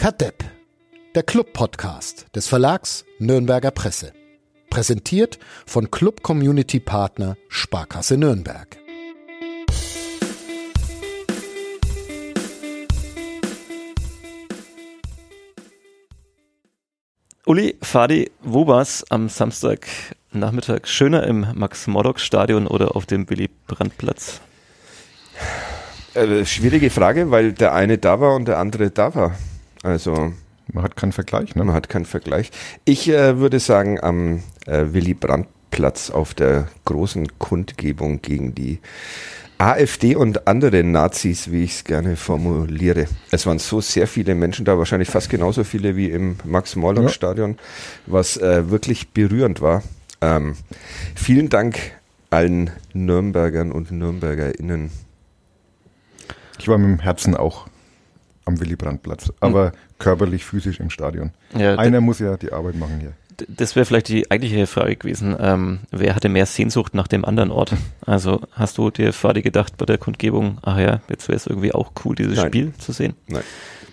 Kadepp, 0.00 0.42
der 1.14 1.22
Club-Podcast 1.22 2.34
des 2.34 2.48
Verlags 2.48 3.04
Nürnberger 3.18 3.70
Presse. 3.70 4.14
Präsentiert 4.70 5.38
von 5.66 5.90
Club 5.90 6.22
Community 6.22 6.80
Partner 6.80 7.36
Sparkasse 7.50 8.16
Nürnberg. 8.16 8.78
Uli, 17.44 17.76
Fadi, 17.82 18.30
wo 18.40 18.66
war's 18.66 19.04
am 19.10 19.28
Samstagnachmittag? 19.28 20.86
Schöner 20.86 21.26
im 21.26 21.46
Max-Morlock-Stadion 21.54 22.66
oder 22.66 22.96
auf 22.96 23.04
dem 23.04 23.28
Willy-Brandt-Platz? 23.28 24.40
Äh, 26.14 26.46
schwierige 26.46 26.88
Frage, 26.88 27.30
weil 27.30 27.52
der 27.52 27.74
eine 27.74 27.98
da 27.98 28.18
war 28.18 28.34
und 28.34 28.48
der 28.48 28.58
andere 28.58 28.90
da 28.90 29.14
war. 29.14 29.36
Also 29.82 30.32
man 30.72 30.84
hat 30.84 30.96
keinen 30.96 31.12
Vergleich, 31.12 31.54
ne? 31.54 31.64
Man 31.64 31.74
hat 31.74 31.88
keinen 31.88 32.04
Vergleich. 32.04 32.50
Ich 32.84 33.08
äh, 33.08 33.38
würde 33.38 33.58
sagen, 33.60 34.00
am 34.00 34.42
äh, 34.66 34.86
Willy 34.92 35.14
Brandt-Platz 35.14 36.10
auf 36.10 36.34
der 36.34 36.68
großen 36.84 37.38
Kundgebung 37.38 38.22
gegen 38.22 38.54
die 38.54 38.80
AfD 39.58 40.16
und 40.16 40.46
andere 40.46 40.82
Nazis, 40.82 41.50
wie 41.50 41.64
ich 41.64 41.72
es 41.72 41.84
gerne 41.84 42.16
formuliere. 42.16 43.06
Es 43.30 43.44
waren 43.44 43.58
so 43.58 43.82
sehr 43.82 44.06
viele 44.06 44.34
Menschen 44.34 44.64
da, 44.64 44.78
wahrscheinlich 44.78 45.10
fast 45.10 45.28
genauso 45.28 45.64
viele 45.64 45.96
wie 45.96 46.08
im 46.10 46.36
Max-Morlock-Stadion, 46.44 47.58
was 48.06 48.38
äh, 48.38 48.70
wirklich 48.70 49.10
berührend 49.10 49.60
war. 49.60 49.82
Ähm, 50.22 50.56
vielen 51.14 51.50
Dank 51.50 51.78
allen 52.30 52.70
Nürnbergern 52.94 53.70
und 53.70 53.90
Nürnbergerinnen. 53.90 54.90
Ich 56.58 56.68
war 56.68 56.78
mit 56.78 56.98
dem 56.98 57.02
Herzen 57.02 57.36
auch 57.36 57.66
am 58.44 58.60
Willy 58.60 58.76
Brandt-Platz, 58.76 59.32
aber 59.40 59.66
mhm. 59.66 59.72
körperlich, 59.98 60.44
physisch 60.44 60.80
im 60.80 60.90
Stadion. 60.90 61.30
Ja, 61.56 61.76
Einer 61.76 62.00
muss 62.00 62.18
ja 62.18 62.36
die 62.36 62.52
Arbeit 62.52 62.76
machen 62.76 63.00
hier 63.00 63.12
das 63.48 63.76
wäre 63.76 63.86
vielleicht 63.86 64.08
die 64.08 64.30
eigentliche 64.30 64.66
Frage 64.66 64.96
gewesen. 64.96 65.36
Ähm, 65.38 65.80
wer 65.90 66.14
hatte 66.14 66.28
mehr 66.28 66.46
Sehnsucht 66.46 66.94
nach 66.94 67.08
dem 67.08 67.24
anderen 67.24 67.50
Ort? 67.50 67.72
Also 68.06 68.40
hast 68.52 68.76
du 68.78 68.90
dir 68.90 69.12
Fadi 69.12 69.40
gedacht 69.40 69.76
bei 69.76 69.86
der 69.86 69.96
Kundgebung, 69.96 70.58
ach 70.62 70.78
ja, 70.78 71.00
jetzt 71.08 71.28
wäre 71.28 71.36
es 71.36 71.46
irgendwie 71.46 71.72
auch 71.72 71.92
cool, 72.04 72.16
dieses 72.16 72.38
Nein. 72.38 72.48
Spiel 72.48 72.72
zu 72.76 72.90
sehen? 72.90 73.14
Nein. 73.28 73.42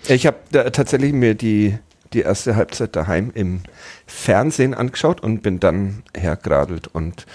Ich 0.08 0.26
habe 0.26 0.38
tatsächlich 0.72 1.14
mir 1.14 1.36
die, 1.36 1.78
die 2.14 2.22
erste 2.22 2.56
Halbzeit 2.56 2.96
daheim 2.96 3.32
im 3.34 3.62
Fernsehen 4.06 4.74
angeschaut 4.74 5.22
und 5.22 5.42
bin 5.42 5.60
dann 5.60 6.04
hergeradelt 6.16 6.88
und 6.88 7.26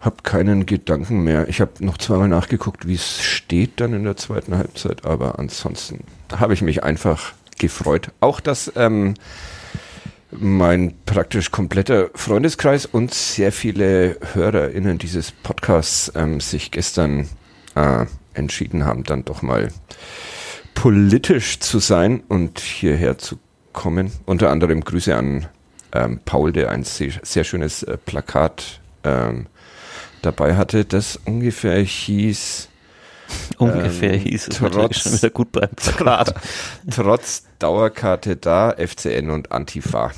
habe 0.00 0.16
keinen 0.22 0.66
Gedanken 0.66 1.24
mehr. 1.24 1.48
Ich 1.48 1.60
habe 1.60 1.72
noch 1.84 1.98
zweimal 1.98 2.28
nachgeguckt, 2.28 2.86
wie 2.86 2.94
es 2.94 3.22
steht 3.22 3.80
dann 3.80 3.94
in 3.94 4.04
der 4.04 4.16
zweiten 4.16 4.56
Halbzeit, 4.56 5.06
aber 5.06 5.38
ansonsten 5.38 6.04
habe 6.36 6.52
ich 6.52 6.62
mich 6.62 6.82
einfach 6.82 7.32
gefreut. 7.58 8.10
Auch 8.20 8.40
dass 8.40 8.70
ähm, 8.76 9.14
mein 10.30 10.94
praktisch 11.06 11.50
kompletter 11.50 12.10
Freundeskreis 12.14 12.86
und 12.86 13.14
sehr 13.14 13.52
viele 13.52 14.18
HörerInnen 14.32 14.98
dieses 14.98 15.32
Podcasts 15.32 16.12
ähm, 16.14 16.40
sich 16.40 16.70
gestern 16.70 17.28
äh, 17.74 18.06
entschieden 18.34 18.84
haben, 18.84 19.04
dann 19.04 19.24
doch 19.24 19.42
mal 19.42 19.68
politisch 20.74 21.60
zu 21.60 21.78
sein 21.78 22.22
und 22.28 22.58
hierher 22.58 23.16
zu 23.16 23.38
kommen. 23.74 24.10
Unter 24.24 24.50
anderem 24.50 24.82
Grüße 24.82 25.14
an 25.14 25.46
ähm, 25.92 26.20
Paul, 26.24 26.52
der 26.52 26.70
ein 26.70 26.84
sehr, 26.84 27.12
sehr 27.22 27.44
schönes 27.44 27.82
äh, 27.82 27.98
Plakat 27.98 28.80
ähm, 29.04 29.46
dabei 30.22 30.56
hatte, 30.56 30.86
das 30.86 31.16
ungefähr 31.26 31.82
hieß 31.82 32.68
Ungefähr 33.58 34.14
ähm, 34.14 34.20
hieß 34.20 34.48
es 34.48 34.58
trotz, 34.58 34.98
schon 34.98 35.12
wieder 35.12 35.30
gut 35.30 35.52
beim 35.52 35.70
Plakat. 35.70 36.34
Trotz 36.90 37.44
Dauerkarte 37.58 38.36
da, 38.36 38.74
FCN 38.76 39.30
und 39.30 39.52
Antifa. 39.52 40.12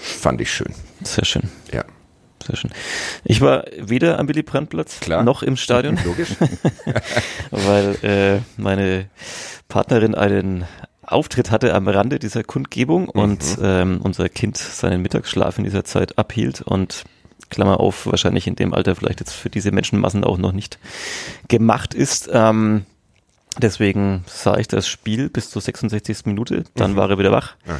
Fand 0.00 0.40
ich 0.40 0.52
schön. 0.52 0.72
Sehr 1.02 1.24
schön. 1.24 1.50
Ja. 1.72 1.84
Sehr 2.46 2.56
schön. 2.56 2.70
Ich 3.24 3.40
war 3.40 3.64
weder 3.76 4.18
am 4.18 4.28
Willy 4.28 4.42
Brandt-Platz 4.42 5.00
noch 5.08 5.42
im 5.42 5.56
Stadion. 5.56 5.98
Logisch. 6.04 6.30
weil 7.50 7.96
äh, 8.02 8.40
meine 8.56 9.06
Partnerin 9.68 10.14
einen 10.14 10.64
Auftritt 11.12 11.50
hatte 11.50 11.74
am 11.74 11.88
Rande 11.88 12.18
dieser 12.18 12.44
Kundgebung 12.44 13.02
mhm. 13.02 13.08
und 13.20 13.58
ähm, 13.62 14.00
unser 14.02 14.28
Kind 14.28 14.56
seinen 14.56 15.02
Mittagsschlaf 15.02 15.58
in 15.58 15.64
dieser 15.64 15.84
Zeit 15.84 16.18
abhielt 16.18 16.62
und 16.62 17.04
Klammer 17.50 17.80
auf, 17.80 18.06
wahrscheinlich 18.06 18.46
in 18.46 18.56
dem 18.56 18.74
Alter 18.74 18.94
vielleicht 18.94 19.20
jetzt 19.20 19.32
für 19.32 19.50
diese 19.50 19.72
Menschenmassen 19.72 20.24
auch 20.24 20.38
noch 20.38 20.52
nicht 20.52 20.78
gemacht 21.48 21.94
ist. 21.94 22.28
Ähm, 22.32 22.84
deswegen 23.58 24.24
sah 24.26 24.58
ich 24.58 24.68
das 24.68 24.86
Spiel 24.86 25.30
bis 25.30 25.50
zur 25.50 25.62
66. 25.62 26.26
Minute, 26.26 26.64
dann 26.74 26.92
mhm. 26.92 26.96
war 26.96 27.10
er 27.10 27.18
wieder 27.18 27.32
wach. 27.32 27.54
Aha. 27.66 27.76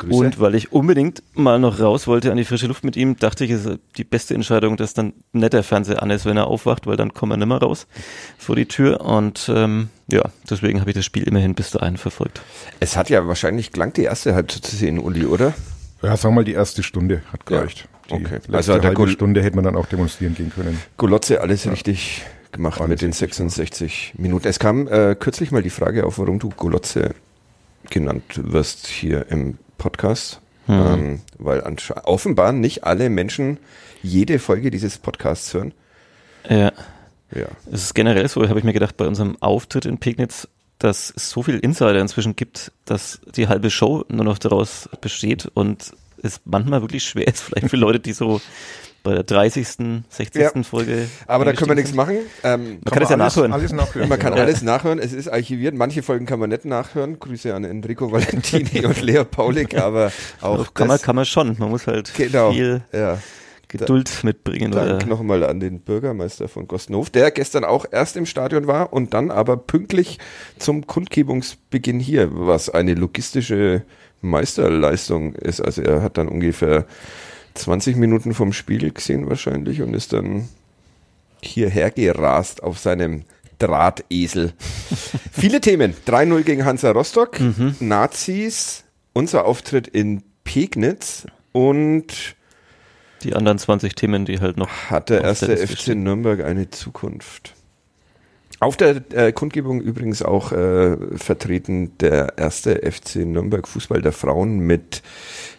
Grüße. 0.00 0.16
Und 0.16 0.40
weil 0.40 0.54
ich 0.54 0.72
unbedingt 0.72 1.22
mal 1.34 1.58
noch 1.58 1.78
raus 1.78 2.06
wollte 2.06 2.30
an 2.30 2.36
die 2.36 2.44
frische 2.44 2.66
Luft 2.66 2.84
mit 2.84 2.96
ihm, 2.96 3.16
dachte 3.16 3.44
ich, 3.44 3.50
es 3.50 3.64
ist 3.64 3.78
die 3.96 4.04
beste 4.04 4.34
Entscheidung, 4.34 4.76
dass 4.76 4.94
dann 4.94 5.12
nicht 5.32 5.52
der 5.52 5.62
Fernseher 5.62 6.02
an 6.02 6.10
ist, 6.10 6.26
wenn 6.26 6.36
er 6.36 6.46
aufwacht, 6.46 6.86
weil 6.86 6.96
dann 6.96 7.14
kommen 7.14 7.32
wir 7.32 7.36
nicht 7.36 7.48
mehr 7.48 7.58
raus 7.58 7.86
vor 8.38 8.56
die 8.56 8.66
Tür. 8.66 9.02
Und 9.02 9.50
ähm, 9.54 9.90
ja, 10.10 10.22
deswegen 10.48 10.80
habe 10.80 10.90
ich 10.90 10.96
das 10.96 11.04
Spiel 11.04 11.22
immerhin 11.22 11.54
bis 11.54 11.70
dahin 11.70 11.96
verfolgt. 11.96 12.40
Es 12.80 12.96
hat 12.96 13.10
ja 13.10 13.26
wahrscheinlich 13.28 13.72
gelangt, 13.72 13.96
die 13.96 14.04
erste 14.04 14.34
Halbzeit 14.34 14.64
zu 14.64 14.74
sehen, 14.74 14.98
Uli, 14.98 15.26
oder? 15.26 15.54
Ja, 16.02 16.16
sagen 16.16 16.34
wir 16.34 16.40
mal, 16.40 16.44
die 16.44 16.54
erste 16.54 16.82
Stunde 16.82 17.22
hat 17.32 17.46
gereicht. 17.46 17.88
Ja. 18.08 18.16
okay. 18.16 18.38
Die 18.48 18.54
also 18.54 18.78
der 18.78 18.82
halbe 18.82 19.08
Stunde 19.08 19.42
hätte 19.42 19.56
man 19.56 19.64
dann 19.64 19.76
auch 19.76 19.86
demonstrieren 19.86 20.34
gehen 20.34 20.50
können. 20.54 20.80
Golotze, 20.96 21.40
alles 21.40 21.64
ja. 21.64 21.72
richtig 21.72 22.24
gemacht 22.52 22.80
alles 22.80 22.88
mit 22.88 23.02
den 23.02 23.12
66 23.12 24.12
gemacht. 24.12 24.18
Minuten. 24.18 24.48
Es 24.48 24.58
kam 24.58 24.88
äh, 24.88 25.14
kürzlich 25.14 25.52
mal 25.52 25.62
die 25.62 25.70
Frage 25.70 26.06
auf, 26.06 26.18
warum 26.18 26.38
du 26.38 26.48
Golotze 26.48 27.14
genannt 27.88 28.40
wirst 28.42 28.86
hier 28.86 29.26
im 29.30 29.58
Podcast. 29.80 30.40
Hm. 30.66 30.74
Ähm, 30.74 31.20
weil 31.38 31.62
offenbar 32.04 32.52
nicht 32.52 32.84
alle 32.84 33.10
Menschen 33.10 33.58
jede 34.02 34.38
Folge 34.38 34.70
dieses 34.70 34.98
Podcasts 34.98 35.52
hören. 35.52 35.72
Ja. 36.48 36.72
Ja. 37.34 37.46
Es 37.72 37.82
ist 37.84 37.94
generell 37.94 38.28
so, 38.28 38.46
habe 38.48 38.58
ich 38.58 38.64
mir 38.64 38.72
gedacht, 38.72 38.96
bei 38.96 39.06
unserem 39.06 39.36
Auftritt 39.40 39.86
in 39.86 39.98
Pegnitz, 39.98 40.46
dass 40.78 41.12
es 41.16 41.30
so 41.30 41.42
viel 41.42 41.58
Insider 41.58 42.00
inzwischen 42.00 42.36
gibt, 42.36 42.72
dass 42.84 43.20
die 43.34 43.48
halbe 43.48 43.70
Show 43.70 44.04
nur 44.08 44.24
noch 44.24 44.38
daraus 44.38 44.88
besteht 45.00 45.46
und 45.54 45.92
es 46.22 46.40
manchmal 46.44 46.82
wirklich 46.82 47.04
schwer 47.04 47.26
ist, 47.26 47.40
vielleicht 47.42 47.70
für 47.70 47.76
Leute, 47.76 48.00
die 48.00 48.12
so 48.12 48.40
bei 49.02 49.14
der 49.14 49.22
30., 49.22 50.02
60. 50.08 50.34
Ja. 50.34 50.62
Folge. 50.62 51.08
Aber 51.26 51.44
da 51.44 51.52
können 51.52 51.70
wir 51.70 51.74
nichts 51.74 51.94
machen. 51.94 52.18
Ähm, 52.42 52.80
man 52.84 52.92
kann 52.92 53.02
es 53.02 53.08
ja 53.08 53.16
alles, 53.16 53.34
nachhören. 53.34 53.52
Alles 53.52 53.72
nachhören. 53.72 54.08
Man 54.08 54.18
kann 54.18 54.36
ja. 54.36 54.42
alles 54.42 54.62
nachhören. 54.62 54.98
Es 54.98 55.12
ist 55.12 55.28
archiviert. 55.28 55.74
Manche 55.74 56.02
Folgen 56.02 56.26
kann 56.26 56.38
man 56.38 56.50
nicht 56.50 56.64
nachhören. 56.64 57.18
Grüße 57.18 57.54
an 57.54 57.64
Enrico 57.64 58.12
Valentini 58.12 58.84
und 58.84 59.00
Leo 59.00 59.24
Paulik, 59.24 59.76
aber 59.76 60.12
auch 60.40 60.74
kann 60.74 60.88
man, 60.88 61.00
kann 61.00 61.16
man 61.16 61.24
schon. 61.24 61.56
Man 61.58 61.70
muss 61.70 61.86
halt 61.86 62.12
genau. 62.14 62.52
viel 62.52 62.82
ja. 62.92 63.18
Geduld 63.68 64.10
da, 64.10 64.26
mitbringen. 64.26 64.72
Dank 64.72 65.06
nochmal 65.06 65.44
an 65.44 65.60
den 65.60 65.80
Bürgermeister 65.80 66.48
von 66.48 66.66
Gostenhof, 66.66 67.08
der 67.08 67.30
gestern 67.30 67.64
auch 67.64 67.86
erst 67.90 68.16
im 68.16 68.26
Stadion 68.26 68.66
war 68.66 68.92
und 68.92 69.14
dann 69.14 69.30
aber 69.30 69.56
pünktlich 69.56 70.18
zum 70.58 70.86
Kundgebungsbeginn 70.86 72.00
hier, 72.00 72.28
was 72.32 72.68
eine 72.68 72.94
logistische 72.94 73.84
Meisterleistung 74.22 75.34
ist. 75.34 75.60
Also 75.60 75.82
er 75.82 76.02
hat 76.02 76.18
dann 76.18 76.28
ungefähr 76.28 76.84
20 77.60 77.96
Minuten 77.96 78.34
vom 78.34 78.52
Spiel 78.52 78.90
gesehen 78.90 79.28
wahrscheinlich 79.28 79.82
und 79.82 79.94
ist 79.94 80.12
dann 80.12 80.48
hierher 81.42 81.90
gerast 81.90 82.62
auf 82.62 82.78
seinem 82.78 83.24
Drahtesel. 83.58 84.52
Viele 85.32 85.60
Themen. 85.60 85.94
3-0 86.06 86.42
gegen 86.42 86.64
Hansa 86.64 86.90
Rostock, 86.90 87.40
mhm. 87.40 87.76
Nazis, 87.80 88.84
unser 89.12 89.44
Auftritt 89.44 89.88
in 89.88 90.22
Pegnitz 90.44 91.26
und 91.52 92.36
die 93.22 93.34
anderen 93.34 93.58
20 93.58 93.94
Themen, 93.94 94.24
die 94.24 94.40
halt 94.40 94.56
noch. 94.56 94.70
Hat 94.90 95.10
der 95.10 95.22
erste 95.22 95.54
FC 95.56 95.88
Nürnberg 95.88 96.42
eine 96.42 96.70
Zukunft? 96.70 97.54
Auf 98.60 98.76
der 98.76 99.00
äh, 99.14 99.32
Kundgebung 99.32 99.80
übrigens 99.80 100.22
auch 100.22 100.52
äh, 100.52 100.94
vertreten 101.16 101.96
der 101.96 102.36
erste 102.36 102.76
FC 102.76 103.16
Nürnberg 103.24 103.66
Fußball 103.66 104.02
der 104.02 104.12
Frauen 104.12 104.58
mit 104.58 105.02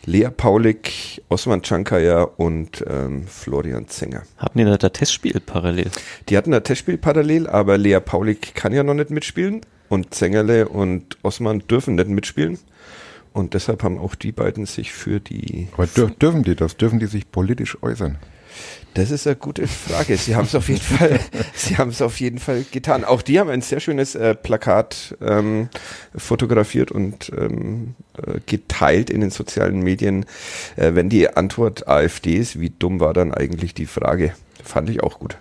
Lea 0.05 0.29
Paulik, 0.29 1.23
Osman 1.27 1.63
Chankaya 1.63 2.21
und 2.21 2.85
ähm, 2.87 3.25
Florian 3.25 3.87
Zenger. 3.87 4.21
Hatten 4.37 4.59
die 4.59 4.65
da 4.65 4.77
das 4.77 4.91
Testspiel 4.91 5.39
parallel? 5.43 5.89
Die 6.29 6.37
hatten 6.37 6.53
ein 6.53 6.63
Testspiel 6.63 6.99
parallel, 6.99 7.47
aber 7.47 7.79
Lea 7.79 7.99
Paulik 7.99 8.53
kann 8.53 8.71
ja 8.71 8.83
noch 8.83 8.93
nicht 8.93 9.09
mitspielen 9.09 9.61
und 9.89 10.13
Zengerle 10.13 10.69
und 10.69 11.17
Osman 11.23 11.63
dürfen 11.67 11.95
nicht 11.95 12.07
mitspielen. 12.07 12.59
Und 13.33 13.55
deshalb 13.55 13.81
haben 13.81 13.97
auch 13.97 14.13
die 14.13 14.31
beiden 14.31 14.67
sich 14.67 14.91
für 14.91 15.19
die. 15.19 15.69
Aber 15.73 15.87
dürfen 15.87 16.43
die 16.43 16.55
das? 16.55 16.77
Dürfen 16.77 16.99
die 16.99 17.07
sich 17.07 17.31
politisch 17.31 17.81
äußern? 17.81 18.19
Das 18.93 19.09
ist 19.09 19.25
eine 19.25 19.37
gute 19.37 19.67
Frage. 19.67 20.17
Sie 20.17 20.35
haben 20.35 20.45
es 20.45 20.55
auf 20.55 20.67
jeden 20.67 20.81
Fall, 20.81 21.19
Sie 21.53 21.77
haben 21.77 21.91
es 21.91 22.01
auf 22.01 22.19
jeden 22.19 22.39
Fall 22.39 22.65
getan. 22.71 23.05
Auch 23.05 23.21
die 23.21 23.39
haben 23.39 23.49
ein 23.49 23.61
sehr 23.61 23.79
schönes 23.79 24.15
äh, 24.15 24.35
Plakat 24.35 25.15
ähm, 25.21 25.69
fotografiert 26.15 26.91
und 26.91 27.31
ähm, 27.37 27.95
äh, 28.17 28.39
geteilt 28.45 29.09
in 29.09 29.21
den 29.21 29.29
sozialen 29.29 29.81
Medien. 29.81 30.25
Äh, 30.75 30.93
wenn 30.93 31.07
die 31.07 31.29
Antwort 31.29 31.87
AfD 31.87 32.35
ist, 32.35 32.59
wie 32.59 32.69
dumm 32.69 32.99
war 32.99 33.13
dann 33.13 33.33
eigentlich 33.33 33.73
die 33.73 33.85
Frage? 33.85 34.33
Fand 34.61 34.89
ich 34.89 35.01
auch 35.01 35.19
gut. 35.19 35.37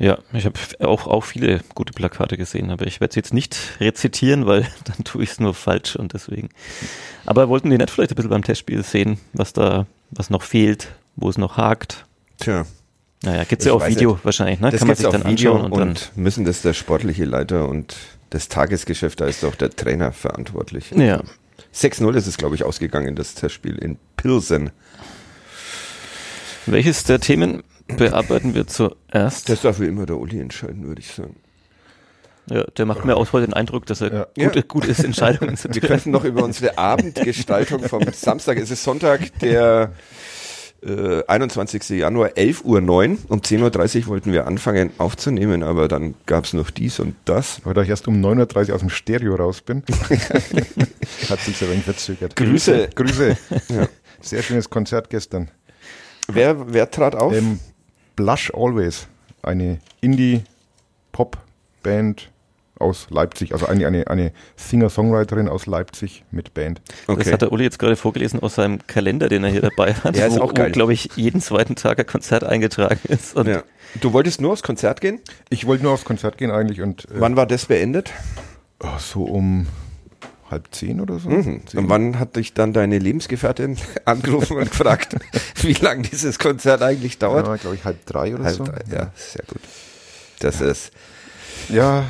Ja, 0.00 0.18
ich 0.32 0.44
habe 0.44 0.58
auch, 0.80 1.06
auch 1.06 1.24
viele 1.24 1.60
gute 1.74 1.92
Plakate 1.92 2.36
gesehen, 2.36 2.70
aber 2.70 2.86
ich 2.86 3.00
werde 3.00 3.14
sie 3.14 3.20
jetzt 3.20 3.34
nicht 3.34 3.56
rezitieren, 3.80 4.46
weil 4.46 4.62
dann 4.84 5.04
tue 5.04 5.22
ich 5.22 5.30
es 5.30 5.40
nur 5.40 5.54
falsch 5.54 5.94
und 5.94 6.14
deswegen. 6.14 6.48
Aber 7.26 7.48
wollten 7.48 7.70
die 7.70 7.78
nicht 7.78 7.90
vielleicht 7.90 8.10
ein 8.10 8.16
bisschen 8.16 8.30
beim 8.30 8.44
Testspiel 8.44 8.82
sehen, 8.82 9.18
was 9.34 9.52
da, 9.52 9.86
was 10.10 10.30
noch 10.30 10.42
fehlt, 10.42 10.88
wo 11.14 11.28
es 11.28 11.38
noch 11.38 11.56
hakt? 11.56 12.06
Tja. 12.38 12.66
Naja, 13.22 13.44
gibt's 13.44 13.64
ja 13.64 13.72
auch 13.72 13.86
Video 13.86 14.12
nicht. 14.12 14.24
wahrscheinlich, 14.24 14.60
ne? 14.60 14.70
Das 14.70 14.80
Kann 14.80 14.88
man 14.88 14.96
sich 14.96 15.08
dann 15.08 15.24
Video 15.24 15.54
anschauen 15.54 15.72
und, 15.72 15.82
und 15.82 16.12
müssen 16.16 16.44
das 16.44 16.62
der 16.62 16.72
sportliche 16.72 17.24
Leiter 17.24 17.68
und 17.68 17.96
das 18.30 18.48
Tagesgeschäft, 18.48 19.20
da 19.20 19.26
ist 19.26 19.42
doch 19.42 19.54
der 19.54 19.70
Trainer 19.70 20.12
verantwortlich. 20.12 20.90
Ja. 20.92 21.22
6-0 21.74 22.14
ist 22.14 22.26
es, 22.26 22.36
glaube 22.36 22.54
ich, 22.54 22.64
ausgegangen, 22.64 23.16
das 23.16 23.34
Testspiel 23.34 23.76
in 23.76 23.98
Pilsen. 24.16 24.70
Welches 26.66 27.04
der 27.04 27.20
Themen 27.20 27.62
bearbeiten 27.88 28.54
wir 28.54 28.66
zuerst? 28.66 29.48
Das 29.48 29.62
darf 29.62 29.80
wie 29.80 29.86
immer 29.86 30.06
der 30.06 30.18
Uli 30.18 30.40
entscheiden, 30.40 30.86
würde 30.86 31.00
ich 31.00 31.12
sagen. 31.12 31.36
Ja, 32.50 32.64
der 32.64 32.86
macht 32.86 33.04
mir 33.04 33.16
auch 33.16 33.32
heute 33.32 33.46
den 33.46 33.54
Eindruck, 33.54 33.86
dass 33.86 34.00
er 34.00 34.12
ja. 34.36 34.46
gut, 34.46 34.56
ja. 34.56 34.62
gut 34.62 34.86
ist, 34.86 35.04
Entscheidungen 35.04 35.56
zu 35.56 35.68
treffen. 35.68 35.82
Wir 35.82 35.88
könnten 35.88 36.10
noch 36.10 36.24
über 36.24 36.44
unsere 36.44 36.78
Abendgestaltung 36.78 37.82
vom 37.82 38.04
Samstag, 38.12 38.58
es 38.58 38.70
ist 38.70 38.84
Sonntag, 38.84 39.38
der 39.40 39.92
äh, 40.82 41.22
21. 41.26 41.88
Januar, 41.90 42.30
11.09 42.30 42.64
Uhr. 42.64 42.78
Um 43.28 43.40
10.30 43.40 44.02
Uhr 44.02 44.06
wollten 44.08 44.32
wir 44.32 44.46
anfangen 44.46 44.90
aufzunehmen, 44.98 45.62
aber 45.62 45.88
dann 45.88 46.14
gab 46.26 46.44
es 46.44 46.52
noch 46.52 46.70
dies 46.70 47.00
und 47.00 47.16
das. 47.24 47.64
Weil 47.64 47.78
ich 47.82 47.88
erst 47.88 48.06
um 48.08 48.24
9.30 48.24 48.68
Uhr 48.68 48.74
aus 48.74 48.80
dem 48.80 48.90
Stereo 48.90 49.34
raus 49.34 49.60
bin, 49.60 49.82
hat 51.28 51.40
sich 51.40 51.60
ein 51.62 51.70
wenig 51.70 51.84
verzögert. 51.84 52.36
Grüße. 52.36 52.90
Grüße. 52.94 53.36
Ja. 53.68 53.86
Sehr 54.20 54.42
schönes 54.42 54.68
Konzert 54.70 55.10
gestern. 55.10 55.50
Wer, 56.26 56.72
wer 56.72 56.90
trat 56.90 57.14
auf? 57.14 57.34
Ähm, 57.34 57.60
Blush 58.16 58.50
Always, 58.54 59.06
eine 59.42 59.78
Indie-Pop-Band 60.00 62.30
aus 62.78 63.06
Leipzig, 63.10 63.52
also 63.52 63.66
eine, 63.66 63.86
eine, 63.86 64.06
eine 64.06 64.32
Singer-Songwriterin 64.56 65.48
aus 65.48 65.66
Leipzig 65.66 66.24
mit 66.30 66.54
Band. 66.54 66.80
Okay. 67.06 67.24
Das 67.24 67.32
hat 67.32 67.42
der 67.42 67.52
Uli 67.52 67.64
jetzt 67.64 67.78
gerade 67.78 67.96
vorgelesen 67.96 68.40
aus 68.40 68.54
seinem 68.54 68.86
Kalender, 68.86 69.28
den 69.28 69.44
er 69.44 69.50
hier 69.50 69.60
dabei 69.62 69.94
hat, 69.94 70.16
ja, 70.16 70.26
ist 70.26 70.38
wo, 70.38 70.42
auch 70.42 70.54
geil. 70.54 70.70
glaube 70.70 70.92
ich, 70.92 71.10
jeden 71.16 71.40
zweiten 71.40 71.76
Tag 71.76 71.98
ein 71.98 72.06
Konzert 72.06 72.44
eingetragen 72.44 73.00
ist. 73.08 73.36
Ja. 73.36 73.62
Du 74.00 74.12
wolltest 74.12 74.40
nur 74.40 74.52
aufs 74.52 74.62
Konzert 74.62 75.00
gehen? 75.00 75.20
Ich 75.50 75.66
wollte 75.66 75.84
nur 75.84 75.92
aufs 75.92 76.04
Konzert 76.04 76.38
gehen 76.38 76.50
eigentlich. 76.50 76.80
Und, 76.80 77.04
äh, 77.06 77.20
Wann 77.20 77.36
war 77.36 77.46
das 77.46 77.66
beendet? 77.66 78.12
Oh, 78.80 78.98
so 78.98 79.24
um 79.24 79.66
halb 80.50 80.68
zehn 80.70 81.00
oder 81.00 81.18
so. 81.18 81.28
Mhm. 81.28 81.62
Und 81.74 81.88
wann 81.88 82.18
hat 82.18 82.36
dich 82.36 82.54
dann 82.54 82.72
deine 82.72 82.98
Lebensgefährtin 82.98 83.76
angerufen 84.04 84.56
und 84.56 84.70
gefragt, 84.70 85.16
wie 85.62 85.72
lange 85.74 86.02
dieses 86.02 86.38
Konzert 86.38 86.82
eigentlich 86.82 87.18
dauert? 87.18 87.46
Ja, 87.46 87.56
glaube 87.56 87.76
ich, 87.76 87.84
halb 87.84 88.04
drei 88.06 88.34
oder 88.34 88.44
halb 88.44 88.56
so. 88.56 88.64
Drei, 88.64 88.80
ja, 88.90 89.12
sehr 89.14 89.44
gut. 89.46 89.60
Das 90.40 90.60
ja. 90.60 90.66
ist. 90.66 90.92
Ja, 91.68 92.04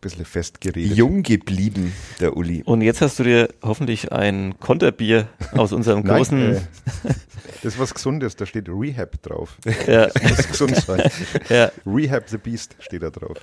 bisschen 0.00 0.24
festgeredet. 0.24 0.96
Jung 0.96 1.22
geblieben, 1.22 1.92
der 2.20 2.36
Uli. 2.36 2.62
Und 2.64 2.80
jetzt 2.82 3.00
hast 3.00 3.18
du 3.18 3.24
dir 3.24 3.48
hoffentlich 3.62 4.12
ein 4.12 4.58
Konterbier 4.58 5.28
aus 5.52 5.72
unserem 5.72 6.04
großen. 6.04 6.38
Nein, 6.38 6.56
äh, 6.56 7.08
das 7.62 7.74
ist 7.74 7.78
was 7.78 7.94
Gesundes, 7.94 8.36
da 8.36 8.46
steht 8.46 8.68
Rehab 8.68 9.22
drauf. 9.22 9.56
Ja. 9.86 10.08
Das 10.20 10.22
muss 10.22 10.48
gesund 10.48 10.76
sein. 10.76 11.10
Ja. 11.48 11.70
Rehab 11.86 12.28
the 12.28 12.38
Beast 12.38 12.76
steht 12.80 13.02
da 13.02 13.10
drauf. 13.10 13.38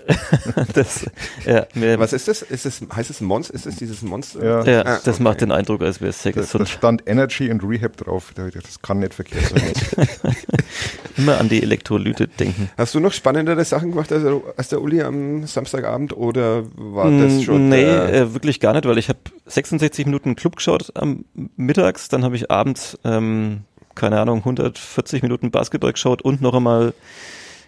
Das, 0.74 1.06
ja, 1.46 1.68
was 1.98 2.14
ist 2.14 2.28
das? 2.28 2.42
Ist 2.42 2.66
das? 2.66 2.82
Heißt 2.94 3.10
es 3.10 3.22
Monster? 3.22 3.54
Ist 3.54 3.66
es 3.66 3.76
dieses 3.78 4.02
Monster? 4.02 4.44
Ja, 4.44 4.64
ja 4.64 4.82
ah, 4.82 5.00
das 5.04 5.16
okay. 5.16 5.24
macht 5.24 5.42
den 5.42 5.52
Eindruck, 5.52 5.82
als 5.82 6.02
wäre 6.02 6.10
es 6.10 6.22
sehr 6.22 6.34
gesund. 6.34 6.62
Da 6.62 6.66
stand 6.66 7.04
Energy 7.08 7.50
und 7.50 7.64
Rehab 7.64 7.98
drauf. 7.98 8.34
Das 8.36 8.82
kann 8.82 9.00
nicht 9.00 9.14
verkehrt 9.14 9.46
sein. 9.46 10.08
Immer 11.18 11.40
an 11.40 11.50
die 11.50 11.62
Elektrolyte 11.62 12.28
denken. 12.28 12.70
Hast 12.78 12.96
du 12.96 13.00
noch 13.00 13.14
spannendere 13.14 13.66
Sachen 13.66 13.92
gemacht 13.92 14.12
als, 14.12 14.24
als 14.56 14.70
der 14.70 14.82
Uli 14.82 15.02
am 15.02 15.46
Samstagabend 15.48 16.16
oder 16.16 16.47
oder 16.48 16.64
war 16.76 17.12
das 17.12 17.34
mm, 17.34 17.42
schon? 17.42 17.70
Nee, 17.70 17.84
äh, 17.84 18.34
wirklich 18.34 18.60
gar 18.60 18.74
nicht, 18.74 18.86
weil 18.86 18.98
ich 18.98 19.10
habe 19.10 19.20
66 19.46 20.06
Minuten 20.06 20.36
Club 20.36 20.56
geschaut 20.56 20.92
am 20.96 21.26
mittags, 21.56 22.10
dann 22.10 22.24
habe 22.24 22.36
ich 22.36 22.52
abends, 22.52 22.98
ähm, 23.04 23.62
keine 23.96 24.20
Ahnung, 24.20 24.40
140 24.40 25.24
Minuten 25.24 25.52
Basketball 25.52 25.94
geschaut 25.94 26.22
und 26.22 26.42
noch 26.42 26.54
einmal 26.54 26.94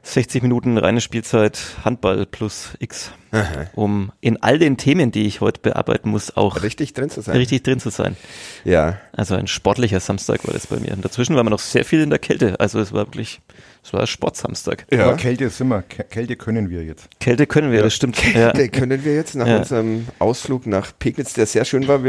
60 0.03 0.43
Minuten 0.43 0.77
reine 0.77 1.01
Spielzeit 1.01 1.59
Handball 1.83 2.25
plus 2.25 2.73
X, 2.79 3.11
Aha. 3.31 3.67
um 3.73 4.11
in 4.21 4.41
all 4.41 4.57
den 4.57 4.77
Themen, 4.77 5.11
die 5.11 5.25
ich 5.25 5.41
heute 5.41 5.59
bearbeiten 5.61 6.09
muss, 6.09 6.35
auch 6.35 6.63
richtig 6.63 6.93
drin 6.93 7.09
zu 7.09 7.21
sein. 7.21 7.35
Richtig 7.35 7.63
drin 7.63 7.79
zu 7.79 7.89
sein. 7.89 8.15
Ja. 8.63 8.97
Also 9.11 9.35
ein 9.35 9.47
sportlicher 9.47 9.99
Samstag 9.99 10.45
war 10.47 10.53
das 10.53 10.67
bei 10.67 10.77
mir. 10.79 10.93
Und 10.93 11.03
dazwischen 11.03 11.35
war 11.35 11.43
man 11.43 11.51
noch 11.51 11.59
sehr 11.59 11.85
viel 11.85 12.01
in 12.01 12.09
der 12.09 12.19
Kälte. 12.19 12.59
Also 12.59 12.79
es 12.79 12.91
war 12.93 13.07
wirklich, 13.07 13.41
es 13.83 13.93
war 13.93 14.07
Sportsamstag. 14.07 14.85
Ja. 14.91 15.05
Aber 15.05 15.17
Kälte 15.17 15.49
sind 15.49 15.67
wir, 15.67 15.81
Kälte 15.81 16.35
können 16.35 16.69
wir 16.69 16.83
jetzt. 16.83 17.09
Kälte 17.19 17.45
können 17.45 17.71
wir, 17.71 17.79
ja. 17.79 17.83
das 17.83 17.93
stimmt. 17.93 18.15
Kälte 18.15 18.61
ja. 18.61 18.67
können 18.67 19.03
wir 19.03 19.15
jetzt 19.15 19.35
nach 19.35 19.47
ja. 19.47 19.57
unserem 19.57 20.07
Ausflug 20.19 20.65
nach 20.65 20.91
Pegnitz, 20.97 21.33
der 21.33 21.45
sehr 21.45 21.65
schön 21.65 21.87
war. 21.87 22.01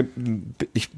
Ich 0.73 0.91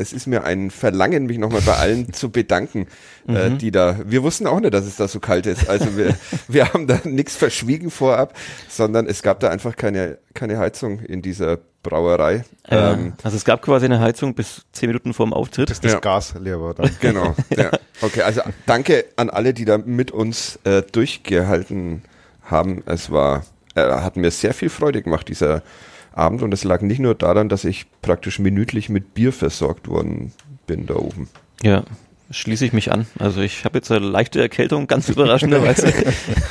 es 0.00 0.14
ist 0.14 0.26
mir 0.26 0.44
ein 0.44 0.70
Verlangen, 0.70 1.26
mich 1.26 1.38
nochmal 1.38 1.60
bei 1.60 1.76
allen 1.76 2.12
zu 2.12 2.30
bedanken, 2.30 2.86
äh, 3.28 3.50
mhm. 3.50 3.58
die 3.58 3.70
da, 3.70 3.98
wir 4.04 4.22
wussten 4.22 4.46
auch 4.46 4.58
nicht, 4.58 4.72
dass 4.72 4.86
es 4.86 4.96
da 4.96 5.06
so 5.06 5.20
kalt 5.20 5.46
ist. 5.46 5.68
Also 5.68 5.96
wir, 5.96 6.16
wir 6.48 6.72
haben 6.72 6.86
da 6.86 7.00
nichts 7.04 7.36
verschwiegen 7.36 7.90
vorab, 7.90 8.34
sondern 8.68 9.06
es 9.06 9.22
gab 9.22 9.40
da 9.40 9.50
einfach 9.50 9.76
keine, 9.76 10.18
keine 10.34 10.58
Heizung 10.58 11.00
in 11.00 11.20
dieser 11.20 11.58
Brauerei. 11.82 12.44
Ja, 12.70 12.92
ähm, 12.92 13.12
also 13.22 13.36
es 13.36 13.44
gab 13.44 13.62
quasi 13.62 13.86
eine 13.86 14.00
Heizung 14.00 14.34
bis 14.34 14.62
zehn 14.72 14.88
Minuten 14.88 15.14
vor 15.14 15.26
dem 15.26 15.32
Auftritt. 15.32 15.68
Bis 15.68 15.80
das 15.80 15.92
ja. 15.92 16.00
Gas 16.00 16.34
leer 16.38 16.60
war 16.60 16.74
dann. 16.74 16.90
Genau. 17.00 17.34
Ja. 17.50 17.70
Okay, 18.00 18.22
also 18.22 18.42
danke 18.66 19.04
an 19.16 19.30
alle, 19.30 19.54
die 19.54 19.64
da 19.64 19.78
mit 19.78 20.10
uns 20.10 20.58
äh, 20.64 20.82
durchgehalten 20.82 22.02
haben. 22.42 22.82
Es 22.86 23.10
war, 23.10 23.44
äh, 23.74 23.82
hat 23.82 24.16
mir 24.16 24.30
sehr 24.30 24.54
viel 24.54 24.70
Freude 24.70 25.02
gemacht, 25.02 25.28
dieser 25.28 25.62
Abend. 26.12 26.42
Und 26.42 26.52
es 26.52 26.64
lag 26.64 26.82
nicht 26.82 26.98
nur 26.98 27.14
daran, 27.14 27.48
dass 27.48 27.64
ich 27.64 27.86
praktisch 28.02 28.38
minütlich 28.38 28.88
mit 28.88 29.14
Bier 29.14 29.32
versorgt 29.32 29.88
worden 29.88 30.32
bin 30.66 30.86
da 30.86 30.94
oben. 30.94 31.28
Ja, 31.62 31.84
schließe 32.30 32.64
ich 32.64 32.72
mich 32.72 32.92
an. 32.92 33.06
Also 33.18 33.40
ich 33.40 33.64
habe 33.64 33.78
jetzt 33.78 33.90
eine 33.90 34.06
leichte 34.06 34.40
Erkältung, 34.40 34.86
ganz 34.86 35.08
überraschenderweise, 35.08 35.92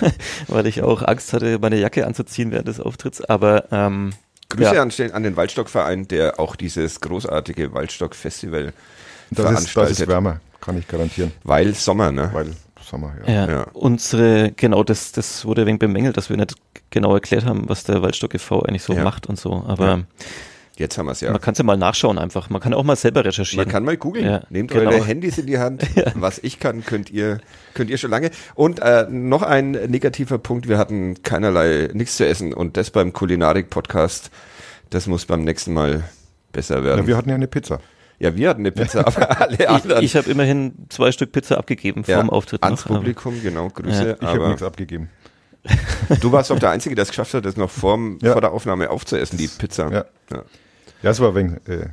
weil 0.48 0.68
ich 0.68 0.84
auch 0.84 1.02
Angst 1.02 1.34
hatte, 1.34 1.60
meine 1.60 1.80
Jacke 1.80 2.06
anzuziehen 2.06 2.52
während 2.52 2.68
des 2.68 2.80
Auftritts. 2.80 3.22
Aber 3.22 3.72
ähm, 3.72 4.12
Grüße 4.50 4.76
ja. 4.76 4.82
an, 4.82 4.92
an, 5.12 5.24
den 5.24 5.36
Waldstockverein, 5.36 6.08
der 6.08 6.40
auch 6.40 6.56
dieses 6.56 7.02
großartige 7.02 7.74
Waldstock-Festival 7.74 8.74
veranstaltet. 9.32 9.92
Ist, 9.92 10.00
das 10.00 10.08
ist 10.08 10.08
wärmer, 10.08 10.42
kann 10.60 10.78
ich 10.78 10.88
garantieren. 10.88 11.32
Weil 11.44 11.76
Sommer, 11.76 12.12
ne? 12.12 12.30
Weil 12.34 12.56
Sommer, 12.90 13.14
ja. 13.26 13.34
ja. 13.34 13.50
ja. 13.50 13.68
Unsere, 13.74 14.52
genau, 14.56 14.84
das, 14.84 15.12
das 15.12 15.46
wurde 15.46 15.62
ein 15.62 15.68
wenig 15.68 15.80
bemängelt, 15.80 16.18
dass 16.18 16.30
wir 16.30 16.38
nicht 16.38 16.56
genau 16.90 17.14
erklärt 17.14 17.46
haben, 17.46 17.70
was 17.70 17.84
der 17.84 18.02
Waldstock 18.02 18.34
e.V. 18.34 18.64
eigentlich 18.64 18.84
so 18.84 18.94
ja. 18.94 19.04
macht 19.04 19.28
und 19.28 19.38
so. 19.40 19.64
Aber 19.68 20.06
Jetzt 20.80 20.98
haben 20.98 21.08
wir 21.08 21.12
es 21.12 21.20
ja. 21.20 21.32
Man 21.32 21.42
kann 21.42 21.52
es 21.52 21.58
ja 21.58 21.66
mal 21.66 21.76
nachschauen 21.76 22.18
einfach. 22.18 22.50
Man 22.50 22.62
kann 22.62 22.74
auch 22.74 22.84
mal 22.84 22.96
selber 22.96 23.26
recherchieren. 23.26 23.66
Man 23.66 23.72
kann 23.72 23.84
mal 23.84 23.98
googeln. 23.98 24.26
Ja, 24.26 24.44
Nehmt 24.50 24.72
genau. 24.72 24.90
eure 24.90 25.04
Handys 25.04 25.38
in 25.38 25.46
die 25.46 25.60
Hand. 25.60 25.84
ja. 25.96 26.06
Was 26.16 26.40
ich 26.40 26.58
kann, 26.58 26.86
könnt 26.86 27.10
ihr, 27.10 27.42
könnt 27.74 27.90
ihr 27.90 27.98
schon 27.98 28.10
lange. 28.10 28.32
Und 28.56 28.80
äh, 28.80 29.06
noch 29.10 29.42
ein 29.42 29.72
negativer 29.72 30.38
Punkt. 30.38 30.70
Wir 30.70 30.78
hatten 30.78 31.22
keinerlei 31.22 31.90
nichts 31.92 32.16
zu 32.16 32.26
essen 32.26 32.54
und 32.54 32.78
das 32.78 32.92
beim 32.92 33.12
Kulinarik-Podcast. 33.12 34.32
Das 34.90 35.06
muss 35.06 35.26
beim 35.26 35.44
nächsten 35.44 35.74
Mal 35.74 36.06
besser 36.54 36.82
werden. 36.86 37.02
Ja, 37.02 37.08
wir 37.08 37.18
hatten 37.18 37.28
ja 37.28 37.36
eine 37.36 37.48
Pizza. 37.48 37.82
Ja, 38.20 38.36
wir 38.36 38.50
hatten 38.50 38.62
eine 38.62 38.72
Pizza, 38.72 39.08
aber 39.08 39.42
alle 39.42 39.70
anderen. 39.70 40.04
Ich, 40.04 40.12
ich 40.12 40.16
habe 40.16 40.30
immerhin 40.30 40.74
zwei 40.90 41.12
Stück 41.12 41.32
Pizza 41.32 41.58
abgegeben 41.58 42.04
ja, 42.06 42.22
dem 42.22 42.30
Auftritt. 42.30 42.64
Ans 42.64 42.86
noch, 42.86 42.98
Publikum, 42.98 43.42
genau, 43.42 43.70
Grüße. 43.70 44.10
Ja. 44.10 44.16
Ich 44.20 44.28
habe 44.28 44.48
nichts 44.50 44.64
abgegeben. 44.64 45.10
Du 46.22 46.32
warst 46.32 46.52
auch 46.52 46.60
der 46.60 46.72
Einzige, 46.72 46.96
der 46.96 47.04
es 47.04 47.10
geschafft 47.10 47.34
hat, 47.34 47.46
das 47.46 47.58
noch 47.58 47.70
vorm, 47.70 48.18
ja. 48.22 48.32
vor 48.34 48.42
der 48.42 48.52
Aufnahme 48.52 48.90
aufzuessen, 48.90 49.38
die 49.38 49.48
Pizza. 49.48 49.92
Ja, 49.92 50.06
ja. 50.32 50.44
ja 51.02 51.10
es 51.10 51.20
war 51.20 51.36
wegen, 51.36 51.58
äh, 51.68 51.88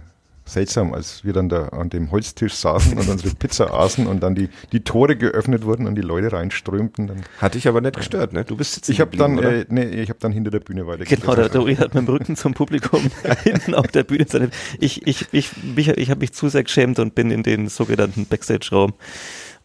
seltsam, 0.47 0.95
als 0.95 1.25
wir 1.25 1.33
dann 1.33 1.49
da 1.49 1.69
an 1.69 1.91
dem 1.91 2.11
Holztisch 2.11 2.55
saßen 2.55 2.97
und 2.97 3.09
unsere 3.09 3.35
Pizza 3.35 3.75
aßen 3.75 4.07
und 4.07 4.23
dann 4.23 4.35
die, 4.35 4.49
die 4.73 4.81
Tore 4.81 5.17
geöffnet 5.17 5.65
wurden 5.65 5.87
und 5.87 5.97
die 5.97 6.03
Leute 6.03 6.33
reinströmten. 6.33 7.09
Dann 7.09 7.23
hat 7.38 7.55
dich 7.55 7.69
aber 7.69 7.81
nicht 7.81 7.97
gestört, 7.97 8.33
ne? 8.33 8.45
Du 8.45 8.57
bist 8.57 8.75
sitzen 8.75 8.93
Ich 8.93 9.00
habe 9.00 9.17
dann, 9.17 9.38
äh, 9.38 9.67
nee, 9.69 9.85
ich 9.85 10.09
habe 10.09 10.21
dann 10.21 10.33
hinter 10.33 10.50
der 10.50 10.61
Bühne 10.61 10.87
weitergegangen. 10.87 11.21
Genau, 11.21 11.35
der 11.35 11.49
Dori 11.49 11.76
hat 11.76 11.95
mit 11.95 12.07
dem 12.07 12.09
Rücken 12.09 12.37
zum 12.37 12.55
Publikum 12.55 13.11
hinten 13.43 13.75
auf 13.75 13.88
der 13.88 14.05
Bühne 14.05 14.26
seine, 14.29 14.50
ich, 14.79 15.07
ich, 15.07 15.26
ich, 15.33 15.50
ich, 15.76 15.88
ich 15.88 16.11
habe 16.11 16.21
mich 16.21 16.33
zu 16.33 16.49
sehr 16.49 16.62
geschämt 16.62 16.99
und 16.99 17.15
bin 17.15 17.31
in 17.31 17.43
den 17.43 17.69
sogenannten 17.69 18.26
Backstage-Raum 18.26 18.95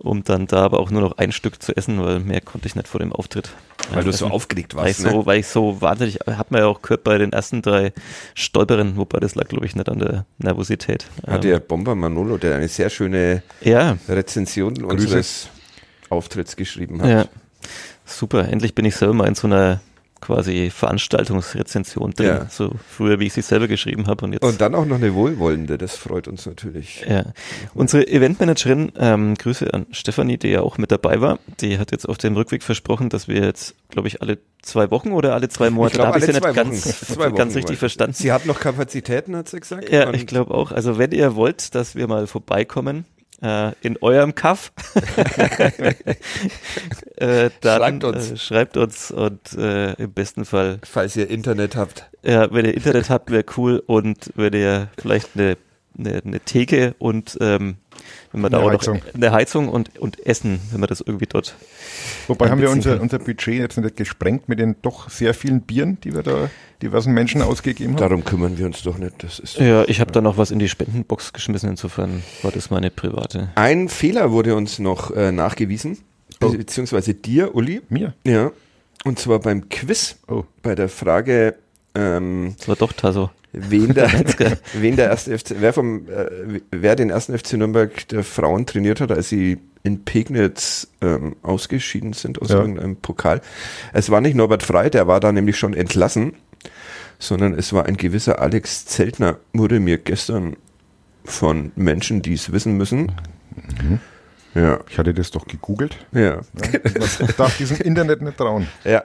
um 0.04 0.24
dann 0.24 0.48
da 0.48 0.64
aber 0.64 0.80
auch 0.80 0.92
nur 0.92 1.02
noch 1.02 1.18
ein 1.18 1.32
Stück 1.32 1.62
zu 1.62 1.76
essen, 1.76 2.04
weil 2.04 2.20
mehr 2.20 2.42
konnte 2.42 2.68
ich 2.68 2.76
nicht 2.76 2.88
vor 2.88 3.00
dem 3.00 3.14
Auftritt. 3.14 3.52
Weil 3.92 4.04
du 4.04 4.12
so 4.12 4.28
aufgeregt 4.28 4.76
warst. 4.76 4.86
Weil 4.86 4.92
ich, 4.92 5.00
ne? 5.00 5.12
so, 5.12 5.26
weil 5.26 5.40
ich 5.40 5.48
so 5.48 5.82
wahnsinnig, 5.82 6.20
hat 6.26 6.52
man 6.52 6.62
ja 6.62 6.68
auch 6.68 6.82
gehört 6.82 7.04
bei 7.04 7.18
den 7.18 7.34
ersten 7.34 7.62
drei 7.62 7.94
Stolperen, 8.36 8.98
wobei 8.98 9.20
das 9.20 9.36
lag, 9.36 9.48
glaube 9.48 9.66
ich, 9.66 9.76
nicht 9.76 9.90
an 9.90 10.00
der 10.00 10.26
Nervosität. 10.38 11.06
Hat 11.26 11.44
ähm, 11.44 11.52
der 11.52 11.60
Bomber 11.60 11.96
Manolo, 11.96 12.38
der 12.38 12.56
eine 12.56 12.68
sehr 12.68 12.90
schöne 12.90 13.44
ja. 13.62 13.98
Rezension 14.08 14.76
Grüße. 14.76 14.88
unseres 14.90 15.50
Auftritts 16.10 16.56
geschrieben 16.56 17.02
hat. 17.02 17.10
Ja. 17.10 17.26
Super, 18.06 18.48
endlich 18.48 18.76
bin 18.76 18.86
ich 18.86 18.96
selber 18.96 19.14
mal 19.14 19.28
in 19.28 19.36
so 19.36 19.48
einer 19.48 19.82
quasi 20.22 20.70
Veranstaltungsrezension 20.70 22.12
drin. 22.12 22.28
Ja. 22.28 22.48
So 22.50 22.72
früher, 22.90 23.20
wie 23.20 23.26
ich 23.26 23.34
sie 23.34 23.42
selber 23.42 23.68
geschrieben 23.68 24.08
habe 24.08 24.26
und 24.26 24.34
jetzt. 24.34 24.44
Und 24.44 24.62
dann 24.62 24.76
auch 24.76 24.86
noch 24.86 24.96
eine 24.96 25.14
wohlwollende, 25.14 25.78
das 25.78 25.96
freut 25.96 26.28
uns 26.28 26.46
natürlich. 26.46 27.06
ja. 27.10 27.26
Unsere 27.74 28.08
Eventmanagerin, 28.08 28.92
ähm, 28.98 29.36
Grüße 29.36 29.74
an 29.74 29.88
Stefanie, 29.92 30.38
die 30.38 30.50
ja 30.50 30.62
auch 30.62 30.78
mit 30.78 30.92
dabei 30.92 31.20
war, 31.20 31.40
die 31.60 31.80
hat 31.80 31.92
jetzt 31.92 32.08
auf 32.08 32.18
dem 32.18 32.36
Rückweg 32.36 32.64
versprochen, 32.64 33.10
dass 33.10 33.28
wir 33.28 33.44
jetzt, 33.44 33.76
glaube 33.90 34.08
ich, 34.08 34.22
alle 34.22 34.38
zwei 34.62 34.92
Wochen 34.92 35.12
oder 35.12 35.34
alle 35.34 35.50
zwei 35.50 35.70
Monate, 35.70 35.96
glaub, 35.96 36.08
da 36.08 36.14
habe 36.14 36.20
ich 36.26 36.26
sie 36.26 36.34
nicht 36.34 36.54
ganz, 36.54 37.36
ganz 37.36 37.56
richtig 37.56 37.80
verstanden. 37.80 38.14
Sie 38.14 38.32
hat 38.32 38.46
noch 38.46 38.60
Kapazitäten, 38.60 39.36
hat 39.36 39.50
sie 39.50 39.60
gesagt. 39.60 39.90
Ja, 39.90 40.14
ich 40.14 40.28
glaube 40.28 40.54
auch. 40.54 40.72
Also 40.72 40.98
wenn 40.98 41.12
ihr 41.12 41.36
wollt, 41.36 41.74
dass 41.76 41.96
wir 41.96 42.08
mal 42.08 42.28
vorbeikommen 42.28 43.06
äh, 43.42 43.72
in 43.82 43.98
eurem 44.02 44.36
Kaff, 44.36 44.72
äh, 47.18 47.50
dann 47.62 47.82
Schreibt 47.82 48.04
uns. 48.04 48.32
Äh, 48.32 48.38
schreibt 48.38 48.78
uns 48.78 49.12
und 49.12 49.54
äh, 49.58 49.94
im 49.94 50.14
besten 50.14 50.46
Fall, 50.46 50.80
Falls 50.84 51.16
ihr 51.16 51.30
Internet 51.30 51.76
habt. 51.76 52.10
ja, 52.24 52.52
wenn 52.54 52.66
ihr 52.66 52.74
Internet 52.76 53.10
habt, 53.10 53.32
wäre 53.32 53.46
cool 53.58 53.82
und 53.86 54.32
wenn 54.36 54.54
ihr 54.54 54.90
vielleicht 55.00 55.30
eine, 55.36 55.58
eine, 55.98 56.22
eine 56.26 56.40
Theke 56.40 56.96
und 57.00 57.38
ähm, 57.42 57.76
wenn 58.32 58.42
man 58.42 58.52
da 58.52 58.60
Eine 58.60 58.68
auch 58.68 58.72
Heizung. 58.74 58.98
noch 59.06 59.14
eine 59.14 59.32
Heizung 59.32 59.70
und, 59.70 60.00
und 60.00 60.26
Essen, 60.26 60.60
wenn 60.72 60.80
man 60.80 60.88
das 60.88 61.02
irgendwie 61.02 61.26
dort. 61.28 61.56
Wobei 62.28 62.50
haben 62.50 62.62
wir 62.62 62.70
unser, 62.72 62.92
kann. 62.94 63.02
unser 63.02 63.20
Budget 63.20 63.56
jetzt 63.56 63.78
nicht 63.78 63.98
gesprengt 63.98 64.48
mit 64.50 64.60
den 64.60 64.76
doch 64.82 65.10
sehr 65.10 65.34
vielen 65.34 65.62
Bieren, 65.62 66.00
die 66.04 66.14
wir 66.16 66.24
da 66.24 66.50
diversen 66.82 67.14
Menschen 67.14 67.42
ausgegeben 67.42 67.94
haben. 67.94 68.00
Darum 68.00 68.24
kümmern 68.24 68.58
wir 68.58 68.66
uns 68.66 68.82
doch 68.84 68.98
nicht. 68.98 69.22
Das 69.24 69.38
ist 69.40 69.58
Ja, 69.60 69.84
ich 69.84 70.00
habe 70.00 70.12
da 70.12 70.22
noch 70.22 70.38
was 70.38 70.50
in 70.52 70.60
die 70.60 70.70
Spendenbox 70.70 71.34
geschmissen, 71.34 71.70
insofern 71.70 72.24
war 72.42 72.52
das 72.52 72.70
meine 72.72 72.90
private. 72.90 73.50
Ein 73.56 73.90
Fehler 73.90 74.32
wurde 74.32 74.56
uns 74.56 74.80
noch 74.80 75.12
äh, 75.12 75.32
nachgewiesen, 75.32 75.98
Oh. 76.44 76.50
be- 76.50 76.58
beziehungsweise 76.58 77.14
dir, 77.14 77.54
Uli. 77.54 77.82
Mir? 77.90 78.14
Ja. 78.26 78.52
Und 79.04 79.20
zwar 79.20 79.40
beim 79.40 79.68
Quiz, 79.70 80.16
Oh. 80.28 80.46
bei 80.64 80.74
der 80.74 80.90
Frage, 80.90 81.56
ähm, 81.94 82.56
Das 82.58 82.68
war 82.68 82.76
doch 82.78 82.94
Tasso. 82.94 83.30
Wen 83.54 83.94
der, 83.94 84.10
wen 84.74 84.96
der 84.96 85.10
erste 85.10 85.38
FC, 85.38 85.56
wer 85.60 85.74
vom, 85.74 86.08
äh, 86.10 86.62
wer 86.72 86.96
den 86.96 87.10
ersten 87.10 87.38
FC 87.38 87.54
Nürnberg 87.54 88.08
der 88.10 88.24
Frauen 88.24 88.66
trainiert 88.66 89.02
hat, 89.02 89.12
als 89.12 89.30
sie 89.30 89.60
in 89.84 90.04
Pegnitz 90.06 90.88
ähm, 91.02 91.36
ausgeschieden 91.42 92.14
sind 92.14 92.42
aus 92.42 92.50
Ja. 92.50 92.58
irgendeinem 92.60 92.98
Pokal. 92.98 93.42
Es 93.94 94.10
war 94.10 94.22
nicht 94.22 94.36
Norbert 94.36 94.64
Frei, 94.64 94.90
der 94.90 95.08
war 95.08 95.20
da 95.20 95.32
nämlich 95.32 95.58
schon 95.58 95.74
entlassen, 95.74 96.34
sondern 97.20 97.54
es 97.58 97.74
war 97.74 97.86
ein 97.86 97.98
gewisser 97.98 98.40
Alex 98.40 98.86
Zeltner, 98.86 99.38
wurde 99.54 99.80
mir 99.80 99.98
gestern 99.98 100.56
von 101.26 101.72
Menschen, 101.76 102.22
die 102.22 102.34
es 102.34 102.52
wissen 102.52 102.78
müssen. 102.78 103.12
Ja, 104.54 104.80
Ich 104.90 104.98
hatte 104.98 105.14
das 105.14 105.32
doch 105.32 105.46
gegoogelt. 105.48 105.98
ja. 106.12 106.22
Ja. 106.22 106.42
Ich 107.20 107.36
darf 107.36 107.58
diesem 107.58 107.78
Internet 107.78 108.22
nicht 108.22 108.38
trauen. 108.38 108.68
Ja, 108.84 109.04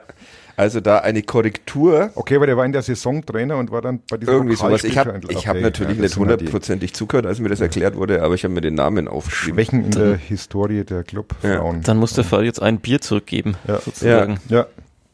also 0.57 0.81
da 0.81 0.97
eine 0.97 1.21
Korrektur. 1.21 2.09
Okay, 2.15 2.35
aber 2.35 2.47
der 2.47 2.57
war 2.57 2.65
in 2.65 2.73
der 2.73 2.81
Saison 2.81 3.25
Trainer 3.25 3.57
und 3.57 3.71
war 3.71 3.81
dann 3.81 3.99
bei 4.09 4.17
diesem 4.17 4.33
Irgendwie 4.33 4.55
sowas. 4.55 4.83
Ich 4.83 4.97
habe 4.97 5.19
ich 5.29 5.47
hab 5.47 5.55
Okay, 5.55 5.61
natürlich 5.61 5.95
ja, 5.97 6.01
nicht 6.01 6.11
ja 6.11 6.15
die 6.15 6.19
hundertprozentig 6.19 6.93
zugehört, 6.93 7.27
als 7.27 7.39
mir 7.39 7.49
das 7.49 7.61
erklärt 7.61 7.95
wurde, 7.95 8.23
aber 8.23 8.33
ich 8.33 8.43
habe 8.43 8.53
mir 8.53 8.61
den 8.61 8.73
Namen 8.73 9.07
aufgeschrieben. 9.07 9.55
Schwächen 9.55 9.85
in 9.85 9.91
der 9.91 10.17
Historie 10.17 10.83
der 10.83 11.03
Clubfrauen. 11.03 11.83
Dann 11.83 11.97
muss 11.97 12.13
der 12.13 12.23
Fall 12.23 12.43
jetzt 12.43 12.61
ein 12.61 12.79
Bier 12.79 12.99
zurückgeben, 12.99 13.55
Ja. 13.67 13.79
sozusagen. 13.79 14.39
Ja, 14.49 14.65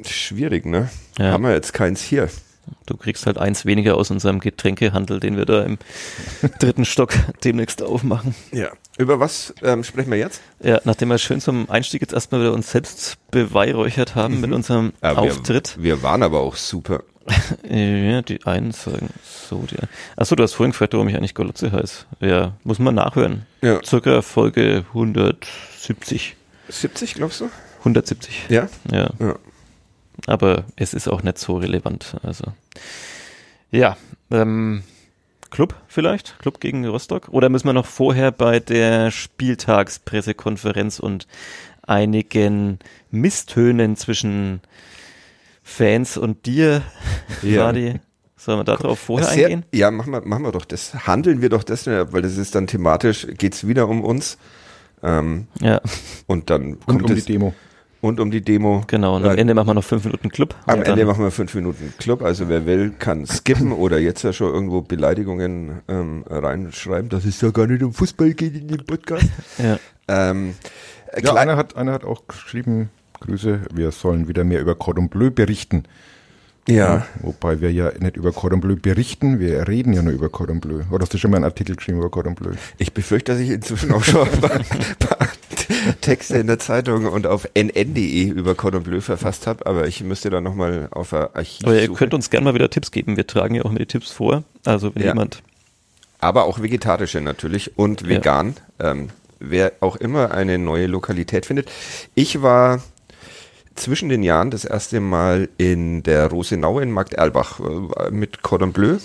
Schwierig, 0.05 0.65
ne? 0.65 0.89
Ja. 1.17 1.31
Haben 1.31 1.43
wir 1.43 1.53
jetzt 1.53 1.73
keins 1.73 2.01
hier. 2.01 2.29
Du 2.85 2.97
kriegst 2.97 3.25
halt 3.25 3.37
eins 3.37 3.65
weniger 3.65 3.95
aus 3.95 4.11
unserem 4.11 4.39
Getränkehandel, 4.39 5.19
den 5.19 5.37
wir 5.37 5.45
da 5.45 5.63
im 5.63 5.77
dritten 6.59 6.85
Stock 6.85 7.13
demnächst 7.43 7.81
aufmachen. 7.81 8.35
Ja. 8.51 8.69
Über 8.97 9.19
was 9.19 9.53
ähm, 9.63 9.83
sprechen 9.83 10.11
wir 10.11 10.17
jetzt? 10.17 10.41
Ja, 10.61 10.79
nachdem 10.83 11.09
wir 11.09 11.17
schön 11.17 11.41
zum 11.41 11.69
Einstieg 11.69 12.01
jetzt 12.01 12.13
erstmal 12.13 12.41
wieder 12.41 12.53
uns 12.53 12.71
selbst 12.71 13.17
beweihräuchert 13.31 14.15
haben 14.15 14.39
mit 14.41 14.51
unserem 14.51 14.93
Ja, 15.01 15.13
Auftritt. 15.13 15.75
Wir, 15.77 15.83
wir 15.97 16.03
waren 16.03 16.23
aber 16.23 16.41
auch 16.41 16.55
super. 16.55 17.03
Ja, 17.69 18.21
die 18.21 18.45
einen 18.45 18.71
sagen 18.71 19.09
so, 19.23 19.63
die 19.69 19.77
Achso, 20.17 20.35
du 20.35 20.43
hast 20.43 20.53
vorhin 20.53 20.71
gefragt, 20.71 20.93
warum 20.93 21.07
ich 21.07 21.15
eigentlich 21.15 21.33
Golotze 21.35 21.71
heiße. 21.71 22.05
Ja, 22.19 22.53
muss 22.63 22.79
man 22.79 22.95
nachhören. 22.95 23.45
Ja. 23.61 23.81
Circa 23.83 24.21
Folge 24.21 24.85
170. 24.89 26.35
70, 26.69 27.15
glaubst 27.15 27.41
du? 27.41 27.49
170. 27.79 28.47
Ja. 28.49 28.67
Ja. 28.91 29.09
Ja. 29.19 29.35
Aber 30.27 30.65
es 30.75 30.93
ist 30.93 31.07
auch 31.07 31.23
nicht 31.23 31.37
so 31.37 31.57
relevant. 31.57 32.15
Also. 32.23 32.45
Ja. 33.71 33.97
Ähm, 34.31 34.83
Club 35.49 35.75
vielleicht? 35.87 36.39
Club 36.39 36.59
gegen 36.59 36.85
Rostock? 36.87 37.27
Oder 37.29 37.49
müssen 37.49 37.67
wir 37.67 37.73
noch 37.73 37.85
vorher 37.85 38.31
bei 38.31 38.59
der 38.59 39.11
Spieltagspressekonferenz 39.11 40.99
und 40.99 41.27
einigen 41.85 42.79
Misstönen 43.11 43.95
zwischen 43.97 44.61
Fans 45.63 46.17
und 46.17 46.45
dir, 46.45 46.81
Ja. 47.41 47.63
Vladi? 47.71 47.99
Sollen 48.35 48.59
wir 48.59 48.63
darauf 48.65 48.99
vorher 48.99 49.27
Sehr- 49.29 49.45
eingehen? 49.47 49.65
Ja, 49.73 49.89
machen 49.89 50.11
wir, 50.11 50.21
machen 50.25 50.43
wir 50.43 50.51
doch 50.51 50.65
das. 50.65 50.93
Handeln 51.07 51.41
wir 51.41 51.47
doch 51.49 51.63
das, 51.63 51.87
weil 51.87 52.21
das 52.21 52.35
ist 52.37 52.55
dann 52.55 52.67
thematisch, 52.67 53.25
geht's 53.37 53.65
wieder 53.67 53.87
um 53.87 54.03
uns. 54.03 54.37
Ähm, 55.01 55.47
Ja, 55.61 55.79
und 56.27 56.49
dann 56.49 56.73
und 56.73 56.85
kommt 56.85 57.01
um 57.03 57.07
die 57.13 57.19
es, 57.19 57.25
Demo. 57.25 57.53
Und 58.03 58.19
um 58.19 58.29
die 58.31 58.41
Demo. 58.41 58.83
genau. 58.87 59.15
Und 59.15 59.23
am 59.23 59.31
Ja. 59.31 59.37
Ende 59.37 59.53
machen 59.53 59.67
wir 59.69 59.73
noch 59.75 59.83
fünf 59.83 60.03
Minuten 60.05 60.29
Club. 60.29 60.55
Am 60.67 60.79
Und 60.79 60.85
Ende 60.85 60.99
dann- 60.99 61.07
machen 61.07 61.23
wir 61.23 61.31
fünf 61.31 61.53
Minuten 61.55 61.93
Club. 61.97 62.21
Also 62.21 62.49
wer 62.49 62.65
will, 62.65 62.91
kann 62.99 63.25
skippen 63.25 63.71
oder 63.71 63.97
jetzt 63.99 64.23
ja 64.23 64.33
schon 64.33 64.53
irgendwo 64.53 64.81
Beleidigungen 64.81 65.81
ähm, 65.87 66.23
reinschreiben, 66.29 67.09
dass 67.09 67.25
es 67.25 67.39
ja 67.41 67.49
gar 67.51 67.65
nicht 67.67 67.81
um 67.81 67.93
Fußball 67.93 68.33
geht 68.33 68.55
in 68.55 68.67
dem 68.67 68.85
Podcast. 68.85 69.25
Ja. 69.57 69.79
ähm, 70.07 70.55
äh, 71.11 71.21
Ja, 71.23 71.33
einer 71.35 71.55
hat, 71.57 71.75
einer 71.77 71.93
hat 71.93 72.03
auch 72.03 72.27
geschrieben, 72.27 72.89
Grüße, 73.21 73.61
wir 73.73 73.91
sollen 73.91 74.27
wieder 74.27 74.43
mehr 74.43 74.59
über 74.59 74.75
Cordon 74.75 75.07
Bleu 75.09 75.29
berichten. 75.31 75.83
Ja. 76.67 77.05
Wobei 77.21 77.59
wir 77.61 77.71
ja 77.71 77.91
nicht 77.99 78.15
über 78.17 78.31
Cordon 78.31 78.61
Bleu 78.61 78.75
berichten, 78.75 79.39
wir 79.39 79.67
reden 79.67 79.93
ja 79.93 80.01
nur 80.01 80.13
über 80.13 80.29
Cordon 80.29 80.59
Bleu. 80.61 80.81
Oder 80.91 81.03
hast 81.03 81.13
du 81.13 81.17
schon 81.17 81.31
mal 81.31 81.37
einen 81.37 81.45
Artikel 81.45 81.75
geschrieben 81.75 81.97
über 81.99 82.09
Cordon 82.09 82.35
Bleu? 82.35 82.51
ich 82.77 82.93
befürchte, 82.93 83.33
dass 83.33 83.41
ich 83.41 83.49
inzwischen 83.49 83.91
auch 83.91 84.03
schon 84.03 84.27
ein 84.29 84.41
paar, 84.41 84.59
paar 84.99 85.27
Texte 86.01 86.37
in 86.37 86.47
der 86.47 86.59
Zeitung 86.59 87.05
und 87.05 87.27
auf 87.27 87.47
nn.de 87.53 88.23
über 88.29 88.55
Cordon 88.55 88.83
Bleu 88.83 89.01
verfasst 89.01 89.47
habe, 89.47 89.65
aber 89.65 89.87
ich 89.87 90.01
müsste 90.03 90.29
da 90.29 90.41
nochmal 90.41 90.87
auf 90.91 91.13
ein 91.13 91.27
Archiv 91.33 91.65
Aber 91.67 91.75
ihr 91.75 91.87
suchen. 91.87 91.97
könnt 91.97 92.13
uns 92.13 92.29
gerne 92.29 92.45
mal 92.45 92.53
wieder 92.53 92.69
Tipps 92.69 92.91
geben. 92.91 93.17
Wir 93.17 93.27
tragen 93.27 93.55
ja 93.55 93.63
auch 93.63 93.69
immer 93.69 93.79
die 93.79 93.85
Tipps 93.85 94.11
vor. 94.11 94.43
Also 94.65 94.93
wenn 94.95 95.03
Ja. 95.03 95.09
jemand 95.09 95.41
Aber 96.19 96.45
auch 96.45 96.61
vegetarische 96.61 97.19
natürlich 97.21 97.77
und 97.77 98.07
vegan. 98.07 98.55
Ähm, 98.79 99.09
wer 99.39 99.73
auch 99.81 99.97
immer 99.97 100.31
eine 100.31 100.57
neue 100.57 100.87
Lokalität 100.87 101.45
findet. 101.45 101.69
Ich 102.15 102.41
war 102.41 102.81
zwischen 103.75 104.09
den 104.09 104.23
Jahren 104.23 104.51
das 104.51 104.65
erste 104.65 104.99
Mal 104.99 105.49
in 105.57 106.03
der 106.03 106.27
Rosenau 106.27 106.79
in 106.79 106.91
Markt 106.91 107.13
Erlbach 107.13 107.59
äh, 107.59 108.11
mit 108.11 108.41
Cordon 108.41 108.73
Bleu. 108.73 108.97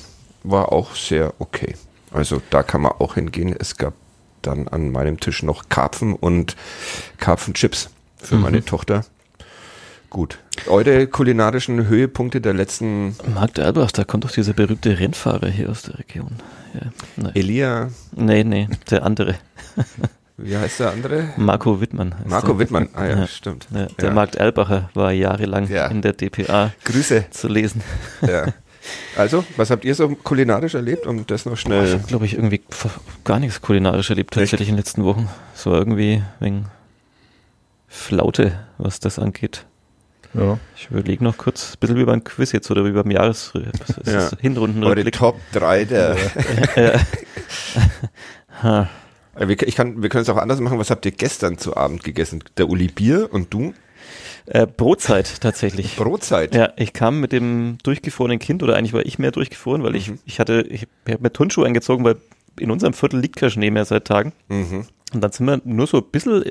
War 0.42 0.72
auch 0.72 0.94
sehr 0.94 1.34
okay. 1.38 1.74
Also 2.10 2.40
da 2.50 2.62
kann 2.62 2.82
man 2.82 2.92
auch 2.92 3.14
hingehen. 3.14 3.54
Es 3.58 3.76
gab 3.76 3.94
dann 4.42 4.68
an 4.68 4.90
meinem 4.90 5.20
Tisch 5.20 5.42
noch 5.42 5.68
Karpfen 5.68 6.14
und 6.14 6.56
Karpfenchips 7.18 7.90
für 8.16 8.36
meine 8.36 8.64
Tochter. 8.64 9.04
Gut. 10.10 10.38
Eure 10.66 11.06
kulinarischen 11.06 11.86
Höhepunkte 11.86 12.40
der 12.40 12.54
letzten 12.54 13.14
Markt 13.34 13.58
Erlbach, 13.58 13.92
da 13.92 14.04
kommt 14.04 14.24
doch 14.24 14.30
dieser 14.30 14.54
berühmte 14.54 14.98
Rennfahrer 14.98 15.48
hier 15.48 15.68
aus 15.68 15.82
der 15.82 15.98
Region. 15.98 16.36
Ja, 16.72 16.92
nein. 17.16 17.32
Elia, 17.34 17.90
nee, 18.16 18.42
nee, 18.42 18.68
der 18.90 19.04
andere. 19.04 19.34
wie 20.38 20.56
heißt 20.56 20.80
der 20.80 20.90
andere? 20.92 21.30
Marco 21.36 21.80
Wittmann. 21.80 22.14
heißt 22.16 22.26
Marco 22.28 22.48
der. 22.48 22.58
Wittmann. 22.60 22.88
Ah 22.94 23.04
ja, 23.06 23.18
Ja. 23.20 23.26
stimmt. 23.26 23.66
Ja, 23.74 23.86
der 23.86 24.08
Ja. 24.08 24.14
Markt 24.14 24.36
Erlbacher 24.36 24.88
war 24.94 25.12
jahrelang 25.12 25.68
Ja. 25.68 25.86
in 25.88 26.00
der 26.02 26.12
DPA 26.14 26.72
Grüße. 26.84 27.26
zu 27.30 27.48
lesen. 27.48 27.82
Ja. 28.26 28.46
Also, 29.16 29.44
was 29.56 29.70
habt 29.70 29.84
ihr 29.84 29.94
so 29.94 30.08
kulinarisch 30.08 30.74
erlebt, 30.74 31.06
um 31.06 31.26
das 31.26 31.44
noch 31.44 31.52
Ich 31.54 31.60
schnell. 31.60 31.92
habe, 31.92 32.04
glaube 32.06 32.24
ich, 32.24 32.34
irgendwie 32.34 32.62
gar 33.24 33.38
nichts 33.38 33.60
kulinarisch 33.60 34.08
erlebt 34.08 34.32
tatsächlich 34.32 34.68
in 34.70 34.74
den 34.76 34.78
letzten 34.78 35.04
Wochen. 35.04 35.28
So 35.54 35.74
irgendwie 35.74 36.22
wegen 36.40 36.66
Flaute, 37.88 38.52
was 38.78 39.00
das 39.00 39.18
angeht. 39.18 39.66
Ja. 40.34 40.58
Ich 40.76 40.88
überlege 40.90 41.24
noch 41.24 41.36
kurz, 41.38 41.72
ein 41.74 41.78
bisschen 41.80 41.96
wie 41.96 42.04
beim 42.04 42.22
Quiz 42.22 42.52
jetzt 42.52 42.70
oder 42.70 42.84
wie 42.84 42.92
beim 42.92 43.10
Jahres 43.10 43.52
Ja. 43.54 43.62
das? 44.04 44.32
Eure. 44.42 45.10
Top 45.10 45.38
3 45.52 45.84
der. 45.84 46.16
Ja. 48.62 48.88
Äh, 49.38 49.48
Wir, 49.48 49.62
ich 49.66 49.76
kann, 49.76 50.02
wir 50.02 50.08
können 50.08 50.22
es 50.22 50.28
auch 50.28 50.36
anders 50.36 50.60
machen. 50.60 50.78
Was 50.78 50.90
habt 50.90 51.04
ihr 51.06 51.12
gestern 51.12 51.58
zu 51.58 51.76
Abend 51.76 52.04
gegessen? 52.04 52.42
Der 52.56 52.68
Uli 52.68 52.88
Bier 52.88 53.28
und 53.32 53.52
du? 53.52 53.72
Äh, 54.46 54.66
Brotzeit 54.66 55.40
tatsächlich. 55.40 55.96
Brotzeit. 55.96 56.54
Ja, 56.54 56.70
ich 56.76 56.92
kam 56.94 57.20
mit 57.20 57.32
dem 57.32 57.76
durchgefrorenen 57.82 58.38
Kind 58.38 58.62
oder 58.62 58.76
eigentlich 58.76 58.94
war 58.94 59.04
ich 59.04 59.18
mehr 59.18 59.30
durchgefroren, 59.30 59.82
weil 59.82 59.94
ich, 59.96 60.08
Mhm. 60.10 60.18
ich 60.24 60.40
hatte, 60.40 60.62
ich, 60.68 60.86
ich 61.06 61.12
habe 61.12 61.22
mir 61.22 61.32
Turnschuhe 61.32 61.66
angezogen, 61.66 62.04
weil 62.04 62.16
in 62.58 62.70
unserem 62.70 62.94
Viertel 62.94 63.20
liegt 63.20 63.36
kein 63.36 63.50
Schnee 63.50 63.70
mehr 63.70 63.84
seit 63.84 64.06
Tagen. 64.06 64.32
Mhm. 64.48 64.86
Und 65.12 65.20
dann 65.22 65.32
sind 65.32 65.46
wir 65.46 65.60
nur 65.64 65.86
so 65.86 65.98
ein 65.98 66.04
bisschen 66.10 66.44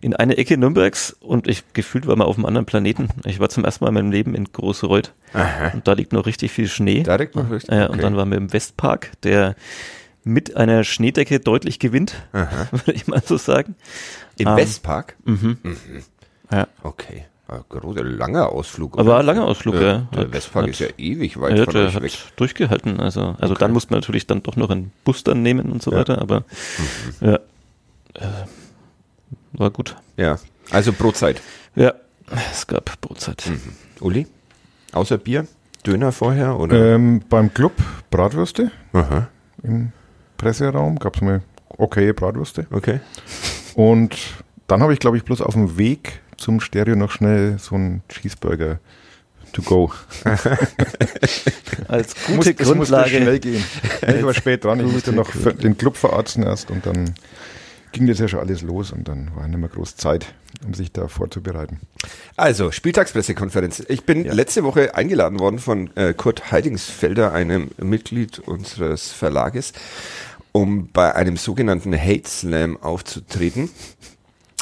in 0.00 0.14
eine 0.14 0.36
Ecke 0.38 0.56
Nürnbergs 0.56 1.16
und 1.20 1.48
ich 1.48 1.64
gefühlt 1.72 2.06
war 2.06 2.14
mal 2.14 2.24
auf 2.24 2.36
einem 2.36 2.46
anderen 2.46 2.66
Planeten. 2.66 3.08
Ich 3.24 3.40
war 3.40 3.48
zum 3.48 3.64
ersten 3.64 3.82
Mal 3.84 3.88
in 3.88 3.94
meinem 3.94 4.12
Leben 4.12 4.36
in 4.36 4.44
Großreuth 4.52 5.12
Aha. 5.32 5.72
und 5.74 5.88
da 5.88 5.94
liegt 5.94 6.12
noch 6.12 6.24
richtig 6.26 6.52
viel 6.52 6.68
Schnee. 6.68 7.02
Direkt 7.02 7.34
noch 7.34 7.50
richtig. 7.50 7.74
Ja, 7.74 7.86
Und 7.86 8.00
dann 8.00 8.16
waren 8.16 8.30
wir 8.30 8.36
im 8.38 8.52
Westpark, 8.52 9.10
der 9.24 9.56
mit 10.28 10.56
einer 10.56 10.84
Schneedecke 10.84 11.40
deutlich 11.40 11.78
gewinnt, 11.78 12.14
Aha. 12.32 12.68
würde 12.72 12.92
ich 12.92 13.06
mal 13.06 13.22
so 13.24 13.36
sagen. 13.36 13.74
Im 14.36 14.48
Ähm, 14.48 14.56
Westpark? 14.56 15.16
Mhm. 15.24 15.58
Mhm. 15.62 15.76
Ja. 16.52 16.66
Okay. 16.82 17.24
Ein 17.48 17.60
großer, 17.68 18.04
langer 18.04 18.50
Ausflug. 18.52 18.98
Aber 18.98 19.18
ein 19.18 19.24
langer 19.24 19.44
Ausflug, 19.46 19.74
ja. 19.76 19.80
ja. 19.80 20.08
Der 20.12 20.20
Hat- 20.20 20.32
Westpark 20.34 20.64
hat- 20.64 20.70
ist 20.70 20.80
ja 20.80 20.88
ewig 20.98 21.40
weit 21.40 21.56
Ja, 21.56 21.64
von 21.64 21.72
der 21.74 21.86
euch 21.86 21.94
hat 21.94 22.02
weg. 22.02 22.12
durchgehalten. 22.36 23.00
Also, 23.00 23.36
also 23.40 23.54
dann 23.54 23.72
musste 23.72 23.90
man 23.92 24.00
natürlich 24.00 24.26
dann 24.26 24.42
doch 24.42 24.56
noch 24.56 24.68
einen 24.68 24.92
Bus 25.04 25.24
dann 25.24 25.42
nehmen 25.42 25.72
und 25.72 25.82
so 25.82 25.90
Ja. 25.90 25.98
weiter, 25.98 26.20
aber 26.20 26.44
ja, 27.22 27.36
äh, 28.14 28.44
war 29.54 29.70
gut. 29.70 29.96
Ja, 30.18 30.38
also 30.70 30.92
Brotzeit. 30.92 31.40
Ja, 31.74 31.94
es 32.52 32.66
gab 32.66 33.00
Brotzeit. 33.00 33.44
Mhm. 33.48 33.60
Uli? 34.00 34.26
Außer 34.92 35.16
Bier? 35.16 35.46
Döner 35.86 36.12
vorher? 36.12 36.58
Oder? 36.58 36.94
Ähm, 36.96 37.22
beim 37.30 37.54
Club 37.54 37.72
Bratwürste 38.10 38.70
Aha, 38.92 39.28
im 39.62 39.92
Presseraum 40.38 40.98
gab 40.98 41.16
es 41.16 41.20
mal 41.22 41.42
okay 41.76 42.12
Bratwürste. 42.14 42.66
okay. 42.70 43.00
Und 43.74 44.16
dann 44.66 44.82
habe 44.82 44.92
ich, 44.94 44.98
glaube 44.98 45.16
ich, 45.18 45.24
bloß 45.24 45.40
auf 45.42 45.54
dem 45.54 45.76
Weg 45.78 46.20
zum 46.36 46.60
Stereo 46.60 46.96
noch 46.96 47.10
schnell 47.10 47.58
so 47.58 47.74
einen 47.74 48.02
Cheeseburger 48.08 48.78
to 49.52 49.62
go. 49.62 49.92
Als 51.88 52.14
Muss- 52.28 52.46
gute 52.46 52.62
es 52.62 52.74
musste 52.74 53.08
schnell 53.08 53.38
Grundlage. 53.38 53.40
gehen. 53.40 53.64
Ich 54.18 54.22
war 54.24 54.34
spät 54.34 54.64
dran, 54.64 54.80
ich 54.84 54.92
musste 54.92 55.12
noch 55.12 55.30
den 55.62 55.76
Club 55.78 55.96
verarzten 55.96 56.42
erst 56.42 56.70
und 56.70 56.84
dann 56.86 57.14
ging 57.92 58.06
das 58.06 58.18
ja 58.18 58.28
schon 58.28 58.40
alles 58.40 58.60
los 58.62 58.92
und 58.92 59.08
dann 59.08 59.30
war 59.34 59.48
nicht 59.48 59.58
mehr 59.58 59.68
groß 59.70 59.96
Zeit, 59.96 60.26
um 60.66 60.74
sich 60.74 60.92
da 60.92 61.08
vorzubereiten. 61.08 61.80
Also, 62.36 62.70
Spieltagspressekonferenz. 62.70 63.82
Ich 63.88 64.04
bin 64.04 64.24
Ja. 64.26 64.34
letzte 64.34 64.62
Woche 64.64 64.94
eingeladen 64.94 65.40
worden 65.40 65.58
von 65.58 65.90
äh, 65.96 66.12
Kurt 66.12 66.52
Heidingsfelder, 66.52 67.32
einem 67.32 67.70
Mitglied 67.78 68.38
unseres 68.40 69.10
Verlages, 69.10 69.72
um 70.58 70.88
bei 70.92 71.14
einem 71.14 71.36
sogenannten 71.36 71.96
Hate 71.96 72.28
Slam 72.28 72.76
aufzutreten, 72.78 73.70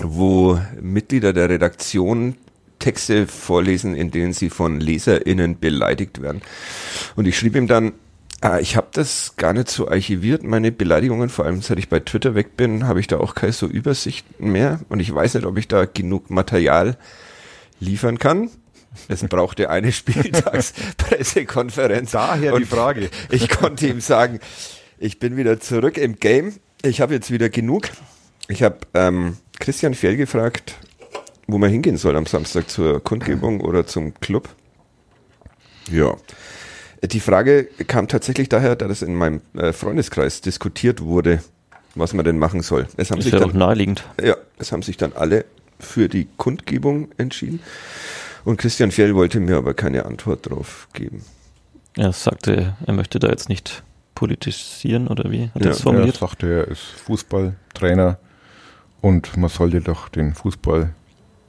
wo 0.03 0.61
Mitglieder 0.81 1.33
der 1.33 1.49
Redaktion 1.49 2.37
Texte 2.79 3.27
vorlesen, 3.27 3.95
in 3.95 4.11
denen 4.11 4.35
sie 4.35 4.51
von 4.51 4.79
LeserInnen 4.79 5.59
beleidigt 5.59 6.21
werden. 6.21 6.43
Und 7.17 7.27
ich 7.27 7.39
schrieb 7.39 7.57
ihm 7.57 7.67
dann, 7.67 7.95
ah, 8.43 8.59
ich 8.59 8.77
habe 8.77 8.89
das 8.93 9.37
gar 9.37 9.55
nicht 9.55 9.71
so 9.71 9.89
archiviert, 9.89 10.43
meine 10.43 10.71
Beleidigungen, 10.71 11.31
vor 11.31 11.47
allem 11.47 11.63
seit 11.63 11.79
ich 11.79 11.89
bei 11.89 12.01
Twitter 12.01 12.35
weg 12.35 12.59
bin, 12.59 12.87
habe 12.87 13.01
ich 13.01 13.07
da 13.07 13.17
auch 13.17 13.35
keine 13.35 13.55
so 13.55 13.67
Übersicht 13.67 14.39
mehr 14.39 14.81
und 14.91 15.01
ich 15.01 15.15
weiß 15.15 15.33
nicht, 15.35 15.47
ob 15.47 15.57
ich 15.57 15.69
da 15.69 15.87
genug 15.87 16.29
Material 16.29 16.99
liefern 17.81 18.19
kann. 18.19 18.51
Es 19.09 19.23
brauchte 19.23 19.71
eine 19.71 19.93
Spieltagspressekonferenz. 19.93 22.11
Daher 22.11 22.59
die 22.59 22.67
Frage. 22.67 23.09
Ich 23.31 23.49
konnte 23.49 23.87
ihm 23.87 24.01
sagen, 24.01 24.41
ich 24.99 25.19
bin 25.19 25.37
wieder 25.37 25.61
zurück 25.61 25.99
im 25.99 26.17
Game. 26.17 26.55
Ich 26.83 27.01
habe 27.01 27.15
jetzt 27.15 27.31
wieder 27.31 27.49
genug. 27.49 27.89
Ich 28.49 28.63
habe 28.63 28.79
ähm, 28.95 29.37
Christian 29.59 29.95
Fjell 29.95 30.17
gefragt, 30.17 30.77
wo 31.47 31.59
man 31.59 31.71
hingehen 31.71 31.97
soll 31.97 32.17
am 32.17 32.27
Samstag 32.27 32.69
zur 32.71 33.03
Kundgebung 33.03 33.61
oder 33.61 33.87
zum 33.87 34.15
Club. 34.21 34.49
Ja. 35.91 36.17
Die 37.03 37.21
Frage 37.21 37.65
kam 37.87 38.09
tatsächlich 38.09 38.49
daher, 38.49 38.75
da 38.77 38.89
das 38.89 39.03
in 39.03 39.15
meinem 39.15 39.41
äh, 39.57 39.73
Freundeskreis 39.73 40.41
diskutiert 40.41 41.03
wurde, 41.03 41.43
was 41.95 42.15
man 42.15 42.25
denn 42.25 42.39
machen 42.39 42.63
soll. 42.63 42.87
Es 42.97 43.11
haben 43.11 43.19
Ist 43.19 43.25
sich 43.25 43.33
ja 43.33 43.41
dann 43.41 43.51
auch 43.51 43.55
naheliegend. 43.55 44.05
ja, 44.23 44.37
es 44.59 44.73
haben 44.73 44.83
sich 44.83 44.97
dann 44.97 45.13
alle 45.13 45.45
für 45.79 46.09
die 46.09 46.27
Kundgebung 46.37 47.09
entschieden. 47.19 47.61
Und 48.45 48.59
Christian 48.59 48.93
Fjell 48.93 49.15
wollte 49.15 49.41
mir 49.41 49.57
aber 49.57 49.75
keine 49.75 50.07
Antwort 50.07 50.49
drauf 50.49 50.89
geben. 50.93 51.25
Er 51.97 52.13
sagte, 52.13 52.77
er 52.85 52.93
möchte 52.93 53.19
da 53.19 53.29
jetzt 53.29 53.49
nicht 53.49 53.83
politisieren 54.17 55.07
oder 55.07 55.31
wie? 55.31 55.51
Hat 55.55 55.57
Ja, 55.57 55.67
er 55.67 55.69
das 55.69 55.79
Er 55.79 55.83
formuliert? 55.85 56.17
sagte, 56.17 56.47
er 56.53 56.69
ist 56.69 56.83
Fußballtrainer 57.05 58.19
und 59.01 59.37
man 59.37 59.49
sollte 59.51 59.81
doch 59.81 60.09
den 60.09 60.35
Fußball 60.35 60.91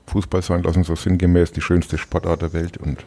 Fußball 0.09 0.41
sein 0.41 0.63
lassen, 0.63 0.83
so 0.85 0.95
sinngemäß 0.95 1.51
die 1.51 1.59
schönste 1.61 1.97
Sportart 1.97 2.41
der 2.41 2.53
Welt. 2.53 2.77
Und 2.77 3.03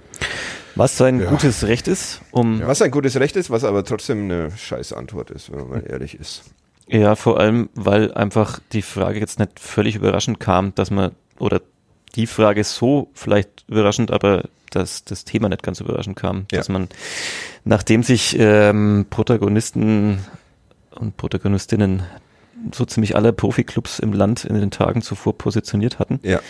Was 0.75 0.99
sein 0.99 1.21
Ja. 1.21 1.31
gutes 1.31 1.64
Recht 1.67 1.88
ist, 1.88 2.21
um 2.31 2.61
Was 2.67 2.83
ein 2.83 2.90
gutes 2.90 3.19
Recht 3.19 3.37
ist, 3.37 3.49
was 3.50 3.64
aber 3.64 3.85
trotzdem 3.85 4.25
eine 4.25 4.50
scheiß 4.50 4.93
Antwort 4.93 5.31
ist, 5.31 5.50
wenn 5.50 5.67
man 5.69 5.83
ehrlich 5.85 6.19
ist. 6.21 6.43
Ja, 6.88 7.14
vor 7.17 7.40
allem, 7.40 7.71
weil 7.75 8.12
einfach 8.12 8.59
die 8.73 8.83
Frage 8.83 9.19
jetzt 9.19 9.38
nicht 9.38 9.59
völlig 9.61 9.95
überraschend 9.97 10.40
kam, 10.40 10.75
dass 10.75 10.90
man, 10.90 11.12
oder 11.38 11.62
die 12.17 12.26
Frage 12.26 12.64
so 12.64 13.11
vielleicht 13.14 13.64
überraschend, 13.69 14.11
aber 14.11 14.45
dass 14.71 15.05
das 15.05 15.25
Thema 15.25 15.49
nicht 15.49 15.62
ganz 15.62 15.81
überraschend 15.81 16.17
kam, 16.17 16.47
Ja. 16.52 16.59
dass 16.59 16.69
man, 16.69 16.88
nachdem 17.64 18.02
sich 18.02 18.37
ähm, 18.38 19.07
Protagonisten 19.11 20.21
und 20.93 21.17
Protagonistinnen 21.17 22.02
so 22.73 22.84
ziemlich 22.84 23.17
alle 23.17 23.32
Profiklubs 23.32 23.99
im 23.99 24.13
Land 24.13 24.45
in 24.45 24.54
den 24.54 24.71
Tagen 24.71 25.02
zuvor 25.02 25.37
positioniert 25.37 25.99
hatten, 25.99 26.21
Ja, 26.23 26.41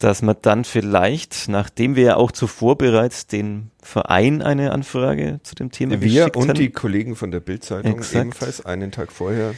dass 0.00 0.22
man 0.22 0.36
dann 0.42 0.64
vielleicht, 0.64 1.48
nachdem 1.48 1.94
wir 1.94 2.04
ja 2.04 2.16
auch 2.16 2.32
zuvor 2.32 2.76
bereits 2.76 3.26
den 3.26 3.70
Verein 3.80 4.42
eine 4.42 4.72
Anfrage 4.72 5.40
zu 5.44 5.54
dem 5.54 5.70
Thema 5.70 5.92
wir 5.92 5.98
geschickt 6.00 6.36
und 6.36 6.48
hatten, 6.48 6.58
die 6.58 6.70
Kollegen 6.70 7.16
von 7.16 7.30
der 7.30 7.40
Bildzeitung 7.40 8.00
ebenfalls 8.12 8.64
einen 8.66 8.90
Tag 8.92 9.12
vorher. 9.12 9.54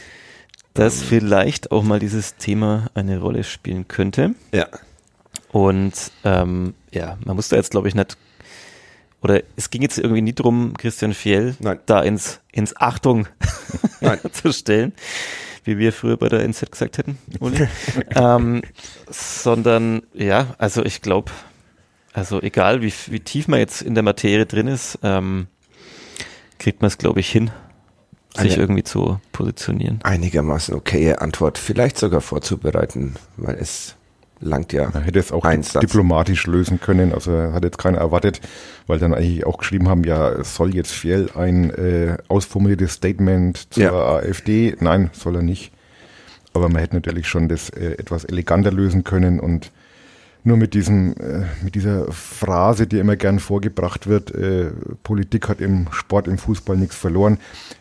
dass 0.73 1.01
vielleicht 1.01 1.71
auch 1.71 1.83
mal 1.83 1.99
dieses 1.99 2.35
Thema 2.35 2.87
eine 2.93 3.19
Rolle 3.19 3.43
spielen 3.43 3.87
könnte. 3.87 4.35
Ja, 4.53 4.67
Und 5.57 6.11
ähm, 6.23 6.75
ja, 6.91 7.17
man 7.25 7.35
muss 7.35 7.49
da 7.49 7.55
jetzt, 7.55 7.71
glaube 7.71 7.87
ich, 7.87 7.95
nicht, 7.95 8.15
oder 9.23 9.41
es 9.55 9.71
ging 9.71 9.81
jetzt 9.81 9.97
irgendwie 9.97 10.21
nie 10.21 10.35
drum, 10.35 10.75
Christian 10.77 11.15
Fjell 11.15 11.55
Nein. 11.59 11.79
da 11.87 12.01
ins, 12.01 12.41
ins 12.51 12.75
Achtung 12.77 13.27
zu 14.33 14.53
stellen, 14.53 14.93
wie 15.63 15.79
wir 15.79 15.93
früher 15.93 16.15
bei 16.15 16.29
der 16.29 16.47
NZ 16.47 16.71
gesagt 16.71 16.99
hätten, 16.99 17.17
ähm, 18.15 18.61
sondern 19.09 20.03
ja, 20.13 20.53
also 20.59 20.85
ich 20.85 21.01
glaube, 21.01 21.31
also 22.13 22.39
egal 22.39 22.83
wie, 22.83 22.93
wie 23.07 23.19
tief 23.19 23.47
man 23.47 23.57
jetzt 23.59 23.81
in 23.81 23.95
der 23.95 24.03
Materie 24.03 24.45
drin 24.45 24.67
ist, 24.67 24.99
ähm, 25.01 25.47
kriegt 26.59 26.83
man 26.83 26.89
es, 26.89 26.99
glaube 26.99 27.19
ich, 27.19 27.31
hin, 27.31 27.49
sich 28.35 28.53
Eine- 28.53 28.61
irgendwie 28.61 28.83
zu 28.83 29.19
positionieren. 29.31 30.01
einigermaßen 30.03 30.75
okaye 30.75 31.19
Antwort, 31.19 31.57
vielleicht 31.57 31.97
sogar 31.97 32.21
vorzubereiten, 32.21 33.15
weil 33.37 33.55
es 33.55 33.95
langt 34.39 34.73
ja. 34.73 34.89
er 34.93 35.01
hätte 35.01 35.19
es 35.19 35.31
auch 35.31 35.45
diplomatisch 35.81 36.45
lösen 36.47 36.79
können. 36.79 37.13
Also 37.13 37.31
hat 37.31 37.63
jetzt 37.63 37.77
keiner 37.77 37.97
erwartet, 37.97 38.41
weil 38.85 38.99
dann 38.99 39.13
eigentlich 39.13 39.45
auch 39.45 39.57
geschrieben 39.57 39.89
haben, 39.89 40.03
ja, 40.03 40.29
es 40.29 40.55
soll 40.55 40.75
jetzt 40.75 40.91
Fjell 40.91 41.29
ein 41.35 41.69
äh, 41.71 42.17
ausformuliertes 42.27 42.93
Statement 42.93 43.73
zur 43.73 43.83
Ja. 43.83 43.91
AfD. 43.93 44.75
Nein, 44.79 45.09
soll 45.13 45.35
er 45.37 45.41
nicht. 45.41 45.71
Aber 46.53 46.69
man 46.69 46.81
hätte 46.81 46.95
natürlich 46.95 47.27
schon 47.27 47.49
das 47.49 47.69
äh, 47.69 47.93
etwas 47.93 48.23
eleganter 48.25 48.71
lösen 48.71 49.03
können 49.03 49.39
und 49.39 49.71
nur 50.43 50.55
mit 50.57 50.73
diesem, 50.73 51.13
äh, 51.17 51.43
mit 51.61 51.75
dieser 51.75 52.11
Phrase, 52.11 52.87
die 52.87 52.99
immer 52.99 53.15
gern 53.17 53.39
vorgebracht 53.39 54.07
wird, 54.07 54.33
äh, 54.33 54.71
Politik 55.03 55.49
hat 55.49 55.59
im 55.61 55.87
Sport, 55.91 56.27
im 56.27 56.37
Fußball 56.37 56.77
nichts 56.77 56.95
verloren. 56.95 57.37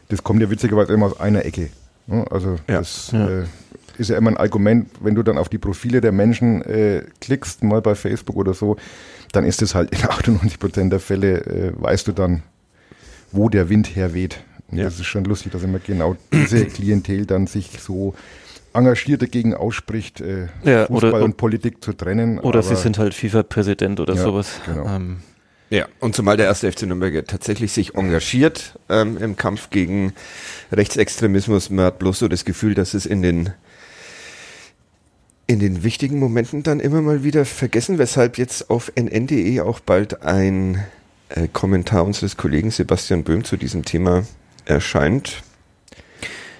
Das 0.08 0.24
kommt 0.24 0.42
ja 0.42 0.50
witzigerweise 0.50 0.92
immer 0.92 1.06
aus 1.06 1.20
einer 1.20 1.44
Ecke. 1.44 1.68
Ne? 2.06 2.24
Also 2.30 2.56
Ja. 2.68 2.78
das 2.78 3.10
Ja. 3.12 3.28
Äh, 3.28 3.44
ist 3.98 4.10
ja 4.10 4.16
immer 4.18 4.30
ein 4.30 4.36
Argument, 4.36 4.88
wenn 5.00 5.14
du 5.14 5.22
dann 5.22 5.38
auf 5.38 5.48
die 5.48 5.58
Profile 5.58 6.00
der 6.00 6.12
Menschen 6.12 6.62
äh, 6.62 7.02
klickst, 7.20 7.62
mal 7.62 7.80
bei 7.82 7.94
Facebook 7.94 8.36
oder 8.36 8.54
so, 8.54 8.76
dann 9.32 9.44
ist 9.44 9.62
es 9.62 9.74
halt 9.74 9.90
in 9.92 10.04
98 10.04 10.58
Prozent 10.58 10.92
der 10.92 11.00
Fälle, 11.00 11.40
äh, 11.46 11.72
weißt 11.74 12.06
du 12.08 12.12
dann, 12.12 12.42
wo 13.32 13.48
der 13.48 13.68
Wind 13.68 13.94
herweht. 13.96 14.42
Und 14.70 14.78
Ja. 14.78 14.84
Das 14.84 14.94
ist 14.98 15.06
schon 15.06 15.24
lustig, 15.24 15.52
dass 15.52 15.62
immer 15.62 15.78
genau 15.78 16.16
diese 16.32 16.64
Klientel 16.66 17.26
dann 17.26 17.46
sich 17.46 17.70
so 17.80 18.14
engagiert 18.72 19.22
dagegen 19.22 19.54
ausspricht, 19.54 20.20
äh, 20.20 20.48
Ja, 20.64 20.86
Fußball 20.86 21.14
oder- 21.14 21.24
und 21.24 21.36
Politik 21.36 21.82
zu 21.82 21.92
trennen. 21.92 22.38
Oder 22.38 22.62
sie 22.62 22.70
aber- 22.72 22.76
sind 22.76 22.98
halt 22.98 23.14
FIFA-Präsident 23.14 24.00
oder 24.00 24.14
Ja, 24.14 24.22
sowas. 24.22 24.60
genau. 24.66 24.86
Ähm, 24.86 25.18
Ja, 25.70 25.86
und 25.98 26.14
zumal 26.14 26.36
der 26.36 26.46
erste 26.46 26.70
FC 26.70 26.82
Nürnberg 26.86 27.26
tatsächlich 27.26 27.72
sich 27.72 27.94
engagiert 27.96 28.78
ähm, 28.88 29.16
im 29.18 29.34
Kampf 29.36 29.70
gegen 29.70 30.12
Rechtsextremismus. 30.72 31.70
Man 31.70 31.86
hat 31.86 31.98
bloß 31.98 32.18
so 32.20 32.28
das 32.28 32.44
Gefühl, 32.44 32.74
dass 32.74 32.94
es 32.94 33.06
in 33.06 33.22
den 33.22 33.50
in 35.46 35.58
den 35.60 35.82
wichtigen 35.84 36.18
Momenten 36.18 36.62
dann 36.62 36.80
immer 36.80 37.02
mal 37.02 37.22
wieder 37.22 37.44
vergessen, 37.44 37.98
weshalb 37.98 38.36
jetzt 38.38 38.68
auf 38.70 38.90
nn.de 38.96 39.60
auch 39.60 39.80
bald 39.80 40.22
ein 40.22 40.82
äh, 41.28 41.46
Kommentar 41.52 42.04
unseres 42.04 42.36
Kollegen 42.36 42.70
Sebastian 42.70 43.22
Böhm 43.24 43.44
zu 43.44 43.56
diesem 43.56 43.84
Thema 43.84 44.24
erscheint. 44.64 45.42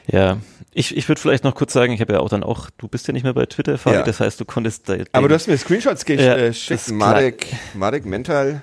ja, 0.06 0.38
ich, 0.78 0.94
ich 0.94 1.08
würde 1.08 1.20
vielleicht 1.20 1.42
noch 1.42 1.54
kurz 1.54 1.72
sagen, 1.72 1.92
ich 1.94 2.00
habe 2.02 2.12
ja 2.12 2.20
auch 2.20 2.28
dann 2.28 2.42
auch, 2.42 2.68
du 2.76 2.86
bist 2.86 3.06
ja 3.08 3.14
nicht 3.14 3.22
mehr 3.22 3.32
bei 3.32 3.46
Twitter, 3.46 3.78
Fabi, 3.78 3.96
Ja. 3.96 4.02
das 4.02 4.20
heißt, 4.20 4.38
du 4.38 4.44
konntest 4.44 4.88
da. 4.88 4.96
Aber 5.12 5.26
du 5.28 5.34
hast 5.34 5.46
mir 5.48 5.56
Screenshots 5.56 6.04
Ja, 6.06 6.36
geschickt. 6.36 6.70
das 6.70 6.86
ist 6.88 6.92
Marek, 6.92 7.46
Marek 7.74 8.04
Mental, 8.04 8.60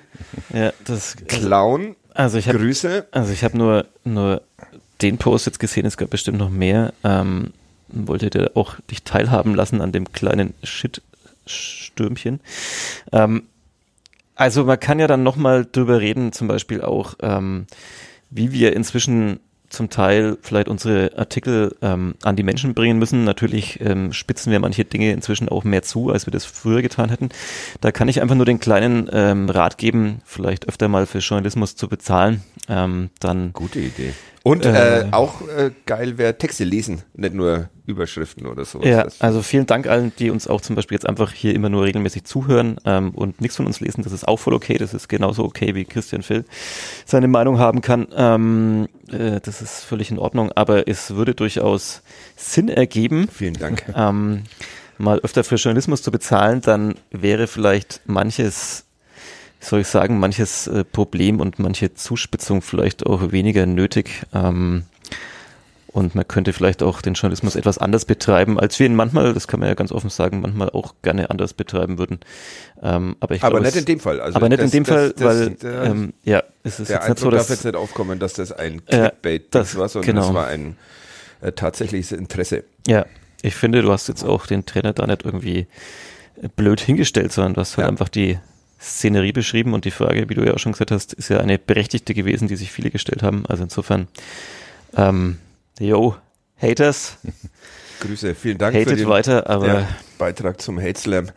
ja, 0.52 0.72
das, 0.84 1.16
Clown, 1.26 1.96
also 2.14 2.38
ich 2.38 2.46
habe 2.48 2.58
Grüße. 2.58 3.08
also 3.10 3.32
ich 3.32 3.42
habe 3.42 3.58
nur, 3.58 3.86
nur 4.04 4.42
den 5.02 5.18
Post 5.18 5.46
jetzt 5.46 5.58
gesehen, 5.58 5.84
es 5.86 5.96
gab 5.96 6.10
bestimmt 6.10 6.38
noch 6.38 6.50
mehr. 6.50 6.94
Ähm, 7.02 7.52
wollte 7.88 8.30
dir 8.30 8.52
auch 8.54 8.76
dich 8.90 9.02
teilhaben 9.02 9.54
lassen 9.54 9.80
an 9.80 9.92
dem 9.92 10.12
kleinen 10.12 10.54
Shit-Stürmchen. 10.62 12.40
Ähm, 13.12 13.44
also 14.36 14.64
man 14.64 14.80
kann 14.80 14.98
ja 14.98 15.06
dann 15.06 15.22
nochmal 15.22 15.66
drüber 15.70 16.00
reden, 16.00 16.32
zum 16.32 16.48
Beispiel 16.48 16.82
auch, 16.82 17.14
ähm, 17.20 17.66
wie 18.30 18.52
wir 18.52 18.74
inzwischen 18.74 19.40
zum 19.74 19.90
Teil 19.90 20.38
vielleicht 20.40 20.68
unsere 20.68 21.12
Artikel 21.18 21.76
ähm, 21.82 22.14
an 22.22 22.36
die 22.36 22.42
Menschen 22.42 22.74
bringen 22.74 22.98
müssen. 22.98 23.24
Natürlich 23.24 23.80
ähm, 23.80 24.12
spitzen 24.12 24.52
wir 24.52 24.60
manche 24.60 24.84
Dinge 24.84 25.12
inzwischen 25.12 25.48
auch 25.48 25.64
mehr 25.64 25.82
zu, 25.82 26.10
als 26.10 26.26
wir 26.26 26.30
das 26.30 26.44
früher 26.44 26.80
getan 26.80 27.10
hätten. 27.10 27.28
Da 27.80 27.92
kann 27.92 28.08
ich 28.08 28.22
einfach 28.22 28.36
nur 28.36 28.46
den 28.46 28.60
kleinen 28.60 29.08
ähm, 29.12 29.50
Rat 29.50 29.76
geben, 29.76 30.20
vielleicht 30.24 30.68
öfter 30.68 30.88
mal 30.88 31.06
für 31.06 31.18
Journalismus 31.18 31.76
zu 31.76 31.88
bezahlen. 31.88 32.42
Ähm, 32.68 33.10
dann 33.20 33.52
Gute 33.52 33.80
Idee. 33.80 34.14
Und 34.42 34.66
äh, 34.66 35.06
auch 35.10 35.40
äh, 35.48 35.70
geil 35.86 36.18
wäre 36.18 36.36
Texte 36.36 36.64
lesen, 36.64 37.02
nicht 37.14 37.32
nur 37.32 37.70
Überschriften 37.86 38.46
oder 38.46 38.66
sowas. 38.66 38.86
Ja, 38.86 39.06
also 39.18 39.40
vielen 39.40 39.64
Dank 39.64 39.86
allen, 39.86 40.12
die 40.18 40.28
uns 40.28 40.48
auch 40.48 40.60
zum 40.60 40.76
Beispiel 40.76 40.96
jetzt 40.96 41.08
einfach 41.08 41.32
hier 41.32 41.54
immer 41.54 41.70
nur 41.70 41.84
regelmäßig 41.84 42.24
zuhören 42.24 42.76
ähm, 42.84 43.12
und 43.12 43.40
nichts 43.40 43.56
von 43.56 43.66
uns 43.66 43.80
lesen. 43.80 44.02
Das 44.02 44.12
ist 44.12 44.28
auch 44.28 44.38
voll 44.38 44.52
okay. 44.52 44.76
Das 44.76 44.92
ist 44.92 45.08
genauso 45.08 45.44
okay, 45.44 45.74
wie 45.74 45.86
Christian 45.86 46.22
Phil 46.22 46.44
seine 47.06 47.28
Meinung 47.28 47.58
haben 47.58 47.80
kann. 47.80 48.06
Ähm, 48.14 48.88
äh, 49.10 49.40
das 49.40 49.62
ist 49.62 49.84
völlig 49.84 50.10
in 50.10 50.18
Ordnung, 50.18 50.52
aber 50.52 50.88
es 50.88 51.14
würde 51.14 51.34
durchaus 51.34 52.02
Sinn 52.36 52.68
ergeben, 52.68 53.28
Vielen 53.32 53.54
Dank. 53.54 53.84
ähm, 53.96 54.42
mal 54.98 55.20
öfter 55.20 55.44
für 55.44 55.56
Journalismus 55.56 56.02
zu 56.02 56.10
bezahlen, 56.10 56.60
dann 56.60 56.96
wäre 57.10 57.46
vielleicht 57.46 58.02
manches, 58.06 58.83
soll 59.68 59.80
ich 59.80 59.88
sagen, 59.88 60.18
manches 60.18 60.66
äh, 60.66 60.84
Problem 60.84 61.40
und 61.40 61.58
manche 61.58 61.94
Zuspitzung 61.94 62.62
vielleicht 62.62 63.06
auch 63.06 63.32
weniger 63.32 63.66
nötig. 63.66 64.22
Ähm, 64.34 64.84
und 65.86 66.16
man 66.16 66.26
könnte 66.26 66.52
vielleicht 66.52 66.82
auch 66.82 67.02
den 67.02 67.14
Journalismus 67.14 67.54
etwas 67.54 67.78
anders 67.78 68.04
betreiben, 68.04 68.58
als 68.58 68.80
wir 68.80 68.86
ihn 68.86 68.96
manchmal, 68.96 69.32
das 69.32 69.46
kann 69.46 69.60
man 69.60 69.68
ja 69.68 69.76
ganz 69.76 69.92
offen 69.92 70.10
sagen, 70.10 70.40
manchmal 70.40 70.70
auch 70.70 70.94
gerne 71.02 71.30
anders 71.30 71.54
betreiben 71.54 71.98
würden. 71.98 72.18
Ähm, 72.82 73.14
aber 73.20 73.36
ich 73.36 73.42
Aber 73.44 73.52
glaube, 73.60 73.66
nicht 73.66 73.76
in 73.76 73.84
dem 73.84 74.00
Fall. 74.00 74.20
Also 74.20 74.34
aber 74.36 74.48
nicht 74.48 74.60
in 74.60 74.70
dem 74.72 74.82
das- 74.82 74.92
Fall, 74.92 75.10
das- 75.12 75.22
weil 75.24 75.50
der- 75.50 75.82
ähm, 75.84 76.12
ja, 76.24 76.42
es 76.64 76.80
ist 76.80 76.88
Der 76.90 76.96
jetzt 76.98 77.08
nicht 77.10 77.18
so, 77.20 77.30
dass 77.30 77.42
darf 77.46 77.50
jetzt 77.56 77.64
nicht 77.64 77.76
aufkommen, 77.76 78.18
dass 78.18 78.32
das 78.32 78.50
ein 78.50 78.84
Clickbait 78.84 79.54
das- 79.54 79.76
war, 79.78 79.88
sondern 79.88 80.06
genau. 80.14 80.26
das 80.26 80.34
war 80.34 80.46
ein 80.48 80.76
äh, 81.42 81.52
tatsächliches 81.52 82.10
Interesse. 82.10 82.64
Ja, 82.88 83.06
ich 83.42 83.54
finde, 83.54 83.82
du 83.82 83.92
hast 83.92 84.08
jetzt 84.08 84.24
auch 84.24 84.46
den 84.46 84.66
Trainer 84.66 84.94
da 84.94 85.06
nicht 85.06 85.24
irgendwie 85.24 85.68
blöd 86.56 86.80
hingestellt, 86.80 87.30
sondern 87.32 87.54
du 87.54 87.60
hast 87.60 87.76
halt 87.76 87.84
Ja. 87.84 87.88
einfach 87.88 88.08
die 88.08 88.38
Szenerie 88.84 89.32
beschrieben 89.32 89.72
und 89.74 89.84
die 89.84 89.90
Frage, 89.90 90.28
wie 90.28 90.34
du 90.34 90.44
ja 90.44 90.54
auch 90.54 90.58
schon 90.58 90.72
gesagt 90.72 90.90
hast, 90.90 91.12
ist 91.14 91.28
ja 91.30 91.38
eine 91.38 91.58
berechtigte 91.58 92.14
gewesen, 92.14 92.48
die 92.48 92.56
sich 92.56 92.70
viele 92.70 92.90
gestellt 92.90 93.22
haben. 93.22 93.44
Also 93.46 93.62
insofern, 93.64 94.08
ähm, 94.96 95.38
yo, 95.78 96.16
Haters, 96.60 97.18
Grüße, 98.00 98.34
vielen 98.34 98.58
Dank 98.58 98.74
für 98.74 98.82
hatet 98.82 98.98
den 99.00 99.08
weiter, 99.08 99.48
aber 99.48 99.66
ja, 99.66 99.88
Beitrag 100.18 100.60
zum 100.60 100.80
Hate 100.80 100.98
Slam. 101.00 101.30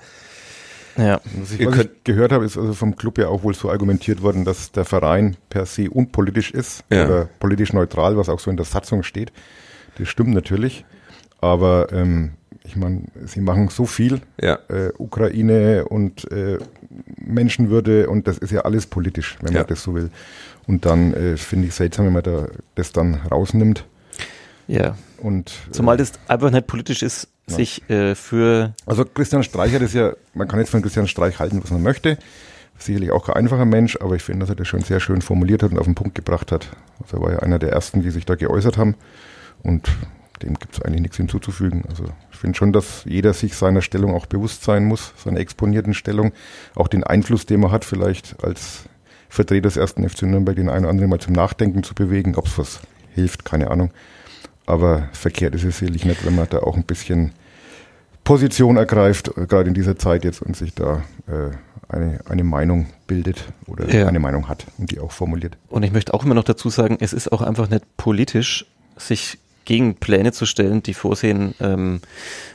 ja, 0.97 1.21
Was 1.39 1.51
ich, 1.53 1.65
was 1.65 1.77
ich 1.79 1.89
gehört 2.03 2.31
habe, 2.31 2.45
ist 2.45 2.57
also 2.57 2.73
vom 2.73 2.95
Club 2.95 3.17
ja 3.19 3.27
auch 3.27 3.43
wohl 3.43 3.53
so 3.53 3.69
argumentiert 3.69 4.21
worden, 4.21 4.43
dass 4.43 4.71
der 4.71 4.83
Verein 4.85 5.37
per 5.49 5.65
se 5.65 5.89
unpolitisch 5.89 6.51
ist 6.51 6.83
Ja. 6.91 7.05
oder 7.05 7.29
politisch 7.39 7.71
neutral, 7.73 8.17
was 8.17 8.27
auch 8.29 8.39
so 8.39 8.49
in 8.51 8.57
der 8.57 8.65
Satzung 8.65 9.03
steht. 9.03 9.31
Das 9.97 10.09
stimmt 10.09 10.33
natürlich. 10.33 10.83
Aber 11.39 11.87
ähm, 11.93 12.31
ich 12.63 12.75
meine, 12.75 13.03
sie 13.25 13.39
machen 13.41 13.69
so 13.69 13.85
viel, 13.85 14.21
Ja. 14.41 14.59
äh, 14.69 14.91
Ukraine 14.97 15.85
und 15.85 16.29
äh, 16.31 16.57
Menschenwürde 17.17 18.09
und 18.09 18.27
das 18.27 18.37
ist 18.37 18.51
ja 18.51 18.61
alles 18.61 18.85
politisch, 18.85 19.37
wenn 19.41 19.53
Ja. 19.53 19.59
man 19.59 19.67
das 19.67 19.83
so 19.83 19.93
will. 19.95 20.09
Und 20.67 20.85
dann 20.85 21.13
äh, 21.13 21.37
finde 21.37 21.67
ich 21.67 21.75
seltsam, 21.75 22.05
wenn 22.05 22.13
man 22.13 22.23
da 22.23 22.47
das 22.75 22.91
dann 22.91 23.15
rausnimmt. 23.31 23.85
ja. 24.67 24.95
Und, 25.19 25.51
Zumal 25.71 25.95
äh, 25.95 25.97
das 25.97 26.11
einfach 26.27 26.51
nicht 26.51 26.67
politisch 26.67 27.01
ist, 27.01 27.27
sich 27.47 27.89
äh, 27.89 28.13
für 28.13 28.73
Also 28.85 29.03
Christian 29.03 29.41
Streich 29.41 29.73
hat 29.73 29.81
es 29.81 29.93
ja, 29.93 30.13
man 30.35 30.47
kann 30.47 30.59
jetzt 30.59 30.69
von 30.69 30.81
Christian 30.83 31.07
Streich 31.07 31.39
halten, 31.39 31.59
was 31.63 31.71
man 31.71 31.81
möchte. 31.81 32.19
Sicherlich 32.77 33.09
auch 33.11 33.25
kein 33.25 33.35
einfacher 33.37 33.65
Mensch, 33.65 33.97
aber 33.99 34.15
ich 34.15 34.21
finde, 34.21 34.41
dass 34.41 34.49
er 34.49 34.55
das 34.55 34.67
schon 34.67 34.81
sehr 34.81 34.99
schön 34.99 35.23
formuliert 35.23 35.63
hat 35.63 35.71
und 35.71 35.79
auf 35.79 35.85
den 35.85 35.95
Punkt 35.95 36.13
gebracht 36.13 36.51
hat. 36.51 36.67
Also 37.01 37.17
er 37.17 37.23
war 37.23 37.31
ja 37.31 37.39
einer 37.39 37.57
der 37.57 37.71
ersten, 37.71 38.03
die 38.03 38.11
sich 38.11 38.25
da 38.27 38.35
geäußert 38.35 38.77
haben. 38.77 38.93
Und 39.63 39.89
dem 40.43 40.53
gibt 40.55 40.75
es 40.75 40.81
eigentlich 40.81 41.01
nichts 41.01 41.17
hinzuzufügen. 41.17 41.83
Also 41.89 42.05
ich 42.31 42.37
finde 42.37 42.57
schon, 42.57 42.73
dass 42.73 43.03
jeder 43.05 43.33
sich 43.33 43.55
seiner 43.55 43.81
Stellung 43.81 44.13
auch 44.13 44.25
bewusst 44.25 44.63
sein 44.63 44.85
muss, 44.85 45.13
seiner 45.17 45.39
exponierten 45.39 45.93
Stellung, 45.93 46.31
auch 46.75 46.87
den 46.87 47.03
Einfluss, 47.03 47.45
den 47.45 47.59
man 47.61 47.71
hat, 47.71 47.85
vielleicht 47.85 48.43
als 48.43 48.83
Vertreter 49.29 49.63
des 49.63 49.77
ersten 49.77 50.07
FC 50.07 50.23
Nürnberg 50.23 50.55
den 50.55 50.69
einen 50.69 50.85
oder 50.85 50.89
anderen 50.91 51.09
mal 51.09 51.19
zum 51.19 51.33
Nachdenken 51.33 51.83
zu 51.83 51.93
bewegen, 51.95 52.35
ob 52.35 52.45
es 52.45 52.57
was 52.57 52.79
hilft, 53.13 53.45
keine 53.45 53.69
Ahnung. 53.71 53.91
Aber 54.65 55.09
verkehrt 55.13 55.55
ist 55.55 55.63
es 55.63 55.79
sicherlich 55.79 56.05
nicht, 56.05 56.25
wenn 56.25 56.35
man 56.35 56.47
da 56.49 56.59
auch 56.59 56.75
ein 56.75 56.83
bisschen 56.83 57.31
Position 58.23 58.77
ergreift, 58.77 59.31
äh, 59.37 59.45
gerade 59.47 59.69
in 59.69 59.73
dieser 59.73 59.97
Zeit 59.97 60.23
jetzt 60.25 60.41
und 60.41 60.55
sich 60.57 60.73
da 60.73 61.03
äh, 61.27 61.51
eine, 61.89 62.19
eine 62.27 62.43
Meinung 62.43 62.87
bildet 63.07 63.45
oder 63.67 63.89
Ja. 63.93 64.07
eine 64.07 64.19
Meinung 64.19 64.49
hat 64.49 64.65
und 64.77 64.91
die 64.91 64.99
auch 64.99 65.11
formuliert. 65.11 65.57
Und 65.69 65.83
ich 65.83 65.91
möchte 65.93 66.13
auch 66.13 66.25
immer 66.25 66.35
noch 66.35 66.43
dazu 66.43 66.69
sagen, 66.69 66.97
es 66.99 67.13
ist 67.13 67.31
auch 67.31 67.41
einfach 67.41 67.69
nicht 67.69 67.85
politisch, 67.95 68.65
sich 68.97 69.39
gegen 69.67 69.95
Pläne 69.95 70.31
zu 70.31 70.45
stellen, 70.45 70.81
die 70.81 70.93
vorsehen, 70.93 71.53
ähm, 71.59 71.99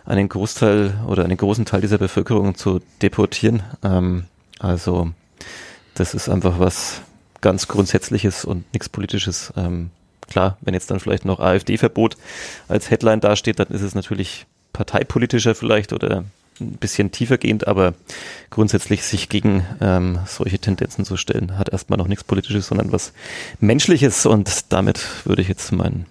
einen 0.07 0.31
Großteil 0.31 0.95
oder 1.07 1.25
einen 1.25 1.37
großen 1.37 1.67
Teil 1.67 1.83
dieser 1.83 1.99
Bevölkerung 1.99 2.55
zu 2.55 2.81
deportieren. 3.03 3.63
Ähm, 3.85 4.25
also 4.59 5.11
das 5.95 6.15
ist 6.15 6.31
einfach 6.31 6.59
was 6.59 7.03
ganz 7.43 7.69
Grundsätzliches 7.69 8.47
und 8.47 8.65
nichts 8.73 8.89
Politisches. 8.89 9.53
Ähm, 9.57 9.91
klar, 10.27 10.57
wenn 10.63 10.73
jetzt 10.73 10.91
dann 10.91 11.01
vielleicht 11.01 11.27
noch 11.27 11.39
AfD-Verbot 11.39 12.17
als 12.67 12.91
Headline 12.91 13.21
dasteht, 13.21 13.59
dann 13.59 13.69
ist 13.69 13.83
es 13.83 13.95
natürlich 13.95 14.47
parteipolitischer 14.73 15.55
vielleicht 15.55 15.93
oder 15.93 16.25
ein 16.61 16.77
bisschen 16.79 17.13
tiefergehend, 17.13 17.67
aber 17.67 17.93
grundsätzlich 18.49 19.03
sich 19.03 19.29
gegen 19.29 19.67
ähm, 19.83 20.19
solche 20.27 20.59
Tendenzen 20.59 21.05
zu 21.05 21.19
stellen, 21.19 21.59
hat 21.59 21.69
erstmal 21.69 21.99
noch 21.99 22.09
nichts 22.09 22.25
Politisches, 22.25 22.69
sondern 22.69 22.91
was 22.91 23.13
Menschliches 23.61 24.25
und 24.25 24.73
damit 24.73 25.27
würde 25.27 25.43
ich 25.43 25.49
jetzt 25.49 25.73
meinen 25.73 26.07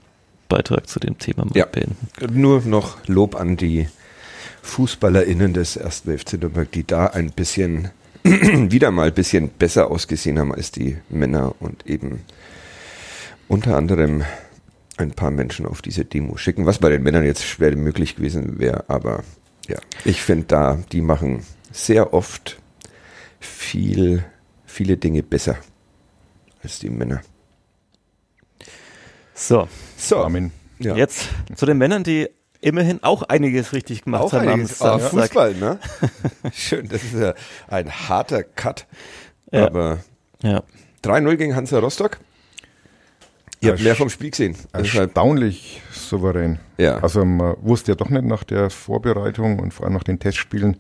Beitrag 0.52 0.88
zu 0.88 1.00
dem 1.00 1.18
Thema 1.18 1.46
mal 1.46 1.56
Ja. 1.58 1.66
beenden. 1.66 1.98
Nur 2.32 2.62
noch 2.62 2.98
Lob 3.08 3.36
an 3.36 3.58
die 3.58 3.88
FußballerInnen 4.62 5.54
des 5.54 5.76
ersten 5.76 6.18
FC 6.18 6.34
Nürnberg, 6.34 6.72
die 6.72 6.86
da 6.86 7.08
ein 7.08 7.32
bisschen, 7.32 7.90
wieder 8.24 8.92
mal 8.92 9.08
ein 9.08 9.14
bisschen 9.14 9.50
besser 9.50 9.90
ausgesehen 9.90 10.38
haben 10.38 10.54
als 10.54 10.72
die 10.72 10.98
Männer 11.10 11.56
und 11.60 11.88
eben 11.88 12.22
unter 13.48 13.76
anderem 13.78 14.24
ein 14.98 15.12
paar 15.12 15.32
Menschen 15.32 15.66
auf 15.66 15.82
diese 15.82 16.06
Demo 16.06 16.38
schicken, 16.38 16.66
was 16.66 16.78
bei 16.80 16.90
den 16.90 17.02
Männern 17.04 17.26
jetzt 17.26 17.44
schwer 17.44 17.76
möglich 17.76 18.16
gewesen 18.16 18.60
wäre, 18.60 18.86
aber 18.88 19.24
ja, 19.68 19.78
ich 20.06 20.22
finde 20.22 20.46
da, 20.48 20.80
die 20.92 21.02
machen 21.02 21.44
sehr 21.72 22.14
oft 22.14 22.60
viel, 23.40 24.24
viele 24.66 24.98
Dinge 24.98 25.24
besser 25.24 25.58
als 26.64 26.80
die 26.80 26.90
Männer. 26.90 27.22
So, 29.34 29.68
So, 29.98 30.18
Amen. 30.24 30.52
ja. 30.80 30.96
jetzt 30.96 31.30
zu 31.56 31.66
den 31.66 31.78
Männern, 31.78 32.04
die 32.04 32.30
immerhin 32.60 33.02
auch 33.04 33.24
einiges 33.24 33.74
richtig 33.74 34.04
gemacht 34.04 34.22
Auch 34.24 34.34
haben 34.34 34.48
einiges. 34.48 34.82
am 34.82 34.88
Ah, 34.88 35.00
Samstag. 35.00 35.22
Fußball, 35.24 35.54
ne? 35.56 35.80
Schön, 36.54 36.88
das 36.90 37.04
ist 37.04 37.16
ja 37.16 37.34
ein 37.68 37.90
harter 37.92 38.44
Cut. 38.44 38.86
Ja. 39.52 39.66
Aber 39.68 40.00
Ja. 40.44 40.64
3-0 41.04 41.36
gegen 41.38 41.56
Hansa 41.56 41.80
Rostock. 41.80 42.20
Ihr 43.62 43.72
habt 43.74 43.82
mehr 43.82 43.96
vom 43.96 44.10
Spiel 44.10 44.32
gesehen. 44.32 44.56
Deshalb, 44.76 45.10
Erstaunlich 45.10 45.82
souverän. 45.92 46.60
Ja. 46.78 46.98
Also 47.00 47.24
man 47.26 47.56
wusste 47.62 47.92
ja 47.92 47.96
doch 47.96 48.10
nicht 48.10 48.24
nach 48.26 48.44
der 48.44 48.70
Vorbereitung 48.72 49.60
und 49.60 49.72
vor 49.74 49.86
allem 49.86 49.94
nach 49.94 50.04
den 50.04 50.20
Testspielen, 50.20 50.78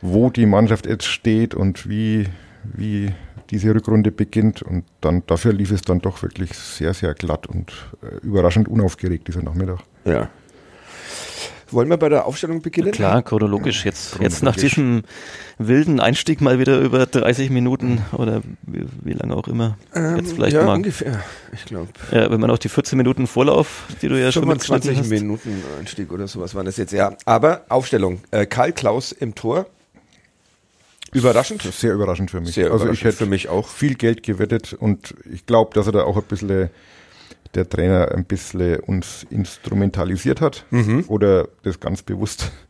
wo 0.00 0.30
die 0.30 0.46
Mannschaft 0.46 0.86
jetzt 0.86 1.04
steht 1.06 1.54
und 1.54 1.88
wie, 1.88 2.26
wie 2.64 3.12
diese 3.50 3.74
Rückrunde 3.74 4.12
beginnt. 4.12 4.62
Und 4.62 4.84
dann 5.00 5.22
dafür 5.26 5.52
lief 5.52 5.70
es 5.70 5.82
dann 5.82 6.00
doch 6.00 6.22
wirklich 6.22 6.52
sehr, 6.54 6.94
sehr 6.94 7.14
glatt 7.14 7.46
und 7.46 7.72
äh, 8.02 8.24
überraschend 8.24 8.68
unaufgeregt 8.68 9.28
dieser 9.28 9.42
Nachmittag. 9.42 9.80
ja. 10.04 10.28
Wollen 11.72 11.88
wir 11.88 11.98
bei 11.98 12.08
der 12.08 12.26
Aufstellung 12.26 12.62
beginnen? 12.62 12.90
Klar, 12.90 13.22
chronologisch. 13.22 13.84
Jetzt, 13.84 14.18
jetzt 14.20 14.42
nach 14.42 14.54
Chronologisch. 14.54 14.74
diesem 14.74 15.02
wilden 15.58 16.00
Einstieg 16.00 16.40
mal 16.40 16.58
wieder 16.58 16.80
über 16.80 17.06
30 17.06 17.50
Minuten 17.50 18.02
oder 18.12 18.42
wie, 18.62 18.86
wie 19.04 19.12
lange 19.12 19.36
auch 19.36 19.46
immer. 19.46 19.78
Ähm, 19.94 20.16
jetzt 20.16 20.32
vielleicht 20.32 20.56
ja, 20.56 20.64
mal. 20.64 20.74
ungefähr. 20.74 21.22
Ich 21.52 21.64
glaube, 21.66 21.88
Ja, 22.10 22.30
wenn 22.30 22.40
man 22.40 22.50
auch 22.50 22.58
die 22.58 22.68
14 22.68 22.96
Minuten 22.96 23.26
Vorlauf, 23.26 23.84
die 24.02 24.08
du 24.08 24.20
ja 24.20 24.32
schon 24.32 24.42
25 24.42 24.90
mitgeschnitten 24.90 25.04
hast. 25.04 25.22
Minuten 25.22 25.62
Einstieg 25.78 26.12
oder 26.12 26.26
sowas 26.26 26.54
waren 26.54 26.66
das 26.66 26.76
jetzt. 26.76 26.92
Ja, 26.92 27.16
aber 27.24 27.64
Aufstellung. 27.68 28.20
Äh, 28.32 28.46
Karl 28.46 28.72
Klaus 28.72 29.12
im 29.12 29.34
Tor. 29.36 29.66
Überraschend. 31.12 31.62
Sehr 31.62 31.94
überraschend 31.94 32.30
für 32.30 32.40
mich. 32.40 32.54
Sehr 32.54 32.70
also 32.72 32.88
ich 32.90 33.02
hätte 33.04 33.16
für 33.16 33.26
mich 33.26 33.48
auch. 33.48 33.68
viel 33.68 33.94
Geld 33.94 34.22
gewettet 34.22 34.72
und 34.72 35.14
ich 35.32 35.46
glaube, 35.46 35.72
dass 35.74 35.86
er 35.86 35.92
da 35.92 36.02
auch 36.04 36.16
ein 36.16 36.22
bisschen, 36.22 36.70
der 37.54 37.68
Trainer 37.68 38.12
ein 38.12 38.24
bisschen 38.24 38.78
uns 38.80 39.26
instrumentalisiert 39.30 40.40
hat 40.40 40.64
Mhm. 40.70 41.04
oder 41.08 41.48
das 41.62 41.80
ganz 41.80 42.02
bewusst. 42.02 42.50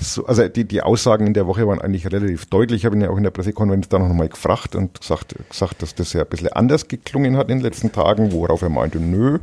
So, 0.00 0.24
also 0.24 0.48
die, 0.48 0.64
die 0.64 0.80
Aussagen 0.80 1.26
in 1.26 1.34
der 1.34 1.46
Woche 1.46 1.66
waren 1.68 1.82
eigentlich 1.82 2.10
relativ 2.10 2.46
deutlich. 2.46 2.80
Ich 2.80 2.86
habe 2.86 2.96
ihn 2.96 3.02
ja 3.02 3.10
auch 3.10 3.16
in 3.18 3.24
der 3.24 3.30
Pressekonferenz 3.30 3.90
dann 3.90 4.08
noch 4.08 4.14
mal 4.14 4.26
gefragt 4.26 4.74
und 4.74 4.98
gesagt, 5.02 5.34
gesagt, 5.50 5.82
dass 5.82 5.94
das 5.94 6.14
ja 6.14 6.22
ein 6.22 6.28
bisschen 6.28 6.48
anders 6.48 6.88
geklungen 6.88 7.36
hat 7.36 7.50
in 7.50 7.58
den 7.58 7.62
letzten 7.62 7.92
Tagen, 7.92 8.32
worauf 8.32 8.62
er 8.62 8.70
meinte, 8.70 8.98
nö, 9.00 9.38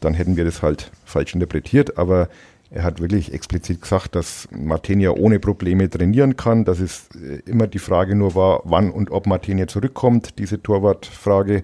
dann 0.00 0.12
hätten 0.12 0.36
wir 0.36 0.44
das 0.44 0.60
halt 0.60 0.90
falsch 1.06 1.32
interpretiert, 1.34 1.96
aber 1.96 2.28
er 2.74 2.82
hat 2.82 3.00
wirklich 3.00 3.32
explizit 3.32 3.80
gesagt, 3.80 4.16
dass 4.16 4.48
Martin 4.50 4.98
ja 4.98 5.10
ohne 5.10 5.38
Probleme 5.38 5.88
trainieren 5.88 6.36
kann, 6.36 6.64
dass 6.64 6.80
es 6.80 7.08
äh, 7.14 7.38
immer 7.48 7.68
die 7.68 7.78
Frage 7.78 8.16
nur 8.16 8.34
war, 8.34 8.62
wann 8.64 8.90
und 8.90 9.12
ob 9.12 9.26
jetzt 9.46 9.72
zurückkommt, 9.72 10.38
diese 10.38 10.60
Torwartfrage. 10.60 11.62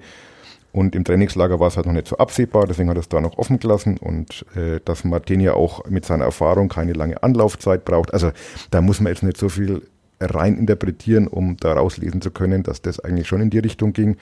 Und 0.73 0.95
im 0.95 1.03
Trainingslager 1.03 1.59
war 1.59 1.67
es 1.67 1.77
halt 1.77 1.87
noch 1.87 1.93
nicht 1.93 2.07
so 2.07 2.17
absehbar, 2.19 2.65
deswegen 2.69 2.89
hat 2.89 2.97
er 2.97 3.01
es 3.01 3.09
da 3.09 3.21
noch 3.21 3.39
offen 3.39 3.59
gelassen 3.59 3.99
und 3.99 4.47
äh, 4.55 4.79
dass 4.85 5.03
Martin 5.03 5.41
ja 5.41 5.55
auch 5.55 5.85
mit 5.87 6.07
seiner 6.07 6.27
Erfahrung 6.27 6.69
keine 6.69 6.93
lange 6.93 7.21
Anlaufzeit 7.25 7.85
braucht. 7.85 8.15
Also 8.15 8.31
da 8.71 8.81
muss 8.81 9.01
man 9.01 9.13
jetzt 9.13 9.25
nicht 9.25 9.37
so 9.37 9.49
viel 9.49 9.83
rein 10.21 10.57
interpretieren, 10.57 11.27
um 11.27 11.57
daraus 11.57 11.97
lesen 11.97 12.21
zu 12.21 12.31
können, 12.31 12.63
dass 12.63 12.83
das 12.83 13.01
eigentlich 13.01 13.27
schon 13.27 13.41
in 13.41 13.51
die 13.51 13.59
Richtung 13.59 13.93
ging. 13.93 14.17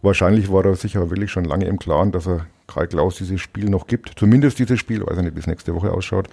Wahrscheinlich 0.00 0.50
war 0.50 0.64
er 0.64 0.74
sich 0.74 0.96
aber 0.96 1.10
wirklich 1.10 1.30
schon 1.30 1.44
lange 1.44 1.66
im 1.66 1.78
Klaren, 1.78 2.10
dass 2.10 2.26
er 2.26 2.46
Karl 2.74 2.88
Klaus 2.88 3.16
dieses 3.16 3.40
Spiel 3.40 3.68
noch 3.68 3.86
gibt. 3.86 4.12
Zumindest 4.16 4.58
dieses 4.58 4.78
Spiel, 4.78 5.06
weiß 5.06 5.18
ich 5.18 5.24
nicht, 5.24 5.36
wie 5.36 5.40
es 5.40 5.46
nächste 5.46 5.74
Woche 5.74 5.92
ausschaut. 5.92 6.28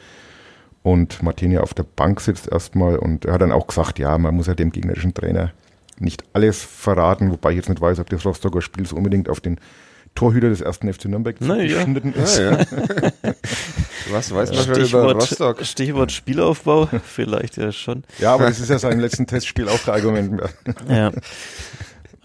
Und 0.81 1.21
Martin 1.21 1.51
ja 1.51 1.61
auf 1.61 1.73
der 1.73 1.83
Bank 1.83 2.21
sitzt 2.21 2.49
erstmal 2.51 2.97
und 2.97 3.25
er 3.25 3.33
hat 3.33 3.41
dann 3.41 3.51
auch 3.51 3.67
gesagt, 3.67 3.99
ja, 3.99 4.17
man 4.17 4.35
muss 4.35 4.47
ja 4.47 4.55
dem 4.55 4.71
gegnerischen 4.71 5.13
Trainer 5.13 5.51
nicht 5.99 6.23
alles 6.33 6.63
verraten, 6.63 7.31
wobei 7.31 7.51
ich 7.51 7.57
jetzt 7.57 7.69
nicht 7.69 7.81
weiß, 7.81 7.99
ob 7.99 8.09
das 8.09 8.25
Rostocker 8.25 8.61
Spiel 8.61 8.85
so 8.85 8.95
unbedingt 8.95 9.27
auf 9.27 9.41
den 9.41 9.59
Torhüter 10.15 10.49
des 10.49 10.61
ersten 10.61 10.91
FC 10.91 11.05
Nürnberg 11.05 11.37
zugeschnitten 11.37 12.13
ja. 12.15 12.23
ist. 12.23 12.39
Ja, 12.39 12.51
ja. 12.51 12.65
Was 14.11 14.33
weiß 14.33 14.51
man 14.51 14.63
schon 14.65 14.83
über 14.83 15.13
Rostock? 15.13 15.65
Stichwort 15.65 16.11
Spielaufbau, 16.11 16.89
vielleicht 17.03 17.57
ja 17.57 17.71
schon. 17.71 18.03
Ja, 18.17 18.33
aber 18.33 18.45
das 18.45 18.59
ist 18.59 18.69
ja 18.69 18.79
sein 18.79 18.99
letzten 18.99 19.27
Testspiel 19.27 19.69
auch 19.69 19.83
kein 19.83 19.95
Argument 19.95 20.31
mehr. 20.31 20.49
Ja. 20.89 21.11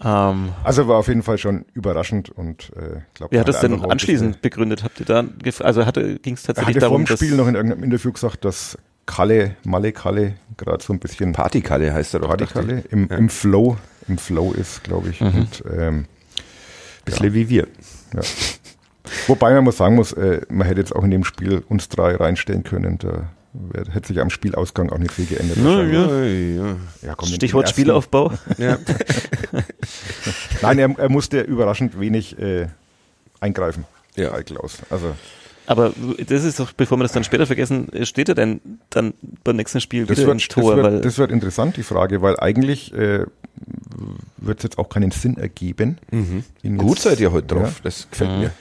Um, 0.05 0.53
also 0.63 0.87
war 0.87 0.97
auf 0.97 1.07
jeden 1.07 1.23
Fall 1.23 1.39
schon 1.39 1.65
überraschend 1.73 2.29
und 2.29 2.71
äh, 2.75 3.01
glaube. 3.15 3.35
Wie 3.35 3.39
hat 3.39 3.49
es 3.49 3.59
denn 3.59 3.83
anschließend 3.83 4.39
begründet? 4.39 4.83
Habt 4.83 4.99
ihr 4.99 5.05
da, 5.07 5.23
also 5.61 5.87
hatte 5.87 6.19
ging 6.19 6.35
es 6.35 6.43
tatsächlich 6.43 6.75
hatte 6.75 6.79
darum, 6.81 7.07
vor 7.07 7.15
dem 7.15 7.17
Spiel 7.17 7.35
noch 7.35 7.47
in 7.47 7.55
irgendeinem 7.55 7.83
Interview 7.85 8.11
gesagt, 8.11 8.45
dass 8.45 8.77
Kalle, 9.07 9.55
Malle 9.63 9.93
Kalle, 9.93 10.35
gerade 10.57 10.83
so 10.83 10.93
ein 10.93 10.99
bisschen 10.99 11.33
Partykalle 11.33 11.91
heißt 11.91 12.13
er 12.13 12.19
doch. 12.19 12.27
Partykalle 12.27 12.83
im, 12.91 13.07
ja. 13.09 13.17
im 13.17 13.29
Flow, 13.29 13.77
im 14.07 14.19
Flow 14.19 14.51
ist, 14.51 14.83
glaube 14.83 15.09
ich. 15.09 15.21
Mhm. 15.21 15.27
Und, 15.27 15.63
ähm, 15.75 16.05
bisschen 17.03 17.25
ja. 17.25 17.33
wie 17.33 17.49
wir. 17.49 17.67
Ja. 18.13 18.21
Wobei 19.25 19.55
man 19.55 19.63
muss 19.63 19.77
sagen 19.77 19.95
muss, 19.95 20.13
äh, 20.13 20.41
man 20.49 20.67
hätte 20.67 20.81
jetzt 20.81 20.95
auch 20.95 21.03
in 21.03 21.09
dem 21.09 21.23
Spiel 21.23 21.63
uns 21.67 21.89
drei 21.89 22.15
reinstellen 22.15 22.63
können. 22.63 22.99
Da 22.99 23.23
hätte 23.91 24.07
sich 24.07 24.19
am 24.19 24.29
Spielausgang 24.29 24.89
auch 24.91 24.97
nicht 24.97 25.11
viel 25.11 25.25
geändert. 25.25 25.57
Ja. 25.57 25.81
Ja. 25.81 26.75
Ja, 27.01 27.15
komm, 27.15 27.29
Stichwort 27.29 27.69
Spielaufbau. 27.69 28.31
Nein, 30.61 30.79
er, 30.79 30.97
er, 30.97 31.09
musste 31.09 31.41
überraschend 31.41 31.99
wenig 31.99 32.37
äh, 32.39 32.67
eingreifen. 33.39 33.85
Ja. 34.15 34.41
Klaus. 34.43 34.79
Also 34.89 35.13
aber 35.67 35.93
das 36.27 36.43
ist 36.43 36.59
doch, 36.59 36.73
bevor 36.73 36.97
wir 36.97 37.03
das 37.03 37.11
dann 37.11 37.23
später 37.23 37.47
vergessen, 37.47 37.87
steht 38.03 38.29
er 38.29 38.35
denn 38.35 38.61
dann 38.89 39.13
beim 39.43 39.55
nächsten 39.55 39.81
Spiel 39.81 40.05
das 40.05 40.17
wieder 40.17 40.27
wird, 40.27 40.35
ins 40.35 40.47
Tor? 40.47 40.75
Das 40.75 40.91
wird, 40.91 41.05
das 41.05 41.17
wird, 41.17 41.31
interessant, 41.31 41.77
die 41.77 41.83
Frage, 41.83 42.21
weil 42.21 42.39
eigentlich 42.39 42.93
äh, 42.93 43.25
wird 44.37 44.59
es 44.59 44.63
jetzt 44.63 44.77
auch 44.77 44.89
keinen 44.89 45.11
Sinn 45.11 45.37
ergeben. 45.37 45.97
Mhm. 46.11 46.77
Gut 46.77 46.99
seid 46.99 47.19
ihr 47.19 47.31
heute 47.31 47.47
drauf, 47.47 47.77
ja, 47.77 47.83
das 47.83 48.07
gefällt 48.09 48.31
mhm. 48.31 48.39
mir. 48.39 48.51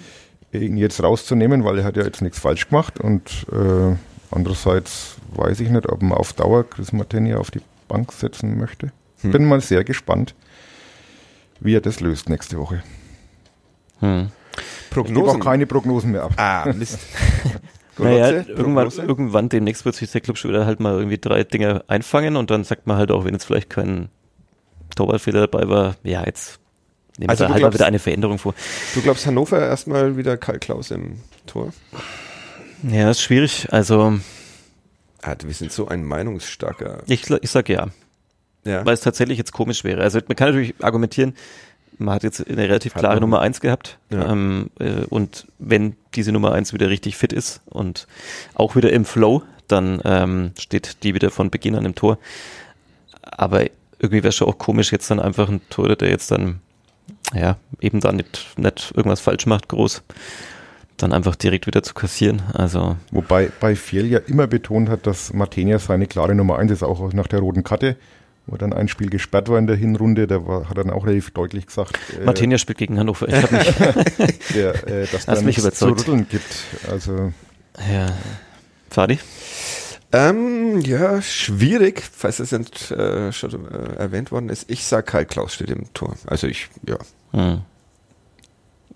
Ihn 0.52 0.76
jetzt 0.76 1.02
rauszunehmen, 1.02 1.64
weil 1.64 1.78
er 1.78 1.84
hat 1.84 1.96
ja 1.96 2.04
jetzt 2.04 2.22
nichts 2.22 2.38
falsch 2.38 2.68
gemacht 2.68 3.00
und 3.00 3.46
äh, 3.52 3.96
andererseits 4.34 5.16
weiß 5.34 5.60
ich 5.60 5.70
nicht, 5.70 5.88
ob 5.88 6.02
man 6.02 6.18
auf 6.18 6.32
Dauer 6.32 6.68
Chris 6.68 6.92
Martini 6.92 7.34
auf 7.34 7.50
die 7.50 7.60
Bank 7.88 8.12
setzen 8.12 8.58
möchte. 8.58 8.92
Hm. 9.20 9.32
Bin 9.32 9.44
mal 9.46 9.60
sehr 9.60 9.84
gespannt, 9.84 10.34
wie 11.60 11.74
er 11.74 11.80
das 11.80 12.00
löst 12.00 12.28
nächste 12.28 12.58
Woche. 12.58 12.82
Hm. 14.00 14.30
Prognosen. 14.90 15.36
Ich 15.36 15.42
auch 15.42 15.44
keine 15.44 15.66
Prognosen 15.66 16.12
mehr 16.12 16.24
ab. 16.24 16.32
Ah, 16.36 16.72
Mist. 16.72 16.98
naja, 17.98 18.44
irgendwann, 18.46 18.90
irgendwann 18.90 19.48
demnächst 19.48 19.84
wird 19.84 19.94
sich 19.96 20.10
der 20.10 20.20
Club 20.20 20.38
schon 20.38 20.50
wieder 20.50 20.66
halt 20.66 20.80
mal 20.80 20.94
irgendwie 20.94 21.18
drei 21.18 21.44
Dinge 21.44 21.84
einfangen 21.88 22.36
und 22.36 22.50
dann 22.50 22.64
sagt 22.64 22.86
man 22.86 22.96
halt 22.96 23.10
auch, 23.10 23.24
wenn 23.24 23.34
jetzt 23.34 23.44
vielleicht 23.44 23.70
kein 23.70 24.08
Torwartfehler 24.94 25.46
dabei 25.46 25.68
war, 25.68 25.96
ja, 26.02 26.24
jetzt 26.24 26.60
nehmen 27.18 27.30
also 27.30 27.44
wir 27.44 27.48
halt 27.48 27.58
glaubst, 27.58 27.74
mal 27.74 27.78
wieder 27.80 27.86
eine 27.86 27.98
Veränderung 27.98 28.38
vor. 28.38 28.54
Du 28.94 29.02
glaubst 29.02 29.26
Hannover 29.26 29.58
erstmal 29.58 30.16
wieder 30.16 30.36
Karl 30.36 30.58
Klaus 30.58 30.90
im 30.90 31.20
Tor? 31.46 31.72
Ja, 32.88 33.10
ist 33.10 33.22
schwierig. 33.22 33.68
Also. 33.70 34.18
Ah, 35.22 35.34
wir 35.42 35.54
sind 35.54 35.72
so 35.72 35.88
ein 35.88 36.04
meinungsstarker. 36.04 37.02
Ich, 37.06 37.30
ich 37.30 37.50
sag 37.50 37.68
ja. 37.68 37.88
ja. 38.64 38.84
Weil 38.84 38.94
es 38.94 39.00
tatsächlich 39.00 39.38
jetzt 39.38 39.52
komisch 39.52 39.84
wäre. 39.84 40.02
Also 40.02 40.20
man 40.26 40.36
kann 40.36 40.48
natürlich 40.48 40.74
argumentieren, 40.82 41.34
man 41.98 42.14
hat 42.14 42.24
jetzt 42.24 42.46
eine 42.46 42.62
relativ 42.62 42.94
klare 42.94 43.20
Nummer 43.20 43.40
eins 43.40 43.60
gehabt. 43.60 43.98
Ja. 44.10 44.30
Ähm, 44.30 44.70
äh, 44.78 45.04
und 45.08 45.46
wenn 45.58 45.96
diese 46.14 46.32
Nummer 46.32 46.52
eins 46.52 46.72
wieder 46.72 46.90
richtig 46.90 47.16
fit 47.16 47.32
ist 47.32 47.60
und 47.66 48.06
auch 48.54 48.76
wieder 48.76 48.92
im 48.92 49.04
Flow, 49.04 49.42
dann 49.68 50.00
ähm, 50.04 50.52
steht 50.58 51.02
die 51.02 51.14
wieder 51.14 51.30
von 51.30 51.50
Beginn 51.50 51.76
an 51.76 51.86
im 51.86 51.94
Tor. 51.94 52.18
Aber 53.22 53.62
irgendwie 53.98 54.22
wäre 54.22 54.28
es 54.28 54.36
schon 54.36 54.48
auch 54.48 54.58
komisch, 54.58 54.92
jetzt 54.92 55.10
dann 55.10 55.20
einfach 55.20 55.48
ein 55.48 55.62
Tor, 55.70 55.96
der 55.96 56.10
jetzt 56.10 56.30
dann, 56.30 56.60
ja, 57.32 57.56
eben 57.80 58.00
da 58.00 58.12
nicht, 58.12 58.58
nicht 58.58 58.92
irgendwas 58.94 59.20
falsch 59.20 59.46
macht, 59.46 59.68
groß, 59.68 60.02
dann 60.96 61.12
einfach 61.12 61.36
direkt 61.36 61.66
wieder 61.66 61.82
zu 61.82 61.94
kassieren. 61.94 62.42
Also 62.52 62.96
Wobei 63.10 63.50
bei 63.60 63.76
Fiel 63.76 64.06
ja 64.06 64.20
immer 64.20 64.46
betont 64.46 64.88
hat, 64.88 65.06
dass 65.06 65.32
Martenia 65.32 65.78
seine 65.78 66.06
klare 66.06 66.34
Nummer 66.34 66.58
eins 66.58 66.70
ist, 66.70 66.82
auch 66.82 67.12
nach 67.12 67.26
der 67.26 67.40
roten 67.40 67.64
Karte 67.64 67.96
wo 68.46 68.56
dann 68.56 68.72
ein 68.72 68.88
Spiel 68.88 69.08
gesperrt 69.08 69.48
war 69.48 69.58
in 69.58 69.66
der 69.66 69.76
Hinrunde, 69.76 70.26
der 70.26 70.46
war, 70.46 70.68
hat 70.68 70.76
dann 70.76 70.90
auch 70.90 71.06
relativ 71.06 71.30
deutlich 71.30 71.66
gesagt. 71.66 71.98
Äh, 72.20 72.24
Martinia 72.24 72.58
spielt 72.58 72.78
gegen 72.78 72.98
Hannover. 72.98 73.28
Ich 73.28 73.34
habe 73.34 73.56
mich, 73.56 73.74
der, 74.54 74.86
äh, 74.86 75.06
dass 75.06 75.26
da 75.26 75.40
nichts 75.40 75.62
überzeugt. 75.62 76.00
zu 76.00 76.10
rütteln 76.10 76.26
gibt. 76.28 76.64
Also 76.90 77.32
ja, 77.90 78.12
Fadi. 78.90 79.18
Ähm, 80.12 80.80
ja, 80.82 81.20
schwierig, 81.22 82.02
falls 82.12 82.36
das 82.36 82.52
nicht, 82.52 82.90
äh, 82.92 83.32
schon 83.32 83.66
äh, 83.72 83.96
erwähnt 83.96 84.30
worden 84.30 84.48
ist. 84.48 84.70
Ich 84.70 84.84
sag 84.84 85.06
Karl 85.06 85.24
Klaus 85.24 85.54
steht 85.54 85.70
im 85.70 85.92
Tor. 85.92 86.14
Also 86.26 86.46
ich, 86.46 86.68
ja. 86.86 86.98
Hm. 87.32 87.62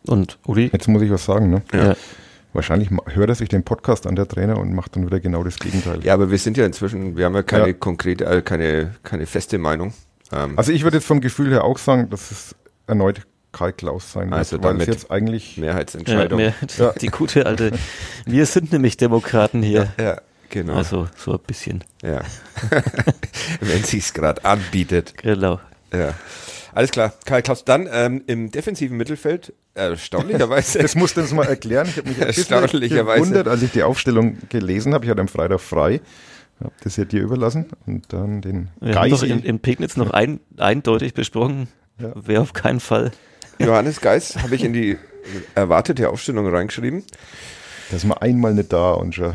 Und 0.06 0.38
Uli? 0.46 0.70
Jetzt 0.72 0.88
muss 0.88 1.02
ich 1.02 1.10
was 1.10 1.24
sagen, 1.24 1.50
ne? 1.50 1.62
Ja. 1.72 1.96
Wahrscheinlich 2.54 2.88
hört 3.06 3.28
er 3.28 3.34
sich 3.34 3.48
den 3.48 3.62
Podcast 3.62 4.06
an, 4.06 4.16
der 4.16 4.26
Trainer, 4.26 4.58
und 4.58 4.74
macht 4.74 4.96
dann 4.96 5.06
wieder 5.06 5.20
genau 5.20 5.44
das 5.44 5.58
Gegenteil. 5.58 6.02
Ja, 6.04 6.14
aber 6.14 6.30
wir 6.30 6.38
sind 6.38 6.56
ja 6.56 6.64
inzwischen, 6.64 7.16
wir 7.16 7.26
haben 7.26 7.34
ja 7.34 7.42
keine 7.42 7.68
ja. 7.68 7.72
konkrete, 7.74 8.24
äh, 8.24 8.42
keine, 8.42 8.94
keine 9.02 9.26
feste 9.26 9.58
Meinung. 9.58 9.92
Ähm 10.32 10.58
also 10.58 10.72
ich 10.72 10.82
würde 10.82 10.96
jetzt 10.96 11.06
vom 11.06 11.20
Gefühl 11.20 11.50
her 11.50 11.64
auch 11.64 11.78
sagen, 11.78 12.08
dass 12.10 12.30
es 12.30 12.54
erneut 12.86 13.22
Karl 13.52 13.72
Klaus 13.72 14.12
sein 14.12 14.32
also 14.32 14.52
wird, 14.52 14.64
weil 14.64 14.80
es 14.80 14.86
jetzt 14.86 15.10
eigentlich 15.10 15.56
Mehrheitsentscheidung. 15.56 16.38
Ja, 16.38 16.46
mehr, 16.46 16.54
ja. 16.78 16.92
Die 16.92 17.08
gute 17.08 17.46
alte, 17.46 17.72
wir 18.26 18.46
sind 18.46 18.72
nämlich 18.72 18.96
Demokraten 18.96 19.62
hier. 19.62 19.92
Ja, 19.98 20.04
ja 20.04 20.20
genau. 20.48 20.74
Also 20.74 21.08
so 21.16 21.32
ein 21.32 21.40
bisschen. 21.46 21.84
Ja. 22.02 22.20
Wenn 23.60 23.84
sich's 23.84 24.12
gerade 24.12 24.44
anbietet. 24.44 25.14
Genau. 25.18 25.60
Ja. 25.92 26.14
Alles 26.74 26.90
klar, 26.90 27.12
Karl 27.24 27.42
Klaus. 27.42 27.64
Dann 27.64 27.88
ähm, 27.90 28.22
im 28.26 28.50
defensiven 28.50 28.96
Mittelfeld, 28.96 29.52
erstaunlicherweise. 29.74 30.78
das 30.82 30.94
musst 30.94 31.16
du 31.16 31.22
uns 31.22 31.32
mal 31.32 31.46
erklären. 31.46 31.88
Ich 31.88 31.96
habe 31.96 32.08
mich 32.08 32.18
erstaunlicherweise 32.18 33.20
gewundert, 33.20 33.48
als 33.48 33.62
ich 33.62 33.72
die 33.72 33.82
Aufstellung 33.82 34.38
gelesen 34.48 34.94
habe. 34.94 35.04
Ich 35.04 35.10
hatte 35.10 35.20
am 35.20 35.28
Freitag 35.28 35.60
frei. 35.60 36.00
Habe 36.60 36.72
das 36.82 36.96
ja 36.96 37.04
dir 37.04 37.22
überlassen 37.22 37.66
und 37.86 38.12
dann 38.12 38.40
den 38.40 38.68
Wir 38.80 38.92
Geisi. 38.92 38.98
haben 38.98 39.10
doch 39.10 39.22
in, 39.22 39.42
in 39.44 39.60
Pegnitz 39.60 39.96
noch 39.96 40.10
ein, 40.10 40.40
eindeutig 40.56 41.14
besprochen, 41.14 41.68
ja. 42.00 42.12
wer 42.16 42.40
auf 42.40 42.52
keinen 42.52 42.80
Fall. 42.80 43.12
Johannes 43.60 44.00
Geist 44.00 44.42
habe 44.42 44.56
ich 44.56 44.64
in 44.64 44.72
die 44.72 44.96
erwartete 45.54 46.08
Aufstellung 46.10 46.48
reingeschrieben. 46.48 47.04
Da 47.90 47.96
ist 47.96 48.04
man 48.04 48.18
einmal 48.18 48.54
nicht 48.54 48.72
da 48.72 48.92
und 48.92 49.14
schon 49.14 49.34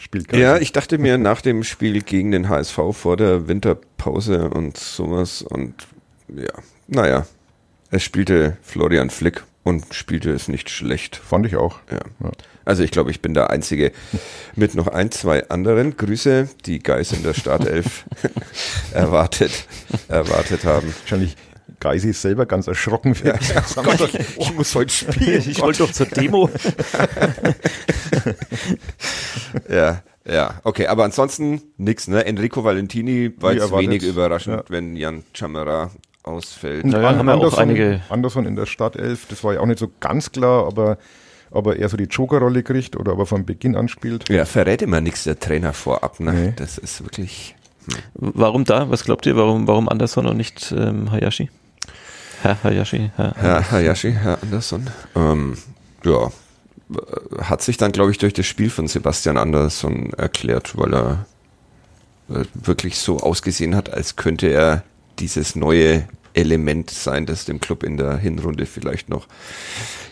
spielt 0.00 0.28
Geist. 0.28 0.40
Ja, 0.40 0.58
ich 0.58 0.72
dachte 0.72 0.98
mir 0.98 1.18
nach 1.18 1.40
dem 1.40 1.64
Spiel 1.64 2.02
gegen 2.02 2.32
den 2.32 2.48
HSV 2.48 2.78
vor 2.92 3.16
der 3.16 3.48
Winterpause 3.48 4.50
und 4.50 4.76
sowas 4.76 5.42
und 5.42 5.86
ja, 6.36 6.52
naja, 6.86 7.26
es 7.90 8.02
spielte 8.02 8.56
Florian 8.62 9.10
Flick 9.10 9.44
und 9.62 9.94
spielte 9.94 10.30
es 10.30 10.48
nicht 10.48 10.70
schlecht. 10.70 11.16
Fand 11.16 11.46
ich 11.46 11.56
auch. 11.56 11.80
Ja. 11.90 12.00
ja. 12.22 12.30
Also 12.64 12.82
ich 12.82 12.90
glaube, 12.90 13.10
ich 13.10 13.20
bin 13.20 13.34
der 13.34 13.50
Einzige 13.50 13.92
mit 14.54 14.74
noch 14.74 14.86
ein, 14.86 15.10
zwei 15.10 15.48
anderen. 15.48 15.96
Grüße, 15.96 16.48
die 16.66 16.78
Geis 16.78 17.12
in 17.12 17.22
der 17.22 17.34
Startelf 17.34 18.04
erwartet, 18.92 19.66
erwartet 20.08 20.64
haben. 20.64 20.94
Wahrscheinlich 21.00 21.36
Geisi 21.80 22.10
ist 22.10 22.22
selber 22.22 22.46
ganz 22.46 22.66
erschrocken. 22.66 23.14
Ja. 23.24 23.34
Oh 23.76 23.82
Gott, 23.82 24.14
ich, 24.14 24.38
ich 24.38 24.54
muss 24.54 24.74
heute 24.74 24.92
spielen. 24.92 25.42
Ich 25.48 25.60
wollte 25.60 25.78
doch 25.78 25.92
zur 25.92 26.06
Demo. 26.06 26.50
ja, 29.68 30.02
ja, 30.26 30.60
okay, 30.64 30.86
aber 30.86 31.04
ansonsten 31.04 31.62
nix, 31.78 32.08
ne? 32.08 32.26
Enrico 32.26 32.64
Valentini 32.64 33.32
war 33.38 33.54
jetzt 33.54 33.72
wenig 33.72 34.02
überraschend, 34.02 34.56
ja. 34.56 34.64
wenn 34.68 34.96
Jan 34.96 35.24
Chamara 35.32 35.90
ausfällt. 36.22 36.84
Naja, 36.84 37.16
haben 37.16 37.26
wir 37.26 37.34
auch 37.34 37.58
einige. 37.58 38.00
Anderson 38.08 38.46
in 38.46 38.56
der 38.56 38.66
Startelf, 38.66 39.26
das 39.28 39.42
war 39.44 39.54
ja 39.54 39.60
auch 39.60 39.66
nicht 39.66 39.78
so 39.78 39.90
ganz 40.00 40.32
klar, 40.32 40.66
aber 40.66 40.98
ob 41.50 41.66
er 41.66 41.76
eher 41.76 41.88
so 41.88 41.96
die 41.96 42.04
Joker-Rolle 42.04 42.62
kriegt 42.62 42.96
oder 42.96 43.12
ob 43.12 43.20
er 43.20 43.26
von 43.26 43.44
Beginn 43.44 43.76
an 43.76 43.88
spielt. 43.88 44.28
Ja, 44.28 44.44
verrät 44.44 44.82
immer 44.82 45.00
nichts 45.00 45.24
der 45.24 45.38
Trainer 45.38 45.72
vorab, 45.72 46.20
ne? 46.20 46.32
Nee. 46.32 46.52
Das 46.56 46.78
ist 46.78 47.02
wirklich. 47.02 47.56
Hm. 47.86 47.98
Warum 48.14 48.64
da? 48.64 48.90
Was 48.90 49.04
glaubt 49.04 49.26
ihr? 49.26 49.36
Warum, 49.36 49.66
warum 49.66 49.88
Anderson 49.88 50.26
und 50.26 50.36
nicht 50.36 50.72
ähm, 50.76 51.10
Hayashi? 51.10 51.50
Herr 52.42 52.62
Hayashi. 52.62 53.10
Herr, 53.16 53.34
Herr 53.36 53.70
Hayashi, 53.70 54.12
Herr 54.12 54.38
Anderson. 54.42 54.86
Ähm, 55.14 55.56
ja, 56.04 56.30
hat 57.40 57.62
sich 57.62 57.76
dann, 57.76 57.92
glaube 57.92 58.10
ich, 58.10 58.18
durch 58.18 58.32
das 58.32 58.46
Spiel 58.46 58.70
von 58.70 58.88
Sebastian 58.88 59.36
Andersson 59.36 60.12
erklärt, 60.14 60.76
weil 60.76 60.94
er 60.94 61.26
äh, 62.30 62.44
wirklich 62.54 62.98
so 62.98 63.18
ausgesehen 63.18 63.74
hat, 63.74 63.92
als 63.92 64.16
könnte 64.16 64.48
er 64.48 64.84
dieses 65.20 65.54
neue 65.56 66.08
Element 66.34 66.90
sein, 66.90 67.26
das 67.26 67.44
dem 67.44 67.60
Club 67.60 67.82
in 67.82 67.96
der 67.96 68.16
Hinrunde 68.16 68.66
vielleicht 68.66 69.08
noch 69.08 69.26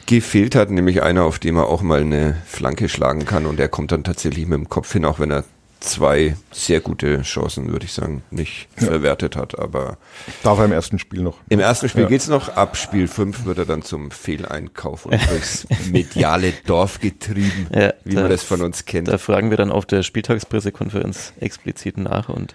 gefehlt 0.07 0.55
hat, 0.55 0.71
nämlich 0.71 1.03
einer, 1.03 1.25
auf 1.25 1.39
dem 1.39 1.57
er 1.57 1.67
auch 1.67 1.83
mal 1.83 2.01
eine 2.01 2.37
Flanke 2.47 2.89
schlagen 2.89 3.25
kann 3.25 3.47
und 3.47 3.61
er 3.61 3.69
kommt 3.69 3.93
dann 3.93 4.05
tatsächlich 4.05 4.47
mit 4.47 4.59
dem 4.59 4.69
Kopf 4.69 4.93
hin, 4.93 5.05
auch 5.05 5.21
wenn 5.21 5.31
er 5.31 5.45
zwei 5.81 6.37
sehr 6.51 6.81
gute 6.81 7.23
Chancen, 7.23 7.71
würde 7.71 7.87
ich 7.87 7.93
sagen, 7.93 8.23
nicht 8.31 8.69
ja. 8.81 8.87
verwertet 8.87 9.37
hat. 9.37 9.59
Aber 9.59 9.99
darf 10.43 10.59
er 10.59 10.65
im 10.65 10.73
ersten 10.73 10.99
Spiel 10.99 11.23
noch. 11.23 11.39
Im 11.49 11.61
ersten 11.61 11.89
Spiel 11.89 12.03
ja. 12.03 12.09
geht's 12.09 12.29
noch. 12.29 12.57
Ab 12.57 12.77
Spiel 12.77 13.09
5 13.09 13.45
wird 13.45 13.59
er 13.59 13.67
dann 13.67 13.83
zum 13.83 14.11
Fehleinkauf 14.11 15.07
und 15.07 15.19
durchs 15.31 15.67
mediale 15.91 16.53
Dorf 16.67 17.01
getrieben, 17.01 17.69
ja, 17.73 17.95
wie 18.05 18.15
da, 18.15 18.23
man 18.23 18.31
das 18.31 18.43
von 18.43 18.63
uns 18.63 18.85
kennt. 18.85 19.09
Da 19.09 19.19
fragen 19.19 19.51
wir 19.51 19.57
dann 19.57 19.71
auf 19.71 19.87
der 19.87 20.03
Spieltagspressekonferenz 20.03 21.33
explizit 21.41 21.99
nach 21.99 22.29
und 22.29 22.55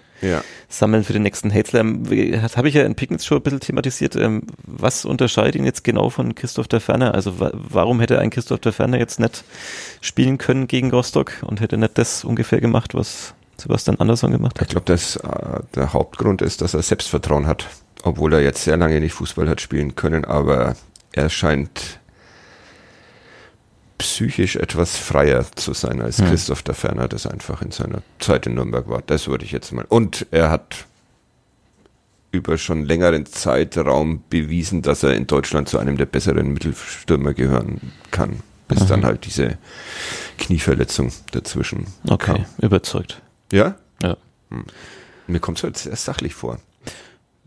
sammeln 0.68 1.04
für 1.04 1.12
den 1.12 1.22
nächsten 1.22 1.52
Hate 1.52 1.68
Slam. 1.68 2.04
Das 2.40 2.56
habe 2.56 2.68
ich 2.68 2.74
ja 2.74 2.84
in 2.84 2.94
Pickens 2.94 3.24
schon 3.24 3.38
ein 3.38 3.42
bisschen 3.42 3.60
thematisiert. 3.60 4.16
Ähm, 4.16 4.42
was 4.64 5.04
unterscheidet 5.04 5.56
ihn 5.56 5.64
jetzt 5.64 5.84
genau 5.84 6.10
von 6.10 6.34
Christoph 6.34 6.68
der 6.68 6.80
Ferner? 6.80 7.14
Also 7.14 7.34
warum 7.38 8.00
hätte 8.00 8.18
ein 8.18 8.30
Christoph 8.30 8.60
der 8.60 8.72
Ferner 8.72 8.98
jetzt 8.98 9.20
nicht 9.20 9.44
spielen 10.00 10.38
können 10.38 10.66
gegen 10.66 10.90
Rostock 10.90 11.42
und 11.42 11.60
hätte 11.60 11.76
nicht 11.76 11.98
das 11.98 12.24
ungefähr 12.24 12.60
gemacht, 12.60 12.94
was 12.94 13.13
Sebastian 13.60 13.98
Andersson 14.00 14.32
gemacht 14.32 14.60
hat? 14.60 14.68
Ich 14.68 14.72
glaube, 14.72 14.86
dass 14.86 15.16
äh, 15.16 15.60
der 15.74 15.92
Hauptgrund 15.92 16.42
ist, 16.42 16.60
dass 16.60 16.74
er 16.74 16.82
Selbstvertrauen 16.82 17.46
hat, 17.46 17.66
obwohl 18.02 18.32
er 18.32 18.42
jetzt 18.42 18.64
sehr 18.64 18.76
lange 18.76 19.00
nicht 19.00 19.12
Fußball 19.12 19.48
hat 19.48 19.60
spielen 19.60 19.94
können, 19.94 20.24
aber 20.24 20.76
er 21.12 21.30
scheint 21.30 22.00
psychisch 23.98 24.56
etwas 24.56 24.96
freier 24.96 25.46
zu 25.54 25.72
sein, 25.72 26.02
als 26.02 26.18
hm. 26.18 26.28
Christoph 26.28 26.62
der 26.62 26.74
Ferner 26.74 27.08
das 27.08 27.26
einfach 27.26 27.62
in 27.62 27.70
seiner 27.70 28.02
Zeit 28.18 28.46
in 28.46 28.54
Nürnberg 28.54 28.88
war. 28.88 29.02
Das 29.06 29.28
würde 29.28 29.44
ich 29.44 29.52
jetzt 29.52 29.72
mal. 29.72 29.84
Und 29.88 30.26
er 30.30 30.50
hat 30.50 30.86
über 32.32 32.58
schon 32.58 32.84
längeren 32.84 33.26
Zeitraum 33.26 34.24
bewiesen, 34.28 34.82
dass 34.82 35.02
er 35.04 35.14
in 35.14 35.26
Deutschland 35.26 35.68
zu 35.68 35.78
einem 35.78 35.96
der 35.96 36.06
besseren 36.06 36.52
Mittelstürmer 36.52 37.32
gehören 37.32 37.92
kann. 38.10 38.40
Bis 38.66 38.80
mhm. 38.80 38.88
dann 38.88 39.04
halt 39.04 39.24
diese 39.24 39.58
Knieverletzung 40.38 41.12
dazwischen 41.30 41.86
okay, 42.08 42.32
kam. 42.32 42.44
überzeugt. 42.60 43.22
Ja? 43.52 43.76
Ja. 44.02 44.16
Hm. 44.50 44.64
Mir 45.26 45.40
kommt 45.40 45.58
es 45.58 45.64
halt 45.64 45.76
sehr 45.78 45.96
sachlich 45.96 46.34
vor. 46.34 46.58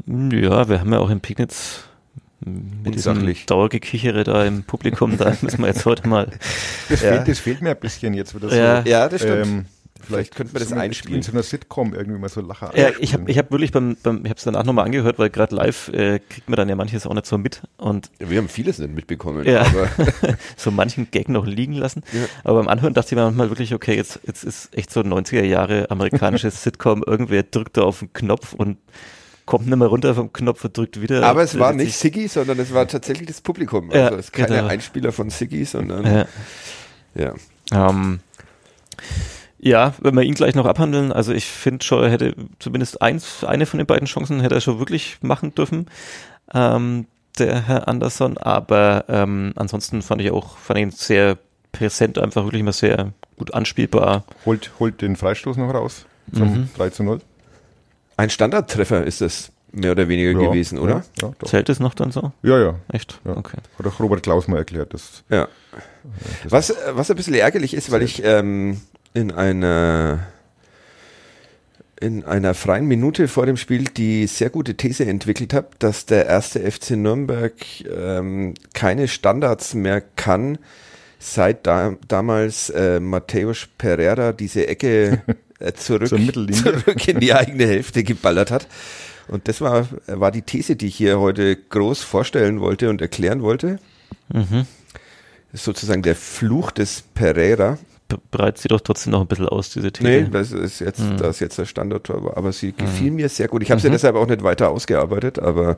Ja, 0.06 0.70
wir 0.70 0.80
haben 0.80 0.94
ja 0.94 1.00
auch 1.00 1.10
in 1.10 1.22
Pignitz 1.22 1.84
mit 2.40 2.96
diesem 2.96 3.36
Dauergekichere 3.48 4.24
da 4.24 4.46
im 4.46 4.64
Publikum, 4.64 5.18
da 5.18 5.36
müssen 5.42 5.60
wir 5.60 5.68
jetzt 5.68 5.86
heute 5.86 6.08
mal. 6.08 6.32
Das, 6.90 7.02
ja. 7.02 7.14
fehlt, 7.14 7.28
das 7.28 7.40
fehlt 7.40 7.62
mir 7.62 7.72
ein 7.72 7.80
bisschen 7.80 8.14
jetzt 8.14 8.36
wieder 8.36 8.50
so. 8.50 8.56
Ja, 8.56 8.82
ja 8.84 9.10
das 9.10 9.22
stimmt. 9.22 9.48
Ähm, 9.48 9.66
Vielleicht 10.06 10.36
könnte 10.36 10.54
man 10.54 10.62
das 10.62 10.72
einspielen. 10.74 11.18
In 11.18 11.22
so 11.24 11.32
einer 11.32 11.44
Sitcom 11.44 11.94
irgendwie 11.94 12.20
mal 12.20 12.30
so 12.30 12.42
Lacher. 12.42 12.72
Ja, 12.76 12.90
ich 13.00 13.14
habe 13.14 13.30
ich 13.30 13.38
hab 13.38 13.52
wirklich 13.52 13.72
beim, 13.72 13.98
beim 14.02 14.24
ich 14.24 14.30
habe 14.30 14.38
es 14.38 14.44
danach 14.44 14.64
nochmal 14.64 14.86
angehört, 14.86 15.20
weil 15.20 15.30
gerade 15.30 15.56
live 15.56 15.90
äh, 15.90 16.20
kriegt 16.20 16.50
man 16.50 16.58
dann 16.58 16.70
ja 16.70 16.76
manches 16.76 17.06
auch 17.06 17.14
nicht 17.14 17.26
so 17.26 17.38
mit. 17.38 17.62
Und 17.78 18.12
ja, 18.20 18.30
wir 18.30 18.38
haben 18.38 18.50
vieles 18.50 18.80
nicht 18.80 18.94
mitbekommen. 18.94 19.46
Ja, 19.46 19.62
aber 19.62 19.90
so 20.58 20.72
manchen 20.72 21.10
Gag 21.12 21.30
noch 21.30 21.46
liegen 21.46 21.74
lassen. 21.74 22.04
Ja. 22.14 22.26
Aber 22.44 22.60
beim 22.60 22.68
Anhören 22.68 22.94
dachte 22.94 23.10
ich 23.10 23.16
mir 23.16 23.24
manchmal 23.24 23.50
wirklich, 23.50 23.74
okay, 23.74 23.96
jetzt, 23.96 24.20
jetzt 24.26 24.44
ist 24.44 24.76
echt 24.76 24.92
so 24.92 25.02
90er 25.02 25.44
Jahre 25.44 25.90
amerikanisches 25.92 26.64
Sitcom, 26.68 27.04
irgendwer 27.06 27.44
drückt 27.44 27.78
da 27.78 27.82
auf 27.82 28.00
den 28.00 28.14
Knopf 28.14 28.54
und 28.54 28.78
kommt 29.46 29.66
nicht 29.68 29.78
mehr 29.78 29.88
runter 29.88 30.14
vom 30.14 30.32
Knopf 30.32 30.64
und 30.66 30.78
drückt 30.78 31.02
wieder. 31.02 31.24
Aber 31.24 31.42
es 31.42 31.58
war 31.58 31.74
nicht 31.74 31.96
Siggy, 31.96 32.28
sondern 32.28 32.60
es 32.60 32.74
war 32.74 32.88
tatsächlich 32.88 33.28
das 33.28 33.42
Publikum. 33.42 33.90
Also 33.90 33.98
ja, 33.98 34.10
es 34.12 34.26
ist 34.26 34.34
keine 34.34 34.56
genau. 34.58 34.68
Einspieler 34.68 35.12
von 35.12 35.30
Siggy, 35.30 35.66
sondern 35.66 36.06
ja. 36.06 36.28
ja. 37.16 37.34
Ähm, 37.90 38.20
ja, 39.60 39.94
wenn 40.02 40.16
wir 40.16 40.24
ihn 40.24 40.36
gleich 40.36 40.56
noch 40.56 40.66
abhandeln, 40.66 41.12
also 41.12 41.34
ich 41.34 41.46
finde 41.46 41.84
schon, 41.84 42.04
er 42.04 42.12
hätte 42.12 42.36
zumindest 42.60 43.02
eins, 43.02 43.44
eine 43.44 43.66
von 43.66 43.80
den 43.80 43.88
beiden 43.88 44.08
Chancen 44.08 44.40
hätte 44.42 44.56
er 44.56 44.62
schon 44.62 44.80
wirklich 44.80 45.18
machen 45.22 45.56
dürfen, 45.56 45.88
ähm, 46.54 47.08
der 47.40 47.68
Herr 47.68 47.88
Anderson, 47.88 48.38
aber 48.38 49.06
ähm, 49.10 49.54
ansonsten 49.56 50.02
fand 50.02 50.22
ich 50.22 50.32
auch, 50.32 50.58
fand 50.58 50.80
ihn 50.80 50.92
sehr 50.92 51.38
präsent, 51.72 52.18
einfach 52.18 52.44
wirklich 52.44 52.64
mal 52.64 52.74
sehr 52.74 53.14
gut 53.38 53.54
anspielbar. 53.54 54.24
Holt, 54.46 54.72
holt 54.80 55.02
den 55.02 55.16
Freistoß 55.16 55.58
noch 55.58 55.74
raus 55.74 56.06
zum 56.34 56.54
mhm. 56.54 56.70
3 56.76 56.90
zu 56.90 57.04
0. 57.04 57.20
Ein 58.18 58.30
Standardtreffer 58.30 59.06
ist 59.06 59.22
es 59.22 59.52
mehr 59.72 59.92
oder 59.92 60.08
weniger 60.08 60.32
ja, 60.32 60.48
gewesen, 60.48 60.80
oder? 60.80 61.04
Ja, 61.22 61.28
ja, 61.28 61.46
Zählt 61.46 61.70
es 61.70 61.80
noch 61.80 61.94
dann 61.94 62.12
so? 62.12 62.32
Ja, 62.42 62.60
ja. 62.60 62.76
Echt? 62.92 63.20
Ja. 63.26 63.38
Okay. 63.38 63.58
Hat 63.78 63.88
auch 63.88 64.00
Robert 64.00 64.24
Klaus 64.24 64.48
mal 64.48 64.58
erklärt. 64.58 64.94
Das, 64.94 65.24
ja. 65.30 65.48
Das 66.44 66.52
was, 66.52 66.74
was 66.94 67.10
ein 67.12 67.16
bisschen 67.16 67.36
ärgerlich 67.36 67.74
ist, 67.74 67.92
weil 67.92 68.02
ich 68.02 68.24
ähm, 68.24 68.82
in 69.18 69.32
einer 69.32 70.20
in 72.00 72.24
einer 72.26 72.54
freien 72.54 72.86
Minute 72.86 73.28
vor 73.28 73.48
dem 73.48 73.58
Spiel 73.58 73.86
die 73.86 74.28
sehr 74.28 74.52
gute 74.52 74.78
These 74.78 75.06
entwickelt 75.06 75.52
habe, 75.56 75.70
dass 75.80 76.06
der 76.06 76.28
erste 76.28 76.60
FC 76.72 76.92
Nürnberg 76.92 77.54
ähm, 77.90 78.54
keine 78.76 79.08
Standards 79.08 79.74
mehr 79.74 80.02
kann, 80.02 80.60
seit 81.18 81.66
da, 81.66 81.96
damals 82.08 82.70
äh, 82.70 83.00
Mateusz 83.00 83.68
Pereira 83.80 84.32
diese 84.32 84.68
Ecke 84.68 85.24
äh, 85.60 85.74
zurück, 85.74 86.10
zurück 86.54 87.08
in 87.08 87.20
die 87.20 87.34
eigene 87.34 87.66
Hälfte 87.66 88.04
geballert 88.04 88.52
hat. 88.52 88.68
Und 89.28 89.48
das 89.48 89.60
war, 89.60 89.88
war 90.06 90.30
die 90.30 90.44
These, 90.44 90.76
die 90.76 90.88
ich 90.88 90.96
hier 90.98 91.20
heute 91.20 91.56
groß 91.56 92.04
vorstellen 92.04 92.62
wollte 92.62 92.92
und 92.92 93.02
erklären 93.02 93.42
wollte. 93.42 93.80
Mhm. 94.32 94.68
Sozusagen 95.52 96.04
der 96.04 96.16
Fluch 96.16 96.70
des 96.70 97.02
Pereira 97.16 97.80
breitet 98.32 98.60
sie 98.60 98.68
doch 98.68 98.82
trotzdem 98.82 99.12
noch 99.12 99.22
ein 99.22 99.28
bisschen 99.28 99.48
aus, 99.48 99.70
diese 99.70 99.92
These. 99.92 100.10
Nee, 100.10 100.28
das 100.32 100.52
ist 100.52 100.80
jetzt, 100.80 101.00
mhm. 101.00 101.18
das 101.18 101.38
ist 101.38 101.40
jetzt 101.40 101.58
der 101.58 101.66
Standardtor, 101.66 102.38
aber 102.38 102.52
sie 102.52 102.72
gefiel 102.72 103.12
mhm. 103.12 103.18
mir 103.18 103.30
sehr 103.30 103.48
gut. 103.48 103.64
Ich 103.64 103.72
habe 103.72 103.82
sie 103.82 103.90
mhm. 103.90 103.94
deshalb 103.94 104.16
auch 104.16 104.28
nicht 104.28 104.44
weiter 104.44 104.70
ausgearbeitet, 104.70 105.40
aber 105.40 105.78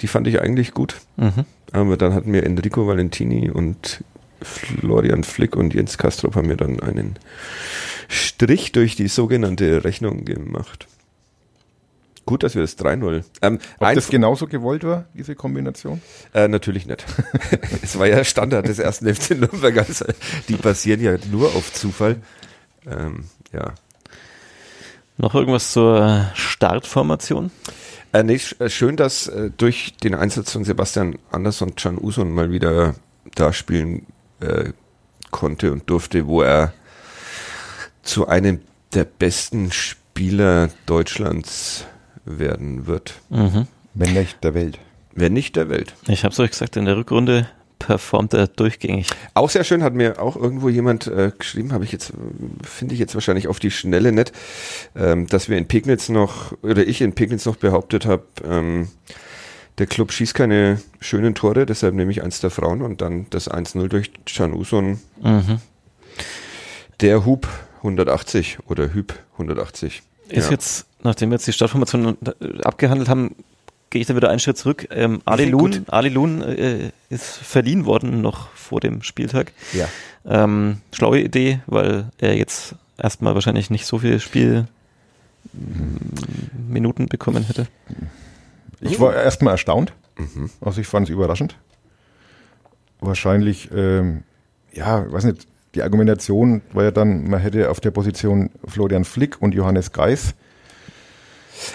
die 0.00 0.06
fand 0.06 0.26
ich 0.26 0.40
eigentlich 0.40 0.72
gut. 0.72 0.96
Mhm. 1.16 1.44
Aber 1.72 1.96
dann 1.96 2.14
hatten 2.14 2.30
mir 2.30 2.44
Enrico 2.44 2.86
Valentini 2.86 3.50
und 3.50 4.04
Florian 4.40 5.24
Flick 5.24 5.56
und 5.56 5.74
Jens 5.74 5.98
Kastrop 5.98 6.36
haben 6.36 6.48
mir 6.48 6.56
dann 6.56 6.80
einen 6.80 7.16
Strich 8.08 8.72
durch 8.72 8.96
die 8.96 9.08
sogenannte 9.08 9.84
Rechnung 9.84 10.24
gemacht. 10.24 10.86
Gut, 12.26 12.42
dass 12.42 12.56
wir 12.56 12.62
das 12.62 12.76
3-0. 12.76 13.22
Ähm, 13.40 13.60
Ob 13.78 13.94
das 13.94 14.08
genauso 14.08 14.48
gewollt 14.48 14.82
war, 14.82 15.04
diese 15.14 15.36
Kombination? 15.36 16.02
Äh, 16.34 16.48
natürlich 16.48 16.84
nicht. 16.84 17.04
es 17.82 17.96
war 18.00 18.08
ja 18.08 18.24
Standard 18.24 18.66
des 18.66 18.80
ersten 18.80 19.14
FC 19.14 19.30
Nürnberg. 19.38 19.78
Also 19.78 20.06
die 20.48 20.56
basieren 20.56 21.00
ja 21.00 21.16
nur 21.30 21.54
auf 21.54 21.72
Zufall. 21.72 22.16
Ähm, 22.84 23.26
ja. 23.52 23.74
Noch 25.18 25.36
irgendwas 25.36 25.70
zur 25.70 26.26
Startformation? 26.34 27.52
Äh, 28.12 28.24
nee, 28.24 28.40
äh, 28.58 28.68
schön, 28.68 28.96
dass 28.96 29.28
äh, 29.28 29.50
durch 29.56 29.94
den 30.02 30.16
Einsatz 30.16 30.50
von 30.50 30.64
Sebastian 30.64 31.18
Andersson 31.30 31.76
Can 31.76 31.96
Uson 31.96 32.32
mal 32.32 32.50
wieder 32.50 32.96
da 33.36 33.52
spielen 33.52 34.04
äh, 34.40 34.72
konnte 35.30 35.70
und 35.70 35.88
durfte, 35.88 36.26
wo 36.26 36.42
er 36.42 36.72
zu 38.02 38.26
einem 38.26 38.62
der 38.94 39.04
besten 39.04 39.70
Spieler 39.70 40.70
Deutschlands 40.86 41.84
werden 42.26 42.86
wird. 42.86 43.14
Mhm. 43.30 43.66
Wenn 43.94 44.12
nicht 44.12 44.44
der 44.44 44.54
Welt. 44.54 44.78
Wenn 45.14 45.32
nicht 45.32 45.56
der 45.56 45.70
Welt. 45.70 45.94
Ich 46.08 46.24
habe 46.24 46.32
es 46.32 46.40
euch 46.40 46.50
gesagt, 46.50 46.76
in 46.76 46.84
der 46.84 46.96
Rückrunde 46.96 47.48
performt 47.78 48.34
er 48.34 48.48
durchgängig. 48.48 49.08
Auch 49.34 49.50
sehr 49.50 49.64
schön, 49.64 49.82
hat 49.82 49.94
mir 49.94 50.20
auch 50.20 50.36
irgendwo 50.36 50.68
jemand 50.68 51.06
äh, 51.06 51.32
geschrieben, 51.36 51.72
habe 51.72 51.84
ich 51.84 51.92
jetzt, 51.92 52.12
finde 52.62 52.94
ich 52.94 53.00
jetzt 53.00 53.14
wahrscheinlich 53.14 53.48
auf 53.48 53.60
die 53.60 53.70
Schnelle 53.70 54.12
nicht, 54.12 54.32
ähm, 54.94 55.26
dass 55.26 55.48
wir 55.48 55.56
in 55.56 55.68
Pegnitz 55.68 56.08
noch, 56.08 56.52
oder 56.62 56.86
ich 56.86 57.00
in 57.00 57.14
Pegnitz 57.14 57.46
noch 57.46 57.56
behauptet 57.56 58.06
habe, 58.06 58.24
ähm, 58.44 58.88
der 59.78 59.86
Club 59.86 60.10
schießt 60.10 60.34
keine 60.34 60.80
schönen 61.00 61.34
Tore, 61.34 61.66
deshalb 61.66 61.94
nehme 61.94 62.10
ich 62.10 62.22
eins 62.22 62.40
der 62.40 62.50
Frauen 62.50 62.80
und 62.80 63.02
dann 63.02 63.26
das 63.30 63.50
1-0 63.50 63.88
durch 63.88 64.10
Can 64.24 64.54
Uson. 64.54 64.98
Mhm. 65.22 65.60
Der 67.00 67.26
Hub 67.26 67.46
180 67.78 68.58
oder 68.66 68.94
Hüb 68.94 69.12
180. 69.32 70.02
Ist 70.28 70.46
ja. 70.46 70.50
jetzt 70.50 70.86
nachdem 71.06 71.30
wir 71.30 71.36
jetzt 71.36 71.46
die 71.46 71.52
Stadtformation 71.52 72.16
äh, 72.40 72.62
abgehandelt 72.62 73.08
haben, 73.08 73.34
gehe 73.90 74.00
ich 74.00 74.06
da 74.06 74.16
wieder 74.16 74.30
einen 74.30 74.40
Schritt 74.40 74.58
zurück. 74.58 74.88
Ähm, 74.90 75.22
Ali 75.24 75.46
Loon, 75.46 75.86
Ali 75.88 76.08
Loon 76.08 76.42
äh, 76.42 76.90
ist 77.08 77.36
verliehen 77.36 77.86
worden 77.86 78.20
noch 78.20 78.50
vor 78.50 78.80
dem 78.80 79.02
Spieltag. 79.02 79.52
Ja. 79.72 79.88
Ähm, 80.24 80.78
schlaue 80.92 81.20
Idee, 81.20 81.60
weil 81.66 82.10
er 82.18 82.36
jetzt 82.36 82.74
erstmal 82.98 83.34
wahrscheinlich 83.34 83.70
nicht 83.70 83.86
so 83.86 83.98
viel 83.98 84.20
Spielminuten 84.20 84.58
bekommen 87.08 87.44
hätte. 87.44 87.68
Ich 88.80 89.00
war 89.00 89.14
erstmal 89.14 89.52
erstaunt. 89.52 89.92
Mhm. 90.18 90.50
Also 90.60 90.80
ich 90.80 90.86
fand 90.86 91.08
es 91.08 91.12
überraschend. 91.12 91.56
Wahrscheinlich, 93.00 93.70
ähm, 93.74 94.24
ja, 94.72 95.10
weiß 95.10 95.24
nicht, 95.24 95.46
die 95.74 95.82
Argumentation 95.82 96.62
war 96.72 96.84
ja 96.84 96.90
dann, 96.90 97.28
man 97.28 97.40
hätte 97.40 97.70
auf 97.70 97.80
der 97.80 97.90
Position 97.90 98.50
Florian 98.66 99.04
Flick 99.04 99.40
und 99.42 99.54
Johannes 99.54 99.92
Geis 99.92 100.34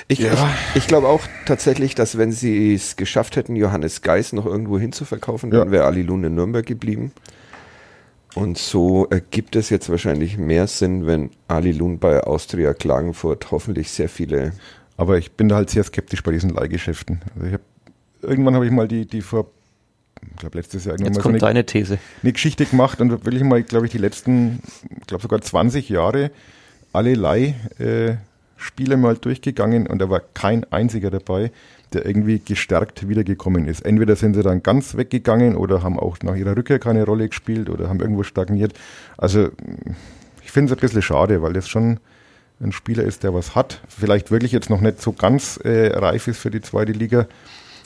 ich, 0.08 0.20
ja. 0.20 0.34
ich, 0.34 0.84
ich 0.84 0.88
glaube 0.88 1.08
auch 1.08 1.22
tatsächlich, 1.46 1.96
dass 1.96 2.18
wenn 2.18 2.32
sie 2.32 2.74
es 2.74 2.96
geschafft 2.96 3.36
hätten, 3.36 3.56
Johannes 3.56 4.02
Geis 4.02 4.34
noch 4.34 4.46
irgendwo 4.46 4.80
hinzuverkaufen, 4.80 5.52
ja. 5.52 5.60
dann 5.60 5.72
wäre 5.72 5.86
Ali 5.86 6.02
Lune 6.02 6.28
in 6.28 6.36
Nürnberg 6.36 6.66
geblieben. 6.66 7.12
Und 8.34 8.58
so 8.58 9.08
ergibt 9.10 9.56
es 9.56 9.70
jetzt 9.70 9.90
wahrscheinlich 9.90 10.38
mehr 10.38 10.68
Sinn, 10.68 11.06
wenn 11.06 11.32
Ali 11.48 11.72
Lun 11.72 12.00
bei 12.00 12.22
Austria 12.22 12.74
Klagenfurt 12.74 13.52
hoffentlich 13.52 13.92
sehr 13.92 14.08
viele. 14.08 14.54
Aber 14.96 15.18
ich 15.18 15.34
bin 15.34 15.50
da 15.50 15.56
halt 15.56 15.70
sehr 15.70 15.84
skeptisch 15.84 16.24
bei 16.24 16.32
diesen 16.32 16.52
Leihgeschäften. 16.52 17.22
Also 17.36 17.48
ich 17.48 17.54
habe 17.54 17.64
irgendwann 18.22 18.56
habe 18.56 18.66
ich 18.66 18.72
mal 18.72 18.88
die, 18.88 19.06
die 19.06 19.22
vor, 19.22 19.48
ich 20.22 20.38
glaube 20.38 20.58
letztes 20.58 20.86
Jahr 20.86 20.94
irgendwann 20.94 21.14
Jetzt 21.14 21.18
mal 21.18 21.24
kommt 21.24 21.40
so 21.40 21.46
eine, 21.46 21.54
deine 21.54 21.66
These. 21.66 21.98
eine 22.24 22.32
Geschichte 22.32 22.66
gemacht 22.66 23.02
und 23.02 23.26
will 23.26 23.36
ich 23.36 23.44
mal, 23.44 23.64
glaube 23.64 23.88
ich, 23.88 23.92
die 23.92 23.98
letzten, 23.98 24.62
ich 25.02 25.08
glaube 25.08 25.24
sogar 25.24 25.42
20 25.42 25.90
Jahre 25.90 26.32
alle 26.94 27.14
Leih-Spiele 28.62 28.98
mal 28.98 29.18
durchgegangen 29.18 29.88
und 29.88 30.00
da 30.00 30.10
war 30.10 30.22
kein 30.34 30.64
einziger 30.72 31.10
dabei, 31.10 31.52
der 31.94 32.06
irgendwie 32.06 32.40
gestärkt 32.40 33.10
wiedergekommen 33.10 33.68
ist. 33.68 33.82
Entweder 33.86 34.16
sind 34.16 34.36
sie 34.36 34.44
dann 34.44 34.64
ganz 34.64 34.96
weggegangen 34.96 35.56
oder 35.56 35.84
haben 35.84 36.00
auch 36.00 36.18
nach 36.24 36.36
ihrer 36.36 36.56
Rückkehr 36.56 36.80
keine 36.80 37.04
Rolle 37.04 37.28
gespielt 37.28 37.70
oder 37.70 37.90
haben 37.90 38.00
irgendwo 38.00 38.24
stagniert. 38.24 38.74
Also 39.18 39.50
ich 40.44 40.52
finde 40.52 40.72
es 40.74 40.78
ein 40.78 40.82
bisschen 40.82 41.02
schade, 41.02 41.42
weil 41.42 41.54
das 41.54 41.68
schon 41.68 42.00
ein 42.62 42.72
Spieler 42.72 43.04
ist, 43.04 43.24
der 43.24 43.34
was 43.34 43.56
hat. 43.56 43.82
Vielleicht 43.88 44.30
wirklich 44.32 44.52
jetzt 44.52 44.70
noch 44.70 44.82
nicht 44.82 45.02
so 45.02 45.14
ganz 45.14 45.58
äh, 45.64 45.88
reif 45.98 46.28
ist 46.28 46.38
für 46.40 46.52
die 46.52 46.62
zweite 46.62 46.92
Liga. 46.92 47.28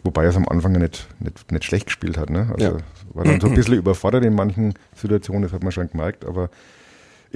Wobei 0.03 0.23
er 0.23 0.29
es 0.29 0.35
am 0.35 0.47
Anfang 0.47 0.73
ja 0.73 0.79
nicht, 0.79 1.07
nicht, 1.19 1.51
nicht 1.51 1.63
schlecht 1.63 1.87
gespielt 1.87 2.17
hat. 2.17 2.29
Ne? 2.29 2.49
Also 2.53 2.65
Ja. 2.65 2.77
war 3.13 3.23
dann 3.23 3.39
so 3.39 3.47
ein 3.47 3.53
bisschen 3.55 3.75
überfordert 3.75 4.23
in 4.25 4.35
manchen 4.35 4.73
Situationen, 4.93 5.43
das 5.43 5.53
hat 5.53 5.63
man 5.63 5.71
schon 5.71 5.89
gemerkt. 5.89 6.25
Aber 6.25 6.49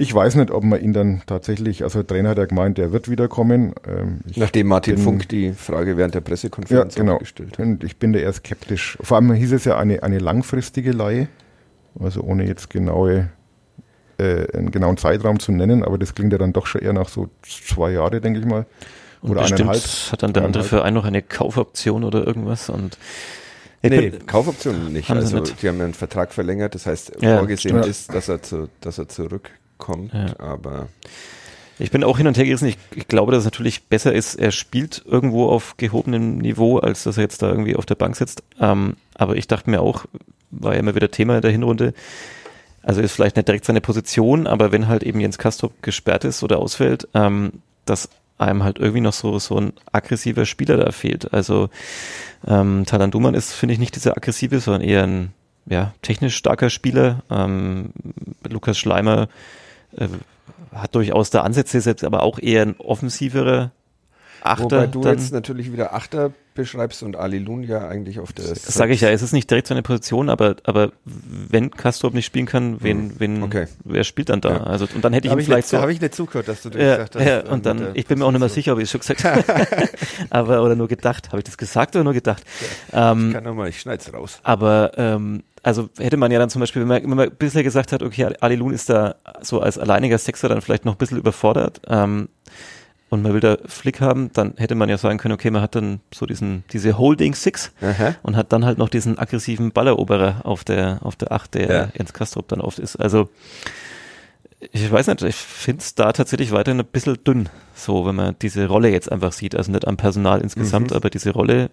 ich 0.00 0.14
weiß 0.14 0.36
nicht, 0.36 0.50
ob 0.50 0.64
man 0.64 0.80
ihn 0.80 0.92
dann 0.94 1.20
tatsächlich, 1.26 1.82
also 1.84 1.98
der 2.02 2.06
Trainer 2.06 2.30
hat 2.30 2.38
ja 2.38 2.46
gemeint, 2.46 2.78
der 2.78 2.90
wird 2.90 3.10
wiederkommen. 3.10 3.74
Ähm, 3.86 4.20
ich 4.26 4.38
Nachdem 4.38 4.68
Martin 4.68 4.94
bin- 4.94 5.04
Funk 5.04 5.28
die 5.28 5.52
Frage 5.52 5.96
während 5.98 6.14
der 6.14 6.22
ja, 6.22 6.26
Pressekonferenz 6.28 6.94
genau. 6.94 7.16
auch 7.16 7.18
gestellt 7.20 7.58
hat. 7.58 7.66
Und 7.66 7.84
ich 7.84 7.98
bin 7.98 8.12
da 8.14 8.18
eher 8.18 8.32
skeptisch. 8.32 8.96
Vor 9.02 9.18
allem 9.18 9.32
hieß 9.32 9.52
es 9.52 9.64
ja 9.66 9.76
eine, 9.78 10.02
eine 10.02 10.18
langfristige 10.18 10.92
Leihe, 10.92 11.28
also 11.98 12.22
ohne 12.22 12.46
jetzt 12.46 12.70
genaue, 12.70 13.28
äh, 14.18 14.46
einen 14.56 14.70
genauen 14.70 14.96
Zeitraum 14.96 15.38
zu 15.38 15.52
nennen, 15.52 15.84
aber 15.84 15.98
das 15.98 16.14
klingt 16.14 16.32
ja 16.32 16.38
dann 16.38 16.52
doch 16.54 16.66
schon 16.66 16.80
eher 16.80 16.94
nach 16.94 17.08
so 17.08 17.28
zwei 17.42 17.90
Jahre, 17.92 18.20
denke 18.22 18.40
ich 18.40 18.46
mal. 18.46 18.64
Und 19.20 19.32
Oder 19.32 19.40
bestimmt 19.42 19.60
eineinhalb. 19.68 19.82
hat 20.12 20.22
dann 20.22 20.32
der 20.32 20.44
andere 20.44 20.62
Eineinhalb. 20.62 20.66
Verein 20.80 20.94
noch 20.94 21.04
eine 21.04 21.20
Kaufoption 21.20 22.04
oder 22.04 22.26
irgendwas 22.26 22.70
und 22.70 22.96
ich 23.82 23.90
Nee, 23.90 24.10
Kaufoptionen 24.26 24.92
nicht. 24.94 25.08
Haben 25.10 25.18
Also 25.18 25.38
nicht. 25.40 25.62
die 25.62 25.68
haben 25.68 25.78
ja 25.78 25.84
einen 25.84 25.94
Vertrag 25.94 26.32
verlängert, 26.32 26.74
das 26.74 26.86
heißt 26.86 27.12
Ja, 27.20 27.36
vorgesehen 27.38 27.76
stimmt. 27.76 27.86
ist, 27.86 28.14
dass 28.14 28.28
er, 28.30 28.42
zu, 28.42 28.68
dass 28.80 28.98
er 28.98 29.08
zurückkommt, 29.80 30.12
Ja. 30.12 30.38
aber 30.38 30.88
Ich 31.78 31.90
bin 31.90 32.04
auch 32.04 32.18
hin 32.18 32.26
und 32.26 32.36
her 32.36 32.44
gerissen. 32.44 32.68
Ich, 32.68 32.76
ich 32.94 33.08
glaube, 33.08 33.32
dass 33.32 33.40
es 33.40 33.44
natürlich 33.46 33.84
besser 33.84 34.12
ist, 34.12 34.34
er 34.34 34.50
spielt 34.50 35.02
irgendwo 35.06 35.48
auf 35.48 35.76
gehobenem 35.78 36.36
Niveau, 36.38 36.78
als 36.78 37.04
dass 37.04 37.16
er 37.16 37.22
jetzt 37.22 37.40
da 37.42 37.48
irgendwie 37.48 37.74
auf 37.74 37.86
der 37.86 37.94
Bank 37.94 38.16
sitzt. 38.16 38.42
Ähm, 38.60 38.96
aber 39.14 39.36
ich 39.36 39.48
dachte 39.48 39.70
mir 39.70 39.80
auch, 39.80 40.04
war 40.50 40.74
ja 40.74 40.80
immer 40.80 40.94
wieder 40.94 41.10
Thema 41.10 41.36
in 41.36 41.42
der 41.42 41.50
Hinrunde, 41.50 41.94
also 42.82 43.00
ist 43.00 43.12
vielleicht 43.12 43.36
nicht 43.36 43.48
direkt 43.48 43.64
seine 43.64 43.80
Position, 43.80 44.46
aber 44.46 44.72
wenn 44.72 44.88
halt 44.88 45.02
eben 45.02 45.20
Jens 45.20 45.38
Kastrop 45.38 45.82
gesperrt 45.82 46.24
ist 46.24 46.42
oder 46.42 46.58
ausfällt, 46.58 47.08
ähm, 47.14 47.52
dass 47.86 48.08
einem 48.38 48.62
halt 48.62 48.78
irgendwie 48.78 49.02
noch 49.02 49.12
so, 49.12 49.38
so 49.38 49.58
ein 49.58 49.72
aggressiver 49.92 50.46
Spieler 50.46 50.78
da 50.78 50.92
fehlt. 50.92 51.32
Also 51.32 51.68
ähm, 52.46 52.84
Talan 52.86 53.10
Duman 53.10 53.34
ist, 53.34 53.52
finde 53.52 53.74
ich, 53.74 53.78
nicht 53.78 53.96
dieser 53.96 54.16
aggressive, 54.16 54.60
sondern 54.60 54.82
eher 54.82 55.02
ein 55.04 55.32
ja, 55.66 55.92
technisch 56.00 56.36
starker 56.36 56.70
Spieler. 56.70 57.22
Ähm, 57.30 57.90
Lukas 58.48 58.78
Schleimer 58.78 59.28
äh, 59.96 60.08
hat 60.74 60.94
durchaus 60.94 61.30
da 61.30 61.42
Ansätze, 61.42 61.80
selbst 61.80 62.04
aber 62.04 62.22
auch 62.22 62.38
eher 62.38 62.62
ein 62.62 62.76
offensiverer 62.78 63.70
Achter. 64.42 64.64
wobei 64.64 64.86
du 64.86 65.00
dann, 65.02 65.18
jetzt 65.18 65.32
natürlich 65.32 65.70
wieder 65.72 65.92
Achter 65.92 66.32
beschreibst 66.54 67.02
und 67.02 67.14
Ali 67.16 67.38
Lun 67.38 67.62
ja 67.62 67.86
eigentlich 67.86 68.18
auf 68.18 68.32
der 68.32 68.46
das 68.48 68.62
sage 68.64 68.92
ich 68.94 69.02
ja, 69.02 69.10
es 69.10 69.20
ist 69.22 69.32
nicht 69.32 69.50
direkt 69.50 69.68
seine 69.68 69.82
Position, 69.82 70.28
aber, 70.30 70.56
aber 70.64 70.92
wenn 71.04 71.70
Kastrop 71.70 72.12
nicht 72.14 72.24
spielen 72.26 72.46
kann, 72.46 72.82
wen, 72.82 73.20
wen, 73.20 73.42
Okay. 73.42 73.66
wer 73.84 74.02
spielt 74.02 74.30
dann 74.30 74.40
da? 74.40 74.50
Ja. 74.50 74.62
Also, 74.64 74.86
und 74.94 75.04
dann 75.04 75.12
hätte 75.12 75.26
ich 75.26 75.30
Habe 75.30 75.40
ihm 75.40 75.42
ich, 75.42 75.46
vielleicht 75.46 75.66
nicht, 75.66 75.78
so, 75.78 75.80
hab 75.80 75.90
ich 75.90 76.00
nicht 76.00 76.14
zugehört, 76.14 76.48
dass 76.48 76.62
du 76.62 76.70
das 76.70 76.80
ja, 76.82 76.96
gesagt 76.96 77.16
hast. 77.16 77.24
ja, 77.24 77.40
äh, 77.40 77.48
und 77.48 77.66
dann, 77.66 77.88
ich 77.94 78.06
bin 78.06 78.18
mir 78.18 78.24
auch 78.24 78.30
nicht 78.32 78.40
mehr 78.40 78.48
sicher, 78.48 78.72
ob 78.72 78.78
ich 78.78 78.84
es 78.84 78.90
schon 78.90 79.00
gesagt 79.00 79.24
habe. 79.24 79.88
aber, 80.30 80.62
oder 80.64 80.74
nur 80.74 80.88
gedacht. 80.88 81.28
Habe 81.28 81.38
ich 81.38 81.44
das 81.44 81.56
gesagt 81.58 81.94
oder 81.94 82.04
nur 82.04 82.14
gedacht? 82.14 82.42
Ähm, 82.92 83.28
Ich 83.28 83.34
kann 83.34 83.44
nochmal, 83.44 83.68
ich 83.68 83.80
schneid's 83.80 84.12
raus. 84.12 84.40
aber 84.42 84.92
ähm, 84.96 85.42
also 85.62 85.88
hätte 85.98 86.16
man 86.16 86.30
ja 86.30 86.38
dann 86.38 86.50
zum 86.50 86.60
Beispiel, 86.60 86.82
wenn 86.82 86.88
man, 86.88 87.02
wenn 87.02 87.16
man 87.16 87.30
bisher 87.38 87.62
gesagt 87.62 87.92
hat, 87.92 88.02
okay, 88.02 88.28
Ali 88.40 88.56
Lun 88.56 88.72
ist 88.72 88.88
da 88.88 89.16
so 89.42 89.60
als 89.60 89.78
alleiniger 89.78 90.18
Sechser 90.18 90.48
dann 90.48 90.60
vielleicht 90.62 90.84
noch 90.84 90.94
ein 90.94 90.98
bisschen 90.98 91.18
überfordert 91.18 91.80
ähm, 91.88 92.28
und 93.10 93.22
man 93.22 93.34
will 93.34 93.40
da 93.40 93.58
Flick 93.66 94.00
haben, 94.00 94.30
dann 94.32 94.54
hätte 94.56 94.74
man 94.74 94.88
ja 94.88 94.96
sagen 94.96 95.18
können, 95.18 95.34
okay, 95.34 95.50
man 95.50 95.60
hat 95.62 95.74
dann 95.74 96.00
so 96.14 96.26
diesen 96.26 96.64
diese 96.72 96.96
Holding 96.96 97.34
Six 97.34 97.72
Aha. 97.82 98.14
und 98.22 98.36
hat 98.36 98.52
dann 98.52 98.64
halt 98.64 98.78
noch 98.78 98.88
diesen 98.88 99.18
aggressiven 99.18 99.72
Balleroberer 99.72 100.42
auf 100.44 100.64
der 100.64 101.00
auf 101.02 101.16
der 101.16 101.32
Acht, 101.32 101.54
der 101.54 101.70
Ja. 101.70 101.88
Jens 101.94 102.12
Kastrop 102.12 102.48
dann 102.48 102.60
oft 102.60 102.78
ist. 102.78 102.96
Also 102.96 103.28
ich 104.72 104.90
weiß 104.92 105.06
nicht, 105.06 105.22
ich 105.22 105.34
finde 105.36 105.80
es 105.80 105.94
da 105.94 106.12
tatsächlich 106.12 106.52
weiterhin 106.52 106.80
ein 106.80 106.86
bisschen 106.86 107.18
dünn, 107.24 107.48
so 107.74 108.04
wenn 108.06 108.14
man 108.14 108.36
diese 108.42 108.66
Rolle 108.66 108.90
jetzt 108.90 109.10
einfach 109.10 109.32
sieht, 109.32 109.54
also 109.54 109.72
nicht 109.72 109.86
am 109.88 109.96
Personal 109.96 110.40
insgesamt, 110.42 110.90
Mhm. 110.90 110.96
aber 110.96 111.08
diese 111.10 111.30
Rolle 111.30 111.70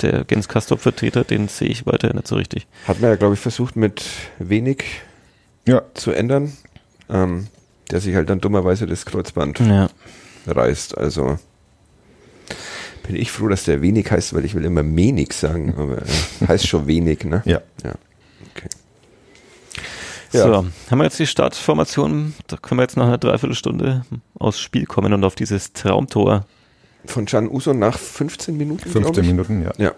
der 0.00 0.24
Jens 0.30 0.48
Kastrop 0.48 0.80
Vertreter, 0.80 1.24
den 1.24 1.48
sehe 1.48 1.68
ich 1.68 1.86
weiterhin 1.86 2.16
nicht 2.16 2.28
so 2.28 2.36
richtig. 2.36 2.66
Hat 2.86 3.00
man 3.00 3.10
ja, 3.10 3.16
glaube 3.16 3.34
ich, 3.34 3.40
versucht, 3.40 3.76
mit 3.76 4.04
wenig 4.38 4.84
Ja, 5.66 5.82
zu 5.94 6.12
ändern, 6.12 6.52
ähm, 7.10 7.48
der 7.90 8.00
sich 8.00 8.14
halt 8.14 8.30
dann 8.30 8.40
dummerweise 8.40 8.86
das 8.86 9.04
Kreuzband 9.06 9.60
Ja. 9.60 9.88
reißt. 10.46 10.96
Also 10.96 11.38
bin 13.06 13.16
ich 13.16 13.30
froh, 13.32 13.48
dass 13.48 13.64
der 13.64 13.80
wenig 13.82 14.10
heißt, 14.10 14.34
weil 14.34 14.44
ich 14.44 14.54
will 14.54 14.64
immer 14.64 14.84
wenig 14.84 15.32
sagen, 15.32 15.74
aber 15.76 15.98
äh, 16.02 16.46
heißt 16.48 16.66
schon 16.66 16.86
wenig, 16.86 17.24
ne? 17.24 17.42
ja. 17.44 17.60
Ja. 17.82 17.94
Okay. 18.54 18.68
Ja. 20.32 20.42
So, 20.42 20.54
haben 20.90 20.98
wir 20.98 21.04
jetzt 21.04 21.18
die 21.18 21.26
Startformation, 21.26 22.34
da 22.48 22.56
können 22.58 22.78
wir 22.78 22.82
jetzt 22.82 22.98
nach 22.98 23.06
einer 23.06 23.16
Dreiviertelstunde 23.18 24.04
aufs 24.38 24.60
Spiel 24.60 24.84
kommen 24.84 25.12
und 25.14 25.24
auf 25.24 25.34
dieses 25.34 25.72
Traumtor. 25.72 26.44
Von 27.06 27.24
Can 27.26 27.48
Uso 27.48 27.72
nach 27.72 27.98
15 27.98 28.56
Minuten, 28.56 28.90
glaub 28.90 29.04
15 29.04 29.24
ich. 29.24 29.30
Minuten, 29.30 29.62
ja. 29.62 29.72
Ja. 29.78 29.92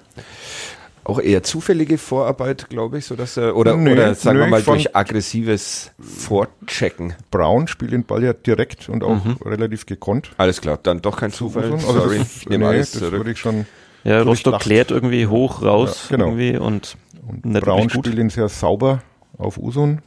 Auch 1.03 1.19
eher 1.19 1.43
zufällige 1.43 1.97
Vorarbeit, 1.99 2.69
glaube 2.69 2.99
ich, 2.99 3.07
so 3.07 3.17
dass 3.17 3.37
er, 3.37 3.57
oder, 3.57 3.75
Nö, 3.75 3.93
oder 3.93 4.15
sagen 4.15 4.39
nö, 4.39 4.45
wir 4.45 4.51
mal 4.51 4.63
durch 4.63 4.95
aggressives 4.95 5.91
Vorchecken. 5.99 7.15
Brown 7.31 7.67
spielt 7.69 7.93
den 7.93 8.05
Ball 8.05 8.23
ja 8.23 8.33
direkt 8.35 8.89
und 8.89 9.03
auch 9.03 9.25
Mhm. 9.25 9.37
relativ 9.45 9.87
gekonnt. 9.87 10.31
Alles 10.37 10.61
klar, 10.61 10.79
dann 10.83 11.01
doch 11.01 11.17
kein 11.17 11.33
Zufall. 11.33 11.73
Also 11.73 11.93
Sorry, 11.93 12.19
das, 12.19 12.37
ich 12.37 12.49
nehme 12.49 12.65
nee, 12.65 12.71
alles 12.71 12.91
das 12.93 13.01
zurück. 13.01 13.13
würde 13.15 13.31
ich 13.33 13.39
schon. 13.39 13.67
Ja, 14.05 14.23
Rostock 14.23 14.61
klärt 14.61 14.91
irgendwie 14.91 15.27
hoch, 15.27 15.63
raus 15.63 16.07
Ja, 16.11 16.17
genau. 16.17 16.29
irgendwie 16.29 16.57
und 16.59 16.97
Und 17.27 17.45
Nicht 17.47 17.65
Braun 17.65 17.89
spielt 17.91 18.19
ihn 18.19 18.31
sehr 18.31 18.49
sauber 18.49 19.03
auf 19.39 19.57
Usun. 19.59 20.03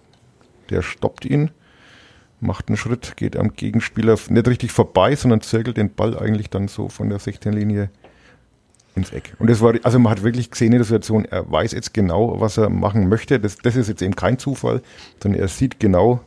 Der 0.70 0.82
stoppt 0.84 1.26
ihn, 1.26 1.52
macht 2.44 2.68
einen 2.68 2.78
Schritt, 2.78 3.18
geht 3.18 3.36
am 3.36 3.54
Gegenspieler 3.54 4.18
nicht 4.30 4.48
richtig 4.48 4.72
vorbei, 4.72 5.16
sondern 5.16 5.42
zirkelt 5.42 5.78
den 5.78 5.94
Ball 5.94 6.18
eigentlich 6.18 6.50
dann 6.50 6.68
so 6.68 6.90
von 6.90 7.10
der 7.10 7.20
16-Linie 7.20 7.90
ins 8.96 9.12
Eck. 9.12 9.36
Und 9.40 9.50
das 9.50 9.62
war, 9.62 9.74
also 9.84 10.00
man 10.00 10.12
hat 10.12 10.24
wirklich 10.24 10.52
gesehen 10.52 10.74
in 10.74 10.80
der 10.80 10.84
Situation, 10.84 11.26
er 11.26 11.50
weiß 11.50 11.72
jetzt 11.72 11.94
genau, 11.94 12.40
was 12.40 12.58
er 12.58 12.70
machen 12.70 13.10
möchte. 13.10 13.40
Das, 13.40 13.58
das 13.58 13.76
ist 13.76 13.88
jetzt 13.88 14.02
eben 14.02 14.16
kein 14.16 14.38
Zufall, 14.38 14.82
sondern 15.22 15.42
er 15.42 15.48
sieht 15.48 15.80
genau 15.80 16.22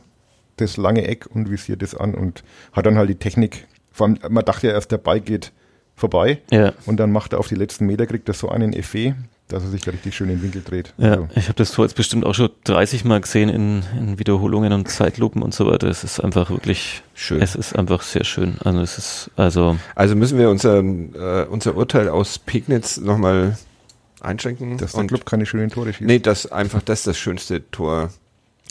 das 0.57 0.77
lange 0.77 1.07
Eck 1.07 1.27
und 1.27 1.49
visiert 1.49 1.83
es 1.83 1.95
an 1.95 2.15
und 2.15 2.43
hat 2.73 2.85
dann 2.85 2.97
halt 2.97 3.09
die 3.09 3.15
Technik. 3.15 3.67
Vor 3.91 4.07
allem, 4.07 4.19
man 4.29 4.43
dachte 4.43 4.67
ja 4.67 4.73
erst, 4.73 4.91
der 4.91 4.97
Ball 4.97 5.21
geht 5.21 5.53
vorbei 5.95 6.41
ja. 6.51 6.73
und 6.85 6.97
dann 6.97 7.11
macht 7.11 7.33
er 7.33 7.39
auf 7.39 7.47
die 7.47 7.55
letzten 7.55 7.85
Meter, 7.85 8.05
kriegt 8.05 8.27
er 8.27 8.33
so 8.33 8.49
einen 8.49 8.73
Effet, 8.73 9.15
dass 9.47 9.63
er 9.63 9.69
sich 9.69 9.81
da 9.81 9.91
richtig 9.91 10.15
schön 10.15 10.29
in 10.29 10.37
den 10.37 10.43
Winkel 10.43 10.61
dreht. 10.61 10.93
Ja, 10.97 11.11
Also, 11.11 11.27
ich 11.35 11.45
habe 11.45 11.55
das 11.55 11.71
Tor 11.71 11.85
jetzt 11.85 11.95
bestimmt 11.95 12.25
auch 12.25 12.33
schon 12.35 12.49
30 12.65 13.05
Mal 13.05 13.21
gesehen 13.21 13.49
in, 13.49 13.83
in 13.97 14.19
Wiederholungen 14.19 14.73
und 14.73 14.89
Zeitlupen 14.89 15.41
und 15.41 15.53
so 15.53 15.65
weiter. 15.67 15.87
Es 15.87 16.03
ist 16.03 16.19
einfach 16.19 16.49
wirklich 16.49 17.01
Schön. 17.15 17.41
Es 17.41 17.55
ist 17.55 17.73
einfach 17.77 18.01
sehr 18.01 18.23
schön. 18.25 18.57
Also 18.63 18.79
es 18.81 18.97
ist 18.97 19.31
also 19.37 19.77
Also 19.95 20.15
müssen 20.15 20.37
wir 20.37 20.49
unser, 20.49 20.79
äh, 20.79 21.45
unser 21.49 21.75
Urteil 21.75 22.09
aus 22.09 22.39
Pegnitz 22.39 22.97
nochmal 22.97 23.57
einschränken. 24.21 24.77
dass 24.77 24.91
der 24.91 25.01
und 25.01 25.07
Club 25.07 25.25
keine 25.25 25.45
schönen 25.45 25.69
Tore 25.69 25.93
schießt. 25.93 26.07
nee, 26.07 26.19
das 26.19 26.51
einfach 26.51 26.81
das 26.81 26.99
ist 26.99 27.07
das 27.07 27.17
schönste 27.17 27.69
Tor. 27.71 28.09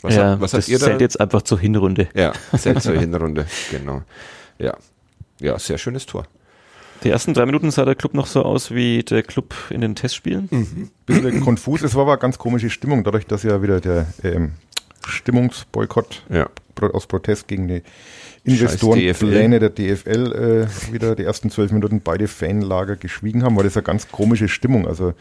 Was, 0.03 0.13
ja, 0.15 0.31
habt, 0.31 0.41
was 0.41 0.51
das 0.51 0.65
habt 0.65 0.69
ihr 0.69 0.77
da? 0.79 0.85
zählt 0.85 1.01
jetzt 1.01 1.19
einfach 1.19 1.41
zur 1.41 1.59
Hinrunde. 1.59 2.07
Ja, 2.13 2.33
zählt 2.55 2.83
zur 2.83 2.93
Hinrunde, 2.99 3.47
genau. 3.71 4.03
Ja. 4.59 4.77
Ja, 5.39 5.57
sehr 5.57 5.77
schönes 5.79 6.05
Tor. 6.05 6.25
Die 7.03 7.09
ersten 7.09 7.33
drei 7.33 7.45
Minuten 7.45 7.69
sah 7.71 7.85
der 7.85 7.95
Club 7.95 8.13
noch 8.13 8.25
so 8.25 8.43
aus 8.43 8.71
wie 8.71 9.03
der 9.03 9.23
Club 9.23 9.53
in 9.69 9.81
den 9.81 9.95
Testspielen. 9.95 10.47
Mhm. 10.51 10.89
bisschen 11.05 11.41
konfus. 11.43 11.81
Es 11.83 11.95
war 11.95 12.03
aber 12.03 12.13
eine 12.13 12.19
ganz 12.21 12.37
komische 12.37 12.69
Stimmung, 12.69 13.03
dadurch, 13.03 13.25
dass 13.25 13.43
ja 13.43 13.61
wieder 13.61 13.79
der 13.79 14.07
ähm, 14.23 14.53
Stimmungsboykott 15.05 16.23
Ja. 16.29 16.49
aus 16.81 17.07
Protest 17.07 17.47
gegen 17.47 17.67
die 17.67 17.81
Investorenpläne 18.43 19.59
der 19.59 19.69
DFL 19.69 20.67
äh, 20.69 20.93
wieder 20.93 21.15
die 21.15 21.23
ersten 21.23 21.49
zwölf 21.49 21.71
Minuten 21.71 22.01
beide 22.01 22.27
Fanlager 22.27 22.95
geschwiegen 22.95 23.43
haben, 23.43 23.55
weil 23.57 23.63
das 23.65 23.75
eine 23.77 23.83
ganz 23.83 24.09
komische 24.09 24.47
Stimmung. 24.47 24.87
Also 24.87 25.13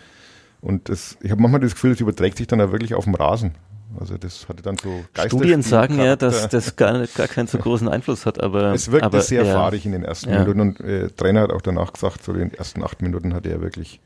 und 0.61 0.89
das, 0.89 1.17
ich 1.23 1.31
habe 1.31 1.41
manchmal 1.43 1.61
das 1.61 1.75
Gefühl, 1.75 1.91
das 1.91 2.01
überträgt 2.01 2.39
sich 2.39 2.47
dann 2.47 2.61
auch 2.61 2.73
wirklich 2.73 2.95
auf 2.95 3.05
dem 3.05 3.15
Rasen. 3.15 3.53
Also 3.99 4.19
das 4.19 4.49
hatte 4.49 4.63
dann 4.63 4.77
so 4.79 5.05
Studien 5.27 5.63
sagen 5.63 5.99
ja, 5.99 6.17
dass 6.17 6.49
das 6.49 6.77
gar, 6.77 6.99
nicht- 6.99 7.15
gar 7.15 7.29
keinen 7.29 7.47
so 7.47 7.59
großen 7.59 7.89
Einfluss 7.89 8.27
hat, 8.27 8.43
aber 8.43 8.73
Es 8.73 8.91
wirkte 8.91 9.07
aber, 9.07 9.21
sehr 9.23 9.45
ja, 9.45 9.53
fahrig 9.55 9.87
in 9.87 9.93
den 9.93 10.03
ersten 10.05 10.31
Ja. 10.31 10.41
Minuten 10.41 10.61
und 10.61 10.81
äh, 10.81 11.09
Trainer 11.11 11.43
hat 11.43 11.51
auch 11.53 11.63
danach 11.63 11.93
gesagt, 11.93 12.23
so 12.25 12.33
in 12.33 12.39
den 12.41 12.55
ersten 12.55 12.83
acht 12.83 13.01
Minuten 13.01 13.33
hatte 13.33 13.49
er 13.51 13.61
wirklich 13.61 14.01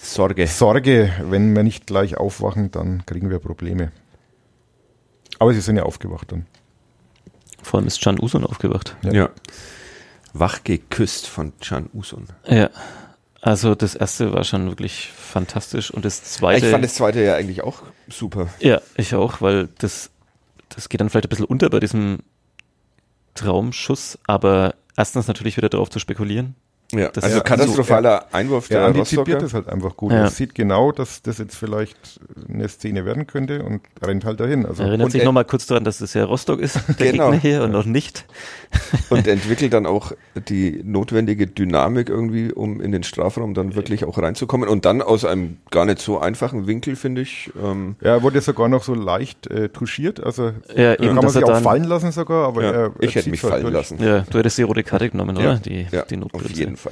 Sorge. 0.00 0.46
Sorge, 0.46 1.10
wenn 1.28 1.54
wir 1.54 1.62
nicht 1.62 1.86
gleich 1.86 2.16
aufwachen, 2.16 2.70
dann 2.70 3.04
kriegen 3.06 3.30
wir 3.30 3.38
Probleme. 3.38 3.90
Aber 5.38 5.52
sie 5.52 5.60
sind 5.60 5.76
ja 5.76 5.82
aufgewacht 5.82 6.30
dann. 6.32 6.46
Vor 7.62 7.78
allem 7.80 7.86
ist 7.86 8.00
Can 8.02 8.20
Usun 8.20 8.44
aufgewacht. 8.44 8.96
Ja. 9.02 9.12
Ja. 9.12 9.30
Wach 10.32 10.62
geküsst 10.64 11.26
von 11.26 11.52
Can 11.60 11.88
Usun. 11.94 12.26
Ja. 12.46 12.70
Also 13.44 13.74
das 13.74 13.94
erste 13.94 14.32
war 14.32 14.42
schon 14.42 14.68
wirklich 14.68 15.12
fantastisch 15.14 15.90
und 15.90 16.06
das 16.06 16.24
zweite. 16.24 16.64
Ich 16.64 16.72
fand 16.72 16.82
das 16.82 16.94
zweite 16.94 17.22
ja 17.22 17.34
eigentlich 17.34 17.62
auch 17.62 17.82
super. 18.08 18.48
Ja, 18.58 18.80
ich 18.96 19.14
auch, 19.14 19.42
weil 19.42 19.68
das, 19.76 20.08
das 20.70 20.88
geht 20.88 21.02
dann 21.02 21.10
vielleicht 21.10 21.26
ein 21.26 21.28
bisschen 21.28 21.44
unter 21.44 21.68
bei 21.68 21.78
diesem 21.78 22.20
Traumschuss, 23.34 24.18
aber 24.26 24.76
erstens 24.96 25.28
natürlich 25.28 25.58
wieder 25.58 25.68
darauf 25.68 25.90
zu 25.90 25.98
spekulieren. 25.98 26.54
Ja, 26.98 27.08
Das- 27.08 27.24
also 27.24 27.40
katastrophaler 27.40 28.26
Einwurf 28.32 28.70
Er 28.70 28.78
der 28.80 28.86
antizipiert 28.88 29.26
Rostocker. 29.28 29.42
das 29.42 29.54
halt 29.54 29.68
einfach 29.68 29.96
gut. 29.96 30.12
Ja. 30.12 30.18
Er 30.18 30.30
sieht 30.30 30.54
genau, 30.54 30.92
dass 30.92 31.22
das 31.22 31.38
jetzt 31.38 31.56
vielleicht 31.56 31.96
eine 32.48 32.68
Szene 32.68 33.04
werden 33.04 33.26
könnte 33.26 33.62
und 33.62 33.80
rennt 34.02 34.24
halt 34.24 34.40
dahin. 34.40 34.66
Also 34.66 34.82
Erinnert 34.82 35.12
sich 35.12 35.20
er- 35.22 35.26
nochmal 35.26 35.44
kurz 35.44 35.66
daran, 35.66 35.84
dass 35.84 36.00
es 36.00 36.14
ja 36.14 36.24
Rostock 36.24 36.60
ist, 36.60 36.78
der 37.00 37.12
Genau. 37.12 37.30
Gegner 37.30 37.40
hier 37.40 37.62
und 37.64 37.70
noch 37.72 37.84
nicht. 37.84 38.24
und 39.10 39.26
entwickelt 39.26 39.72
dann 39.72 39.86
auch 39.86 40.12
die 40.48 40.80
notwendige 40.84 41.46
Dynamik 41.46 42.08
irgendwie, 42.08 42.52
um 42.52 42.80
in 42.80 42.92
den 42.92 43.02
Strafraum 43.04 43.54
dann 43.54 43.74
wirklich 43.76 44.04
auch 44.04 44.18
reinzukommen. 44.18 44.68
Und 44.68 44.84
dann 44.84 45.00
aus 45.02 45.24
einem 45.24 45.58
gar 45.70 45.84
nicht 45.84 46.00
so 46.00 46.18
einfachen 46.18 46.66
Winkel, 46.66 46.96
finde 46.96 47.20
ich. 47.22 47.50
Ähm, 47.62 47.96
ja, 48.00 48.14
er 48.16 48.22
wurde 48.22 48.40
sogar 48.40 48.68
noch 48.68 48.82
so 48.82 48.94
leicht 48.94 49.46
äh, 49.46 49.68
touchiert. 49.68 50.22
Also 50.22 50.52
Ja, 50.74 50.96
kann 50.96 51.04
eben, 51.06 51.14
man 51.14 51.24
dass 51.24 51.36
er 51.36 51.40
sich 51.42 51.50
auch 51.50 51.60
fallen 51.60 51.84
lassen 51.84 52.12
sogar, 52.12 52.48
aber 52.48 52.62
ja, 52.62 52.70
er, 52.70 52.82
er 52.84 52.92
ich 53.00 53.14
hätte 53.14 53.30
mich 53.30 53.42
halt 53.42 53.52
fallen 53.52 53.62
durch. 53.64 53.74
lassen. 53.74 54.02
ja, 54.02 54.20
du 54.28 54.38
hättest 54.38 54.58
die 54.58 54.62
rote 54.62 54.82
Karte 54.82 55.08
genommen, 55.10 55.36
Ja, 55.36 55.42
oder? 55.52 55.56
Die, 55.58 55.86
ja, 55.90 56.02
die 56.02 56.20
auf 56.32 56.50
jeden 56.50 56.76
Fall. 56.76 56.83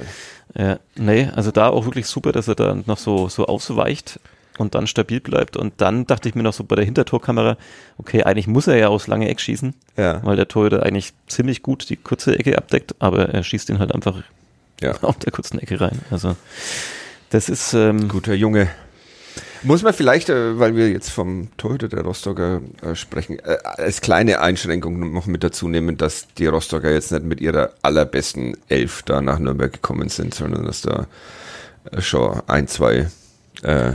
Ja, 0.55 0.79
nee, 0.95 1.29
also 1.35 1.51
da 1.51 1.69
auch 1.69 1.85
wirklich 1.85 2.07
super, 2.07 2.31
dass 2.31 2.47
er 2.47 2.55
da 2.55 2.77
noch 2.85 2.97
so, 2.97 3.27
so 3.29 3.45
ausweicht 3.47 4.19
und 4.57 4.75
dann 4.75 4.87
stabil 4.87 5.19
bleibt. 5.19 5.57
Und 5.57 5.73
dann 5.77 6.05
dachte 6.05 6.29
ich 6.29 6.35
mir 6.35 6.43
noch 6.43 6.53
so 6.53 6.63
bei 6.63 6.75
der 6.75 6.85
Hintertorkamera, 6.85 7.57
okay, 7.97 8.23
eigentlich 8.23 8.47
muss 8.47 8.67
er 8.67 8.77
ja 8.77 8.87
aus 8.87 9.07
lange 9.07 9.29
Eck 9.29 9.39
schießen, 9.39 9.73
Ja, 9.97 10.23
weil 10.23 10.35
der 10.35 10.47
Torhüter 10.47 10.83
eigentlich 10.83 11.13
ziemlich 11.27 11.63
gut 11.63 11.89
die 11.89 11.97
kurze 11.97 12.37
Ecke 12.37 12.57
abdeckt, 12.57 12.95
aber 12.99 13.29
er 13.29 13.43
schießt 13.43 13.69
ihn 13.69 13.79
halt 13.79 13.93
einfach 13.93 14.21
ja. 14.81 14.95
auf 15.01 15.17
der 15.17 15.31
kurzen 15.31 15.59
Ecke 15.59 15.79
rein. 15.81 15.99
Also 16.11 16.35
das 17.29 17.49
ist 17.49 17.73
ähm, 17.73 18.09
Guter 18.09 18.33
Junge. 18.35 18.69
Muss 19.63 19.81
man 19.81 19.93
vielleicht, 19.93 20.29
äh, 20.29 20.59
weil 20.59 20.75
wir 20.75 20.89
jetzt 20.89 21.09
vom 21.09 21.49
Torhüter 21.57 21.87
der 21.87 22.01
Rostocker 22.01 22.61
äh, 22.81 22.95
sprechen, 22.95 23.39
äh, 23.39 23.57
als 23.63 24.01
kleine 24.01 24.39
Einschränkung 24.41 25.13
noch 25.13 25.25
mit 25.25 25.43
dazu 25.43 25.67
nehmen, 25.67 25.97
dass 25.97 26.27
die 26.37 26.47
Rostocker 26.47 26.91
jetzt 26.91 27.11
nicht 27.11 27.23
mit 27.23 27.41
ihrer 27.41 27.71
allerbesten 27.81 28.57
Elf 28.67 29.03
da 29.03 29.21
nach 29.21 29.39
Nürnberg 29.39 29.71
gekommen 29.71 30.09
sind, 30.09 30.33
sondern 30.33 30.65
dass 30.65 30.81
da 30.81 31.07
schon 31.99 32.41
ein, 32.47 32.67
zwei 32.67 33.07
äh, 33.63 33.93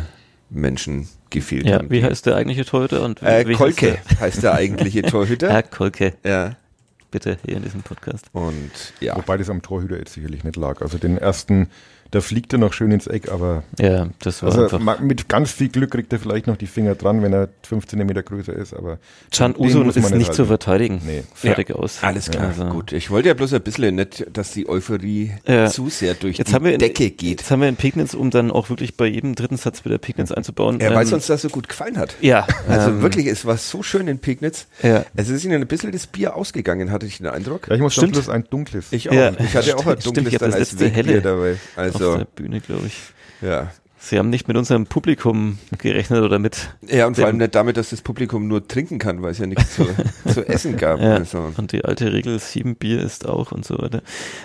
Menschen 0.50 1.08
gefehlt 1.30 1.66
ja, 1.66 1.76
haben. 1.76 1.90
wie 1.90 2.02
heißt 2.02 2.26
der 2.26 2.36
eigentliche 2.36 2.64
Torhüter 2.64 3.02
und 3.02 3.20
wie, 3.22 3.26
äh, 3.26 3.46
wie 3.46 3.54
Kolke 3.54 3.92
heißt 3.92 4.10
der? 4.10 4.20
heißt 4.20 4.42
der 4.42 4.54
eigentliche 4.54 5.02
Torhüter. 5.10 5.50
Herr 5.50 5.62
Kolke, 5.62 6.14
ja. 6.24 6.56
bitte 7.10 7.38
hier 7.44 7.56
in 7.56 7.62
diesem 7.62 7.82
Podcast. 7.82 8.26
Und 8.32 8.70
ja. 9.00 9.16
Wobei 9.16 9.36
das 9.36 9.50
am 9.50 9.62
Torhüter 9.62 9.98
jetzt 9.98 10.14
sicherlich 10.14 10.44
nicht 10.44 10.56
lag. 10.56 10.80
Also 10.80 10.98
den 10.98 11.18
ersten, 11.18 11.68
da 12.10 12.20
fliegt 12.20 12.52
er 12.52 12.58
noch 12.58 12.72
schön 12.72 12.90
ins 12.90 13.06
Eck, 13.06 13.30
aber 13.30 13.62
Ja, 13.78 14.08
das 14.20 14.42
war 14.42 14.56
also 14.56 14.78
mit 15.00 15.28
ganz 15.28 15.50
viel 15.52 15.68
Glück 15.68 15.90
kriegt 15.90 16.12
er 16.12 16.18
vielleicht 16.18 16.46
noch 16.46 16.56
die 16.56 16.66
Finger 16.66 16.94
dran, 16.94 17.22
wenn 17.22 17.32
er 17.32 17.48
15 17.62 17.98
Meter 18.06 18.22
größer 18.22 18.52
ist, 18.52 18.74
aber 18.74 18.98
Can 19.30 19.52
den 19.54 19.62
Usun 19.64 19.88
ist 19.88 19.96
nicht 19.96 20.10
nicht 20.14 20.32
zu 20.34 20.38
halten. 20.42 20.46
verteidigen. 20.48 21.00
Nee. 21.06 21.22
Fertig 21.34 21.70
aus. 21.74 21.98
Alles 22.02 22.30
klar, 22.30 22.48
Also- 22.48 22.64
gut. 22.66 22.92
Ich 22.92 23.10
wollte 23.10 23.28
ja 23.28 23.34
bloß 23.34 23.52
ein 23.54 23.60
bisschen 23.62 23.94
nicht, 23.94 24.26
dass 24.32 24.52
die 24.52 24.68
Euphorie 24.68 25.32
Ja. 25.46 25.66
zu 25.68 25.88
sehr 25.90 26.14
durch 26.14 26.38
Jetzt 26.38 26.48
die 26.50 26.54
haben 26.54 26.64
wir 26.64 26.72
in, 26.72 26.78
Decke 26.78 27.10
geht. 27.10 27.40
Jetzt 27.40 27.50
haben 27.50 27.60
wir 27.60 27.68
in 27.68 27.76
Pegnitz, 27.76 28.14
um 28.14 28.30
dann 28.30 28.50
auch 28.50 28.70
wirklich 28.70 28.96
bei 28.96 29.06
jedem 29.06 29.34
dritten 29.34 29.56
Satz 29.56 29.84
wieder 29.84 29.98
Pegnitz 29.98 30.32
einzubauen. 30.32 30.78
Ja, 30.80 30.94
weil 30.94 31.04
es 31.04 31.10
ähm, 31.10 31.16
uns 31.16 31.26
da 31.26 31.36
so 31.38 31.48
gut 31.48 31.68
gefallen 31.68 31.98
hat. 31.98 32.14
Ja, 32.20 32.46
Also 32.68 32.90
ähm, 32.90 33.02
wirklich, 33.02 33.26
es 33.26 33.44
war 33.44 33.56
so 33.56 33.82
schön 33.82 34.08
in 34.08 34.18
Pegnitz. 34.18 34.66
Ja. 34.82 35.04
Es 35.14 35.28
ist 35.28 35.44
ihnen 35.44 35.60
ein 35.62 35.68
bisschen 35.68 35.92
das 35.92 36.06
Bier 36.06 36.36
ausgegangen, 36.36 36.90
hatte 36.90 37.06
ich 37.06 37.18
den 37.18 37.26
Eindruck. 37.26 37.68
Ja, 37.68 37.74
ich 37.74 37.80
muss 37.80 37.92
Stimmt. 37.92 38.14
sagen, 38.16 38.24
bloß 38.24 38.34
ein 38.34 38.44
dunkles. 38.50 38.86
Ich 38.92 39.10
auch. 39.10 39.14
Ja, 39.14 39.32
ich 39.38 39.54
hatte 39.54 39.76
auch 39.76 39.86
ein 39.86 40.00
stimmt, 40.00 40.16
dunkles 40.18 40.28
ich 40.28 40.34
hab 40.34 40.40
dann 40.40 40.50
das 40.50 40.60
als 40.60 40.72
letzte 40.72 40.84
Wegbier 40.86 41.04
helle 41.04 41.22
dabei. 41.22 41.56
Auf 42.02 42.18
der 42.18 42.24
Bühne, 42.24 42.60
glaube 42.60 42.86
ich. 42.86 42.98
ja. 43.40 43.70
Sie 44.00 44.16
haben 44.16 44.30
nicht 44.30 44.46
mit 44.46 44.56
unserem 44.56 44.86
Publikum 44.86 45.58
gerechnet 45.76 46.22
oder 46.22 46.38
mit. 46.38 46.70
Ja, 46.82 47.08
und 47.08 47.16
vor 47.16 47.26
allem 47.26 47.38
nicht 47.38 47.54
damit, 47.56 47.76
dass 47.76 47.90
das 47.90 48.00
Publikum 48.00 48.46
nur 48.46 48.66
trinken 48.66 48.98
kann, 48.98 49.22
weil 49.22 49.32
es 49.32 49.38
ja 49.38 49.46
nichts 49.46 49.74
zu, 49.74 49.88
zu 50.32 50.46
essen 50.48 50.76
gab. 50.76 51.00
Ja, 51.00 51.14
Also, 51.14 51.52
und 51.56 51.72
die 51.72 51.84
alte 51.84 52.12
Regel, 52.12 52.38
sieben 52.38 52.76
Bier 52.76 53.02
ist 53.02 53.28
auch 53.28 53.50
und 53.50 53.64
so 53.64 53.76
weiter. 53.78 54.02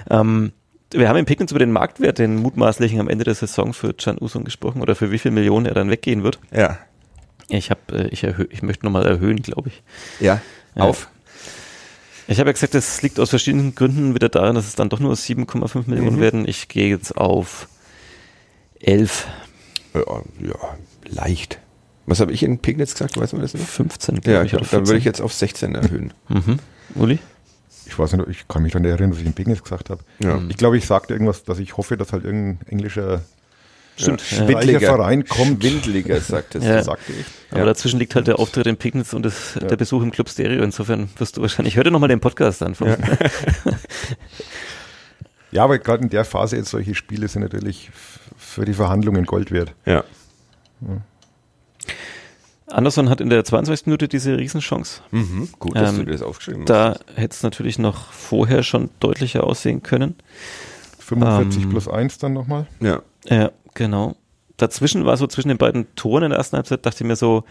Ähm, 0.09 0.53
wir 0.91 1.07
haben 1.07 1.17
in 1.17 1.25
Pegnitz 1.25 1.51
über 1.51 1.59
den 1.59 1.71
Marktwert, 1.71 2.17
den 2.17 2.37
mutmaßlichen 2.37 2.99
am 2.99 3.07
Ende 3.07 3.25
der 3.25 3.35
Saison 3.35 3.73
für 3.73 3.93
Can 3.93 4.17
Usun 4.19 4.43
gesprochen 4.43 4.81
oder 4.81 4.95
für 4.95 5.11
wie 5.11 5.19
viel 5.19 5.31
Millionen 5.31 5.67
er 5.67 5.75
dann 5.75 5.89
weggehen 5.89 6.23
wird. 6.23 6.39
ja. 6.51 6.79
Ich 7.49 7.69
habe, 7.69 7.81
äh, 7.91 8.07
ich 8.07 8.23
erhö 8.23 8.45
ich 8.49 8.63
möchte 8.63 8.85
nochmal 8.85 9.05
erhöhen, 9.05 9.41
glaube 9.41 9.69
ich. 9.69 9.83
Ja. 10.19 10.41
auf. 10.75 11.09
Ich 12.27 12.39
habe 12.39 12.49
ja 12.49 12.53
gesagt, 12.53 12.73
das 12.73 13.01
liegt 13.01 13.19
aus 13.19 13.29
verschiedenen 13.31 13.75
Gründen 13.75 14.15
wieder 14.15 14.29
daran, 14.29 14.55
dass 14.55 14.65
es 14.67 14.75
dann 14.75 14.89
doch 14.89 14.99
nur 14.99 15.13
7,5 15.15 15.87
Millionen 15.87 16.17
Mhm. 16.17 16.21
werden. 16.21 16.47
Ich 16.47 16.67
gehe 16.67 16.89
jetzt 16.89 17.17
auf 17.17 17.67
11, 18.79 19.27
Ja, 19.93 20.01
ja, 20.41 20.55
leicht. 21.05 21.59
Was 22.05 22.19
habe 22.19 22.31
ich 22.33 22.43
in 22.43 22.59
Pegnitz 22.59 22.93
gesagt? 22.93 23.15
Weiß 23.17 23.31
man 23.33 23.41
das 23.41 23.53
noch? 23.53 23.61
15, 23.61 24.21
glaube 24.21 24.31
Ja, 24.37 24.43
ich. 24.43 24.51
dann 24.51 24.61
oder 24.61 24.71
würde 24.71 24.85
14. 24.87 24.97
ich 24.97 25.03
jetzt 25.05 25.21
auf 25.21 25.33
16 25.33 25.75
erhöhen. 25.75 26.13
Mhm. 26.29 26.59
Uli? 26.95 27.19
Ich 27.85 27.97
weiß 27.99 28.13
nicht, 28.13 28.27
ich 28.29 28.47
kann 28.47 28.63
mich 28.63 28.73
dann 28.73 28.83
erinnern, 28.85 29.11
was 29.11 29.19
ich 29.19 29.25
in 29.25 29.33
Pegnitz 29.33 29.61
gesagt 29.61 29.89
habe. 29.89 30.03
Ja. 30.19 30.41
Ich 30.49 30.57
glaube, 30.57 30.77
ich 30.77 30.85
sagte 30.85 31.13
irgendwas, 31.13 31.43
dass 31.43 31.59
ich 31.59 31.77
hoffe, 31.77 31.95
dass 31.97 32.11
halt 32.13 32.23
irgendein 32.25 32.65
englischer 32.67 33.23
Stimmt, 33.95 34.21
Ja. 34.31 34.37
Schwindliger 34.45 34.79
Verein 34.79 35.25
kommt. 35.25 35.63
Schwindliger, 35.63 36.19
sagt 36.19 36.55
es. 36.55 36.63
Ja. 36.65 36.81
sagte 36.83 37.11
ich. 37.13 37.25
Aber 37.51 37.59
Ja. 37.59 37.65
dazwischen 37.67 37.99
liegt 37.99 38.15
halt 38.15 38.25
der 38.27 38.39
Auftritt 38.39 38.65
in 38.67 38.75
Pegnitz 38.77 39.13
und 39.13 39.23
das, 39.23 39.53
der 39.59 39.75
Besuch 39.77 40.01
im 40.01 40.09
Club 40.11 40.29
Stereo. 40.29 40.63
Insofern 40.63 41.09
wirst 41.17 41.37
du 41.37 41.41
wahrscheinlich, 41.41 41.75
hör 41.75 41.83
dir 41.83 41.91
nochmal 41.91 42.09
den 42.09 42.19
Podcast 42.19 42.63
an. 42.63 42.75
Ja. 42.79 42.97
Ja, 45.51 45.63
aber 45.65 45.77
gerade 45.77 46.01
in 46.01 46.09
der 46.09 46.25
Phase 46.25 46.55
jetzt 46.57 46.69
solche 46.71 46.95
Spiele 46.95 47.27
sind 47.27 47.43
natürlich 47.43 47.91
für 48.35 48.65
die 48.65 48.73
Verhandlungen 48.73 49.23
Gold 49.25 49.51
wert. 49.51 49.73
Ja. 49.85 50.03
Anderson 52.67 53.07
hat 53.09 53.21
in 53.21 53.29
der 53.29 53.43
22. 53.43 53.85
Minute 53.85 54.07
diese 54.07 54.35
Riesenchance. 54.37 55.01
Mhm. 55.11 55.49
Gut, 55.59 55.75
dass 55.75 55.91
Ähm, 55.91 56.05
du 56.05 56.11
das 56.11 56.23
aufgeschrieben 56.23 56.61
hast. 56.61 56.69
Da 56.69 56.97
hätte 57.15 57.35
es 57.35 57.43
natürlich 57.43 57.77
noch 57.77 58.11
vorher 58.11 58.63
schon 58.63 58.89
deutlicher 58.99 59.43
aussehen 59.43 59.83
können. 59.83 60.15
45 60.99 61.63
Ähm. 61.65 61.69
plus 61.69 61.87
1 61.87 62.17
dann 62.17 62.33
nochmal. 62.33 62.65
Ja. 62.79 63.03
Ja, 63.29 63.51
genau. 63.73 64.15
Dazwischen 64.57 65.05
war 65.05 65.17
so 65.17 65.27
zwischen 65.27 65.47
den 65.49 65.57
beiden 65.57 65.93
Toren 65.95 66.23
in 66.23 66.29
der 66.29 66.37
ersten 66.37 66.55
Halbzeit, 66.57 66.85
dachte 66.85 67.03
ich 67.03 67.07
mir 67.07 67.15
so, 67.15 67.43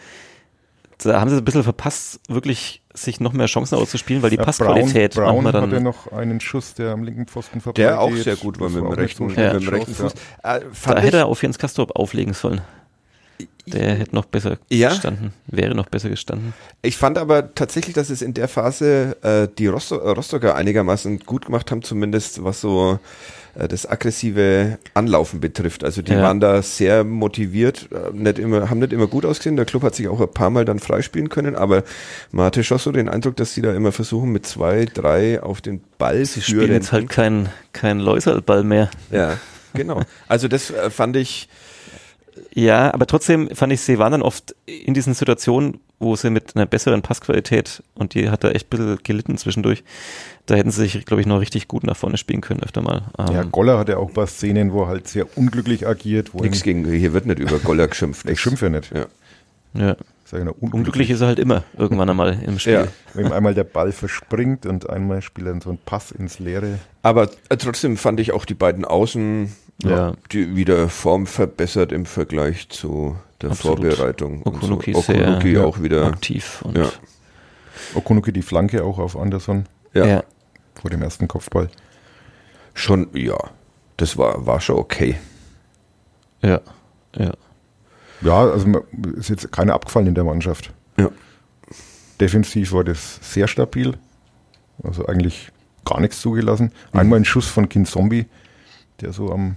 da 0.99 1.21
haben 1.21 1.31
sie 1.31 1.37
ein 1.37 1.45
bisschen 1.45 1.65
verpasst, 1.65 2.21
wirklich 2.29 2.81
sich 2.95 3.19
noch 3.19 3.33
mehr 3.33 3.47
Chancen 3.47 3.75
auszuspielen, 3.77 4.23
weil 4.23 4.31
die 4.31 4.37
Ja, 4.37 4.45
Passqualität 4.45 5.15
Brown, 5.15 5.25
Brown 5.25 5.43
manchmal 5.45 5.63
hatte 5.63 5.75
dann. 5.75 5.83
noch 5.83 6.13
einen 6.13 6.39
Schuss, 6.41 6.75
der 6.75 6.93
am 6.93 7.03
linken 7.03 7.27
Pfosten 7.27 7.61
vorbei 7.61 7.81
Der 7.83 8.01
auch 8.01 8.11
geht. 8.11 8.23
sehr 8.25 8.37
gut 8.37 8.61
war 8.61 8.69
mit 8.69 8.79
dem 8.79 8.87
rechten, 8.87 9.25
so 9.25 9.25
mit 9.25 9.37
Ja. 9.37 9.53
dem 9.59 9.69
rechten 9.69 9.95
Fuß. 9.95 10.13
Äh, 10.45 10.61
fand 10.73 10.97
Da 10.97 10.99
ich- 10.99 11.05
hätte 11.05 11.17
er 11.19 11.27
auf 11.27 11.43
Jens 11.43 11.59
Kastorp 11.59 11.97
auflegen 11.97 12.35
sollen. 12.35 12.61
Der 13.67 13.95
hätte 13.97 14.15
noch 14.15 14.27
besser 14.27 14.59
Ja? 14.69 14.91
gestanden, 14.91 15.33
wäre 15.47 15.75
noch 15.75 15.89
besser 15.89 16.09
gestanden. 16.09 16.53
Ich 16.83 16.97
fand 16.97 17.19
aber 17.19 17.55
tatsächlich, 17.55 17.95
dass 17.95 18.11
es 18.11 18.23
in 18.23 18.35
der 18.35 18.47
Phase 18.47 19.17
äh, 19.23 19.49
die 19.59 19.65
äh, 19.67 19.69
Rostocker 19.71 20.55
einigermaßen 20.55 21.21
gut 21.21 21.47
gemacht 21.47 21.71
haben, 21.73 21.83
zumindest 21.83 22.45
was 22.45 22.61
so 22.61 22.95
äh, 22.95 22.99
das 23.55 23.87
aggressive 23.87 24.79
Anlaufen 24.95 25.41
betrifft. 25.41 25.85
Also 25.85 26.01
die 26.03 26.13
Ja. 26.13 26.23
waren 26.23 26.41
da 26.41 26.63
sehr 26.63 27.05
motiviert, 27.05 27.89
äh, 27.93 28.17
nicht 28.17 28.39
immer, 28.39 28.71
haben 28.71 28.79
nicht 28.79 28.93
immer 28.93 29.07
gut 29.07 29.25
ausgesehen. 29.27 29.57
Der 29.57 29.65
Club 29.67 29.83
hat 29.83 29.95
sich 29.95 30.09
auch 30.09 30.21
ein 30.21 30.33
paar 30.33 30.51
Mal 30.51 30.65
dann 30.65 30.79
freispielen 30.79 31.29
können, 31.29 31.55
aber 31.55 31.85
man 32.31 32.47
hatte 32.47 32.65
schon 32.65 32.79
so 32.79 32.93
den 32.93 33.09
Eindruck, 33.09 33.37
dass 33.37 33.53
sie 33.55 33.63
da 33.63 33.75
immer 33.75 33.93
versuchen, 33.93 34.33
mit 34.33 34.47
zwei, 34.47 34.87
drei 34.87 35.43
auf 35.43 35.61
den 35.61 35.83
Ball 35.99 36.25
Sie 36.25 36.41
spielen 36.41 36.73
jetzt 36.73 36.93
halt 36.93 37.09
kein, 37.09 37.49
kein 37.73 37.99
Läuserlball 38.01 38.65
mehr. 38.65 38.91
Ja, 39.11 39.39
genau. 39.75 40.03
Also 40.29 40.49
das 40.49 40.71
äh, 40.71 40.89
fand 40.91 41.17
ich, 41.17 41.49
Ja, 42.55 42.93
aber 42.95 43.07
trotzdem 43.07 43.51
fand 43.55 43.73
ich, 43.73 43.81
sie 43.83 43.99
waren 43.99 44.13
dann 44.13 44.23
oft 44.23 44.55
in 44.67 44.95
diesen 44.95 45.13
Situationen, 45.15 45.81
wo 46.03 46.17
sie 46.17 46.31
mit 46.31 46.55
einer 46.57 46.67
besseren 46.67 47.01
Passqualität 47.03 47.83
und 47.95 48.15
die 48.15 48.29
hat 48.29 48.45
da 48.45 48.51
echt 48.51 48.67
ein 48.67 48.71
bisschen 48.71 48.99
gelitten 49.03 49.39
zwischendurch. 49.39 49.85
Da 50.47 50.57
hätten 50.57 50.71
sie 50.71 50.83
sich, 50.83 51.07
glaube 51.07 51.21
ich, 51.21 51.27
noch 51.27 51.41
richtig 51.41 51.69
gut 51.69 51.85
nach 51.85 51.97
vorne 51.97 52.17
spielen 52.19 52.41
können, 52.41 52.63
öfter 52.63 52.83
mal. 52.83 53.05
Ähm, 53.19 53.35
Ja, 53.35 53.43
Goller 53.45 53.79
hat 53.79 53.89
ja 53.89 53.97
auch 53.97 54.09
ein 54.09 54.15
paar 54.15 54.27
Szenen, 54.27 54.73
wo 54.73 54.83
er 54.83 54.89
halt 54.89 55.09
sehr 55.09 55.27
unglücklich 55.39 55.87
agiert. 55.87 56.35
Wo 56.35 56.41
nichts 56.41 56.63
gegen, 56.63 56.85
hier 56.85 57.13
wird 57.13 57.27
nicht 57.27 57.39
über 57.39 57.59
Goller 57.59 57.89
geschimpft. 57.89 58.29
ich 58.29 58.41
schimpfe 58.41 58.67
ja 58.67 58.71
nicht. 58.71 58.93
Ja. 58.93 59.07
ja. 59.75 59.97
Sag 60.25 60.39
ich 60.41 60.45
nur, 60.47 60.57
Unglücklich 60.61 61.11
ist 61.11 61.21
er 61.21 61.27
halt 61.27 61.39
immer, 61.39 61.63
irgendwann 61.77 62.09
einmal 62.09 62.39
im 62.43 62.59
Spiel. 62.59 62.73
Ja. 62.73 62.87
Wenn 63.13 63.27
ihm 63.27 63.33
einmal 63.33 63.55
der 63.55 63.65
Ball 63.65 63.93
verspringt 63.93 64.65
und 64.65 64.89
einmal 64.89 65.21
spielt 65.21 65.47
er 65.47 65.61
so 65.61 65.69
einen 65.69 65.79
Pass 65.85 66.11
ins 66.11 66.39
Leere. 66.39 66.79
Aber 67.03 67.31
äh, 67.51 67.57
trotzdem 67.59 67.97
fand 67.99 68.19
ich 68.19 68.33
auch 68.33 68.47
die 68.47 68.55
beiden 68.55 68.87
Außen, 68.87 69.53
Ja. 69.83 70.13
die 70.33 70.55
wieder 70.55 70.89
Form 70.89 71.27
verbessert 71.27 71.93
im 71.93 72.07
Vergleich 72.07 72.69
zu 72.69 73.17
der 73.41 73.51
Absolut. 73.51 73.79
Vorbereitung. 73.81 74.43
und 74.43 74.57
Okunuki 74.57 74.93
so. 74.95 75.01
sehr 75.01 75.23
Okunuki 75.29 75.53
ja, 75.55 75.65
auch 75.65 75.83
wieder. 75.83 76.07
aktiv 76.07 76.63
und 76.63 76.79
Ja. 76.79 76.89
Okunuki 77.95 78.33
die 78.33 78.43
Flanke 78.43 78.85
auch 78.85 78.99
auf 78.99 79.17
Anderson 79.17 79.67
Ja, 79.93 80.07
ja. 80.07 80.25
vor 80.81 80.91
dem 80.91 81.03
ersten 81.03 81.27
Kopfball. 81.29 81.69
schon, 82.75 83.09
ja. 83.15 83.37
Das 83.97 84.17
war, 84.17 84.47
war 84.47 84.61
schon 84.61 84.77
okay. 84.77 85.17
ja, 86.43 86.61
ja. 87.17 87.33
Ja, 88.23 88.39
also 88.51 88.67
ist 89.17 89.31
jetzt 89.31 89.51
keiner 89.51 89.75
abgefallen 89.75 90.07
in 90.07 90.15
der 90.15 90.23
Mannschaft. 90.25 90.73
Ja. 90.97 91.11
Defensiv 92.21 92.73
war 92.73 92.85
das 92.85 93.19
sehr 93.21 93.49
stabil. 93.49 93.95
Also 94.85 95.07
eigentlich 95.07 95.51
gar 95.85 96.01
nichts 96.01 96.21
zugelassen. 96.21 96.71
Einmal 96.93 97.19
ein 97.19 97.25
Schuss 97.25 97.49
von 97.49 97.69
Kinzombie, 97.69 98.27
der 99.03 99.13
so 99.13 99.31
am 99.31 99.57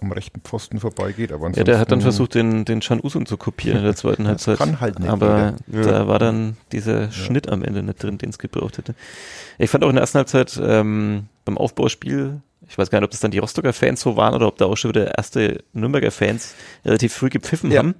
am 0.00 0.12
rechten 0.12 0.40
Pfosten 0.42 0.78
vorbeigeht. 0.78 1.32
Aber 1.32 1.50
ja, 1.50 1.64
der 1.64 1.80
hat 1.80 1.90
dann 1.90 2.00
versucht, 2.00 2.36
den, 2.36 2.64
den 2.64 2.80
Chan 2.80 3.00
Usun 3.02 3.26
zu 3.26 3.36
kopieren 3.36 3.78
in 3.78 3.84
der 3.84 3.96
zweiten 3.96 4.28
Halbzeit. 4.28 4.56
Kann 4.58 4.80
halt 4.80 5.00
nicht 5.00 5.08
aber 5.08 5.54
jeder. 5.66 5.90
da 5.90 6.06
war 6.06 6.20
dann 6.20 6.56
dieser 6.70 7.10
Schnitt 7.10 7.48
am 7.48 7.64
Ende 7.64 7.82
nicht 7.82 8.00
drin, 8.00 8.16
den 8.16 8.30
es 8.30 8.38
gebraucht 8.38 8.78
hätte. 8.78 8.94
Ich 9.58 9.70
fand 9.70 9.82
auch 9.82 9.88
in 9.88 9.96
der 9.96 10.02
ersten 10.02 10.18
Halbzeit 10.18 10.56
ähm, 10.62 11.24
beim 11.44 11.58
Aufbauspiel, 11.58 12.40
ich 12.68 12.78
weiß 12.78 12.90
gar 12.90 13.00
nicht, 13.00 13.06
ob 13.06 13.10
das 13.10 13.18
dann 13.18 13.32
die 13.32 13.38
Rostocker 13.38 13.72
Fans 13.72 14.00
so 14.00 14.16
waren 14.16 14.34
oder 14.34 14.46
ob 14.46 14.56
da 14.58 14.66
auch 14.66 14.76
schon 14.76 14.90
wieder 14.90 15.16
erste 15.16 15.64
Nürnberger 15.72 16.12
Fans 16.12 16.54
relativ 16.84 17.12
früh 17.14 17.28
gepfiffen 17.30 17.72
Ja. 17.72 17.78
haben. 17.80 17.96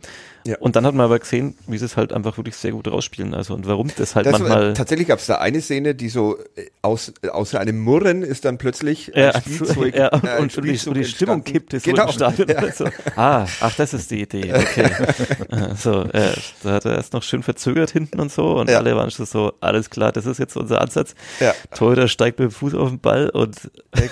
Ja. 0.47 0.57
Und 0.59 0.77
dann 0.77 0.87
hat 0.87 0.95
man 0.95 1.05
aber 1.05 1.19
gesehen, 1.19 1.57
wie 1.67 1.77
sie 1.79 1.85
es 1.85 1.97
halt 1.97 2.13
einfach 2.13 2.37
wirklich 2.37 2.57
sehr 2.57 2.73
gut 2.73 2.89
rausspielen. 2.89 3.35
Also 3.35 3.55
und 3.55 3.67
warum 3.67 3.89
das 3.97 4.15
halt 4.17 4.27
Das, 4.27 4.39
manchmal. 4.39 4.71
äh, 4.71 4.75
tatsächlich 4.75 5.09
gab 5.09 5.19
es 5.19 5.27
da 5.27 5.37
eine 5.39 5.61
Szene, 5.61 5.95
die 5.95 6.09
so 6.09 6.39
äh, 6.57 6.67
aus, 6.83 7.13
äh, 7.23 7.29
außer 7.29 7.61
einem 7.61 7.79
Murren 7.81 8.23
ist 8.23 8.45
dann 8.45 8.57
plötzlich 8.59 9.13
Ja, 9.15 9.31
ein 9.33 9.43
Spielzeug, 9.43 9.95
ja, 9.97 10.09
und, 10.09 10.25
äh, 10.25 10.39
und, 10.39 10.53
die, 10.57 10.61
Spielzug 10.61 10.89
und 10.95 10.99
die 10.99 11.05
Stimmung 11.05 11.45
kippt 11.45 11.75
es 11.75 11.83
genau. 11.83 12.05
so 12.11 12.25
im 12.25 12.35
Stadion. 12.35 12.49
Ja. 12.49 12.73
So. 12.73 12.87
Ah, 13.17 13.47
ach, 13.61 13.75
das 13.77 13.95
ist 13.95 14.11
die 14.11 14.23
Idee. 14.23 14.53
Okay. 14.55 14.91
So, 15.77 16.03
äh, 16.05 16.33
da 16.63 16.73
hat 16.73 16.85
er 16.85 16.95
erst 16.97 17.13
noch 17.13 17.23
schön 17.23 17.43
verzögert 17.43 17.91
hinten 17.91 18.21
und 18.21 18.33
so 18.33 18.57
und 18.59 18.71
Ja. 18.71 18.79
alle 18.79 18.97
waren 18.97 19.11
schon 19.11 19.27
so, 19.27 19.53
alles 19.61 19.91
klar, 19.91 20.13
das 20.13 20.27
ist 20.27 20.39
jetzt 20.39 20.57
unser 20.57 20.81
Ansatz. 20.81 21.15
Ja. 21.41 21.53
Torhüter 21.75 22.09
steigt 22.09 22.39
mit 22.39 22.51
dem 22.51 22.53
Fuß 22.53 22.75
auf 22.75 22.89
den 22.89 23.01
Ball 23.01 23.29
und 23.31 23.57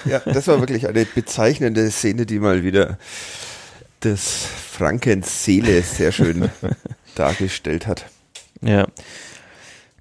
Ja, 0.05 0.21
das 0.21 0.47
war 0.49 0.61
wirklich 0.61 0.87
eine 0.89 1.05
bezeichnende 1.05 1.91
Szene, 1.91 2.27
die 2.27 2.39
mal 2.39 2.63
wieder 2.63 2.99
des 4.07 4.47
Frankens 4.47 5.45
Seele 5.45 5.83
sehr 5.83 6.13
schön 6.13 6.51
dargestellt 7.15 7.87
hat. 7.87 8.07
Ja. 8.63 8.87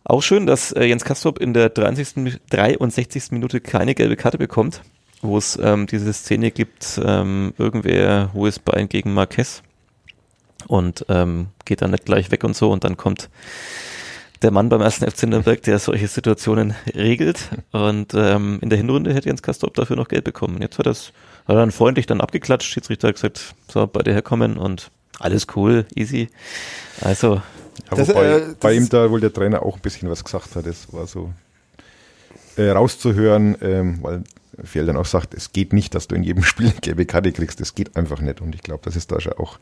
Auch 0.04 0.22
schön, 0.22 0.46
dass 0.46 0.72
äh, 0.72 0.84
Jens 0.86 1.04
Kastrop 1.04 1.40
in 1.40 1.54
der 1.54 1.70
63. 1.70 2.16
Mi- 2.24 2.40
63. 2.52 3.32
Minute 3.32 3.60
keine 3.60 3.96
gelbe 3.96 4.16
Karte 4.16 4.38
bekommt, 4.38 4.82
wo 5.22 5.38
es 5.38 5.58
ähm, 5.62 5.88
diese 5.88 6.14
Szene 6.14 6.52
gibt, 6.52 7.02
ähm, 7.04 7.54
irgendwer 7.58 8.32
hohes 8.34 8.60
Bein 8.60 8.88
gegen 8.88 9.14
Marquez 9.14 9.64
und 10.68 11.06
ähm, 11.10 11.48
geht 11.66 11.82
dann 11.82 11.92
nicht 11.92 12.06
gleich 12.06 12.30
weg 12.32 12.44
und 12.44 12.56
so 12.56 12.72
und 12.72 12.84
dann 12.84 12.98
kommt 12.98 13.30
der 14.42 14.52
Mann 14.52 14.70
beim 14.70 14.82
ersten 14.82 15.10
FC 15.10 15.24
Nürnberg, 15.24 15.62
der 15.64 15.80
solche 15.80 16.08
Situationen 16.08 16.76
regelt 16.94 17.50
und 17.72 18.14
ähm, 18.14 18.60
in 18.62 18.70
der 18.70 18.78
Hinrunde 18.78 19.14
hätte 19.14 19.30
Jens 19.30 19.42
Kastrop 19.42 19.74
dafür 19.74 19.96
noch 19.96 20.08
Geld 20.08 20.24
bekommen. 20.24 20.62
Jetzt 20.62 20.78
hat, 20.78 20.86
das, 20.86 21.14
hat 21.48 21.56
er 21.56 21.60
dann 21.60 21.72
freundlich 21.72 22.06
dann 22.06 22.22
abgeklatscht, 22.22 22.72
Schiedsrichter 22.72 23.08
hat 23.10 23.16
gesagt, 23.16 23.54
so, 23.72 23.88
beide 23.88 24.12
herkommen 24.14 24.58
und 24.58 24.90
alles 25.20 25.48
cool, 25.56 25.86
easy. 25.96 26.30
Also 27.02 27.36
Ja, 27.90 27.98
Das, 27.98 28.10
wobei 28.10 28.26
äh, 28.26 28.40
das 28.42 28.56
bei 28.56 28.74
ihm 28.74 28.84
ist- 28.84 28.94
da 28.94 29.10
wohl 29.12 29.20
der 29.22 29.32
Trainer 29.34 29.64
auch 29.64 29.76
ein 29.76 29.82
bisschen 29.82 30.10
was 30.10 30.24
gesagt 30.24 30.56
hat. 30.56 30.66
Das 30.66 30.92
war 30.94 31.08
so 31.08 31.32
äh, 32.58 32.70
rauszuhören, 32.70 33.58
ähm, 33.62 34.00
weil 34.02 34.24
Fjell 34.64 34.86
dann 34.86 34.96
auch 34.98 35.06
sagt, 35.06 35.34
es 35.34 35.52
geht 35.52 35.74
nicht, 35.74 35.94
dass 35.94 36.08
du 36.08 36.16
in 36.16 36.24
jedem 36.24 36.44
Spiel 36.46 36.68
eine 36.70 36.80
gelbe 36.80 37.06
Karte 37.06 37.32
kriegst. 37.32 37.60
Das 37.60 37.76
geht 37.76 37.96
einfach 37.98 38.22
nicht. 38.22 38.42
Und 38.42 38.56
ich 38.56 38.62
glaube, 38.64 38.84
dass 38.86 38.96
es 38.96 39.08
da 39.08 39.20
schon 39.20 39.34
auch 39.34 39.60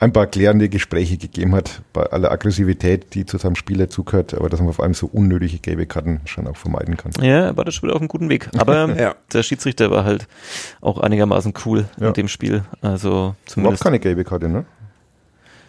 ein 0.00 0.12
paar 0.12 0.26
klärende 0.26 0.68
Gespräche 0.68 1.16
gegeben 1.16 1.54
hat, 1.54 1.82
bei 1.92 2.02
aller 2.04 2.30
Aggressivität, 2.32 3.14
die 3.14 3.24
zu 3.26 3.38
seinem 3.38 3.54
Spiel 3.56 3.78
dazugehört, 3.78 4.34
aber 4.34 4.48
dass 4.48 4.60
man 4.60 4.72
vor 4.72 4.84
allem 4.84 4.94
so 4.94 5.06
unnötige 5.06 5.58
gelbe 5.58 5.86
Karten 5.86 6.20
schon 6.24 6.46
auch 6.46 6.56
vermeiden 6.56 6.96
kann. 6.96 7.12
Ja, 7.20 7.46
er 7.46 7.56
war 7.56 7.64
das 7.64 7.74
schon 7.74 7.88
wieder 7.88 7.94
auf 7.94 8.00
einem 8.00 8.08
guten 8.08 8.28
Weg. 8.28 8.48
Aber 8.58 8.94
Ja. 9.00 9.14
der 9.32 9.42
Schiedsrichter 9.42 9.90
war 9.90 10.04
halt 10.04 10.26
auch 10.80 10.98
einigermaßen 10.98 11.54
cool 11.64 11.86
Ja. 11.98 12.08
in 12.08 12.14
dem 12.14 12.28
Spiel. 12.28 12.64
Also 12.82 13.08
Überhaupt 13.10 13.48
zumindest 13.50 13.84
keine 13.84 14.00
gelbe 14.00 14.24
Karte, 14.24 14.48
ne? 14.48 14.64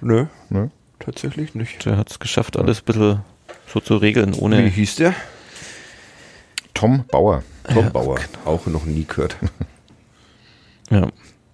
Nö, 0.02 0.26
ne? 0.50 0.72
tatsächlich 1.00 1.56
nicht. 1.56 1.86
der 1.86 1.98
hat 1.98 2.10
es 2.12 2.20
geschafft, 2.20 2.58
alles 2.58 2.80
ein 2.80 2.86
bisschen 2.86 3.20
so 3.68 3.80
zu 3.80 3.98
regeln, 3.98 4.36
Wie 4.36 4.40
ohne. 4.40 4.62
hieß 4.62 4.96
der? 4.96 5.14
Tom 6.74 7.06
Bauer. 7.10 7.44
Tom 7.72 7.92
Bauer. 7.92 8.18
Auch 8.44 8.66
noch 8.68 8.86
nie 8.86 9.06
gehört. 9.06 9.38
Ja. 10.90 11.02
Das 11.02 11.10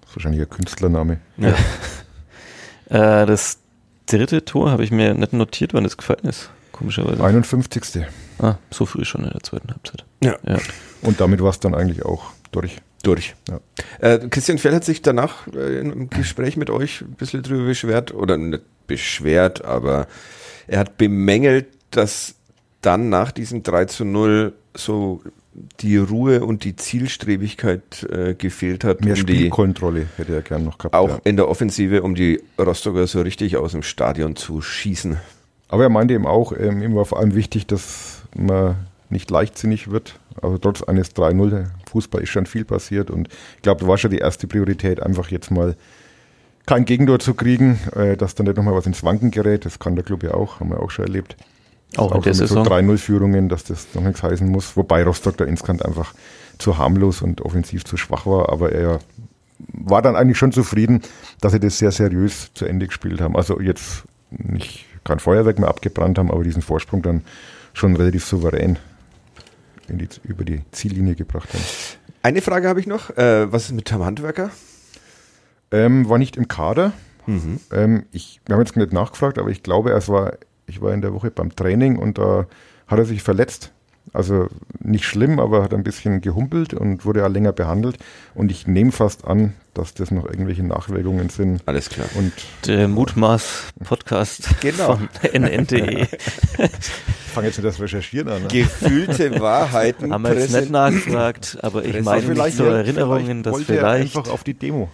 ist 0.10 0.16
wahrscheinlich 0.16 0.42
ein 0.42 0.50
Künstlername. 0.50 1.20
Ja. 1.38 1.54
Äh, 2.92 3.26
das 3.26 3.58
dritte 4.06 4.44
Tor 4.44 4.72
habe 4.72 4.84
ich 4.84 4.92
mir 4.92 5.14
nicht 5.14 5.34
notiert, 5.34 5.74
wann 5.74 5.86
es 5.86 5.98
gefallen 5.98 6.26
ist. 6.26 6.50
Komischerweise. 6.74 7.24
51. 7.24 8.06
Ah, 8.40 8.56
so 8.70 8.86
früh 8.86 9.06
schon 9.06 9.24
in 9.24 9.30
der 9.30 9.42
zweiten 9.44 9.70
Halbzeit. 9.70 10.04
Ja. 10.24 10.36
Ja. 10.46 10.58
Und 11.02 11.22
damit 11.22 11.42
war 11.42 11.50
es 11.50 11.60
dann 11.60 11.74
eigentlich 11.74 12.04
auch 12.04 12.32
durch. 12.52 12.78
Durch. 13.04 13.36
Ja. 13.50 13.60
Äh, 14.00 14.28
Christian 14.30 14.58
Fell 14.58 14.76
hat 14.76 14.84
sich 14.84 15.02
danach 15.02 15.48
äh, 15.48 15.80
in 15.80 15.92
einem 15.92 16.10
Gespräch 16.10 16.58
mit 16.58 16.70
euch 16.70 17.02
ein 17.02 17.14
bisschen 17.14 17.42
drüber 17.42 17.66
beschwert, 17.66 18.14
oder 18.14 18.38
nicht 18.38 18.64
beschwert, 18.88 19.64
aber 19.64 20.08
er 20.68 20.80
hat 20.80 20.98
bemängelt, 20.98 21.68
dass 21.92 22.36
dann 22.82 23.10
nach 23.10 23.32
diesem 23.32 23.64
3 23.64 23.86
zu 23.86 24.06
0 24.06 24.54
so 24.76 25.22
die 25.54 25.98
Ruhe 25.98 26.46
und 26.46 26.64
die 26.64 26.76
Zielstrebigkeit 26.76 28.04
äh, 28.10 28.34
gefehlt 28.36 28.84
hat, 28.84 29.02
Mehr 29.02 29.16
um 29.16 29.26
die, 29.26 29.36
Spielkontrolle 29.36 30.08
hätte 30.18 30.36
er 30.36 30.42
gern 30.42 30.64
noch 30.64 30.78
gehabt. 30.78 30.96
auch 30.96 31.10
ja. 31.10 31.22
in 31.24 31.36
der 31.36 31.50
Offensive, 31.50 32.04
um 32.04 32.16
die 32.16 32.42
Rostocker 32.58 33.06
so 33.08 33.22
richtig 33.22 33.58
aus 33.58 33.74
dem 33.74 33.84
Stadion 33.84 34.36
zu 34.36 34.62
schießen. 34.62 35.18
Aber 35.68 35.84
er 35.84 35.90
meinte 35.90 36.14
eben 36.14 36.26
auch, 36.26 36.54
ähm, 36.58 36.82
ihm 36.82 36.96
war 36.96 37.06
vor 37.06 37.20
allem 37.20 37.36
wichtig, 37.36 37.68
dass 37.68 38.24
man 38.36 38.76
nicht 39.10 39.30
leichtsinnig 39.30 39.92
wird. 39.92 40.20
Also 40.42 40.58
trotz 40.58 40.84
eines 40.84 41.14
3-0, 41.16 41.50
der 41.50 41.72
Fußball 41.90 42.22
ist 42.22 42.30
schon 42.30 42.46
viel 42.46 42.64
passiert 42.64 43.12
und 43.12 43.28
ich 43.58 43.62
glaube, 43.62 43.82
da 43.82 43.88
war 43.88 43.98
schon 43.98 44.12
die 44.12 44.20
erste 44.20 44.48
Priorität, 44.48 45.04
einfach 45.04 45.30
jetzt 45.30 45.52
mal 45.52 45.76
kein 46.66 46.86
Gegentor 46.86 47.20
zu 47.20 47.34
kriegen, 47.34 47.80
äh, 47.96 48.16
dass 48.16 48.36
dann 48.36 48.46
nicht 48.46 48.56
nochmal 48.56 48.76
was 48.76 48.86
ins 48.86 49.04
Wanken 49.04 49.32
gerät. 49.32 49.66
Das 49.66 49.80
kann 49.80 49.96
der 49.96 50.06
Club 50.06 50.24
ja 50.24 50.34
auch, 50.34 50.60
haben 50.60 50.70
wir 50.70 50.80
auch 50.80 50.92
schon 50.92 51.06
erlebt. 51.06 51.36
Auch 51.98 52.16
in 52.16 52.22
der 52.22 52.34
so 52.34 52.44
mit 52.44 52.50
Saison. 52.50 52.66
so 52.66 52.72
3-0-Führungen, 52.72 53.50
dass 53.50 53.64
das 53.64 53.88
noch 53.94 54.04
nichts 54.04 54.24
heißen 54.24 54.48
muss. 54.48 54.78
Wobei 54.78 55.04
Rostock 55.04 55.38
da 55.38 55.46
insgesamt 55.46 55.86
einfach 55.86 56.14
zu 56.58 56.78
harmlos 56.78 57.22
und 57.22 57.42
offensiv 57.42 57.84
zu 57.84 57.98
schwach 57.98 58.26
war. 58.26 58.50
Aber 58.50 58.72
er 58.72 59.00
war 59.74 60.02
dann 60.02 60.16
eigentlich 60.16 60.38
schon 60.38 60.52
zufrieden, 60.52 61.02
dass 61.42 61.52
sie 61.54 61.60
das 61.60 61.78
sehr 61.78 61.92
seriös 61.92 62.52
zu 62.54 62.66
Ende 62.66 62.88
gespielt 62.88 63.22
haben. 63.22 63.36
Also 63.36 63.60
jetzt 63.60 64.04
nicht 64.30 64.86
kein 65.04 65.20
Feuerwerk 65.20 65.60
mehr 65.60 65.70
abgebrannt 65.70 66.18
haben, 66.18 66.32
aber 66.32 66.44
diesen 66.44 66.62
Vorsprung 66.62 67.02
dann 67.02 67.24
schon 67.74 67.96
relativ 67.96 68.26
souverän 68.26 68.78
in 69.88 69.98
die, 69.98 70.08
über 70.24 70.44
die 70.44 70.62
Ziellinie 70.72 71.16
gebracht 71.16 71.54
haben. 71.54 71.64
Eine 72.24 72.42
Frage 72.42 72.68
habe 72.68 72.80
ich 72.80 72.88
noch. 72.88 73.10
Äh, 73.18 73.52
was 73.52 73.66
ist 73.66 73.72
mit 73.74 73.88
Tom 73.88 74.06
Handwerker? 74.06 74.52
Ähm, 75.72 76.08
war 76.08 76.18
nicht 76.18 76.38
im 76.38 76.48
Kader. 76.48 76.94
Ähm, 77.72 78.06
ich, 78.12 78.42
wir 78.46 78.56
haben 78.56 78.62
jetzt 78.62 78.76
nicht 78.76 78.94
nachgefragt, 78.94 79.38
aber 79.38 79.50
ich 79.50 79.64
glaube, 79.64 79.92
es 79.92 80.08
war, 80.10 80.34
ich 80.72 80.82
war 80.82 80.94
in 80.94 81.02
der 81.02 81.14
Woche 81.14 81.30
beim 81.32 81.56
Training 81.56 81.98
und 81.98 82.18
da 82.18 82.48
hat 82.88 82.98
er 83.00 83.06
sich 83.06 83.22
verletzt. 83.22 83.72
Also 84.14 84.48
nicht 84.80 85.06
schlimm, 85.06 85.40
aber 85.40 85.62
hat 85.64 85.74
ein 85.76 85.84
bisschen 85.84 86.22
gehumpelt 86.22 86.74
und 86.74 87.06
wurde 87.06 87.20
ja 87.20 87.28
länger 87.28 87.52
behandelt. 87.54 87.98
Und 88.34 88.52
ich 88.52 88.66
nehme 88.66 88.92
fast 88.92 89.26
an, 89.26 89.54
dass 89.76 89.94
das 89.94 90.10
noch 90.10 90.26
irgendwelche 90.26 90.64
Nachwirkungen 90.64 91.30
sind. 91.30 91.62
Alles 91.68 91.88
klar. 91.90 92.08
Und 92.16 92.34
Der 92.66 92.88
Mutmaß-Podcast 92.88 94.60
Genau. 94.62 94.96
von 94.96 95.10
nn.de. 95.34 96.02
ich 96.04 96.10
fange 97.34 97.48
jetzt 97.48 97.58
mit 97.58 97.66
das 97.66 97.80
Recherchieren 97.80 98.30
an. 98.30 98.42
Ne? 98.44 98.48
Gefühlte 98.50 99.40
Wahrheiten. 99.40 100.12
Haben 100.12 100.24
wir 100.24 100.34
jetzt 100.40 100.52
nicht 100.54 100.72
nachgefragt, 100.72 101.58
aber 101.62 101.86
ich 101.86 102.02
meine 102.02 102.22
vielleicht- 102.24 102.58
so 102.58 102.66
Erinnerungen, 102.66 103.44
dass 103.44 103.54
wollte 103.54 103.74
er 103.76 103.80
vielleicht. 103.80 104.18
einfach 104.18 104.32
auf 104.32 104.44
die 104.44 104.54
Demo. 104.56 104.90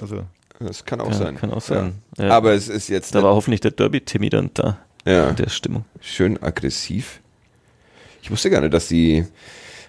Also 0.00 0.22
Das 0.58 0.84
kann 0.84 1.00
auch 1.00 1.08
Ja, 1.08 1.14
sein. 1.16 1.36
kann 1.36 1.50
auch 1.50 1.62
sein. 1.62 1.94
Ja. 2.18 2.26
Ja. 2.26 2.36
Aber 2.36 2.52
es 2.52 2.68
ist 2.68 2.88
jetzt 2.88 3.14
Da 3.14 3.22
war 3.22 3.34
hoffentlich 3.34 3.60
der 3.62 3.70
Derby-Timmy 3.70 4.28
dann 4.28 4.50
da 4.54 4.78
ja, 5.04 5.32
der 5.32 5.48
Stimmung. 5.48 5.84
schön 6.00 6.42
aggressiv. 6.42 7.20
Ich 8.22 8.30
wusste 8.30 8.50
gar 8.50 8.60
nicht, 8.60 8.74
dass 8.74 8.88
die 8.88 9.24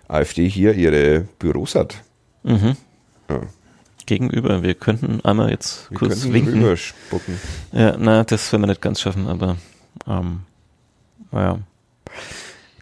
AfD 0.07 0.47
hier 0.47 0.73
ihre 0.73 1.21
Büros 1.39 1.75
hat. 1.75 1.95
Mhm. 2.43 2.75
Ja. 3.29 3.41
Gegenüber. 4.05 4.63
Wir 4.63 4.73
könnten 4.73 5.23
einmal 5.23 5.51
jetzt 5.51 5.89
Wir 5.91 5.97
kurz 5.99 6.23
winken. 6.31 6.61
rüberspucken. 6.63 7.39
Ja, 7.71 7.95
na, 7.97 8.23
das 8.23 8.51
werden 8.51 8.63
wir 8.63 8.67
nicht 8.67 8.81
ganz 8.81 8.99
schaffen, 8.99 9.27
aber 9.27 9.57
ähm, 10.07 10.41
naja. 11.31 11.59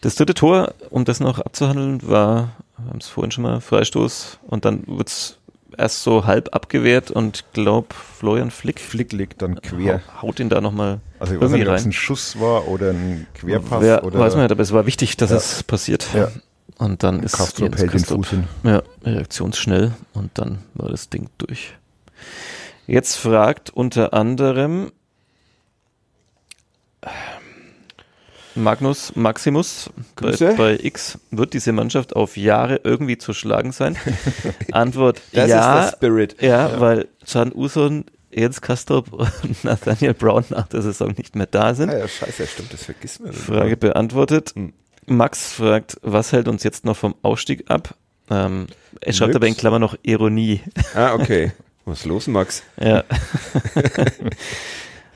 Das 0.01 0.15
dritte 0.15 0.33
Tor, 0.33 0.73
um 0.89 1.03
das 1.05 1.19
noch 1.19 1.39
abzuhandeln, 1.39 2.07
war, 2.07 2.55
wir 2.77 2.87
haben 2.89 2.99
es 2.99 3.07
vorhin 3.09 3.31
schon 3.31 3.43
mal, 3.43 3.59
Freistoß 3.59 4.39
und 4.47 4.63
dann 4.65 4.83
wird's 4.87 5.37
erst 5.79 6.03
so 6.03 6.25
halb 6.25 6.53
abgewehrt 6.53 7.09
und 7.09 7.45
glaube, 7.53 7.87
Florian 7.95 8.51
Flick 8.51 8.79
Flick 8.79 9.11
liegt 9.13 9.41
dann 9.41 9.59
quer. 9.61 10.01
hau- 10.17 10.21
haut 10.27 10.39
ihn 10.39 10.49
da 10.49 10.61
nochmal 10.61 10.99
Also 11.19 11.33
ich 11.35 11.41
weiß 11.41 11.51
nicht, 11.51 11.67
ob 11.67 11.73
es 11.75 11.85
ein 11.85 11.91
Schuss 11.93 12.39
war 12.39 12.67
oder 12.67 12.91
ein 12.91 13.25
Querpass 13.33 13.81
Wer, 13.81 14.03
oder 14.03 14.19
weiß 14.19 14.33
man 14.33 14.43
nicht, 14.43 14.51
aber 14.51 14.61
es 14.61 14.71
war 14.73 14.85
wichtig, 14.85 15.17
dass 15.17 15.31
Ja. 15.31 15.37
es 15.37 15.63
passiert. 15.63 16.07
Ja. 16.13 16.29
Und 16.77 17.03
dann 17.03 17.23
ist 17.23 17.35
Kastrop 17.37 17.75
hält 17.77 17.91
den 17.93 17.99
Fuß 18.05 18.29
hin. 18.29 18.43
Ja, 18.63 18.83
reaktionsschnell 19.03 19.93
und 20.13 20.31
dann 20.35 20.59
war 20.75 20.89
das 20.89 21.09
Ding 21.09 21.29
durch. 21.37 21.73
Jetzt 22.87 23.15
fragt 23.17 23.69
unter 23.69 24.13
anderem 24.13 24.91
Magnus 28.59 29.15
Maximus 29.15 29.89
bei, 30.15 30.29
Grüße. 30.29 30.53
bei 30.57 30.77
X, 30.81 31.17
wird 31.31 31.53
diese 31.53 31.71
Mannschaft 31.71 32.15
auf 32.15 32.37
Jahre 32.37 32.81
irgendwie 32.83 33.17
zu 33.17 33.33
schlagen 33.33 33.71
sein? 33.71 33.95
Antwort 34.71 35.21
Das 35.31 35.49
ja, 35.49 35.79
ist 35.79 35.91
der 35.91 35.97
Spirit. 35.97 36.41
ja, 36.41 36.79
weil 36.79 37.07
Can 37.29 37.51
Uson, 37.53 38.05
Jens 38.31 38.61
Kastrop 38.61 39.11
und 39.43 39.63
Nathaniel 39.63 40.13
Brown 40.13 40.45
nach 40.49 40.67
der 40.67 40.81
Saison 40.81 41.13
nicht 41.17 41.35
mehr 41.35 41.47
da 41.47 41.73
sind. 41.73 41.89
Ah 41.89 41.97
ja, 41.97 42.07
scheiße, 42.07 42.45
stimmt, 42.47 42.73
das 42.73 42.85
vergisst 42.85 43.21
man. 43.21 43.33
Frage 43.33 43.77
beantwortet. 43.77 44.51
Hm. 44.55 44.73
Max 45.07 45.53
fragt, 45.53 45.97
was 46.03 46.31
hält 46.33 46.47
uns 46.47 46.63
jetzt 46.63 46.85
noch 46.85 46.95
vom 46.95 47.15
Ausstieg 47.23 47.69
ab? 47.71 47.95
Ähm, 48.29 48.67
er 49.01 49.13
schreibt 49.13 49.29
Nix. 49.29 49.35
aber 49.37 49.47
in 49.47 49.57
Klammer 49.57 49.79
noch 49.79 49.97
Ironie. 50.03 50.61
Ah, 50.93 51.13
okay. 51.15 51.51
Was 51.85 52.01
ist 52.01 52.05
los, 52.05 52.27
Max? 52.27 52.61
Ja. 52.79 53.03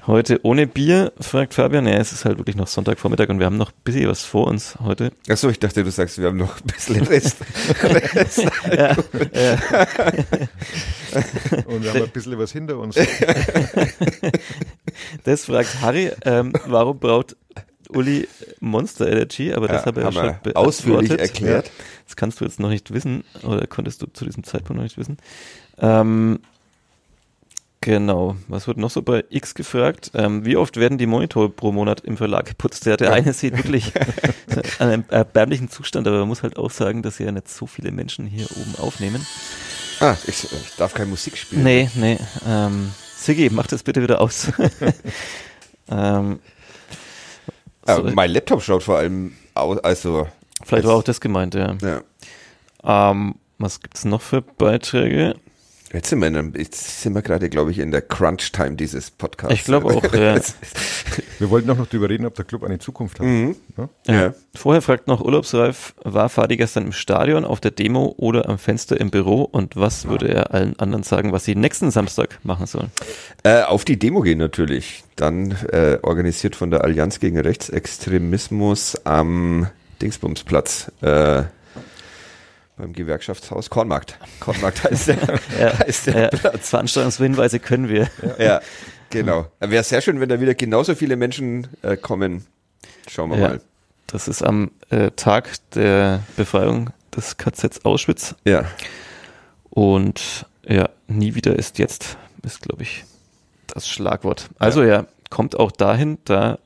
heute 0.07 0.39
ohne 0.43 0.67
Bier, 0.67 1.13
fragt 1.19 1.53
Fabian. 1.53 1.85
Ja, 1.87 1.93
es 1.95 2.11
ist 2.11 2.25
halt 2.25 2.37
wirklich 2.37 2.55
noch 2.55 2.67
Sonntagvormittag 2.67 3.29
und 3.29 3.39
wir 3.39 3.45
haben 3.45 3.57
noch 3.57 3.71
ein 3.71 3.77
bisschen 3.83 4.07
was 4.09 4.23
vor 4.23 4.47
uns 4.47 4.77
heute. 4.79 5.11
Achso, 5.29 5.49
ich 5.49 5.59
dachte, 5.59 5.83
du 5.83 5.91
sagst, 5.91 6.17
wir 6.19 6.27
haben 6.27 6.37
noch 6.37 6.57
ein 6.57 6.67
bisschen 6.67 7.03
Rest. 7.03 7.37
Rest. 7.83 8.39
Ja, 8.73 8.95
ja. 9.33 9.57
Und 11.67 11.83
wir 11.83 11.93
haben 11.93 12.03
ein 12.03 12.09
bisschen 12.09 12.37
was 12.39 12.51
hinter 12.51 12.77
uns. 12.79 12.95
Das 15.23 15.45
fragt 15.45 15.81
Harry, 15.81 16.11
ähm, 16.25 16.53
warum 16.67 16.99
braucht 16.99 17.35
Uli 17.89 18.27
Monster 18.59 19.07
Energy? 19.11 19.53
Aber 19.53 19.67
das 19.67 19.81
Ja, 19.81 19.85
habe 19.87 20.01
er 20.01 20.05
ja 20.07 20.11
schon 20.11 20.21
beantwortet. 20.23 20.55
ausführlich 20.55 21.11
erklärt. 21.11 21.71
Das 22.05 22.15
kannst 22.15 22.39
du 22.41 22.45
jetzt 22.45 22.59
noch 22.59 22.69
nicht 22.69 22.93
wissen 22.93 23.23
oder 23.43 23.65
konntest 23.67 24.01
du 24.01 24.07
zu 24.07 24.25
diesem 24.25 24.43
Zeitpunkt 24.43 24.77
noch 24.77 24.83
nicht 24.83 24.97
wissen. 24.97 25.17
Ähm, 25.79 26.39
genau. 27.83 28.35
Was 28.47 28.67
wird 28.67 28.77
noch 28.77 28.89
so 28.89 29.01
bei 29.01 29.23
X 29.29 29.55
gefragt? 29.55 30.11
Ähm, 30.13 30.45
wie 30.45 30.57
oft 30.57 30.77
werden 30.77 30.97
die 30.97 31.05
Monitore 31.05 31.49
pro 31.49 31.71
Monat 31.71 32.01
im 32.01 32.17
Verlag 32.17 32.45
geputzt? 32.45 32.85
Der, 32.85 32.97
der 32.97 33.13
eine 33.13 33.33
sieht 33.33 33.55
wirklich 33.57 33.93
einen 34.79 35.07
erbärmlichen 35.09 35.69
Zustand, 35.69 36.07
aber 36.07 36.19
man 36.19 36.27
muss 36.27 36.43
halt 36.43 36.57
auch 36.57 36.71
sagen, 36.71 37.01
dass 37.01 37.19
ja 37.19 37.31
nicht 37.31 37.49
so 37.49 37.67
viele 37.67 37.91
Menschen 37.91 38.25
hier 38.25 38.47
oben 38.51 38.75
aufnehmen. 38.77 39.25
Ah, 39.99 40.15
ich, 40.25 40.43
ich 40.43 40.75
darf 40.77 40.93
keine 40.93 41.09
Musik 41.09 41.37
spielen. 41.37 41.63
Nee, 41.63 41.89
nee. 41.95 42.17
Ähm, 42.47 42.91
Siggi, 43.15 43.49
mach 43.51 43.67
das 43.67 43.83
bitte 43.83 44.01
wieder 44.01 44.19
aus. 44.19 44.51
ähm, 45.89 46.39
Ah, 47.85 47.97
so, 47.97 48.03
mein 48.03 48.31
Laptop 48.31 48.61
schaut 48.61 48.83
vor 48.83 48.97
allem 48.97 49.33
aus, 49.55 49.77
also, 49.79 50.27
vielleicht 50.63 50.87
war 50.87 50.95
auch 50.95 51.03
das 51.03 51.19
gemeint, 51.19 51.53
ja. 51.53 51.75
ja. 51.81 52.01
Ähm, 52.83 53.35
was 53.57 53.81
gibt's 53.81 54.05
noch 54.05 54.21
für 54.21 54.41
Beiträge? 54.41 55.35
Jetzt 55.93 56.09
sind 56.09 56.21
wir, 56.21 56.27
in 56.27 56.35
einem, 56.35 56.53
jetzt 56.57 57.01
sind 57.03 57.13
wir 57.13 57.21
gerade, 57.21 57.49
glaube 57.49 57.69
ich, 57.69 57.77
in 57.77 57.91
der 57.91 58.01
Crunch-Time 58.01 58.75
dieses 58.75 59.11
Podcasts. 59.11 59.53
Ich 59.53 59.63
glaube 59.63 59.93
auch, 59.93 60.03
ja. 60.13 60.39
Wir 61.37 61.49
wollten 61.51 61.69
auch 61.69 61.77
noch 61.77 61.85
drüber 61.85 62.09
reden, 62.09 62.25
ob 62.25 62.33
der 62.33 62.45
Club 62.45 62.63
eine 62.63 62.79
Zukunft 62.79 63.19
hat. 63.19 63.27
Mhm. 63.27 63.55
Ja? 63.77 63.89
Ja. 64.07 64.33
Vorher 64.55 64.81
fragt 64.81 65.07
noch 65.07 65.21
Urlaubsreif, 65.21 65.93
war 66.03 66.29
Fadi 66.29 66.57
gestern 66.57 66.85
im 66.85 66.93
Stadion, 66.93 67.45
auf 67.45 67.59
der 67.59 67.69
Demo 67.69 68.15
oder 68.17 68.49
am 68.49 68.57
Fenster 68.57 68.99
im 68.99 69.11
Büro 69.11 69.43
und 69.43 69.75
was 69.75 70.07
würde 70.07 70.29
er 70.29 70.51
allen 70.51 70.79
anderen 70.79 71.03
sagen, 71.03 71.31
was 71.31 71.45
sie 71.45 71.53
nächsten 71.53 71.91
Samstag 71.91 72.39
machen 72.41 72.65
sollen? 72.65 72.89
Äh, 73.43 73.61
auf 73.61 73.85
die 73.85 73.99
Demo 73.99 74.21
gehen 74.21 74.39
natürlich. 74.39 75.03
Dann 75.15 75.51
äh, 75.71 75.99
organisiert 76.01 76.55
von 76.55 76.71
der 76.71 76.83
Allianz 76.83 77.19
gegen 77.19 77.37
Rechtsextremismus 77.37 79.05
am 79.05 79.67
Dingsbumsplatz. 80.01 80.91
Äh, 81.01 81.43
beim 82.77 82.93
Gewerkschaftshaus 82.93 83.69
Kornmarkt. 83.69 84.17
Kornmarkt 84.39 84.83
heißt 84.83 85.09
der, 85.09 85.17
Ja, 85.59 85.79
heißt 85.79 86.07
der 86.07 86.21
ja, 86.23 86.27
Platz. 86.29 86.69
Veranstaltungshinweise 86.69 87.59
können 87.59 87.89
wir. 87.89 88.09
Ja, 88.39 88.61
genau. 89.09 89.47
Wäre 89.59 89.83
sehr 89.83 90.01
schön, 90.01 90.19
wenn 90.19 90.29
da 90.29 90.39
wieder 90.41 90.55
genauso 90.55 90.95
viele 90.95 91.15
Menschen 91.15 91.67
äh, 91.81 91.95
kommen. 91.97 92.45
Schauen 93.09 93.29
wir 93.31 93.37
Ja. 93.37 93.47
mal. 93.49 93.61
Das 94.07 94.27
ist 94.27 94.41
am 94.43 94.71
äh, 94.89 95.11
Tag 95.11 95.49
der 95.75 96.23
Befreiung 96.35 96.91
des 97.15 97.37
KZ 97.37 97.85
Auschwitz 97.85 98.35
Ja. 98.45 98.65
und 99.69 100.45
ja, 100.67 100.89
nie 101.07 101.35
wieder 101.35 101.55
ist 101.57 101.79
jetzt, 101.79 102.17
ist 102.43 102.61
glaube 102.61 102.83
ich 102.83 103.05
das 103.67 103.87
Schlagwort. 103.87 104.49
Also 104.59 104.83
ja. 104.83 105.05
kommt 105.29 105.57
auch 105.59 105.71
dahin, 105.71 106.17
da 106.25 106.59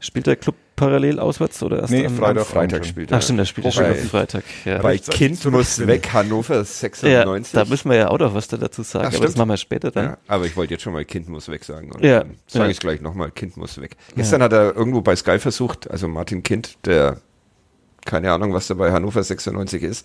spielt 0.00 0.26
der 0.26 0.36
Club 0.36 0.56
parallel 0.82 1.20
auswärts 1.20 1.62
oder 1.62 1.78
erst 1.80 1.92
Nee, 1.92 2.06
am 2.06 2.16
Freitag. 2.16 2.46
Freitag 2.46 2.84
spielt 2.86 3.10
er. 3.12 3.18
Ach 3.18 3.22
stimmt, 3.22 3.38
der 3.38 3.44
spielt 3.44 3.66
ja 3.66 3.70
schon 3.72 3.84
am 3.84 3.94
Freitag. 3.94 4.42
Ja. 4.64 4.78
Bei 4.78 4.98
Kind 4.98 5.44
muss 5.44 5.86
weg, 5.86 6.12
Hannover 6.12 6.56
Ja, 6.58 6.64
96. 6.64 7.52
da 7.52 7.64
müssen 7.64 7.90
wir 7.90 7.96
ja 7.96 8.08
auch 8.08 8.18
noch 8.18 8.34
was 8.34 8.48
da 8.48 8.56
dazu 8.56 8.82
sagen, 8.82 9.08
Ach, 9.10 9.14
aber 9.16 9.26
das 9.26 9.36
machen 9.36 9.50
wir 9.50 9.56
später 9.56 9.90
dann. 9.90 10.04
Ja, 10.04 10.18
aber 10.26 10.46
ich 10.46 10.56
wollte 10.56 10.74
jetzt 10.74 10.82
schon 10.82 10.92
mal 10.92 11.04
Kind 11.04 11.28
muss 11.28 11.48
weg 11.48 11.62
sagen. 11.64 11.92
Und 11.92 12.02
Ja, 12.04 12.24
sage 12.48 12.64
ja. 12.64 12.70
ich 12.70 12.80
gleich 12.80 13.00
nochmal, 13.00 13.30
Kind 13.30 13.56
muss 13.56 13.80
weg. 13.80 13.96
Gestern 14.16 14.42
hat 14.42 14.52
er 14.52 14.74
irgendwo 14.74 15.00
bei 15.02 15.14
Sky 15.14 15.38
versucht, 15.38 15.90
also 15.90 16.08
Martin 16.08 16.42
Kind, 16.42 16.76
der 16.84 17.18
keine 18.04 18.32
Ahnung, 18.32 18.52
was 18.52 18.66
da 18.66 18.74
bei 18.74 18.90
Hannover 18.90 19.22
96 19.22 19.80
ist, 19.84 20.04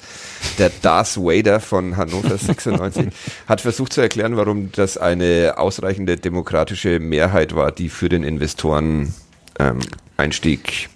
der 0.60 0.70
Darth 0.84 1.18
Vader 1.18 1.60
von 1.60 1.98
Hannover 1.98 2.38
96, 2.38 3.08
hat 3.48 3.62
versucht 3.62 3.92
zu 3.94 4.02
erklären, 4.02 4.38
warum 4.38 4.72
das 4.72 5.00
eine 5.00 5.56
ausreichende 5.58 6.16
demokratische 6.18 7.00
Mehrheit 7.00 7.56
war, 7.56 7.72
die 7.72 7.90
für 7.90 8.08
den 8.08 8.22
Investoren 8.24 9.16
ähm, 9.60 9.80
Einstieg 10.18 10.90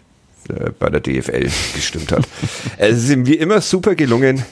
äh, 0.49 0.71
bei 0.71 0.89
der 0.89 1.01
DFL 1.01 1.49
gestimmt 1.75 2.11
hat. 2.11 2.27
es 2.77 3.03
ist 3.03 3.09
ihm 3.09 3.25
wie 3.25 3.35
immer 3.35 3.61
super 3.61 3.95
gelungen. 3.95 4.43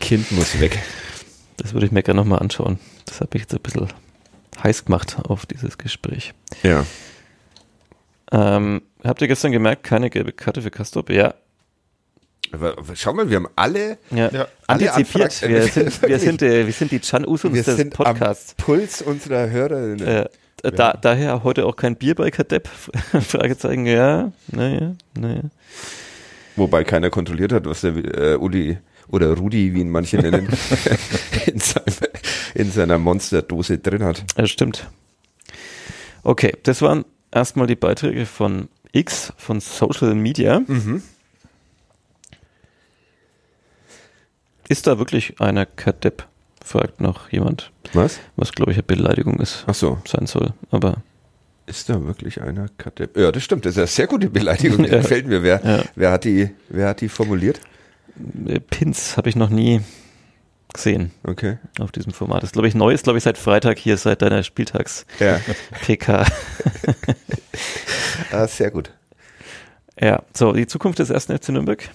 Kind 0.00 0.30
muss 0.32 0.60
weg. 0.60 0.78
Das 1.56 1.72
würde 1.74 1.86
ich 1.86 1.92
mir 1.92 2.02
gerne 2.02 2.20
nochmal 2.20 2.38
anschauen. 2.40 2.78
Das 3.06 3.20
habe 3.20 3.30
ich 3.34 3.42
jetzt 3.42 3.54
ein 3.54 3.60
bisschen 3.60 3.88
heiß 4.62 4.84
gemacht 4.84 5.16
auf 5.24 5.46
dieses 5.46 5.78
Gespräch. 5.78 6.32
Ja. 6.62 6.84
Ähm, 8.30 8.82
habt 9.04 9.22
ihr 9.22 9.28
gestern 9.28 9.52
gemerkt, 9.52 9.82
keine 9.84 10.10
gelbe 10.10 10.32
Karte 10.32 10.60
für 10.62 10.70
Kastrop? 10.70 11.10
Ja, 11.10 11.34
Aber, 12.52 12.76
aber 12.78 12.94
schau 12.94 13.12
mal, 13.14 13.28
wir 13.30 13.36
haben 13.36 13.48
alle 13.56 13.98
ja. 14.10 14.30
Ja. 14.30 14.48
Alle 14.66 14.92
antizipiert. 14.92 15.32
Anfragen- 15.42 15.54
Wir 15.54 15.62
sind, 15.68 16.02
wir 16.02 16.18
sind, 16.18 16.40
wir 16.42 16.72
sind 16.72 16.90
die 16.92 17.00
Chan 17.00 17.26
Usums 17.26 17.54
Wir 17.54 17.62
des 17.62 17.76
sind 17.76 17.94
Podcasts. 17.94 18.54
am 18.58 18.64
Puls 18.64 19.02
unserer 19.02 19.48
Hörerinnen. 19.48 20.06
Äh, 20.06 20.28
da, 20.62 20.92
daher 20.92 21.44
heute 21.44 21.66
auch 21.66 21.76
kein 21.76 21.96
Bier 21.96 22.14
bei 22.14 22.30
Kadepp? 22.30 22.68
Fragezeichen, 23.20 23.86
ja, 23.86 24.32
naja, 24.48 24.94
naja. 25.18 25.42
Wobei 26.56 26.84
keiner 26.84 27.10
kontrolliert 27.10 27.52
hat, 27.52 27.66
was 27.66 27.82
der 27.82 27.94
äh, 27.96 28.36
Uli 28.36 28.78
oder 29.08 29.36
Rudi, 29.36 29.74
wie 29.74 29.80
ihn 29.80 29.90
manche 29.90 30.18
nennen, 30.18 30.48
in, 31.46 31.60
seinem, 31.60 31.94
in 32.54 32.70
seiner 32.70 32.98
Monsterdose 32.98 33.78
drin 33.78 34.02
hat. 34.02 34.24
Das 34.36 34.50
stimmt. 34.50 34.88
Okay, 36.22 36.52
das 36.64 36.82
waren 36.82 37.04
erstmal 37.30 37.66
die 37.66 37.76
Beiträge 37.76 38.26
von 38.26 38.68
X, 38.92 39.32
von 39.36 39.60
Social 39.60 40.14
Media. 40.14 40.60
Mhm. 40.60 41.02
Ist 44.68 44.86
da 44.86 44.98
wirklich 44.98 45.40
einer 45.40 45.64
Kadepp? 45.64 46.26
Fragt 46.68 47.00
noch 47.00 47.30
jemand, 47.32 47.72
Was? 47.94 48.20
was 48.36 48.52
glaube 48.52 48.72
ich 48.72 48.76
eine 48.76 48.82
Beleidigung 48.82 49.40
ist, 49.40 49.64
Ach 49.66 49.74
so, 49.74 49.96
sein 50.06 50.26
soll. 50.26 50.52
Aber 50.70 50.98
ist 51.64 51.88
da 51.88 52.04
wirklich 52.04 52.42
einer 52.42 52.68
Kadepp? 52.76 53.16
Ja, 53.16 53.32
das 53.32 53.42
stimmt, 53.42 53.64
das 53.64 53.72
ist 53.72 53.78
eine 53.78 53.86
sehr 53.86 54.06
gute 54.06 54.28
Beleidigung, 54.28 54.84
Ja. 54.84 54.98
gefällt 54.98 55.26
mir. 55.26 55.42
Wer, 55.42 55.62
Ja. 55.64 55.84
wer, 55.94 56.10
hat 56.12 56.24
die, 56.24 56.50
wer 56.68 56.88
hat 56.88 57.00
die 57.00 57.08
formuliert? 57.08 57.60
äh, 58.46 58.60
Pins 58.60 59.16
habe 59.16 59.30
ich 59.30 59.36
noch 59.36 59.48
nie 59.48 59.80
gesehen 60.74 61.12
Okay. 61.26 61.56
auf 61.80 61.90
diesem 61.90 62.12
Format. 62.12 62.42
Das 62.42 62.48
ist, 62.50 62.52
glaube 62.52 62.68
ich, 62.68 62.74
neu 62.74 62.92
ist, 62.92 63.04
glaube 63.04 63.16
ich, 63.16 63.24
seit 63.24 63.38
Freitag 63.38 63.78
hier, 63.78 63.96
seit 63.96 64.20
deiner 64.20 64.42
Spieltags-PK. 64.42 66.12
Ja, 66.12 66.26
ah, 68.32 68.46
sehr 68.46 68.70
gut. 68.70 68.90
ja, 69.98 70.22
so, 70.34 70.52
die 70.52 70.66
Zukunft 70.66 70.98
des 70.98 71.08
ersten 71.08 71.34
FC 71.38 71.48
Nürnberg. 71.48 71.88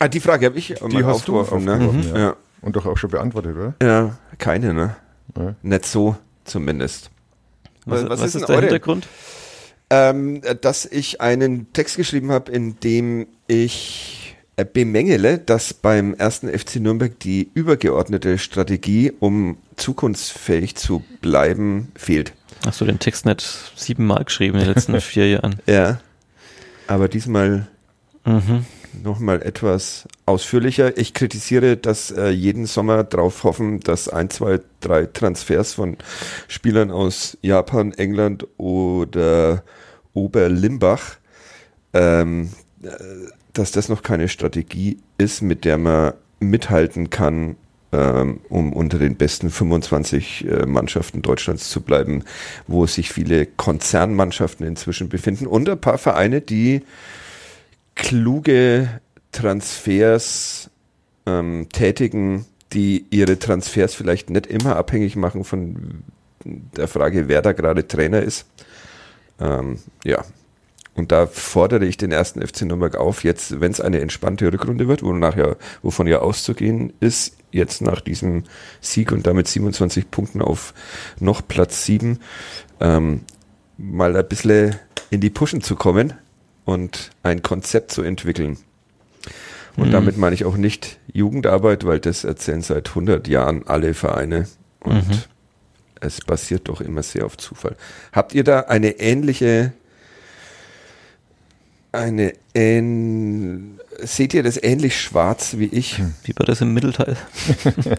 Ah, 0.00 0.08
die 0.08 0.20
Frage 0.20 0.46
habe 0.46 0.58
ich 0.58 0.74
Die 0.90 1.04
hast 1.04 1.26
du 1.26 1.40
aufgeworfen, 1.40 1.64
ne? 1.64 2.10
ja. 2.14 2.18
Ja. 2.18 2.36
Und 2.60 2.76
doch 2.76 2.86
auch 2.86 2.96
schon 2.96 3.10
beantwortet, 3.10 3.56
oder? 3.56 3.74
ja, 3.82 4.18
keine, 4.38 4.74
ne? 4.74 4.96
Ja. 5.36 5.54
Nicht 5.62 5.86
so 5.86 6.16
zumindest. 6.44 7.10
Was, 7.84 8.02
Was- 8.04 8.10
was, 8.10 8.20
ist, 8.20 8.26
ist 8.26 8.32
denn 8.34 8.46
der 8.46 8.56
eure- 8.56 8.60
Hintergrund? 8.66 9.08
ähm, 9.90 10.42
dass 10.60 10.84
ich 10.84 11.20
einen 11.20 11.72
Text 11.72 11.96
geschrieben 11.96 12.30
habe, 12.30 12.52
in 12.52 12.78
dem 12.80 13.26
ich 13.46 14.36
äh, 14.56 14.64
bemängele, 14.66 15.38
dass 15.38 15.72
beim 15.72 16.12
ersten 16.14 16.48
FC 16.48 16.76
Nürnberg 16.76 17.18
die 17.20 17.50
übergeordnete 17.54 18.36
Strategie, 18.38 19.12
um 19.18 19.56
zukunftsfähig 19.76 20.76
zu 20.76 21.02
bleiben, 21.22 21.90
fehlt. 21.94 22.34
Hast 22.66 22.80
du 22.80 22.84
den 22.84 22.98
Text 22.98 23.24
nicht 23.24 23.40
siebenmal 23.76 24.24
geschrieben 24.24 24.58
in 24.58 24.64
den 24.64 24.74
letzten 24.74 25.00
vier 25.00 25.28
Jahren? 25.28 25.56
Ja. 25.66 26.00
Aber 26.86 27.08
diesmal 27.08 27.68
Mhm. 28.24 28.66
Nochmal 29.02 29.42
etwas 29.42 30.06
ausführlicher. 30.26 30.96
Ich 30.96 31.14
kritisiere, 31.14 31.76
dass 31.76 32.10
äh, 32.10 32.28
jeden 32.30 32.66
Sommer 32.66 33.04
darauf 33.04 33.44
hoffen, 33.44 33.80
dass 33.80 34.08
ein, 34.08 34.30
zwei, 34.30 34.60
drei 34.80 35.06
Transfers 35.06 35.74
von 35.74 35.96
Spielern 36.48 36.90
aus 36.90 37.38
Japan, 37.42 37.92
England 37.92 38.46
oder 38.56 39.62
Oberlimbach, 40.14 41.16
ähm, 41.92 42.50
äh, 42.82 42.88
dass 43.52 43.72
das 43.72 43.88
noch 43.88 44.02
keine 44.02 44.28
Strategie 44.28 44.98
ist, 45.16 45.42
mit 45.42 45.64
der 45.64 45.78
man 45.78 46.14
mithalten 46.40 47.10
kann, 47.10 47.56
ähm, 47.90 48.40
um 48.48 48.72
unter 48.72 48.98
den 48.98 49.16
besten 49.16 49.50
25 49.50 50.46
äh, 50.46 50.66
Mannschaften 50.66 51.22
Deutschlands 51.22 51.70
zu 51.70 51.80
bleiben, 51.80 52.24
wo 52.66 52.86
sich 52.86 53.10
viele 53.10 53.46
Konzernmannschaften 53.46 54.66
inzwischen 54.66 55.08
befinden 55.08 55.46
und 55.46 55.68
ein 55.68 55.80
paar 55.80 55.98
Vereine, 55.98 56.40
die 56.40 56.82
kluge 57.98 59.00
Transfers 59.32 60.70
ähm, 61.26 61.68
tätigen, 61.70 62.46
die 62.72 63.04
ihre 63.10 63.38
Transfers 63.38 63.94
vielleicht 63.94 64.30
nicht 64.30 64.46
immer 64.46 64.76
abhängig 64.76 65.16
machen 65.16 65.44
von 65.44 66.04
der 66.44 66.88
Frage, 66.88 67.28
wer 67.28 67.42
da 67.42 67.52
gerade 67.52 67.86
Trainer 67.86 68.22
ist. 68.22 68.46
Ähm, 69.40 69.80
ja. 70.04 70.24
Und 70.94 71.12
da 71.12 71.26
fordere 71.26 71.84
ich 71.84 71.96
den 71.96 72.10
ersten 72.10 72.44
FC 72.44 72.62
Nürnberg 72.62 72.96
auf, 72.96 73.22
jetzt, 73.22 73.60
wenn 73.60 73.70
es 73.70 73.80
eine 73.80 74.00
entspannte 74.00 74.52
Rückrunde 74.52 74.88
wird, 74.88 75.02
wonach 75.02 75.36
ja, 75.36 75.54
wovon 75.82 76.08
ja 76.08 76.18
auszugehen 76.20 76.92
ist, 76.98 77.36
jetzt 77.52 77.82
nach 77.82 78.00
diesem 78.00 78.44
Sieg 78.80 79.12
und 79.12 79.26
damit 79.26 79.46
27 79.46 80.10
Punkten 80.10 80.42
auf 80.42 80.74
noch 81.20 81.46
Platz 81.46 81.84
7 81.84 82.18
ähm, 82.80 83.20
mal 83.76 84.16
ein 84.16 84.28
bisschen 84.28 84.74
in 85.10 85.20
die 85.20 85.30
Pushen 85.30 85.62
zu 85.62 85.76
kommen 85.76 86.14
und 86.68 87.10
ein 87.22 87.40
Konzept 87.40 87.92
zu 87.92 88.02
entwickeln. 88.02 88.58
Und 89.76 89.88
Mhm. 89.88 89.92
damit 89.92 90.18
meine 90.18 90.34
ich 90.34 90.44
auch 90.44 90.56
nicht 90.58 90.98
Jugendarbeit, 91.12 91.86
weil 91.86 91.98
das 91.98 92.24
erzählen 92.24 92.60
seit 92.60 92.94
100 92.94 93.26
Jahren 93.26 93.66
alle 93.66 93.94
Vereine 93.94 94.46
und 94.80 95.08
Mhm. 95.08 95.22
es 96.00 96.20
basiert 96.20 96.68
doch 96.68 96.82
immer 96.82 97.02
sehr 97.02 97.24
auf 97.24 97.38
Zufall. 97.38 97.74
Habt 98.12 98.34
ihr 98.34 98.44
da 98.44 98.60
eine 98.60 98.98
ähnliche, 99.00 99.72
eine 101.92 102.34
ähn, 102.54 103.80
seht 104.02 104.34
ihr 104.34 104.42
das 104.42 104.62
ähnlich 104.62 105.00
schwarz 105.00 105.56
wie 105.56 105.66
ich? 105.72 106.02
Wie 106.24 106.34
war 106.36 106.44
das 106.44 106.60
im 106.60 106.74
Mittelteil? 106.74 107.16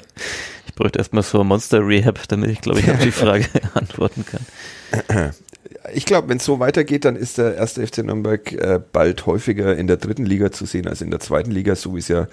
ich 0.68 0.76
bräuchte 0.76 1.00
erstmal 1.00 1.24
so 1.24 1.42
ein 1.42 1.48
Monster 1.48 1.86
Rehab, 1.86 2.20
damit 2.28 2.52
ich, 2.52 2.62
glaube 2.62 2.82
ich, 2.82 2.92
auf 2.92 3.00
die 3.00 3.12
Frage 3.12 3.46
antworten 3.74 4.26
kann. 4.26 5.34
Ich 5.94 6.06
glaube, 6.06 6.30
wenn 6.30 6.38
es 6.38 6.46
so 6.46 6.60
weitergeht, 6.60 7.04
dann 7.06 7.16
ist 7.16 7.38
der 7.38 7.56
erste 7.56 7.86
FC 7.86 8.00
Nürnberg 8.00 8.52
äh, 8.54 8.80
bald 8.92 9.26
häufiger 9.26 9.78
in 9.78 9.86
der 9.88 9.98
dritten 9.98 10.26
Liga 10.26 10.52
zu 10.52 10.66
sehen 10.66 10.88
als 10.88 11.02
in 11.02 11.12
der 11.12 11.20
zweiten 11.20 11.52
Liga, 11.52 11.76
so 11.76 11.94
wie 11.96 12.00
es 12.00 12.08
ja 12.08 12.28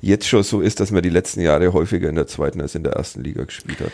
jetzt 0.00 0.26
schon 0.26 0.42
so 0.42 0.60
ist, 0.60 0.80
dass 0.80 0.90
man 0.90 1.02
die 1.02 1.10
letzten 1.10 1.40
Jahre 1.40 1.72
häufiger 1.72 2.08
in 2.08 2.16
der 2.16 2.26
zweiten 2.26 2.60
als 2.60 2.74
in 2.74 2.82
der 2.82 2.94
ersten 2.94 3.22
Liga 3.22 3.44
gespielt 3.44 3.78
hat. 3.80 3.92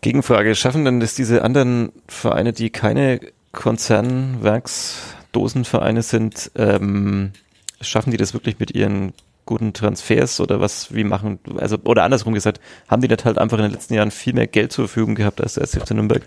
Gegenfrage, 0.00 0.54
schaffen 0.54 0.84
denn 0.84 1.00
das 1.00 1.14
diese 1.14 1.42
anderen 1.42 1.90
Vereine, 2.06 2.52
die 2.52 2.70
keine 2.70 3.20
Konzernwerksdosenvereine 3.52 6.02
sind, 6.02 6.50
ähm, 6.56 7.32
schaffen 7.80 8.10
die 8.10 8.18
das 8.18 8.34
wirklich 8.34 8.58
mit 8.58 8.74
ihren 8.74 9.14
guten 9.46 9.72
Transfers 9.72 10.40
oder 10.40 10.60
was, 10.60 10.94
wie 10.94 11.04
machen, 11.04 11.38
also, 11.56 11.78
oder 11.84 12.04
andersrum 12.04 12.34
gesagt, 12.34 12.60
haben 12.88 13.02
die 13.02 13.08
nicht 13.08 13.24
halt 13.24 13.38
einfach 13.38 13.58
in 13.58 13.64
den 13.64 13.72
letzten 13.72 13.94
Jahren 13.94 14.10
viel 14.10 14.34
mehr 14.34 14.46
Geld 14.46 14.72
zur 14.72 14.88
Verfügung 14.88 15.14
gehabt 15.14 15.40
als 15.40 15.54
der 15.54 15.64
SFC 15.64 15.92
Nürnberg, 15.92 16.22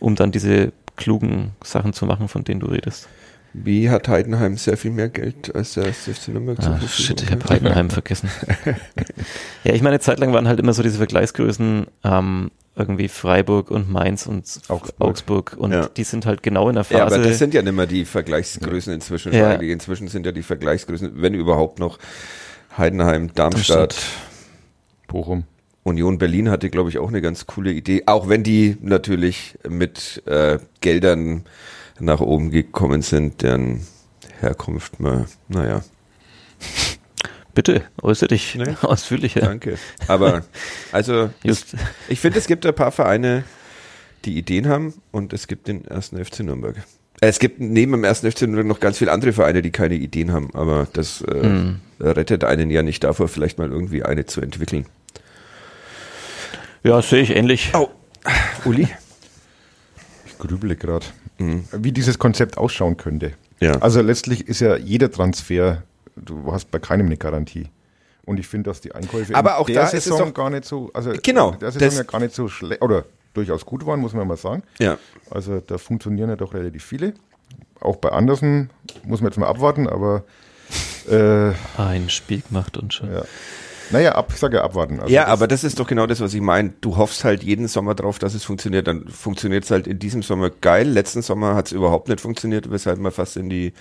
um 0.00 0.14
dann 0.14 0.32
diese 0.32 0.72
klugen 0.98 1.52
Sachen 1.64 1.94
zu 1.94 2.04
machen, 2.04 2.28
von 2.28 2.44
denen 2.44 2.60
du 2.60 2.66
redest? 2.66 3.08
Wie 3.54 3.88
hat 3.88 4.08
Heidenheim 4.08 4.58
sehr 4.58 4.76
viel 4.76 4.90
mehr 4.90 5.08
Geld 5.08 5.54
als 5.56 5.72
der 5.72 5.92
FC 5.94 6.28
Nürnberg 6.28 6.58
Ah, 6.60 6.78
shit, 6.86 7.22
ich 7.22 7.30
habe 7.30 7.48
Heidenheim 7.48 7.88
vergessen. 7.88 8.28
ja, 9.64 9.72
ich 9.72 9.80
meine, 9.80 9.94
eine 9.94 10.00
Zeit 10.00 10.18
lang 10.18 10.34
waren 10.34 10.46
halt 10.46 10.60
immer 10.60 10.74
so 10.74 10.82
diese 10.82 10.98
Vergleichsgrößen, 10.98 11.86
ähm, 12.04 12.50
irgendwie 12.76 13.08
Freiburg 13.08 13.70
und 13.70 13.90
Mainz 13.90 14.26
und 14.26 14.44
Augsburg. 14.68 14.94
Augsburg, 15.00 15.56
und 15.58 15.72
Ja. 15.72 15.88
die 15.88 16.04
sind 16.04 16.26
halt 16.26 16.42
genau 16.42 16.68
in 16.68 16.74
der 16.74 16.84
Phase. 16.84 16.98
Ja, 16.98 17.06
aber 17.06 17.18
das 17.18 17.38
sind 17.38 17.54
ja 17.54 17.62
nicht 17.62 17.72
mehr 17.72 17.86
die 17.86 18.04
Vergleichsgrößen 18.04 18.92
inzwischen. 18.92 19.32
Ja. 19.32 19.52
Inzwischen 19.54 20.08
sind 20.08 20.26
ja 20.26 20.32
die 20.32 20.42
Vergleichsgrößen, 20.42 21.12
wenn 21.16 21.34
überhaupt 21.34 21.78
noch 21.80 21.98
Heidenheim, 22.76 23.32
Darmstadt, 23.34 23.96
Bochum. 25.08 25.44
Union 25.88 26.18
Berlin 26.18 26.50
hatte, 26.50 26.70
glaube 26.70 26.90
ich, 26.90 26.98
auch 26.98 27.08
eine 27.08 27.20
ganz 27.20 27.46
coole 27.46 27.72
Idee. 27.72 28.02
Auch 28.06 28.28
wenn 28.28 28.42
die 28.42 28.76
natürlich 28.80 29.58
mit 29.68 30.22
äh, 30.26 30.58
Geldern 30.80 31.44
nach 31.98 32.20
oben 32.20 32.50
gekommen 32.50 33.02
sind, 33.02 33.42
deren 33.42 33.86
Herkunft 34.40 35.00
man, 35.00 35.26
naja, 35.48 35.82
Bitte, 37.54 37.82
äußere 38.02 38.28
dich 38.28 38.54
Nee. 38.54 38.74
ausführlicher. 38.82 39.40
danke. 39.40 39.78
Aber 40.06 40.44
also 40.92 41.30
Just, 41.42 41.74
ich 42.08 42.20
finde, 42.20 42.38
es 42.38 42.46
gibt 42.46 42.64
ein 42.66 42.74
paar 42.74 42.92
Vereine, 42.92 43.42
die 44.24 44.38
Ideen 44.38 44.68
haben 44.68 44.94
und 45.10 45.32
es 45.32 45.48
gibt 45.48 45.66
den 45.66 45.84
ersten 45.84 46.22
FC 46.24 46.40
Nürnberg. 46.40 46.76
Äh, 47.20 47.26
Es 47.28 47.40
gibt 47.40 47.58
neben 47.58 47.92
dem 47.92 48.04
ersten 48.04 48.30
FC 48.30 48.42
Nürnberg 48.42 48.66
noch 48.66 48.80
ganz 48.80 48.98
viele 48.98 49.10
andere 49.10 49.32
Vereine, 49.32 49.60
die 49.62 49.72
keine 49.72 49.94
Ideen 49.96 50.32
haben, 50.32 50.50
aber 50.54 50.86
das 50.92 51.20
äh, 51.22 51.42
Hm. 51.42 51.80
rettet 52.00 52.44
einen 52.44 52.70
ja 52.70 52.82
nicht 52.84 53.02
davor, 53.02 53.26
vielleicht 53.26 53.58
mal 53.58 53.70
irgendwie 53.70 54.04
eine 54.04 54.24
zu 54.26 54.40
entwickeln. 54.40 54.86
Ja, 56.82 57.00
sehe 57.02 57.22
ich 57.22 57.34
ähnlich. 57.34 57.70
Oh, 57.74 57.88
Uli? 58.64 58.88
Ich 60.26 60.38
grübele 60.38 60.76
gerade, 60.76 61.06
Mhm. 61.38 61.64
wie 61.72 61.92
dieses 61.92 62.18
Konzept 62.18 62.58
ausschauen 62.58 62.96
könnte. 62.96 63.32
Ja. 63.60 63.72
Also 63.78 64.00
letztlich 64.00 64.46
ist 64.48 64.60
ja 64.60 64.76
jeder 64.76 65.10
Transfer, 65.10 65.82
du 66.16 66.52
hast 66.52 66.70
bei 66.70 66.78
keinem 66.78 67.06
eine 67.06 67.16
Garantie. 67.16 67.68
Und 68.24 68.38
ich 68.38 68.46
finde, 68.46 68.70
dass 68.70 68.80
die 68.80 68.92
Einkäufe 68.94 69.34
Aber 69.34 69.50
in 69.52 69.56
auch 69.56 69.66
der 69.66 69.76
da 69.76 69.86
ist 69.88 69.94
es 69.94 70.04
Saison 70.04 70.28
doch- 70.28 70.34
gar 70.34 70.50
nicht 70.50 70.64
so, 70.64 70.90
also 70.92 71.12
Genau, 71.22 71.52
der 71.52 71.70
Saison 71.72 71.88
das- 71.88 71.96
ja 71.96 72.02
gar 72.04 72.20
nicht 72.20 72.34
so 72.34 72.46
schlecht, 72.48 72.82
oder 72.82 73.04
durchaus 73.34 73.64
gut 73.64 73.86
waren, 73.86 74.00
muss 74.00 74.12
man 74.12 74.26
mal 74.28 74.36
sagen. 74.36 74.62
ja. 74.78 74.98
Also 75.30 75.60
da 75.60 75.78
funktionieren 75.78 76.28
ja 76.30 76.36
doch 76.36 76.52
relativ 76.54 76.84
viele. 76.84 77.14
Auch 77.80 77.96
bei 77.96 78.10
Andersen 78.10 78.70
muss 79.04 79.20
man 79.20 79.30
jetzt 79.30 79.38
mal 79.38 79.46
abwarten, 79.46 79.88
aber 79.88 80.24
äh, 81.10 81.52
Ein 81.78 82.10
Spiel 82.10 82.42
gemacht 82.42 82.76
und 82.76 82.92
schon. 82.92 83.10
ja. 83.12 83.22
Naja, 83.90 84.12
ab, 84.12 84.28
ich 84.32 84.38
sage 84.38 84.56
ja 84.58 84.64
abwarten. 84.64 85.00
Also 85.00 85.12
ja, 85.12 85.22
das- 85.24 85.30
aber 85.32 85.48
das 85.48 85.64
ist 85.64 85.78
doch 85.80 85.86
genau 85.86 86.06
das, 86.06 86.20
was 86.20 86.34
ich 86.34 86.40
meine. 86.40 86.72
Du 86.80 86.96
hoffst 86.96 87.24
halt 87.24 87.42
jeden 87.42 87.68
Sommer 87.68 87.94
drauf, 87.94 88.18
dass 88.18 88.34
es 88.34 88.44
funktioniert. 88.44 88.86
Dann 88.86 89.08
funktioniert 89.08 89.64
es 89.64 89.70
halt 89.70 89.86
in 89.86 89.98
diesem 89.98 90.22
Sommer 90.22 90.50
geil. 90.50 90.88
Letzten 90.88 91.22
Sommer 91.22 91.54
hat 91.54 91.66
es 91.66 91.72
überhaupt 91.72 92.08
nicht 92.08 92.20
funktioniert, 92.20 92.70
weshalb 92.70 92.98
man 92.98 93.12
fast 93.12 93.36
in 93.36 93.48
die, 93.48 93.72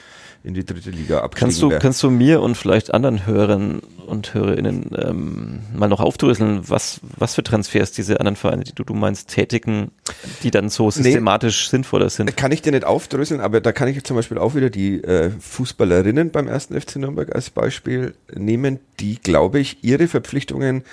in 0.48 0.54
die 0.54 0.66
dritte 0.66 0.92
Liga 0.92 1.20
abgestiegen 1.20 1.50
Kannst 1.50 1.62
du, 1.62 1.70
wäre. 1.70 1.80
kannst 1.82 2.02
du 2.02 2.10
mir 2.10 2.42
und 2.42 2.56
vielleicht 2.56 2.94
anderen 2.94 3.26
Hörern 3.26 3.82
und 4.06 4.34
Hörerinnen 4.34 4.92
ähm, 4.98 5.60
mal 5.76 5.90
noch 5.90 6.00
aufdröseln, 6.00 6.62
was, 6.70 7.02
was 7.18 7.36
für 7.36 7.44
Transfers 7.44 7.92
diese 7.92 8.20
anderen 8.22 8.38
Vereine, 8.38 8.64
die 8.64 8.74
du, 8.74 8.86
du 8.86 8.94
meinst, 8.94 9.28
tätigen, 9.28 9.92
die 10.44 10.52
dann 10.52 10.70
so 10.70 10.90
systematisch 10.90 11.70
sinnvoller 11.70 12.10
sind? 12.10 12.36
Kann 12.38 12.54
ich 12.54 12.62
dir 12.62 12.72
nicht 12.72 12.86
aufdröseln, 12.86 13.42
aber 13.42 13.60
da 13.60 13.74
kann 13.74 13.90
ich 13.90 14.02
zum 14.06 14.16
Beispiel 14.16 14.38
auch 14.38 14.56
wieder 14.56 14.70
die 14.70 15.04
äh, 15.04 15.32
Fußballerinnen 15.38 16.32
beim 16.32 16.48
ersten 16.48 16.80
FC 16.80 16.96
Nürnberg 16.96 17.36
als 17.36 17.50
Beispiel 17.50 18.16
nehmen, 18.34 18.80
die, 19.02 19.20
glaube 19.22 19.60
ich, 19.60 19.84
ihre 19.84 20.08
Verpflichtungen, 20.08 20.84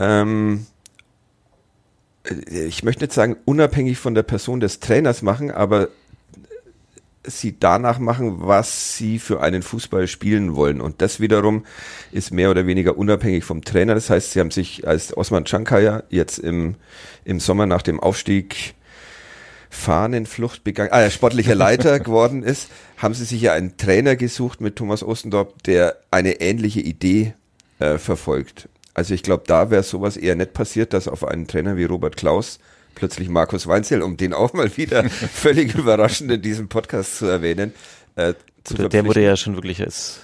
ähm, 0.00 0.66
äh, 2.24 2.64
ich 2.64 2.82
möchte 2.82 3.04
nicht 3.04 3.12
sagen 3.12 3.36
unabhängig 3.44 3.98
von 3.98 4.16
der 4.16 4.24
Person 4.24 4.58
des 4.58 4.80
Trainers 4.80 5.22
machen, 5.22 5.52
aber 5.52 5.88
sie 7.26 7.58
danach 7.58 7.98
machen, 7.98 8.36
was 8.38 8.96
sie 8.96 9.18
für 9.18 9.40
einen 9.40 9.62
Fußball 9.62 10.08
spielen 10.08 10.54
wollen. 10.54 10.80
Und 10.80 11.02
das 11.02 11.20
wiederum 11.20 11.64
ist 12.12 12.32
mehr 12.32 12.50
oder 12.50 12.66
weniger 12.66 12.96
unabhängig 12.96 13.44
vom 13.44 13.62
Trainer. 13.62 13.94
Das 13.94 14.10
heißt, 14.10 14.32
sie 14.32 14.40
haben 14.40 14.50
sich 14.50 14.86
als 14.86 15.16
Osman 15.16 15.46
Chankaya 15.46 16.04
jetzt 16.08 16.38
im, 16.38 16.76
im 17.24 17.40
Sommer 17.40 17.66
nach 17.66 17.82
dem 17.82 18.00
Aufstieg 18.00 18.74
Fahnenflucht 19.70 20.64
begangen, 20.64 20.92
ah, 20.92 21.10
sportlicher 21.10 21.54
Leiter 21.56 22.00
geworden 22.00 22.42
ist, 22.42 22.68
haben 22.96 23.14
sie 23.14 23.24
sich 23.24 23.42
ja 23.42 23.52
einen 23.52 23.76
Trainer 23.76 24.16
gesucht 24.16 24.60
mit 24.60 24.76
Thomas 24.76 25.02
Ostendorp, 25.02 25.62
der 25.64 25.96
eine 26.10 26.40
ähnliche 26.40 26.80
Idee 26.80 27.34
äh, 27.78 27.98
verfolgt. 27.98 28.68
Also 28.94 29.12
ich 29.12 29.22
glaube, 29.22 29.44
da 29.46 29.70
wäre 29.70 29.82
sowas 29.82 30.16
eher 30.16 30.36
nicht 30.36 30.54
passiert, 30.54 30.94
dass 30.94 31.08
auf 31.08 31.24
einen 31.24 31.46
Trainer 31.46 31.76
wie 31.76 31.84
Robert 31.84 32.16
Klaus 32.16 32.58
plötzlich 32.96 33.28
Markus 33.28 33.68
Weinzel, 33.68 34.02
um 34.02 34.16
den 34.16 34.32
auch 34.32 34.52
mal 34.52 34.76
wieder 34.76 35.08
völlig 35.08 35.76
überraschend 35.76 36.32
in 36.32 36.42
diesem 36.42 36.68
Podcast 36.68 37.18
zu 37.18 37.26
erwähnen, 37.26 37.72
äh, 38.16 38.34
zu 38.64 38.74
Der, 38.88 39.04
wurde 39.06 39.22
ja 39.22 39.36
schon 39.36 39.54
wirklich 39.54 39.80
als 39.80 40.20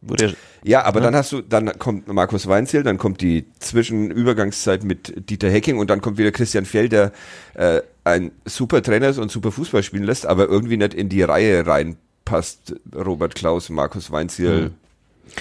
wurde 0.00 0.26
ja, 0.26 0.32
Ja, 0.64 0.84
aber 0.84 1.00
Ja. 1.00 1.04
dann 1.06 1.16
hast 1.16 1.32
du, 1.32 1.42
dann 1.42 1.78
kommt 1.78 2.08
Markus 2.08 2.46
Weinzel, 2.46 2.82
dann 2.82 2.96
kommt 2.98 3.20
die 3.20 3.44
Zwischenübergangszeit 3.58 4.84
mit 4.84 5.28
Dieter 5.30 5.50
Hecking 5.50 5.78
und 5.78 5.90
dann 5.90 6.00
kommt 6.00 6.16
wieder 6.18 6.30
Christian 6.32 6.64
Fjell, 6.64 6.88
der 6.88 7.12
äh, 7.54 7.80
ein 8.04 8.32
super 8.44 8.82
Trainer 8.82 9.08
ist 9.08 9.18
und 9.18 9.30
super 9.30 9.50
Fußball 9.52 9.82
spielen 9.82 10.04
lässt, 10.04 10.26
aber 10.26 10.46
irgendwie 10.48 10.76
nicht 10.76 10.94
in 10.94 11.08
die 11.08 11.22
Reihe 11.22 11.66
reinpasst. 11.66 12.74
Robert 12.94 13.34
Klaus, 13.34 13.70
Markus 13.70 14.10
Weinzel, 14.10 14.72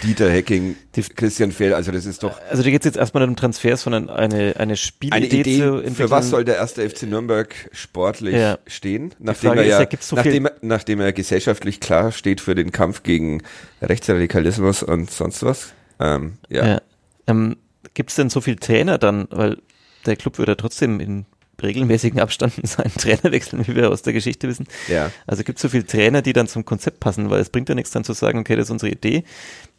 Dieter 0.04 0.30
Hecking, 0.30 0.76
Die- 0.96 1.02
Christian 1.04 1.52
Fjell, 1.52 1.74
also 1.74 1.92
das 1.92 2.06
ist 2.06 2.24
doch 2.24 2.40
Also 2.50 2.64
da 2.64 2.70
geht 2.70 2.82
es 2.82 2.86
jetzt 2.86 2.98
erstmal 2.98 3.24
um 3.24 3.36
Transfers, 3.36 3.84
sondern 3.84 4.10
eine, 4.10 4.36
eine 4.36 4.56
eine 4.58 4.76
Spielidee 4.78 5.42
Idee, 5.42 5.58
zu 5.60 5.64
entwickeln. 5.76 5.96
für 5.96 6.10
was 6.10 6.30
soll 6.30 6.44
der 6.46 6.56
erste 6.58 6.88
FC 6.90 7.04
Nürnberg 7.04 7.54
sportlich 7.72 8.36
Ja. 8.36 8.58
stehen, 8.68 9.14
nachdem 9.20 9.54
er 9.54 9.64
ist 9.64 9.70
ja, 9.70 9.84
gibt's 9.86 10.10
so 10.10 10.16
nachdem, 10.16 10.50
nachdem 10.62 11.00
er 11.02 11.14
gesellschaftlich 11.14 11.80
klar 11.80 12.12
steht 12.12 12.42
für 12.42 12.56
den 12.56 12.72
Kampf 12.72 13.04
gegen 13.04 13.42
Rechtsradikalismus 13.82 14.84
und 14.84 15.12
sonst 15.12 15.44
was. 15.44 15.74
Ähm, 16.00 16.34
ja. 16.50 16.66
Ja. 16.68 16.82
Ähm, 17.28 17.58
Gibt 17.94 18.10
es 18.10 18.16
denn 18.16 18.30
so 18.30 18.42
viel 18.42 18.56
Trainer 18.56 18.98
dann, 18.98 19.28
weil 19.30 19.58
der 20.06 20.16
Club 20.16 20.38
würde 20.40 20.54
ja 20.54 20.56
trotzdem 20.56 21.00
in 21.00 21.26
regelmäßigen 21.62 22.20
Abständen 22.20 22.66
seinen 22.66 22.94
Trainer 22.98 23.32
wechseln, 23.32 23.68
wie 23.68 23.76
wir 23.76 23.90
aus 23.90 24.02
der 24.02 24.14
Geschichte 24.14 24.48
wissen. 24.48 24.66
Ja. 24.88 25.12
Also 25.28 25.44
gibt 25.44 25.58
es 25.58 25.62
so 25.62 25.70
viele 25.70 25.86
Trainer, 25.86 26.22
die 26.22 26.34
dann 26.34 26.48
zum 26.48 26.66
Konzept 26.66 27.00
passen, 27.00 27.30
weil 27.30 27.42
es 27.42 27.50
bringt 27.50 27.70
ja 27.70 27.76
nichts 27.76 27.92
dann 27.92 28.04
zu 28.04 28.14
sagen, 28.14 28.40
okay, 28.40 28.56
das 28.56 28.66
ist 28.66 28.72
unsere 28.72 28.92
Idee, 28.92 29.24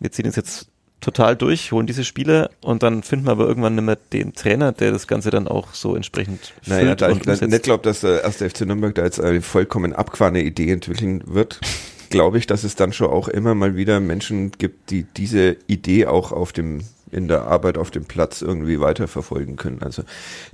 wir 0.00 0.12
ziehen 0.12 0.26
es 0.26 0.36
jetzt 0.36 0.68
total 1.00 1.36
durch, 1.36 1.70
holen 1.72 1.86
diese 1.86 2.04
Spieler 2.04 2.50
und 2.62 2.82
dann 2.82 3.02
finden 3.02 3.26
wir 3.26 3.32
aber 3.32 3.46
irgendwann 3.46 3.74
nicht 3.74 3.84
mehr 3.84 3.98
den 4.12 4.32
Trainer, 4.32 4.72
der 4.72 4.90
das 4.90 5.06
Ganze 5.06 5.30
dann 5.30 5.46
auch 5.46 5.74
so 5.74 5.94
entsprechend 5.96 6.54
Naja, 6.66 6.86
füllt 6.86 7.02
da 7.02 7.10
ich 7.10 7.16
umsetzt. 7.16 7.42
nicht 7.42 7.62
glaube, 7.62 7.82
dass 7.82 8.00
der 8.00 8.22
erste 8.22 8.48
FC 8.48 8.62
Nürnberg 8.62 8.94
da 8.94 9.04
jetzt 9.04 9.20
eine 9.20 9.42
vollkommen 9.42 9.92
abgefahrene 9.92 10.42
Idee 10.42 10.72
entwickeln 10.72 11.22
wird, 11.26 11.60
glaube 12.14 12.38
ich, 12.38 12.46
dass 12.46 12.64
es 12.64 12.76
dann 12.76 12.92
schon 12.92 13.08
auch 13.08 13.28
immer 13.28 13.54
mal 13.54 13.76
wieder 13.76 14.00
Menschen 14.00 14.52
gibt, 14.52 14.90
die 14.90 15.02
diese 15.02 15.56
Idee 15.66 16.06
auch 16.06 16.32
auf 16.32 16.52
dem 16.52 16.82
in 17.10 17.28
der 17.28 17.42
Arbeit 17.42 17.78
auf 17.78 17.90
dem 17.90 18.04
Platz 18.06 18.42
irgendwie 18.42 18.80
weiterverfolgen 18.80 19.56
können. 19.56 19.82
Also 19.82 20.02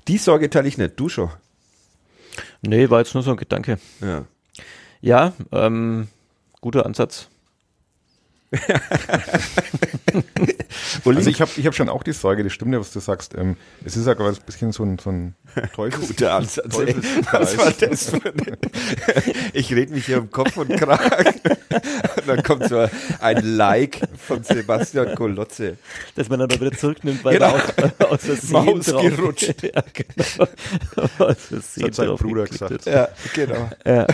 die 0.09 0.19
Sorge 0.19 0.51
teile 0.51 0.69
ich 0.69 0.79
nicht. 0.79 0.99
Du 1.01 1.09
schon. 1.09 1.31
Nee, 2.63 2.91
war 2.91 2.99
jetzt 3.01 3.15
nur 3.15 3.23
so 3.23 3.31
ein 3.31 3.37
Gedanke. 3.37 3.79
Ja. 4.01 4.25
Ja, 5.01 5.33
ähm, 5.53 6.09
guter 6.61 6.85
Ansatz. 6.85 7.29
also 11.05 11.31
ich 11.31 11.41
habe 11.41 11.51
ich 11.57 11.67
hab 11.67 11.75
schon 11.75 11.89
auch 11.89 12.03
die 12.03 12.13
Sorge, 12.13 12.43
das 12.43 12.53
stimmt 12.53 12.75
ja, 12.75 12.81
was 12.81 12.93
du 12.93 13.01
sagst. 13.01 13.35
Ähm, 13.37 13.57
es 13.85 13.97
ist 13.97 14.07
ja 14.07 14.15
gerade 14.15 14.37
ein 14.37 14.45
bisschen 14.45 14.73
so 14.73 14.83
ein, 14.83 14.99
so 14.99 15.11
ein 15.11 15.35
Teufels 15.75 16.09
Guter 16.09 16.35
Ansatz. 16.35 16.79
Ey. 16.79 16.95
Was 17.33 17.59
war 17.59 17.73
das 17.73 18.11
für 18.11 18.33
eine 18.33 18.59
Ich 19.53 19.73
rede 19.73 19.93
mich 19.93 20.07
hier 20.07 20.19
im 20.19 20.31
Kopf 20.31 20.57
und 20.57 20.69
Kragen. 20.77 21.41
und 22.17 22.29
dann 22.29 22.43
kommt 22.43 22.69
so 22.69 22.87
ein 23.21 23.57
Like 23.57 24.01
von 24.19 24.43
Sebastian 24.43 25.15
Kolotze. 25.15 25.77
Dass 26.15 26.29
man 26.29 26.41
dann 26.41 26.51
wieder 26.51 26.73
zurücknimmt, 26.73 27.25
weil 27.25 27.39
genau. 27.39 27.57
er 27.99 28.11
aus 28.11 28.25
Versehen 28.25 28.53
Maus 28.53 28.87
drauf 28.87 29.03
gerutscht. 29.03 29.63
ja, 29.63 29.83
genau. 29.93 30.49
aus 31.19 31.37
Versehen 31.37 31.89
das 31.89 31.99
hat 31.99 32.07
sein 32.07 32.17
Bruder 32.17 32.45
gesagt. 32.47 32.87
Ja, 32.87 33.09
genau. 33.35 33.71
Ja. 33.85 34.07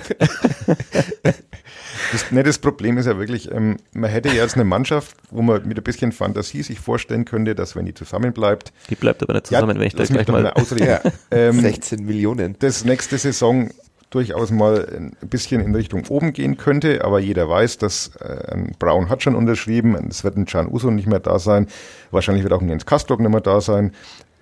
Das, 2.12 2.30
ne, 2.30 2.42
das 2.42 2.58
Problem 2.58 2.98
ist 2.98 3.06
ja 3.06 3.18
wirklich, 3.18 3.50
ähm, 3.50 3.76
man 3.92 4.10
hätte 4.10 4.28
ja 4.28 4.34
jetzt 4.42 4.54
eine 4.54 4.64
Mannschaft, 4.64 5.16
wo 5.30 5.42
man 5.42 5.66
mit 5.66 5.76
ein 5.76 5.82
bisschen 5.82 6.12
Fantasie 6.12 6.62
sich 6.62 6.78
vorstellen 6.78 7.24
könnte, 7.24 7.54
dass 7.54 7.76
wenn 7.76 7.86
die 7.86 7.94
zusammenbleibt. 7.94 8.72
Die 8.90 8.94
bleibt 8.94 9.22
aber 9.22 9.34
nicht 9.34 9.46
zusammen, 9.48 9.76
ja, 9.76 9.80
wenn 9.80 9.86
ich 9.86 9.94
das 9.94 10.08
gleich 10.08 10.28
mal. 10.28 10.42
mal 10.42 10.54
ja, 10.78 11.00
ähm, 11.30 11.60
16 11.60 12.04
Millionen. 12.04 12.56
Das 12.58 12.84
nächste 12.84 13.18
Saison 13.18 13.70
durchaus 14.10 14.50
mal 14.50 14.86
ein 15.22 15.28
bisschen 15.28 15.60
in 15.60 15.74
Richtung 15.74 16.04
oben 16.08 16.32
gehen 16.32 16.56
könnte, 16.56 17.04
aber 17.04 17.18
jeder 17.18 17.48
weiß, 17.48 17.78
dass 17.78 18.12
äh, 18.20 18.56
Brown 18.78 19.08
hat 19.08 19.22
schon 19.22 19.34
unterschrieben, 19.34 19.96
es 20.08 20.24
wird 20.24 20.36
ein 20.36 20.46
Can 20.46 20.68
Uso 20.68 20.90
nicht 20.90 21.08
mehr 21.08 21.20
da 21.20 21.38
sein, 21.38 21.66
wahrscheinlich 22.10 22.44
wird 22.44 22.52
auch 22.52 22.62
ein 22.62 22.68
Jens 22.68 22.86
Kastorp 22.86 23.20
nicht 23.20 23.30
mehr 23.30 23.40
da 23.40 23.60
sein 23.60 23.92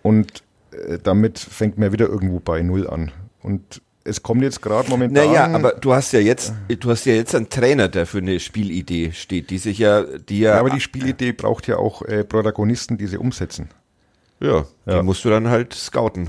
und 0.03 0.43
äh, 0.73 0.99
damit 1.03 1.39
fängt 1.39 1.79
man 1.79 1.93
wieder 1.93 2.09
irgendwo 2.09 2.41
bei 2.41 2.63
Null 2.63 2.89
an. 2.89 3.11
Und 3.43 3.81
es 4.05 4.23
kommt 4.23 4.43
jetzt 4.43 4.61
gerade 4.61 4.89
momentan. 4.91 5.27
Naja, 5.27 5.47
aber 5.47 5.73
du 5.73 5.95
hast 5.95 6.13
ja 6.13 6.21
jetzt, 6.21 6.53
du 6.69 6.91
hast 6.91 7.07
ja 7.07 7.15
jetzt 7.15 7.35
einen 7.35 7.49
Trainer, 7.49 7.89
der 7.89 8.07
für 8.07 8.19
eine 8.19 8.39
Spielidee 8.39 9.13
steht, 9.13 9.51
die 9.51 9.59
sich 9.59 9.79
ja, 9.79 10.03
die 10.03 10.41
ja. 10.41 10.55
ja 10.55 10.61
aber 10.61 10.71
die 10.71 10.81
Spielidee 10.81 11.33
braucht 11.33 11.67
ja 11.67 11.79
auch 11.79 12.03
äh, 12.03 12.23
Protagonisten, 12.23 12.99
die 12.99 13.07
sie 13.07 13.17
umsetzen. 13.17 13.71
Ja, 14.41 14.67
ja, 14.85 14.99
die 14.99 15.03
musst 15.03 15.25
du 15.25 15.31
dann 15.31 15.49
halt 15.49 15.73
scouten. 15.73 16.29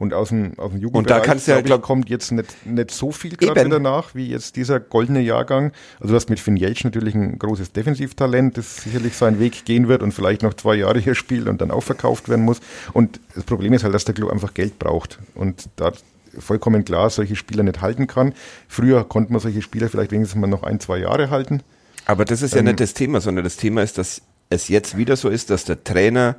Und 0.00 0.14
aus 0.14 0.28
dem, 0.28 0.56
aus 0.58 0.70
dem 0.70 0.80
Jugendbereich 0.80 0.96
und 0.96 1.10
da 1.10 1.18
kannst 1.18 1.48
ja, 1.48 1.60
glaub, 1.60 1.82
kommt 1.82 2.08
jetzt 2.08 2.30
nicht, 2.30 2.64
nicht 2.64 2.92
so 2.92 3.10
viel 3.10 3.36
gerade 3.36 3.64
wieder 3.64 3.80
nach, 3.80 4.14
wie 4.14 4.28
jetzt 4.28 4.54
dieser 4.54 4.78
goldene 4.78 5.20
Jahrgang. 5.20 5.72
Also 5.98 6.12
du 6.12 6.14
hast 6.14 6.30
mit 6.30 6.38
Finn 6.38 6.56
Yates 6.56 6.84
natürlich 6.84 7.16
ein 7.16 7.36
großes 7.36 7.72
Defensivtalent, 7.72 8.56
das 8.56 8.76
sicherlich 8.76 9.16
seinen 9.16 9.40
Weg 9.40 9.64
gehen 9.64 9.88
wird 9.88 10.04
und 10.04 10.12
vielleicht 10.12 10.44
noch 10.44 10.54
zwei 10.54 10.76
Jahre 10.76 11.00
hier 11.00 11.16
spielt 11.16 11.48
und 11.48 11.60
dann 11.60 11.72
auch 11.72 11.82
verkauft 11.82 12.28
werden 12.28 12.44
muss. 12.44 12.60
Und 12.92 13.18
das 13.34 13.42
Problem 13.42 13.72
ist 13.72 13.82
halt, 13.82 13.92
dass 13.92 14.04
der 14.04 14.14
Club 14.14 14.30
einfach 14.30 14.54
Geld 14.54 14.78
braucht. 14.78 15.18
Und 15.34 15.68
da 15.74 15.90
vollkommen 16.38 16.84
klar 16.84 17.10
solche 17.10 17.34
Spieler 17.34 17.64
nicht 17.64 17.80
halten 17.80 18.06
kann. 18.06 18.34
Früher 18.68 19.02
konnte 19.02 19.32
man 19.32 19.40
solche 19.40 19.62
Spieler 19.62 19.88
vielleicht 19.88 20.12
wenigstens 20.12 20.40
mal 20.40 20.46
noch 20.46 20.62
ein, 20.62 20.78
zwei 20.78 20.98
Jahre 20.98 21.30
halten. 21.30 21.62
Aber 22.04 22.24
das 22.24 22.42
ist 22.42 22.54
ja 22.54 22.60
ähm, 22.60 22.66
nicht 22.66 22.78
das 22.78 22.94
Thema, 22.94 23.20
sondern 23.20 23.42
das 23.42 23.56
Thema 23.56 23.82
ist, 23.82 23.98
dass 23.98 24.22
es 24.48 24.68
jetzt 24.68 24.96
wieder 24.96 25.16
so 25.16 25.28
ist, 25.28 25.50
dass 25.50 25.64
der 25.64 25.82
Trainer 25.82 26.36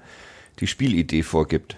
die 0.60 0.68
Spielidee 0.68 1.24
vorgibt. 1.24 1.76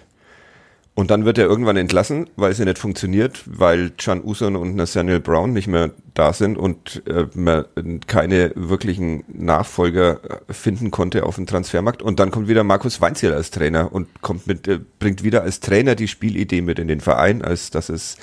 Und 0.94 1.10
dann 1.10 1.24
wird 1.24 1.38
er 1.38 1.46
irgendwann 1.46 1.78
entlassen, 1.78 2.28
weil 2.36 2.52
sie 2.54 2.66
nicht 2.66 2.76
funktioniert, 2.78 3.42
weil 3.46 3.90
Can 3.96 4.22
Uson 4.22 4.56
und 4.56 4.76
Nathaniel 4.76 5.20
Brown 5.20 5.54
nicht 5.54 5.66
mehr 5.66 5.90
da 6.12 6.34
sind 6.34 6.58
und 6.58 7.02
äh, 7.06 7.26
man 7.34 7.64
keine 8.06 8.52
wirklichen 8.56 9.24
Nachfolger 9.32 10.20
äh, 10.48 10.52
finden 10.52 10.90
konnte 10.90 11.24
auf 11.24 11.36
dem 11.36 11.46
Transfermarkt. 11.46 12.02
Und 12.02 12.20
dann 12.20 12.30
kommt 12.30 12.46
wieder 12.46 12.62
Markus 12.62 13.00
Weinziel 13.00 13.32
als 13.32 13.50
Trainer 13.50 13.90
und 13.90 14.06
kommt 14.20 14.46
mit, 14.46 14.68
äh, 14.68 14.80
bringt 14.98 15.24
wieder 15.24 15.42
als 15.42 15.60
Trainer 15.60 15.94
die 15.94 16.08
Spielidee 16.08 16.60
mit 16.60 16.78
in 16.78 16.88
den 16.88 17.00
Verein, 17.00 17.40
als 17.40 17.70
dass 17.70 17.88
es 17.88 18.18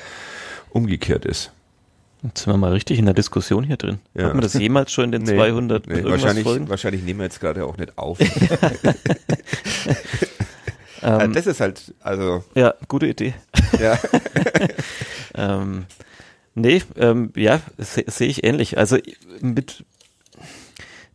umgekehrt 0.70 1.26
ist. 1.26 1.52
Jetzt 2.22 2.44
sind 2.44 2.54
wir 2.54 2.58
mal 2.58 2.74
richtig 2.74 3.00
in 3.00 3.06
der 3.06 3.16
Diskussion 3.16 3.64
hier 3.64 3.78
drin. 3.78 3.98
Ja. 4.14 4.26
Hat 4.26 4.34
man 4.34 4.42
das 4.42 4.54
jemals 4.54 4.92
schon 4.92 5.06
in 5.06 5.12
den 5.12 5.24
nee, 5.24 5.36
200 5.36 5.88
nee, 5.88 6.04
wahrscheinlich, 6.04 6.44
Folgen? 6.44 6.70
wahrscheinlich 6.70 7.02
nehmen 7.02 7.22
wir 7.22 7.24
jetzt 7.24 7.40
gerade 7.40 7.66
auch 7.66 7.78
nicht 7.78 7.98
auf. 7.98 8.20
Ähm, 11.02 11.34
das 11.34 11.48
ist 11.48 11.60
halt, 11.60 11.94
also. 12.02 12.44
Ja, 12.56 12.74
gute 12.88 13.08
Idee. 13.08 13.34
Ja. 13.80 13.98
ähm, 15.36 15.86
nee, 16.54 16.82
ähm, 16.98 17.32
ja, 17.36 17.62
sehe 17.78 18.04
seh 18.08 18.26
ich 18.26 18.44
ähnlich. 18.44 18.78
Also 18.78 18.98
mit, 19.40 19.86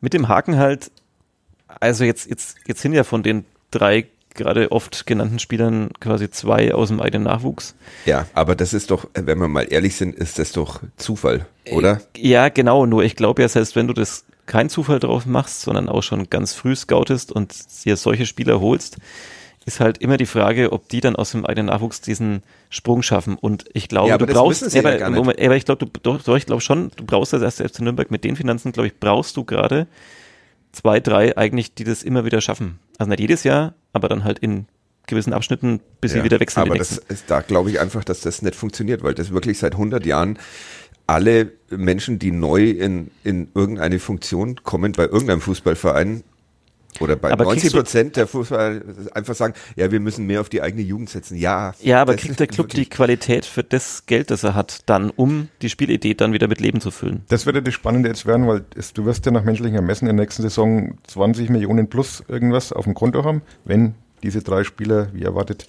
mit 0.01 0.15
dem 0.15 0.29
Haken 0.29 0.57
halt, 0.57 0.91
also 1.81 2.05
jetzt, 2.05 2.31
jetzt, 2.31 2.57
jetzt 2.67 2.81
sind 2.81 2.95
ja 2.95 3.05
von 3.05 3.23
den 3.23 3.45
drei 3.71 4.07
gerade 4.35 4.73
oft 4.73 5.07
genannten 5.07 5.39
Spielern 5.39 5.91
quasi 6.01 6.31
zwei 6.31 6.75
aus 6.75 6.89
dem 6.89 7.01
eigenen 7.01 7.25
Nachwuchs. 7.25 7.75
Ja, 8.05 8.27
aber 8.35 8.55
das 8.55 8.73
ist 8.73 8.91
doch, 8.91 9.09
wenn 9.15 9.39
wir 9.39 9.49
mal 9.49 9.67
ehrlich 9.71 9.97
sind, 9.97 10.15
ist 10.15 10.39
das 10.39 10.53
doch 10.53 10.81
Zufall, 10.97 11.47
oder? 11.71 12.01
Ja, 12.17 12.49
genau, 12.49 12.87
nur 12.87 13.05
ich 13.05 13.17
glaube 13.17 13.43
ja, 13.43 13.49
selbst 13.49 13.77
wenn 13.77 13.87
du 13.87 13.95
das 13.95 14.25
kein 14.47 14.69
Zufall 14.69 15.01
drauf 15.01 15.25
machst, 15.27 15.63
sondern 15.63 15.89
auch 15.89 16.03
schon 16.03 16.29
ganz 16.29 16.55
früh 16.55 16.77
scoutest 16.77 17.33
und 17.33 17.55
dir 17.85 17.97
solche 17.97 18.27
Spieler 18.27 18.61
holst, 18.61 18.99
ist 19.67 19.81
halt 19.81 19.99
immer 19.99 20.17
die 20.17 20.27
Frage, 20.27 20.73
ob 20.73 20.89
die 20.89 21.01
dann 21.01 21.17
aus 21.17 21.31
dem 21.31 21.47
eigenen 21.47 21.67
Nachwuchs 21.67 22.01
diesen 22.01 22.43
Sprung 22.69 23.03
schaffen. 23.03 23.37
Und 23.37 23.65
ich 23.73 23.89
glaube, 23.89 24.11
ja, 24.11 24.19
du 24.19 24.27
brauchst, 24.27 24.75
ja, 24.75 24.81
aber, 24.81 25.11
Moment, 25.11 25.41
aber, 25.41 25.57
ich 25.57 25.65
glaube, 25.65 25.87
du, 25.87 25.91
doch, 26.03 26.23
doch, 26.23 26.37
ich 26.37 26.47
glaube 26.47 26.61
schon, 26.61 26.91
du 26.97 27.05
brauchst 27.05 27.33
das 27.33 27.43
erste 27.43 27.69
FC 27.69 27.81
Nürnberg 27.81 28.11
mit 28.11 28.25
den 28.25 28.37
Finanzen, 28.37 28.73
glaube 28.73 28.89
ich, 28.89 28.99
brauchst 28.99 29.37
du 29.37 29.45
gerade 29.45 29.87
zwei, 30.73 31.01
drei 31.01 31.37
eigentlich, 31.37 31.75
die 31.75 31.85
das 31.85 32.03
immer 32.03 32.25
wieder 32.25 32.41
schaffen. 32.41 32.79
Also 32.99 33.09
nicht 33.09 33.21
jedes 33.21 33.45
Jahr, 33.45 33.75
aber 33.93 34.09
dann 34.09 34.25
halt 34.25 34.39
in 34.39 34.67
gewissen 35.07 35.33
Abschnitten, 35.33 35.81
bis 36.01 36.13
ja, 36.13 36.19
sie 36.19 36.25
wieder 36.25 36.41
wechseln. 36.41 36.63
Aber 36.63 36.77
das 36.77 36.99
ist, 36.99 37.31
da 37.31 37.41
glaube 37.41 37.71
ich 37.71 37.81
einfach, 37.81 38.05
dass 38.05 38.21
das 38.21 38.43
nicht 38.43 38.55
funktioniert, 38.55 39.03
weil 39.03 39.15
das 39.15 39.33
wirklich 39.33 39.59
seit 39.59 39.73
100 39.73 40.05
Jahren 40.07 40.39
alle 41.07 41.53
Menschen, 41.71 42.19
die 42.19 42.31
neu 42.31 42.71
in, 42.71 43.11
in 43.25 43.49
irgendeine 43.55 43.99
Funktion 43.99 44.63
kommen 44.63 44.93
bei 44.93 45.05
irgendeinem 45.05 45.43
Fußballverein, 45.43 46.25
oder 47.01 47.17
bei 47.17 47.33
aber 47.33 47.45
90 47.45 47.73
Prozent 47.73 48.17
der 48.17 48.27
Fußball 48.27 48.83
einfach 49.13 49.35
sagen, 49.35 49.55
ja, 49.77 49.91
wir 49.91 50.01
müssen 50.01 50.27
mehr 50.27 50.41
auf 50.41 50.49
die 50.49 50.63
eigene 50.63 50.83
Jugend 50.83 51.11
setzen. 51.11 51.37
Ja. 51.37 51.75
Ja, 51.81 52.01
aber 52.01 52.17
kriegt 52.17 52.41
der 52.41 52.47
Club 52.47 52.69
die 52.69 52.87
Qualität 52.87 53.47
für 53.47 53.65
das 53.65 54.07
Geld, 54.07 54.31
das 54.31 54.45
er 54.45 54.55
hat, 54.55 54.81
dann, 54.87 55.11
um 55.11 55.49
die 55.63 55.71
Spielidee 55.71 56.15
dann 56.15 56.33
wieder 56.33 56.49
mit 56.49 56.61
Leben 56.61 56.81
zu 56.81 56.91
füllen? 56.91 57.23
Das 57.29 57.47
wird 57.47 57.57
ja 57.57 57.63
das 57.63 57.75
Spannende 57.75 58.09
jetzt 58.09 58.27
werden, 58.27 58.47
weil 58.47 58.65
es, 58.77 58.93
du 58.93 59.05
wirst 59.05 59.27
ja 59.27 59.33
nach 59.33 59.45
menschlichen 59.45 59.77
Ermessen 59.77 60.09
in 60.09 60.17
der 60.17 60.25
nächsten 60.25 60.43
Saison 60.43 60.99
20 61.07 61.51
Millionen 61.51 61.89
plus 61.89 62.23
irgendwas 62.29 62.73
auf 62.73 62.85
dem 62.85 62.95
Konto 62.95 63.25
haben, 63.25 63.43
wenn 63.65 63.95
diese 64.23 64.43
drei 64.43 64.65
Spieler, 64.65 65.09
wie 65.13 65.23
erwartet, 65.23 65.67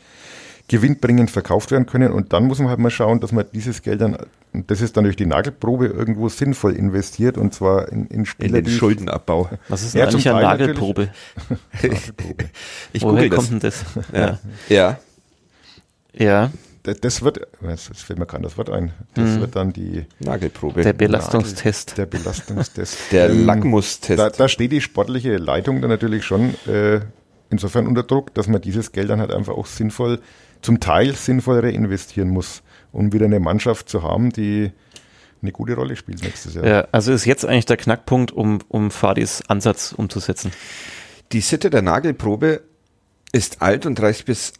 gewinnbringend 0.67 1.29
verkauft 1.29 1.71
werden 1.71 1.85
können. 1.85 2.11
Und 2.11 2.33
dann 2.33 2.45
muss 2.45 2.59
man 2.59 2.69
halt 2.69 2.79
mal 2.79 2.89
schauen, 2.89 3.19
dass 3.19 3.31
man 3.31 3.45
dieses 3.53 3.81
Geld 3.81 4.01
dann, 4.01 4.17
das 4.53 4.81
ist 4.81 4.97
dann 4.97 5.03
durch 5.03 5.15
die 5.15 5.25
Nagelprobe 5.25 5.87
irgendwo 5.87 6.29
sinnvoll 6.29 6.73
investiert 6.73 7.37
und 7.37 7.53
zwar 7.53 7.91
in, 7.91 8.07
in 8.07 8.25
Spieler. 8.25 8.57
In 8.57 8.65
den 8.65 8.73
Schuldenabbau. 8.73 9.49
Was 9.69 9.83
ist 9.83 9.93
denn 9.93 9.99
ja, 10.01 10.07
eigentlich 10.07 10.29
eine 10.29 10.41
Nagelprobe? 10.41 11.09
Nagelprobe. 11.73 12.45
Ich 12.93 13.03
Woher 13.03 13.29
kommt 13.29 13.51
denn 13.51 13.59
das? 13.59 13.83
Ja. 14.13 14.39
ja. 14.69 14.99
Ja. 16.17 16.51
Das, 16.83 16.99
das 16.99 17.21
wird, 17.23 17.41
das 17.61 17.87
fällt 17.87 18.19
mir 18.19 18.27
kein 18.27 18.43
das 18.43 18.57
Wort 18.57 18.69
ein. 18.69 18.93
Das 19.15 19.33
hm. 19.33 19.41
wird 19.41 19.55
dann 19.55 19.73
die 19.73 20.05
Nagelprobe. 20.19 20.83
Der 20.83 20.93
Belastungstest. 20.93 21.89
Nagel, 21.89 22.05
der 22.05 22.17
Belastungstest. 22.17 22.97
der 23.11 23.29
ähm, 23.29 23.45
Lackmustest. 23.45 24.19
Da, 24.19 24.29
da 24.29 24.47
steht 24.47 24.71
die 24.71 24.81
sportliche 24.81 25.37
Leitung 25.37 25.81
dann 25.81 25.89
natürlich 25.89 26.25
schon 26.25 26.53
äh, 26.67 27.01
insofern 27.49 27.87
unter 27.87 28.03
Druck, 28.03 28.33
dass 28.35 28.47
man 28.47 28.61
dieses 28.61 28.91
Geld 28.91 29.09
dann 29.09 29.19
halt 29.19 29.31
einfach 29.31 29.53
auch 29.53 29.65
sinnvoll 29.65 30.19
zum 30.65 30.79
Teil 30.79 31.13
sinnvoll 31.15 31.59
reinvestieren 31.59 32.29
muss, 32.29 32.63
um 32.91 33.13
wieder 33.13 33.25
eine 33.25 33.39
Mannschaft 33.39 33.87
zu 33.87 34.01
haben, 34.01 34.31
die 34.31 34.71
eine 35.43 35.51
gute 35.51 35.75
Rolle 35.75 35.95
spielt 35.95 36.23
nächstes 36.23 36.55
Jahr. 36.55 36.65
Ja, 36.65 36.87
also 36.91 37.13
ist 37.13 37.25
jetzt 37.25 37.45
eigentlich 37.45 37.67
der 37.67 37.77
Knackpunkt, 37.77 38.31
um, 38.31 38.59
um 38.67 38.89
Fadis 38.89 39.43
Ansatz 39.47 39.93
umzusetzen. 39.93 40.51
Die 41.31 41.41
Sitte 41.41 41.69
der 41.69 41.83
Nagelprobe 41.83 42.63
ist 43.31 43.61
alt 43.61 43.85
und 43.85 44.01
reicht 44.01 44.25
bis 44.25 44.53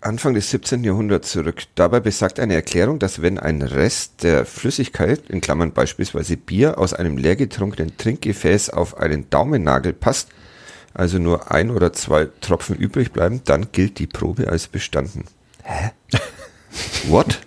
Anfang 0.00 0.34
des 0.34 0.50
17. 0.50 0.84
Jahrhunderts 0.84 1.32
zurück. 1.32 1.64
Dabei 1.74 1.98
besagt 1.98 2.38
eine 2.38 2.54
Erklärung, 2.54 3.00
dass 3.00 3.20
wenn 3.20 3.38
ein 3.38 3.62
Rest 3.62 4.22
der 4.22 4.46
Flüssigkeit, 4.46 5.28
in 5.28 5.40
Klammern 5.40 5.72
beispielsweise 5.72 6.36
Bier, 6.36 6.78
aus 6.78 6.94
einem 6.94 7.16
leergetrunkenen 7.16 7.96
Trinkgefäß 7.96 8.70
auf 8.70 8.96
einen 8.96 9.28
Daumennagel 9.28 9.92
passt, 9.92 10.28
also 10.94 11.18
nur 11.18 11.50
ein 11.50 11.70
oder 11.70 11.92
zwei 11.92 12.28
Tropfen 12.40 12.76
übrig 12.76 13.12
bleiben, 13.12 13.42
dann 13.44 13.72
gilt 13.72 13.98
die 13.98 14.06
Probe 14.06 14.48
als 14.48 14.68
bestanden. 14.68 15.24
Hä? 15.62 15.90
What? 17.08 17.40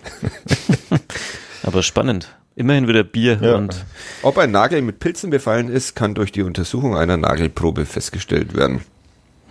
Aber 1.62 1.82
spannend. 1.82 2.34
Immerhin 2.54 2.88
wieder 2.88 3.04
Bier 3.04 3.38
ja. 3.40 3.56
und. 3.56 3.84
Ob 4.22 4.38
ein 4.38 4.50
Nagel 4.50 4.80
mit 4.80 4.98
Pilzen 4.98 5.30
befallen 5.30 5.68
ist, 5.68 5.94
kann 5.94 6.14
durch 6.14 6.32
die 6.32 6.42
Untersuchung 6.42 6.96
einer 6.96 7.18
Nagelprobe 7.18 7.84
festgestellt 7.84 8.56
werden. 8.56 8.80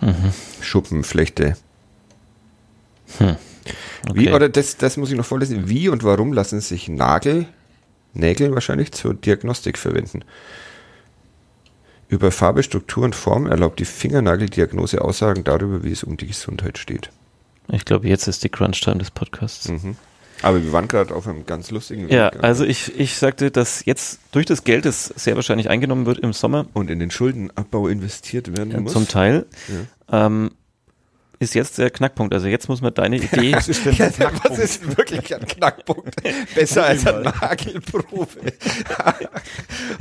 Mhm. 0.00 0.32
Schuppenflechte. 0.60 1.56
Hm. 3.18 3.36
Okay. 4.08 4.20
Wie, 4.20 4.32
oder 4.32 4.48
das, 4.48 4.76
das 4.76 4.96
muss 4.96 5.10
ich 5.10 5.16
noch 5.16 5.24
vorlesen. 5.24 5.68
Wie 5.68 5.88
und 5.88 6.04
warum 6.04 6.32
lassen 6.32 6.60
sich 6.60 6.88
Nagel, 6.88 7.46
Nägel 8.12 8.52
wahrscheinlich 8.54 8.92
zur 8.92 9.14
Diagnostik 9.14 9.78
verwenden? 9.78 10.24
Über 12.08 12.30
Farbe, 12.30 12.62
Struktur 12.62 13.04
und 13.04 13.14
Form 13.14 13.46
erlaubt 13.46 13.80
die 13.80 13.84
Fingernageldiagnose 13.84 15.02
Aussagen 15.02 15.44
darüber, 15.44 15.82
wie 15.82 15.90
es 15.90 16.04
um 16.04 16.16
die 16.16 16.26
Gesundheit 16.26 16.78
steht. 16.78 17.10
Ich 17.72 17.84
glaube, 17.84 18.08
jetzt 18.08 18.28
ist 18.28 18.44
die 18.44 18.48
Crunch-Time 18.48 18.98
des 18.98 19.10
Podcasts. 19.10 19.68
Mhm. 19.68 19.96
Aber 20.42 20.62
wir 20.62 20.72
waren 20.72 20.86
gerade 20.86 21.14
auf 21.14 21.26
einem 21.26 21.46
ganz 21.46 21.70
lustigen 21.70 22.04
Weg. 22.04 22.12
Ja, 22.12 22.28
also 22.28 22.64
ich, 22.64 22.98
ich 23.00 23.16
sagte, 23.16 23.50
dass 23.50 23.84
jetzt 23.86 24.20
durch 24.32 24.46
das 24.46 24.64
Geld, 24.64 24.84
das 24.84 25.06
sehr 25.06 25.34
wahrscheinlich 25.34 25.70
eingenommen 25.70 26.06
wird 26.06 26.18
im 26.18 26.32
Sommer, 26.32 26.66
Und 26.74 26.90
in 26.90 26.98
den 26.98 27.10
Schuldenabbau 27.10 27.88
investiert 27.88 28.56
werden 28.56 28.72
äh, 28.72 28.80
muss. 28.80 28.92
zum 28.92 29.08
Teil, 29.08 29.46
ähm, 30.12 30.50
ist 31.38 31.54
jetzt 31.54 31.78
der 31.78 31.90
Knackpunkt. 31.90 32.32
Also 32.34 32.46
jetzt 32.48 32.68
muss 32.68 32.80
man 32.80 32.92
deine 32.94 33.16
Idee, 33.22 33.52
Was 33.54 33.68
ist 33.68 33.84
denn 33.84 33.94
Ja, 33.94 34.08
der 34.08 34.12
Knackpunkt? 34.30 34.50
was 34.50 34.58
ist 34.58 34.96
wirklich 34.96 35.34
ein 35.34 35.46
Knackpunkt? 35.46 36.16
Besser 36.54 36.84
als 36.86 37.06
eine 37.06 37.22
Nagelprobe. 37.22 38.26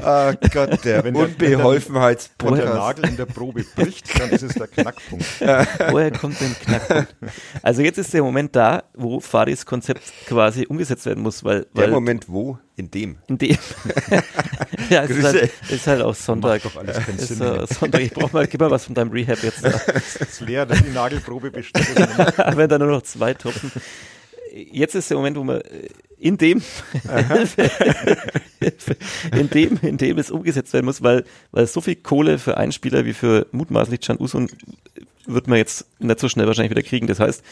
oh 0.03 0.33
Gott, 0.53 0.85
der 0.85 1.03
Wenn 1.03 1.13
der- 1.13 1.23
Wenn 2.51 2.65
der. 2.65 2.73
Nagel 2.75 3.09
in 3.09 3.17
der 3.17 3.25
Probe 3.25 3.63
bricht, 3.75 4.19
dann 4.19 4.29
ist 4.29 4.43
es 4.43 4.53
der 4.53 4.67
Knackpunkt. 4.67 5.25
woher 5.91 6.11
kommt 6.11 6.39
denn 6.39 6.55
Knackpunkt? 6.63 7.15
Also 7.61 7.81
jetzt 7.81 7.97
ist 7.97 8.13
der 8.13 8.23
Moment 8.23 8.55
da, 8.55 8.83
wo 8.93 9.19
Fadis 9.19 9.65
Konzept 9.65 10.03
quasi 10.27 10.65
umgesetzt 10.67 11.05
werden 11.05 11.23
muss, 11.23 11.43
weil, 11.43 11.61
Der 11.75 11.83
weil 11.85 11.91
Moment 11.91 12.29
wo? 12.29 12.57
In 12.77 12.91
dem. 12.91 13.17
in 13.27 13.37
dem 13.37 13.51
ja, 14.89 15.03
es 15.03 15.11
ist 15.11 15.23
halt, 15.23 15.51
ist 15.69 15.87
halt 15.87 16.01
auch 16.01 16.13
Sonntag. 16.13 16.61
Macht 16.61 16.75
doch 16.75 16.81
alles 16.81 16.97
keinen 16.97 17.19
Sinn 17.19 17.39
äh. 17.39 17.65
Sonntag, 17.67 18.01
ich 18.01 18.11
brauch 18.11 18.33
mal, 18.33 18.45
gib 18.47 18.59
mal 18.59 18.69
was 18.69 18.83
von 18.83 18.93
deinem 18.93 19.11
Rehab 19.11 19.41
jetzt. 19.43 19.63
Da. 19.63 19.69
Ist 20.19 20.41
leer, 20.41 20.65
dass 20.65 20.83
die 20.83 20.89
Nagelprobe 20.89 21.51
besteht. 21.51 21.87
wenn 22.57 22.67
da 22.67 22.77
nur 22.77 22.89
noch 22.89 23.03
zwei 23.03 23.33
Tropfen. 23.33 23.71
Jetzt 24.53 24.95
ist 24.95 25.09
der 25.09 25.17
Moment, 25.17 25.37
wo 25.37 25.45
man 25.45 25.61
äh, 25.61 25.87
in 26.17 26.37
dem, 26.37 26.61
in 29.31 29.49
dem, 29.49 29.79
in 29.81 29.97
dem 29.97 30.17
es 30.17 30.31
umgesetzt 30.31 30.73
werden 30.73 30.85
muss, 30.85 31.01
weil, 31.01 31.23
weil 31.51 31.67
so 31.67 31.79
viel 31.79 31.95
Kohle 31.95 32.39
für 32.39 32.57
einen 32.57 32.73
Spieler 32.73 33.05
wie 33.05 33.13
für 33.13 33.47
mutmaßlich 33.51 34.01
Can 34.01 34.19
Usun 34.19 34.49
wird 35.27 35.47
man 35.47 35.57
jetzt 35.57 35.85
nicht 35.99 36.19
so 36.19 36.27
schnell 36.27 36.47
wahrscheinlich 36.47 36.71
wieder 36.71 36.83
kriegen. 36.83 37.07
Das 37.07 37.19
heißt, 37.19 37.43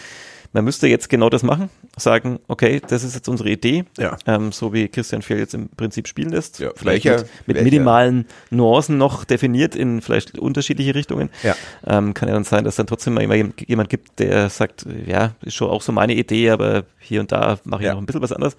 man 0.54 0.64
müsste 0.64 0.88
jetzt 0.88 1.10
genau 1.10 1.30
das 1.30 1.44
machen, 1.44 1.70
sagen, 1.98 2.40
okay, 2.48 2.82
das 2.88 3.04
ist 3.04 3.16
jetzt 3.16 3.28
unsere 3.28 3.50
Idee, 3.50 3.86
Ja. 3.98 4.18
ähm, 4.28 4.52
so 4.52 4.72
wie 4.74 4.88
Christian 4.88 5.22
Fehl 5.22 5.40
jetzt 5.40 5.54
im 5.54 5.70
Prinzip 5.70 6.08
spielen 6.08 6.30
lässt. 6.30 6.60
Ja, 6.60 6.70
vielleicht 6.76 7.06
welcher- 7.06 7.26
mit, 7.48 7.58
mit 7.58 7.64
minimalen 7.64 8.26
Nuancen 8.52 8.98
noch 8.98 9.26
definiert 9.26 9.76
in 9.76 10.02
vielleicht 10.02 10.38
unterschiedliche 10.40 10.96
Richtungen. 10.96 11.30
Ja. 11.44 11.56
Ähm, 11.86 12.14
kann 12.14 12.30
ja 12.30 12.36
dann 12.36 12.44
sein, 12.44 12.64
dass 12.64 12.76
dann 12.76 12.88
trotzdem 12.88 13.16
mal 13.16 13.22
jemand, 13.22 13.68
jemand 13.68 13.90
gibt, 13.90 14.20
der 14.20 14.50
sagt, 14.50 14.86
ja, 15.06 15.32
ist 15.42 15.56
schon 15.56 15.70
auch 15.70 15.82
so 15.82 15.92
meine 15.92 16.14
Idee, 16.14 16.52
aber 16.52 16.84
hier 17.00 17.20
und 17.20 17.32
da 17.32 17.58
mache 17.64 17.84
ich 17.84 17.90
noch 17.90 17.98
ein 17.98 18.06
bisschen 18.06 18.22
was 18.22 18.32
anderes. 18.32 18.56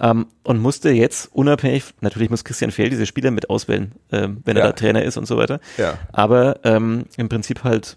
Ähm, 0.00 0.26
und 0.42 0.58
musste 0.60 0.90
jetzt 0.90 1.30
unabhängig, 1.32 1.84
natürlich 2.00 2.30
muss 2.30 2.44
Christian 2.44 2.70
Fehl 2.72 2.90
diese 2.90 3.06
Spieler 3.06 3.30
mit 3.30 3.50
auswählen, 3.50 3.92
ähm, 4.10 4.40
wenn 4.44 4.56
er 4.56 4.64
Ja. 4.64 4.66
da 4.70 4.72
Trainer 4.72 5.02
ist 5.04 5.16
und 5.16 5.26
so 5.26 5.36
weiter. 5.36 5.60
Ja. 5.78 5.98
Aber 6.12 6.58
ähm, 6.64 7.04
im 7.16 7.28
Prinzip 7.28 7.62
halt, 7.64 7.96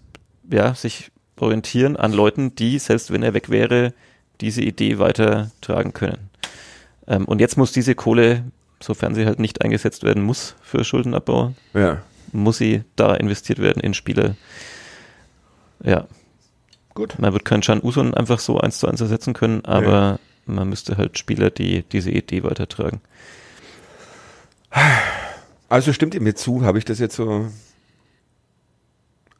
ja, 0.50 0.74
sich 0.74 1.10
orientieren 1.42 1.96
an 1.96 2.12
Leuten, 2.12 2.54
die, 2.54 2.78
selbst 2.78 3.12
wenn 3.12 3.22
er 3.22 3.34
weg 3.34 3.48
wäre, 3.50 3.92
diese 4.40 4.62
Idee 4.62 4.98
weitertragen 4.98 5.92
können. 5.92 6.30
Ähm, 7.06 7.24
und 7.24 7.40
jetzt 7.40 7.56
muss 7.56 7.72
diese 7.72 7.94
Kohle, 7.94 8.44
sofern 8.80 9.14
sie 9.14 9.26
halt 9.26 9.38
nicht 9.40 9.62
eingesetzt 9.62 10.04
werden 10.04 10.22
muss 10.22 10.54
für 10.62 10.84
Schuldenabbau, 10.84 11.54
Ja. 11.74 12.02
muss 12.32 12.58
sie 12.58 12.82
da 12.96 13.14
investiert 13.14 13.58
werden 13.58 13.82
in 13.82 13.94
Spieler. 13.94 14.36
Ja. 15.82 16.06
Gut. 16.94 17.18
Man 17.18 17.32
wird 17.32 17.44
keinen 17.44 17.60
Can 17.62 17.82
Usun 17.82 18.14
einfach 18.14 18.38
so 18.40 18.58
eins 18.60 18.78
zu 18.78 18.88
eins 18.88 19.00
ersetzen 19.00 19.32
können, 19.32 19.64
aber 19.64 20.18
man 20.46 20.68
müsste 20.68 20.96
halt 20.96 21.18
Spieler, 21.18 21.50
die 21.50 21.82
diese 21.82 22.10
Idee 22.10 22.42
weitertragen. 22.42 23.00
Also 25.68 25.92
stimmt 25.92 26.14
ihr 26.14 26.20
mir 26.22 26.34
zu? 26.34 26.64
Habe 26.64 26.78
ich 26.78 26.84
das 26.84 26.98
jetzt 26.98 27.16
so. 27.16 27.48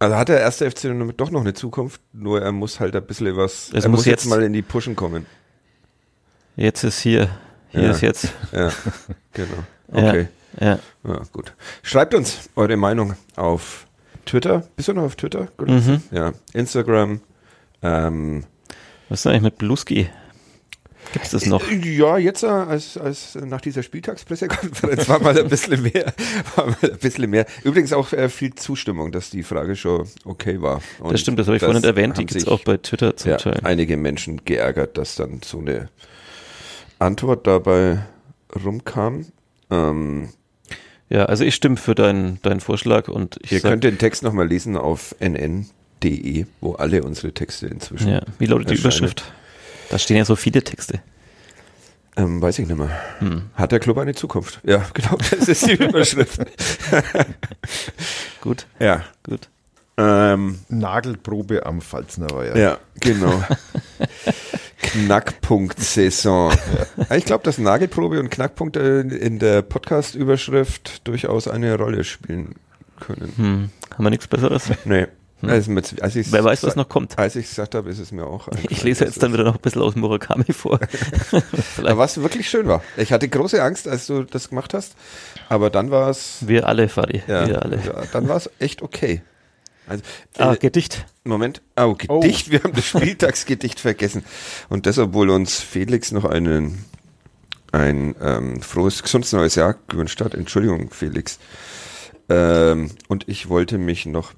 Also 0.01 0.15
hat 0.17 0.29
der 0.29 0.41
erste 0.41 0.71
FC 0.71 0.89
doch 1.17 1.31
noch 1.31 1.41
eine 1.41 1.55
Zukunft, 1.55 2.01
nur 2.13 2.41
er 2.41 2.53
muss 2.53 2.79
halt 2.79 2.95
ein 2.95 3.05
bisschen 3.05 3.37
was. 3.37 3.71
Es 3.73 3.85
er 3.85 3.91
muss 3.91 3.99
muss 4.01 4.05
jetzt 4.07 4.25
jetzt- 4.25 4.31
mal 4.31 4.43
in 4.43 4.53
die 4.53 4.63
Pushen 4.63 4.95
kommen. 4.95 5.27
Jetzt 6.57 6.85
ist 6.85 7.01
hier, 7.01 7.29
hier 7.71 7.83
Ja. 7.83 7.91
ist 7.91 8.01
jetzt. 8.01 8.33
Ja, 8.53 8.71
genau. 9.33 9.59
Okay. 9.93 10.29
Ja. 10.61 10.79
Ja, 11.05 11.23
gut. 11.33 11.53
Schreibt 11.83 12.15
uns 12.15 12.49
eure 12.57 12.77
Meinung 12.77 13.15
auf 13.37 13.87
Twitter. 14.25 14.65
Bist 14.77 14.89
du 14.89 14.93
noch 14.93 15.03
auf 15.05 15.17
Twitter? 15.17 15.49
Mhm. 15.65 16.03
Ja. 16.11 16.33
Instagram. 16.53 17.21
Ähm, 17.83 18.45
Was 19.09 19.21
ist 19.21 19.25
denn 19.25 19.33
eigentlich 19.33 19.43
mit 19.43 19.59
Bluski? 19.59 20.09
Gibt 21.13 21.25
es 21.25 21.31
das 21.31 21.47
noch? 21.47 21.63
Ja, 21.71 22.19
jetzt 22.19 22.43
äh, 22.43 22.47
als, 22.47 22.97
als 22.99 23.35
nach 23.35 23.61
dieser 23.61 23.83
Spieltagspressekonferenz 23.83 25.09
war 25.09 25.21
mal 25.21 25.39
ein 25.39 25.49
bisschen 25.49 25.83
mehr, 25.83 26.13
war 26.57 26.67
mal 26.67 26.77
ein 26.83 26.99
bisschen 26.99 27.31
mehr. 27.31 27.47
Übrigens 27.65 27.93
auch 27.93 28.13
äh, 28.13 28.29
viel 28.29 28.55
Zustimmung, 28.55 29.13
dass 29.13 29.31
die 29.31 29.43
Frage 29.43 29.77
schon 29.77 30.07
okay 30.25 30.61
war. 30.61 30.83
Und 31.01 31.13
Das 31.13 31.21
stimmt, 31.21 31.39
das 31.39 31.47
habe 31.47 31.57
ich 31.57 31.63
vorhin 31.63 31.85
erwähnt. 31.85 32.19
Die 32.19 32.27
gibt 32.27 32.41
es 32.41 32.49
auch 32.49 32.63
bei 32.65 32.77
Twitter 32.77 33.17
zum 33.17 33.31
ja, 33.31 33.37
Teil. 33.37 33.61
einige 33.63 33.97
Menschen 33.97 34.45
geärgert, 34.45 34.99
dass 34.99 35.15
dann 35.17 35.41
so 35.45 35.59
eine 35.59 35.89
Antwort 36.99 37.47
dabei 37.47 38.01
rumkam. 38.65 39.27
Ähm, 39.71 40.29
Ja, 41.11 41.25
also 41.25 41.45
ich 41.45 41.55
stimme 41.55 41.77
für 41.77 41.95
deinen, 41.95 42.41
deinen 42.43 42.61
Vorschlag 42.61 43.09
und 43.09 43.39
ich 43.43 43.53
ihr 43.53 43.61
könnt 43.61 43.85
den 43.85 43.99
Text 43.99 44.23
nochmal 44.23 44.47
lesen 44.47 44.77
auf 44.77 45.15
nn.de, 45.21 46.45
wo 46.61 46.75
alle 46.75 47.03
unsere 47.03 47.33
Texte 47.33 47.67
inzwischen. 47.67 48.09
ja, 48.09 48.23
wie 48.39 48.47
lautet 48.47 48.71
die 48.71 48.75
erscheinen. 48.75 48.99
Überschrift? 49.05 49.33
Da 49.91 49.99
stehen 49.99 50.17
ja 50.17 50.25
so 50.25 50.37
viele 50.37 50.63
Texte. 50.63 51.01
Ähm, 52.17 52.43
weiß 52.43 52.59
ich 52.59 52.67
nicht 52.67 52.77
mehr. 52.77 52.91
Hm. 53.21 53.43
Hat 53.55 53.71
der 53.73 53.79
Club 53.79 53.97
eine 53.99 54.15
Zukunft? 54.15 54.61
Ja, 54.65 54.85
genau, 54.95 55.17
das 55.31 55.49
ist 55.49 55.67
die 55.67 55.75
Überschrift. 55.75 56.41
Gut, 58.41 58.67
ja. 58.79 59.05
gut. 59.25 59.49
Ähm, 59.97 60.61
Nagelprobe 60.69 61.67
am 61.67 61.81
Pfalzner 61.81 62.31
Weiher. 62.31 62.57
ja, 62.57 62.79
genau. 63.01 63.43
Knackpunkt-Saison. 64.81 66.53
Ja, 67.11 67.17
Ich 67.17 67.25
glaube, 67.25 67.43
dass 67.45 67.59
Nagelprobe 67.59 68.21
und 68.21 68.31
Knackpunkte 68.31 68.79
in 68.81 69.39
der 69.41 69.63
Podcast-Überschrift 69.63 71.07
durchaus 71.07 71.49
eine 71.49 71.77
Rolle 71.77 72.05
spielen 72.05 72.55
können. 73.01 73.33
Hm. 73.37 73.71
Haben 73.93 74.05
wir 74.05 74.11
nichts 74.11 74.29
Besseres? 74.29 74.71
Nee. 74.85 75.09
Also 75.43 75.71
mit, 75.71 76.03
als 76.03 76.17
ich's 76.17 76.33
Wer 76.33 76.43
weiß, 76.43 76.65
was 76.65 76.75
noch 76.75 76.89
kommt. 76.89 77.17
Als 77.19 77.37
ich 77.37 77.45
es 77.45 77.51
gesagt 77.51 77.75
habe, 77.77 77.89
ist 77.91 78.01
es 78.01 78.11
mir 78.11 78.27
auch 78.27 78.49
Ich 78.69 78.83
lese 78.83 79.05
jetzt 79.05 79.23
dann 79.23 79.33
wieder 79.33 79.45
noch 79.45 79.55
ein 79.55 79.61
bisschen 79.61 79.83
aus 79.83 79.95
Murakami 79.95 80.53
vor. 80.53 80.81
Was 81.77 82.21
wirklich 82.21 82.51
schön 82.51 82.67
war. 82.67 82.83
Ich 82.97 83.13
hatte 83.13 83.29
große 83.29 83.63
Angst, 83.63 83.87
als 83.87 84.07
du 84.09 84.25
das 84.25 84.49
gemacht 84.49 84.75
hast, 84.75 84.97
aber 85.49 85.71
dann 85.71 85.93
war 85.93 86.11
es, 86.11 86.39
wir 86.41 86.67
alle, 86.67 86.89
Fadi. 86.89 87.23
ja, 87.29 87.47
Wir 87.47 87.63
alle. 87.63 87.77
ja, 87.77 88.03
dann 88.13 88.29
war 88.29 88.37
es 88.37 88.51
echt 88.59 88.83
okay. 88.83 89.23
Also, 89.87 90.03
Ah, 90.39 90.55
äh, 90.55 90.57
Gedicht. 90.57 91.07
Moment. 91.25 91.63
Oh, 91.77 91.95
Gedicht. 91.95 92.51
Wir 92.51 92.63
haben 92.63 92.73
das 92.75 92.85
Spieltagsgedicht 92.87 93.81
vergessen. 93.81 94.25
Und 94.69 94.87
das, 94.87 94.99
obwohl 94.99 95.31
uns 95.31 95.61
Felix 95.61 96.11
noch 96.13 96.25
einen, 96.25 96.85
ein 97.73 98.15
ähm, 98.21 98.61
frohes, 98.61 99.03
gesundes 99.03 99.33
neues 99.33 99.55
Jahr 99.55 99.77
gewünscht 99.89 100.21
hat. 100.21 100.35
Entschuldigung, 100.35 100.91
Felix. 100.91 101.39
Ähm, 102.29 102.91
und 103.09 103.29
ich 103.29 103.49
wollte 103.49 103.79
mich 103.79 104.05
noch 104.05 104.33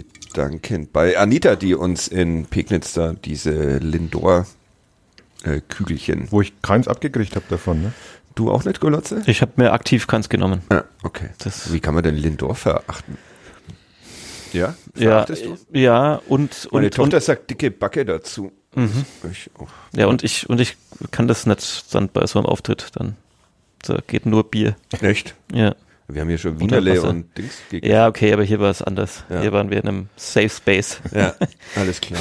bedanken 0.00 0.88
bei 0.92 1.18
Anita, 1.18 1.56
die 1.56 1.74
uns 1.74 2.08
in 2.08 2.46
Pegnitz 2.46 2.94
da 2.94 3.12
diese 3.12 3.78
Lindor 3.78 4.46
äh. 5.44 5.60
Wo 6.30 6.40
ich 6.40 6.60
keins 6.62 6.88
abgekriegt 6.88 7.34
habe 7.36 7.44
davon. 7.48 7.82
Ne? 7.82 7.92
Du 8.34 8.50
auch 8.50 8.64
nicht, 8.64 8.80
Golotze? 8.80 9.22
Ich 9.26 9.42
habe 9.42 9.52
mir 9.56 9.72
aktiv 9.72 10.06
keins 10.06 10.28
genommen. 10.28 10.62
Ah, 10.70 10.84
okay. 11.02 11.28
Das- 11.38 11.72
Wie 11.72 11.80
kann 11.80 11.94
man 11.94 12.02
denn 12.02 12.16
Lindor 12.16 12.54
verachten? 12.54 13.18
Ja? 14.52 14.74
Ja, 14.96 15.24
Verachtest 15.24 15.44
du? 15.46 15.56
ja, 15.78 16.20
und, 16.28 16.68
Meine 16.72 16.86
und, 16.86 16.94
Tochter 16.94 17.16
und 17.16 17.22
sagt 17.22 17.50
dicke 17.50 17.70
Backe 17.70 18.04
dazu. 18.04 18.52
Mhm. 18.74 19.04
Ich 19.30 19.50
auch. 19.58 19.68
ja, 19.94 20.06
und 20.06 20.22
ich, 20.22 20.48
und 20.48 20.60
ich 20.60 20.76
kann 21.10 21.26
das 21.28 21.46
nicht 21.46 21.94
dann 21.94 22.08
bei 22.08 22.26
so 22.26 22.38
einem 22.38 22.46
Auftritt 22.46 22.88
dann. 22.94 23.16
Da 23.82 23.98
geht 24.06 24.26
nur 24.26 24.44
Bier. 24.44 24.76
Echt? 25.00 25.34
Ja. 25.52 25.74
Wir 26.12 26.20
haben 26.22 26.28
hier 26.28 26.38
schon 26.38 26.58
Wienerle 26.60 27.00
und 27.02 27.36
Dings 27.36 27.54
gegen. 27.70 27.86
Ja, 27.86 28.08
okay, 28.08 28.32
aber 28.32 28.44
hier 28.44 28.60
war 28.60 28.70
es 28.70 28.82
anders. 28.82 29.24
Ja. 29.30 29.40
Hier 29.40 29.52
waren 29.52 29.70
wir 29.70 29.78
in 29.78 29.88
einem 29.88 30.08
Safe 30.16 30.48
Space. 30.48 31.00
ja, 31.14 31.34
alles 31.76 32.00
klar. 32.00 32.20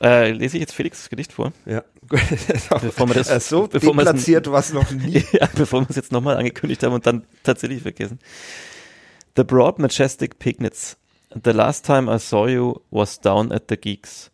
Äh, 0.00 0.30
lese 0.30 0.56
ich 0.56 0.60
jetzt 0.60 0.74
Felix 0.74 1.08
Gedicht 1.10 1.32
vor? 1.32 1.52
Ja. 1.66 1.82
Bevor 2.08 3.08
wir 3.08 3.14
das- 3.14 3.28
Äh, 3.30 3.40
so 3.40 3.66
bevor 3.66 3.94
deplatziert 3.96 4.50
war 4.50 4.60
es 4.60 4.72
noch 4.72 4.90
nie. 4.92 5.24
ja, 5.32 5.48
bevor 5.56 5.80
wir 5.82 5.90
es 5.90 5.96
jetzt 5.96 6.12
nochmal 6.12 6.36
angekündigt 6.36 6.82
haben 6.84 6.92
und 6.92 7.04
dann 7.06 7.24
tatsächlich 7.42 7.82
vergessen. 7.82 8.18
The 9.36 9.42
broad 9.44 9.78
majestic 9.78 10.38
Pignets. 10.38 10.96
The 11.44 11.50
last 11.50 11.84
time 11.84 12.12
I 12.14 12.18
saw 12.18 12.46
you 12.48 12.76
was 12.90 13.20
down 13.20 13.50
at 13.52 13.64
the 13.68 13.76
Geeks. 13.76 14.30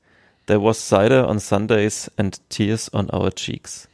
There 0.47 0.63
was 0.63 0.87
cider 0.87 1.27
on 1.27 1.41
Sundays 1.41 2.11
and 2.17 2.39
tears 2.51 2.93
on 2.93 3.11
our 3.11 3.31
cheeks. 3.35 3.89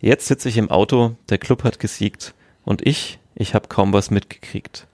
Jetzt 0.00 0.26
sitze 0.26 0.48
ich 0.50 0.58
im 0.58 0.70
Auto, 0.70 1.16
der 1.30 1.38
Club 1.38 1.64
hat 1.64 1.78
gesiegt 1.78 2.34
und 2.64 2.86
ich, 2.86 3.18
ich 3.36 3.54
hab 3.54 3.68
kaum 3.68 3.92
was 3.92 4.10
mitgekriegt. 4.10 4.86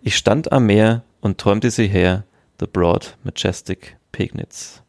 Ich 0.00 0.16
stand 0.16 0.50
am 0.50 0.66
Meer 0.66 1.02
und 1.20 1.38
träumte 1.38 1.70
sie 1.70 1.88
her, 1.88 2.24
the 2.58 2.66
broad 2.66 3.16
majestic 3.24 3.96
Pignets. 4.12 4.82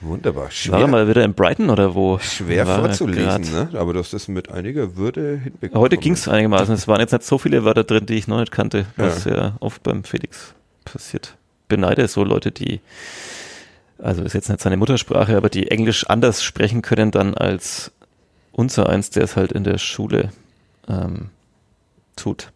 Wunderbar. 0.00 0.44
War 0.44 0.48
er 0.48 0.52
Schwer, 0.52 0.86
mal 0.86 1.08
wieder 1.08 1.24
in 1.24 1.34
Brighton 1.34 1.70
oder 1.70 1.94
wo? 1.94 2.18
schwer 2.18 2.66
er 2.66 2.78
vorzulesen, 2.80 3.42
grad? 3.44 3.72
ne? 3.72 3.78
aber 3.78 3.92
du 3.92 4.00
hast 4.00 4.12
das 4.12 4.28
mit 4.28 4.50
einiger 4.50 4.96
Würde 4.96 5.40
hinbekommen. 5.42 5.80
Heute 5.80 5.96
ging 5.96 6.14
es 6.14 6.28
einigermaßen. 6.28 6.74
Es 6.74 6.88
waren 6.88 7.00
jetzt 7.00 7.12
nicht 7.12 7.24
so 7.24 7.38
viele 7.38 7.64
Wörter 7.64 7.84
drin, 7.84 8.06
die 8.06 8.14
ich 8.14 8.26
noch 8.26 8.40
nicht 8.40 8.52
kannte, 8.52 8.86
was 8.96 9.24
ja, 9.24 9.56
oft 9.60 9.82
beim 9.82 10.02
Felix 10.02 10.54
passiert. 10.84 11.36
Beneide 11.68 12.08
so 12.08 12.24
Leute, 12.24 12.50
die 12.50 12.80
also 13.98 14.22
ist 14.24 14.32
jetzt 14.32 14.48
nicht 14.48 14.60
seine 14.60 14.76
Muttersprache, 14.76 15.36
aber 15.36 15.48
die 15.48 15.70
Englisch 15.70 16.04
anders 16.08 16.42
sprechen 16.42 16.82
können 16.82 17.12
dann 17.12 17.34
als 17.34 17.92
unser 18.50 18.88
eins, 18.88 19.10
der 19.10 19.22
es 19.22 19.36
halt 19.36 19.52
in 19.52 19.62
der 19.62 19.78
Schule 19.78 20.32
ähm, 20.88 21.30
tut. 22.16 22.52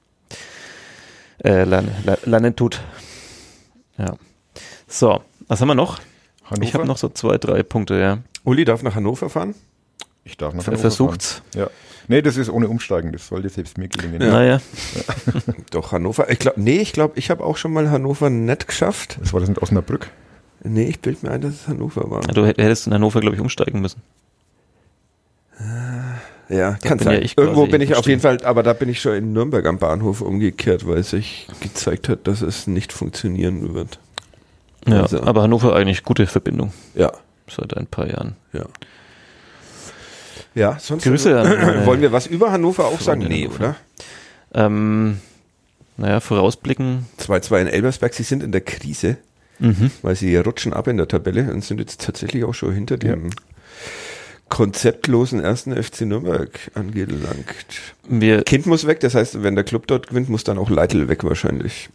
Äh, 1.44 1.64
lernen, 1.64 1.92
lernen 2.24 2.56
tut. 2.56 2.80
Ja. 3.98 4.14
So, 4.86 5.22
was 5.48 5.60
haben 5.60 5.68
wir 5.68 5.74
noch? 5.74 6.00
Hannover? 6.44 6.62
Ich 6.62 6.74
habe 6.74 6.86
noch 6.86 6.96
so 6.96 7.08
zwei, 7.08 7.38
drei 7.38 7.62
Punkte, 7.62 7.98
ja. 7.98 8.18
Uli 8.44 8.64
darf 8.64 8.82
nach 8.82 8.94
Hannover 8.94 9.28
fahren? 9.28 9.54
Ich 10.24 10.36
darf 10.36 10.54
nach 10.54 10.66
Hannover 10.66 10.80
Versucht's. 10.80 11.42
Fahren. 11.52 11.66
Ja. 11.66 11.70
Nee, 12.08 12.22
das 12.22 12.36
ist 12.36 12.48
ohne 12.50 12.68
Umsteigen, 12.68 13.12
das 13.12 13.26
sollte 13.26 13.48
selbst 13.48 13.78
mir 13.78 13.88
gelingen. 13.88 14.22
Ja. 14.22 14.28
Naja. 14.28 14.60
Ja. 14.94 15.52
Doch, 15.70 15.92
Hannover. 15.92 16.30
Ich 16.30 16.38
glaube, 16.38 16.60
nee, 16.60 16.78
ich 16.78 16.92
glaube, 16.92 17.18
ich 17.18 17.30
habe 17.30 17.44
auch 17.44 17.56
schon 17.56 17.72
mal 17.72 17.90
Hannover 17.90 18.30
nett 18.30 18.68
geschafft. 18.68 19.18
Was 19.20 19.32
war 19.32 19.40
das 19.40 19.48
in 19.48 19.58
Osnabrück? 19.58 20.10
Nee, 20.62 20.84
ich 20.84 21.00
bild 21.00 21.22
mir 21.22 21.30
ein, 21.30 21.40
dass 21.40 21.54
es 21.54 21.68
Hannover 21.68 22.10
war. 22.10 22.20
Du 22.22 22.46
hättest 22.46 22.86
in 22.86 22.94
Hannover, 22.94 23.20
glaube 23.20 23.36
ich, 23.36 23.42
umsteigen 23.42 23.80
müssen. 23.80 24.02
Ja, 26.48 26.74
kann 26.82 26.98
sein. 26.98 27.22
Ja 27.22 27.28
Irgendwo 27.36 27.66
bin 27.66 27.80
ich 27.80 27.94
auf 27.96 28.06
jeden 28.06 28.20
Fall, 28.20 28.38
aber 28.44 28.62
da 28.62 28.72
bin 28.72 28.88
ich 28.88 29.00
schon 29.00 29.14
in 29.14 29.32
Nürnberg 29.32 29.66
am 29.66 29.78
Bahnhof 29.78 30.20
umgekehrt, 30.20 30.86
weil 30.86 31.02
sich 31.02 31.48
gezeigt 31.60 32.08
hat, 32.08 32.26
dass 32.26 32.40
es 32.42 32.66
nicht 32.66 32.92
funktionieren 32.92 33.74
wird. 33.74 33.98
Ja, 34.86 35.02
also, 35.02 35.22
aber 35.22 35.42
Hannover 35.42 35.74
eigentlich 35.74 36.04
gute 36.04 36.26
Verbindung. 36.26 36.72
Ja. 36.94 37.12
Seit 37.48 37.76
ein 37.76 37.86
paar 37.86 38.08
Jahren. 38.08 38.36
Ja. 38.52 38.66
Ja, 40.54 40.78
sonst 40.80 41.04
Grüße 41.04 41.38
an, 41.38 41.86
wollen 41.86 42.00
wir 42.00 42.12
was 42.12 42.26
über 42.26 42.50
Hannover 42.50 42.86
auch 42.86 43.00
sagen? 43.00 43.26
Nee, 43.28 43.48
oder? 43.48 43.76
Ähm, 44.54 45.20
naja, 45.96 46.20
vorausblicken. 46.20 47.06
2-2 47.20 47.60
in 47.62 47.66
Elbersberg, 47.66 48.14
sie 48.14 48.22
sind 48.22 48.42
in 48.42 48.52
der 48.52 48.62
Krise, 48.62 49.18
mhm. 49.58 49.90
weil 50.02 50.16
sie 50.16 50.34
rutschen 50.36 50.72
ab 50.72 50.88
in 50.88 50.96
der 50.96 51.08
Tabelle 51.08 51.52
und 51.52 51.62
sind 51.62 51.78
jetzt 51.78 52.00
tatsächlich 52.00 52.44
auch 52.44 52.54
schon 52.54 52.72
hinter 52.72 52.96
dem 52.96 53.26
ja. 53.26 53.30
Konzeptlosen 54.48 55.40
ersten 55.40 55.74
FC 55.80 56.02
Nürnberg 56.02 56.70
angelangt. 56.74 57.94
Wir 58.08 58.42
kind 58.42 58.66
muss 58.66 58.86
weg, 58.86 59.00
das 59.00 59.14
heißt, 59.14 59.42
wenn 59.42 59.54
der 59.54 59.64
Club 59.64 59.86
dort 59.86 60.08
gewinnt, 60.08 60.28
muss 60.28 60.44
dann 60.44 60.58
auch 60.58 60.70
Leitl 60.70 61.08
weg 61.08 61.24
wahrscheinlich. 61.24 61.90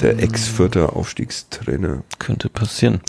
Der 0.00 0.18
ex-vierter 0.18 0.96
Aufstiegstrainer. 0.96 2.02
Könnte 2.18 2.48
passieren. 2.48 3.00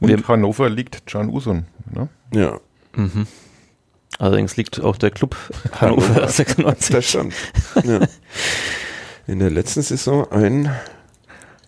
Und 0.00 0.08
Wir, 0.08 0.26
Hannover 0.26 0.70
liegt 0.70 1.06
Can 1.06 1.28
Usun, 1.28 1.66
ne? 1.92 2.08
Ja. 2.32 2.58
Mhm. 2.94 3.26
Allerdings 4.18 4.56
liegt 4.56 4.80
auch 4.80 4.96
der 4.96 5.10
Club 5.10 5.36
Hannover 5.80 6.28
96. 6.28 6.94
Das 6.94 7.08
stimmt. 7.08 7.34
Ja. 7.84 8.00
In 9.26 9.38
der 9.38 9.50
letzten 9.50 9.82
Saison 9.82 10.30
ein 10.30 10.70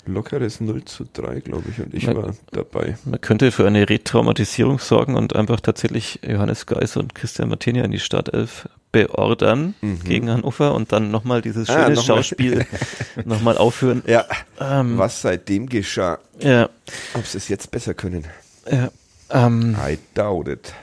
lockeres 0.07 0.61
0 0.61 0.85
zu 0.85 1.05
3, 1.13 1.41
glaube 1.41 1.65
ich, 1.71 1.81
und 1.81 1.95
ich 1.95 2.07
man, 2.07 2.17
war 2.17 2.35
dabei. 2.51 2.97
Man 3.05 3.21
könnte 3.21 3.53
für 3.53 3.67
eine 3.67 3.89
Retraumatisierung 3.89 4.79
sorgen 4.79 5.15
und 5.15 5.37
einfach 5.37 5.61
tatsächlich 5.61 6.21
Johannes 6.27 6.67
Geis 6.67 6.97
und 6.97 7.15
Christian 7.15 7.49
Martinia 7.49 7.85
in 7.85 7.91
die 7.91 8.01
Startelf 8.01 8.69
beordern 8.91 9.75
mhm. 9.81 10.05
gegen 10.05 10.31
Hannover 10.31 10.75
und 10.75 10.93
dann 10.93 11.11
nochmal 11.11 11.41
dieses 11.41 11.69
ah, 11.69 11.73
schöne 11.73 11.87
ah, 11.87 11.91
noch 11.91 12.05
Schauspiel 12.05 12.67
nochmal 13.25 13.57
aufführen. 13.57 14.03
Ja. 14.07 14.27
Ähm, 14.61 14.99
Was 14.99 15.23
seitdem 15.23 15.69
geschah. 15.69 16.19
Ja. 16.41 16.69
Ob 17.15 17.27
sie 17.27 17.39
es 17.39 17.49
jetzt 17.49 17.71
besser 17.71 17.95
können. 17.95 18.27
Ja. 18.71 18.91
Ähm, 19.31 19.77
I 19.83 19.99
doubt 20.15 20.49
it. 20.49 20.75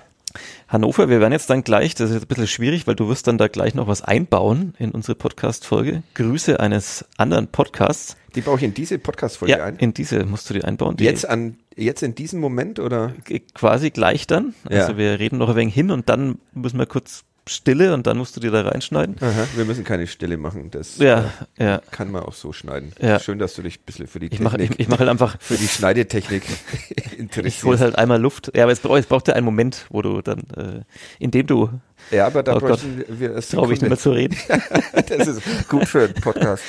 Hannover, 0.69 1.09
wir 1.09 1.19
werden 1.19 1.33
jetzt 1.33 1.49
dann 1.49 1.63
gleich, 1.63 1.95
das 1.95 2.11
ist 2.11 2.17
jetzt 2.17 2.25
ein 2.25 2.27
bisschen 2.27 2.45
schwierig, 2.45 2.85
weil 2.85 2.93
du 2.93 3.09
wirst 3.09 3.25
dann 3.25 3.39
da 3.39 3.47
gleich 3.47 3.73
noch 3.73 3.87
was 3.87 4.03
einbauen 4.03 4.75
in 4.77 4.91
unsere 4.91 5.15
Podcast-Folge. 5.15 6.03
Grüße 6.13 6.59
eines 6.59 7.05
anderen 7.17 7.47
Podcasts. 7.47 8.15
Die 8.35 8.41
baue 8.41 8.57
ich 8.57 8.63
in 8.63 8.75
diese 8.75 8.99
Podcast-Folge 8.99 9.57
ja, 9.57 9.63
ein? 9.63 9.77
in 9.77 9.95
diese 9.95 10.23
musst 10.25 10.47
du 10.47 10.53
die 10.53 10.63
einbauen. 10.63 10.95
Die 10.95 11.05
jetzt 11.05 11.27
an, 11.27 11.57
jetzt 11.75 12.03
in 12.03 12.13
diesem 12.13 12.39
Moment 12.39 12.79
oder? 12.79 13.15
Quasi 13.55 13.89
gleich 13.89 14.27
dann. 14.27 14.53
Also 14.65 14.91
ja. 14.91 14.97
wir 14.99 15.17
reden 15.17 15.39
noch 15.39 15.49
ein 15.49 15.55
wenig 15.55 15.73
hin 15.73 15.89
und 15.89 16.07
dann 16.07 16.37
müssen 16.53 16.77
wir 16.77 16.85
kurz 16.85 17.23
Stille 17.49 17.93
und 17.93 18.05
dann 18.07 18.17
musst 18.17 18.35
du 18.35 18.39
dir 18.39 18.51
da 18.51 18.61
reinschneiden. 18.61 19.15
Aha, 19.19 19.47
wir 19.55 19.65
müssen 19.65 19.83
keine 19.83 20.05
Stille 20.07 20.37
machen. 20.37 20.69
Das 20.71 20.97
ja, 20.97 21.31
äh, 21.57 21.65
ja. 21.65 21.81
kann 21.91 22.11
man 22.11 22.23
auch 22.23 22.33
so 22.33 22.53
schneiden. 22.53 22.93
Ja. 23.01 23.19
Schön, 23.19 23.39
dass 23.39 23.55
du 23.55 23.63
dich 23.63 23.79
ein 23.79 23.85
bisschen 23.85 24.07
für 24.07 24.19
die 24.19 24.27
ich 24.27 24.37
Technik, 24.37 24.51
mach, 24.51 24.59
ich, 24.59 24.79
ich 24.79 24.87
mache 24.87 24.99
halt 24.99 25.09
einfach 25.09 25.37
für 25.39 25.55
die 25.55 25.67
Schneidetechnik 25.67 26.43
interessierst. 27.17 27.57
Ich 27.57 27.63
hole 27.63 27.79
halt 27.79 27.97
einmal 27.97 28.21
Luft. 28.21 28.51
Ja, 28.55 28.63
aber 28.63 28.71
es, 28.71 28.83
es 28.83 29.05
braucht 29.07 29.27
ja 29.27 29.33
einen 29.33 29.45
Moment, 29.45 29.85
wo 29.89 30.01
du 30.01 30.21
dann, 30.21 30.39
äh, 30.55 30.81
in 31.17 31.31
dem 31.31 31.47
du 31.47 31.69
ja, 32.11 32.25
aber 32.25 32.43
da 32.43 32.55
oh 32.55 32.59
bräuchten 32.59 33.03
wir 33.07 33.35
es. 33.35 33.49
Traue 33.49 33.73
ich 33.73 33.81
nicht 33.81 33.89
mehr 33.89 33.97
zu 33.97 34.11
reden. 34.11 34.37
das 35.09 35.27
ist 35.27 35.41
gut 35.67 35.87
für 35.87 36.05
einen 36.05 36.13
Podcast. 36.15 36.63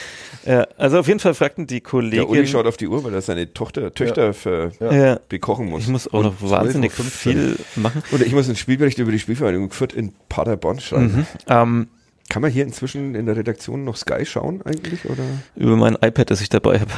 Ja, 0.46 0.66
also 0.78 0.98
auf 0.98 1.06
jeden 1.06 1.20
Fall 1.20 1.34
fragten 1.34 1.66
die 1.66 1.80
Kollegen. 1.80 2.16
Der 2.16 2.28
Uli 2.28 2.46
schaut 2.46 2.66
auf 2.66 2.76
die 2.76 2.88
Uhr, 2.88 3.04
weil 3.04 3.12
er 3.12 3.20
seine 3.20 3.52
Tochter, 3.52 3.92
Töchter 3.92 4.26
ja. 4.26 4.32
für 4.32 4.72
ja. 4.80 5.20
bekochen 5.28 5.66
muss. 5.66 5.82
Ich 5.82 5.88
muss 5.88 6.12
auch 6.12 6.22
noch 6.22 6.34
wahnsinnig 6.40 6.92
viel 6.92 7.56
machen. 7.76 8.02
Oder 8.12 8.24
ich 8.24 8.32
muss 8.32 8.46
einen 8.46 8.56
Spielbericht 8.56 8.98
über 8.98 9.12
die 9.12 9.18
Spielvereinigung 9.18 9.70
Fürth 9.70 9.92
in 9.92 10.12
Paderborn 10.28 10.80
schreiben. 10.80 11.16
Mhm. 11.16 11.26
Ähm, 11.48 11.88
Kann 12.28 12.42
man 12.42 12.50
hier 12.50 12.64
inzwischen 12.64 13.14
in 13.14 13.26
der 13.26 13.36
Redaktion 13.36 13.84
noch 13.84 13.96
Sky 13.96 14.24
schauen 14.24 14.62
eigentlich? 14.62 15.04
Oder? 15.04 15.24
Über 15.56 15.76
mein 15.76 15.94
iPad, 15.94 16.30
das 16.30 16.40
ich 16.40 16.48
dabei 16.48 16.80
habe. 16.80 16.90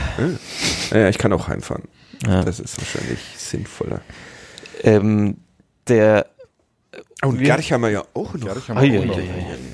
Ja. 0.92 0.98
ja, 1.00 1.08
ich 1.08 1.18
kann 1.18 1.32
auch 1.32 1.48
heimfahren. 1.48 1.84
Das 2.22 2.60
ist 2.60 2.78
wahrscheinlich 2.78 3.18
sinnvoller. 3.36 4.00
Ähm, 4.84 5.38
der 5.88 6.26
und 7.22 7.38
wir, 7.38 7.46
Gerch 7.46 7.72
haben 7.72 7.82
wir 7.82 7.90
ja 7.90 8.04
auch 8.14 8.34
noch. 8.34 8.40
Gerch 8.40 8.68
haben 8.68 8.80
wir 8.80 9.00
auch 9.00 9.04
noch. 9.04 9.18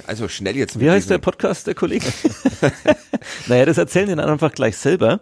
Also 0.06 0.28
schnell 0.28 0.56
jetzt. 0.56 0.78
Wie 0.78 0.90
heißt 0.90 1.10
der 1.10 1.18
Podcast 1.18 1.66
der 1.66 1.74
Kollege? 1.74 2.06
naja, 3.46 3.64
das 3.64 3.78
erzählen 3.78 4.08
dann 4.08 4.20
einfach 4.20 4.52
gleich 4.52 4.76
selber. 4.76 5.20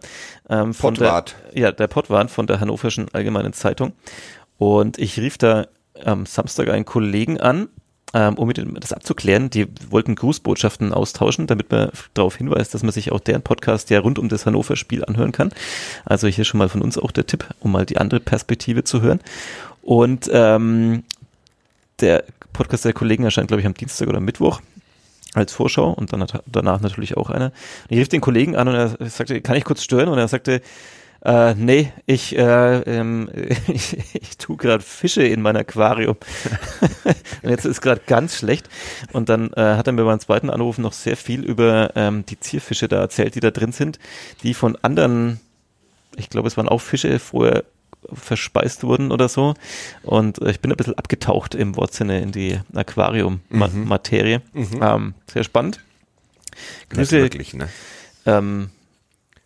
Ähm, 0.49 0.75
von 0.75 0.95
Pottwart. 0.95 1.37
Der, 1.53 1.61
ja, 1.61 1.73
der 1.73 1.87
Pottwart 1.87 2.31
von 2.31 2.47
der 2.47 2.61
Hannoverschen 2.61 3.09
Allgemeinen 3.13 3.53
Zeitung. 3.53 3.93
Und 4.59 4.99
ich 4.99 5.19
rief 5.19 5.39
da 5.39 5.67
am 6.05 6.27
Samstag 6.27 6.69
einen 6.69 6.85
Kollegen 6.85 7.41
an, 7.41 7.69
ähm, 8.15 8.35
um 8.35 8.49
mit 8.49 8.57
dem, 8.57 8.79
das 8.79 8.93
abzuklären. 8.93 9.51
Die 9.51 9.67
wollten 9.91 10.15
Grußbotschaften 10.15 10.93
austauschen, 10.93 11.47
damit 11.47 11.71
man 11.71 11.91
darauf 12.15 12.37
hinweist, 12.37 12.75
dass 12.75 12.83
man 12.83 12.93
sich 12.93 13.13
auch 13.13 13.21
deren 13.21 13.43
Podcast 13.43 13.91
ja 13.91 14.01
rund 14.01 14.19
um 14.19 14.29
das 14.29 14.47
Hannover-Spiel 14.47 15.05
anhören 15.05 15.33
kann. 15.33 15.53
Also 16.05 16.27
hier 16.29 16.45
schon 16.45 16.59
mal 16.59 16.69
von 16.69 16.83
uns 16.83 16.99
auch 16.99 17.11
der 17.11 17.27
Tipp, 17.27 17.47
um 17.61 17.73
mal 17.73 17.87
die 17.87 17.99
andere 17.99 18.21
Perspektive 18.21 18.85
zu 18.85 19.01
hören. 19.01 19.21
Und 19.83 20.29
ähm, 20.33 21.05
der 22.01 22.25
Podcast 22.53 22.85
der 22.85 22.93
Kollegen 22.93 23.25
erscheint, 23.25 23.49
glaube 23.49 23.61
ich, 23.61 23.67
am 23.67 23.75
Dienstag 23.75 24.09
oder 24.09 24.21
Mittwoch 24.21 24.61
als 25.35 25.53
Vorschau 25.53 25.91
und 25.91 26.13
dann 26.13 26.23
hat, 26.23 26.43
danach 26.47 26.81
natürlich 26.81 27.17
auch 27.17 27.31
einer. 27.31 27.53
Ich 27.89 27.99
rief 27.99 28.09
den 28.09 28.21
Kollegen 28.21 28.57
an 28.57 28.69
und 28.69 28.75
er 28.75 28.97
sagte, 29.09 29.41
kann 29.41 29.57
ich 29.57 29.65
kurz 29.65 29.83
stören? 29.83 30.09
Und 30.09 30.19
er 30.19 30.29
sagte, 30.29 30.63
äh, 31.23 31.55
nee, 31.55 31.93
ich, 32.07 32.37
äh, 32.39 32.79
ähm, 32.81 33.29
ich, 33.67 33.97
ich 34.15 34.39
tue 34.39 34.57
gerade 34.57 34.83
Fische 34.83 35.23
in 35.23 35.43
mein 35.43 35.57
Aquarium. 35.57 36.17
und 37.43 37.51
jetzt 37.51 37.65
ist 37.65 37.81
gerade 37.81 38.01
ganz 38.07 38.37
schlecht. 38.37 38.69
Und 39.13 39.29
dann 39.29 39.53
äh, 39.53 39.77
hat 39.77 39.87
er 39.87 39.93
mir 39.93 40.05
beim 40.05 40.21
zweiten 40.21 40.51
Anruf 40.51 40.79
noch 40.79 40.93
sehr 40.93 41.17
viel 41.17 41.45
über 41.45 41.91
ähm, 41.97 42.25
die 42.27 42.41
Zierfische 42.41 42.89
da 42.89 43.01
erzählt, 43.01 43.35
die 43.35 43.41
da 43.41 43.51
drin 43.51 43.73
sind, 43.73 43.99
die 44.43 44.55
von 44.55 44.77
anderen, 44.83 45.41
ich 46.17 46.31
glaube, 46.31 46.49
es 46.49 46.57
waren 46.57 46.69
auch 46.69 46.81
Fische 46.81 47.19
vorher 47.19 47.65
verspeist 48.13 48.85
wurden 48.85 49.13
oder 49.13 49.29
so. 49.29 49.55
Und 50.03 50.41
äh, 50.41 50.51
ich 50.51 50.61
bin 50.61 50.71
ein 50.71 50.77
bisschen 50.77 50.99
abgetaucht 50.99 51.55
im 51.55 51.77
Wortsinne 51.77 52.21
in 52.21 52.33
die 52.33 52.61
Aquarium-Materie. 52.75 54.43
Mhm. 54.53 54.63
mhm. 54.63 54.83
Ähm, 54.83 55.15
sehr 55.33 55.45
spannend. 55.45 55.81
Grüße. 56.89 57.21
Wirklich, 57.21 57.55
ne? 57.55 57.69
Ähm, 58.25 58.71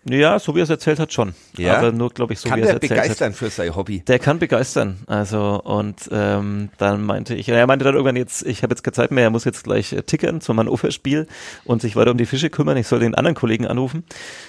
ja, 0.05 0.39
so 0.39 0.55
wie 0.55 0.60
er 0.60 0.64
es 0.64 0.70
erzählt 0.70 0.98
hat, 0.98 1.12
schon. 1.12 1.35
Ja. 1.59 1.77
Aber 1.77 1.93
nur, 1.93 2.09
glaube 2.09 2.32
ich, 2.32 2.40
so 2.40 2.48
kann 2.48 2.59
wie 2.59 2.62
er 2.62 2.68
es 2.68 2.74
erzählt 2.74 2.93
hat. 2.93 2.97
Kann 2.97 3.05
der 3.05 3.09
begeistern 3.09 3.32
für 3.35 3.51
sein 3.51 3.77
Hobby? 3.77 4.01
Der 4.01 4.18
kann 4.18 4.39
begeistern. 4.39 4.98
Also, 5.06 5.60
und 5.62 6.09
ähm, 6.10 6.70
dann 6.78 7.02
meinte 7.02 7.35
ich, 7.35 7.48
er 7.51 7.66
meinte 7.66 7.85
dann 7.85 7.94
irgendwann 7.94 8.16
jetzt, 8.16 8.47
ich 8.47 8.62
habe 8.62 8.72
jetzt 8.72 8.82
keine 8.82 8.94
Zeit 8.94 9.10
mehr, 9.10 9.24
er 9.24 9.31
muss 9.31 9.44
jetzt 9.44 9.64
gleich 9.64 9.93
äh, 9.93 10.02
tickern 10.02 10.40
zum 10.40 10.59
Hannover-Spiel 10.59 11.27
und 11.64 11.82
sich 11.82 11.97
weiter 11.97 12.12
um 12.12 12.16
die 12.16 12.24
Fische 12.24 12.48
kümmern. 12.48 12.78
Ich 12.78 12.86
soll 12.86 13.01
den 13.01 13.14
anderen 13.14 13.35
Kollegen 13.35 13.66
anrufen. 13.66 13.98
Und 13.98 14.06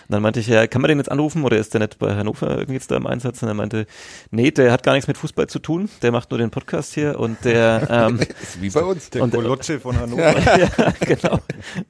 dann 0.07 0.21
meinte 0.21 0.39
ich, 0.39 0.47
ja, 0.47 0.67
kann 0.67 0.81
man 0.81 0.87
den 0.87 0.99
jetzt 0.99 1.11
anrufen 1.11 1.43
oder 1.43 1.57
ist 1.57 1.73
der 1.73 1.81
nicht 1.81 1.99
bei 1.99 2.15
Hannover 2.15 2.49
irgendwie 2.49 2.73
jetzt 2.73 2.89
da 2.89 2.95
im 2.95 3.05
Einsatz? 3.05 3.43
Und 3.43 3.49
er 3.49 3.53
meinte, 3.53 3.87
nee, 4.29 4.51
der 4.51 4.71
hat 4.71 4.83
gar 4.83 4.93
nichts 4.93 5.09
mit 5.09 5.17
Fußball 5.17 5.47
zu 5.47 5.59
tun. 5.59 5.89
Der 6.01 6.13
macht 6.13 6.31
nur 6.31 6.37
den 6.37 6.49
Podcast 6.49 6.93
hier 6.93 7.19
und 7.19 7.43
der 7.43 7.87
ähm, 7.89 8.19
ist 8.41 8.61
wie 8.61 8.69
bei 8.69 8.83
uns, 8.83 9.09
der 9.09 9.23
und, 9.23 9.33
Kolotsche 9.33 9.81
von 9.81 9.97
Hannover. 9.99 10.33
ja, 10.57 10.93
genau. 11.01 11.39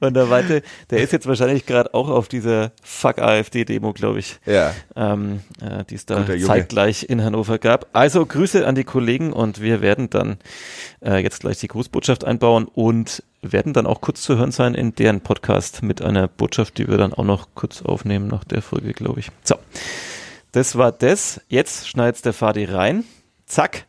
Und 0.00 0.14
der 0.14 0.26
meinte, 0.26 0.62
der 0.90 0.98
ist 0.98 1.12
jetzt 1.12 1.28
wahrscheinlich 1.28 1.64
gerade 1.64 1.94
auch 1.94 2.08
auf 2.08 2.26
dieser 2.26 2.72
Fuck-AfD-Demo, 3.52 3.92
glaube 3.92 4.18
ich 4.18 4.40
ja. 4.46 4.74
ähm, 4.96 5.40
äh, 5.60 5.84
die 5.84 5.94
es 5.94 6.06
da 6.06 6.26
zeitgleich 6.26 7.04
in 7.08 7.22
Hannover 7.22 7.58
gab. 7.58 7.88
Also 7.92 8.24
Grüße 8.26 8.66
an 8.66 8.74
die 8.74 8.84
Kollegen 8.84 9.32
und 9.32 9.60
wir 9.60 9.80
werden 9.80 10.10
dann 10.10 10.38
äh, 11.04 11.22
jetzt 11.22 11.40
gleich 11.40 11.58
die 11.58 11.68
Grußbotschaft 11.68 12.24
einbauen 12.24 12.64
und 12.64 13.22
werden 13.42 13.72
dann 13.72 13.86
auch 13.86 14.00
kurz 14.00 14.22
zu 14.22 14.36
hören 14.36 14.52
sein 14.52 14.74
in 14.74 14.94
deren 14.94 15.20
Podcast 15.20 15.82
mit 15.82 16.02
einer 16.02 16.28
Botschaft, 16.28 16.78
die 16.78 16.88
wir 16.88 16.96
dann 16.96 17.12
auch 17.12 17.24
noch 17.24 17.48
kurz 17.54 17.82
aufnehmen 17.82 18.28
nach 18.28 18.44
der 18.44 18.62
Folge, 18.62 18.92
glaube 18.92 19.20
ich. 19.20 19.28
So, 19.44 19.56
das 20.52 20.76
war 20.76 20.92
das. 20.92 21.40
Jetzt 21.48 21.88
schneidet 21.88 22.24
der 22.24 22.32
Fadi 22.32 22.64
rein. 22.64 23.04
Zack. 23.46 23.86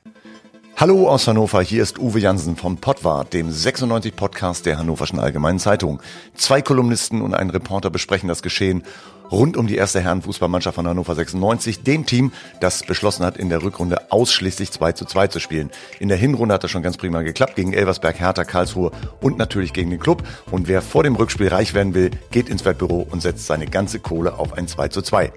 Hallo 0.75 1.07
aus 1.07 1.27
Hannover, 1.27 1.61
hier 1.61 1.83
ist 1.83 1.99
Uwe 1.99 2.19
Jansen 2.19 2.55
vom 2.55 2.77
Pottwart, 2.77 3.31
dem 3.33 3.51
96 3.51 4.15
Podcast 4.15 4.65
der 4.65 4.79
Hannoverschen 4.79 5.19
Allgemeinen 5.19 5.59
Zeitung. 5.59 6.01
Zwei 6.33 6.63
Kolumnisten 6.63 7.21
und 7.21 7.35
ein 7.35 7.51
Reporter 7.51 7.91
besprechen 7.91 8.27
das 8.27 8.41
Geschehen 8.41 8.83
rund 9.31 9.57
um 9.57 9.67
die 9.67 9.75
erste 9.75 10.01
Herrenfußballmannschaft 10.01 10.75
von 10.75 10.87
Hannover 10.87 11.15
96, 11.15 11.83
dem 11.83 12.05
Team, 12.05 12.31
das 12.59 12.83
beschlossen 12.83 13.25
hat, 13.25 13.37
in 13.37 13.49
der 13.49 13.63
Rückrunde 13.63 14.11
ausschließlich 14.11 14.71
2 14.71 14.91
zu 14.93 15.05
2 15.05 15.27
zu 15.27 15.39
spielen. 15.39 15.71
In 15.99 16.09
der 16.09 16.17
Hinrunde 16.17 16.53
hat 16.53 16.63
das 16.63 16.71
schon 16.71 16.83
ganz 16.83 16.97
prima 16.97 17.21
geklappt, 17.21 17.55
gegen 17.55 17.73
Elversberg, 17.73 18.19
Hertha, 18.19 18.43
Karlsruhe 18.43 18.91
und 19.21 19.37
natürlich 19.37 19.73
gegen 19.73 19.89
den 19.89 19.99
Club. 19.99 20.23
Und 20.51 20.67
wer 20.67 20.81
vor 20.81 21.03
dem 21.03 21.15
Rückspiel 21.15 21.47
reich 21.47 21.73
werden 21.73 21.93
will, 21.93 22.11
geht 22.31 22.49
ins 22.49 22.65
Wettbüro 22.65 23.07
und 23.09 23.21
setzt 23.21 23.47
seine 23.47 23.67
ganze 23.67 23.99
Kohle 23.99 24.37
auf 24.37 24.53
ein 24.53 24.67
2 24.67 24.87
zu 24.89 25.01
2. 25.01 25.31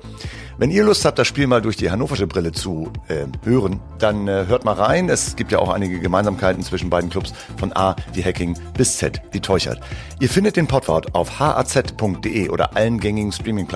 Wenn 0.58 0.70
ihr 0.70 0.84
Lust 0.84 1.04
habt, 1.04 1.18
das 1.18 1.28
Spiel 1.28 1.46
mal 1.46 1.60
durch 1.60 1.76
die 1.76 1.90
hannoversche 1.90 2.26
Brille 2.26 2.50
zu 2.50 2.90
äh, 3.08 3.26
hören, 3.44 3.78
dann 3.98 4.26
äh, 4.26 4.46
hört 4.48 4.64
mal 4.64 4.72
rein. 4.72 5.10
Es 5.10 5.36
gibt 5.36 5.52
ja 5.52 5.58
auch 5.58 5.68
einige 5.68 6.00
Gemeinsamkeiten 6.00 6.62
zwischen 6.62 6.88
beiden 6.88 7.10
Clubs, 7.10 7.34
von 7.58 7.76
A 7.76 7.94
wie 8.14 8.24
Hacking 8.24 8.58
bis 8.74 8.96
Z 8.96 9.20
wie 9.32 9.40
Teuchert. 9.40 9.80
Ihr 10.18 10.30
findet 10.30 10.56
den 10.56 10.66
Podwort 10.66 11.14
auf 11.14 11.38
haz.de 11.40 12.48
oder 12.48 12.74
allen 12.74 12.98
gängigen 13.00 13.32
Streaming-Plattformen. 13.32 13.75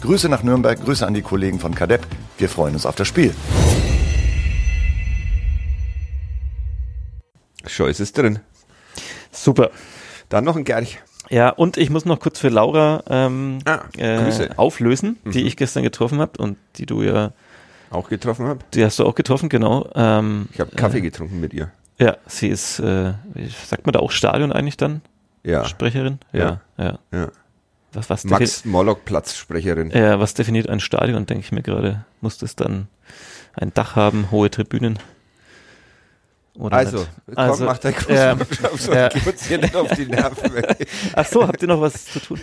Grüße 0.00 0.28
nach 0.28 0.42
Nürnberg, 0.42 0.80
Grüße 0.82 1.06
an 1.06 1.14
die 1.14 1.22
Kollegen 1.22 1.58
von 1.60 1.74
Kadepp. 1.74 2.06
Wir 2.38 2.48
freuen 2.48 2.74
uns 2.74 2.86
auf 2.86 2.96
das 2.96 3.08
Spiel. 3.08 3.34
Scheiß 7.66 8.00
ist 8.00 8.16
drin. 8.16 8.38
Super. 9.30 9.70
Dann 10.28 10.44
noch 10.44 10.56
ein 10.56 10.64
Gerch. 10.64 10.98
Ja, 11.30 11.50
und 11.50 11.76
ich 11.76 11.90
muss 11.90 12.04
noch 12.06 12.20
kurz 12.20 12.38
für 12.38 12.48
Laura 12.48 13.02
ähm, 13.10 13.58
Ah, 13.66 13.80
äh, 13.98 14.48
auflösen, 14.56 15.18
die 15.24 15.40
Mhm. 15.42 15.46
ich 15.46 15.56
gestern 15.56 15.82
getroffen 15.82 16.20
habe 16.20 16.40
und 16.42 16.56
die 16.76 16.86
du 16.86 17.02
ja, 17.02 17.32
Auch 17.90 18.08
getroffen 18.08 18.46
habe. 18.46 18.60
die 18.72 18.82
hast 18.84 18.98
du 18.98 19.04
auch 19.04 19.14
getroffen, 19.14 19.48
genau. 19.50 19.90
Ähm, 19.94 20.48
Ich 20.54 20.60
habe 20.60 20.74
Kaffee 20.74 21.02
getrunken 21.02 21.38
mit 21.40 21.52
ihr. 21.52 21.70
ja, 21.98 22.16
sie 22.26 22.48
ist, 22.48 22.78
äh, 22.78 23.12
wie 23.34 23.48
sagt 23.66 23.84
man 23.84 23.92
da 23.92 23.98
auch 23.98 24.10
Stadion 24.10 24.52
eigentlich 24.52 24.78
dann? 24.78 25.02
Ja. 25.44 25.64
Sprecherin? 25.66 26.18
Ja. 26.32 26.60
ja. 26.78 26.98
ja. 27.12 27.28
Was, 27.92 28.10
was, 28.10 28.24
Max 28.24 28.64
Morlock, 28.64 29.04
Platzsprecherin. 29.04 29.90
ja, 29.90 30.20
was 30.20 30.34
definiert 30.34 30.68
ein 30.68 30.80
Stadion, 30.80 31.24
denke 31.26 31.44
ich 31.44 31.52
mir 31.52 31.62
gerade. 31.62 32.04
Muss 32.20 32.36
das 32.38 32.54
dann 32.54 32.88
ein 33.54 33.72
Dach 33.72 33.96
haben, 33.96 34.30
hohe 34.30 34.50
Tribünen? 34.50 34.98
Oder 36.54 36.76
Also, 36.76 37.06
komm, 37.26 37.38
Also, 37.38 37.64
mach 37.64 37.78
dein 37.78 37.94
Gruß. 37.94 38.08
ja, 38.08 38.36
so, 38.76 38.92
ja. 38.92 39.08
Geh 39.12 39.30
uns 39.30 39.46
hier 39.46 39.58
nicht 39.58 39.76
auf 39.76 39.94
die 39.94 40.06
Nerven. 40.06 40.50
Ach 41.14 41.24
so, 41.26 41.46
habt 41.46 41.62
ihr 41.62 41.68
noch 41.68 41.80
was 41.80 42.06
zu 42.06 42.18
tun? 42.18 42.40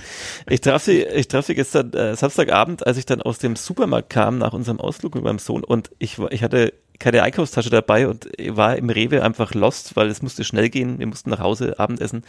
Ich 0.48 0.62
traf 0.62 0.82
sie, 0.82 1.04
ich 1.04 1.28
traf 1.28 1.46
sie 1.46 1.54
gestern 1.54 1.92
äh, 1.94 2.16
Samstagabend, 2.16 2.88
als 2.88 2.98
ich 2.98 3.06
dann 3.06 3.22
aus 3.22 3.40
dem 3.40 3.58
Supermarkt 3.58 4.10
kam 4.10 4.38
nach 4.38 4.54
unserem 4.54 4.80
Ausflug 4.80 5.16
mit 5.16 5.24
meinem 5.26 5.40
Sohn 5.40 5.66
und 5.66 5.92
ich, 6.00 6.18
ich 6.30 6.44
hatte 6.44 6.74
keine 6.98 7.24
Einkaufstasche 7.24 7.70
dabei 7.70 8.08
und 8.08 8.30
war 8.52 8.78
im 8.78 8.90
Rewe 8.90 9.22
einfach 9.22 9.54
lost, 9.54 9.98
weil 9.98 10.08
es 10.08 10.22
musste 10.22 10.46
schnell 10.46 10.70
gehen. 10.70 10.98
Wir 10.98 11.08
mussten 11.08 11.30
nach 11.30 11.40
Hause 11.40 11.78
Abendessen, 11.78 12.24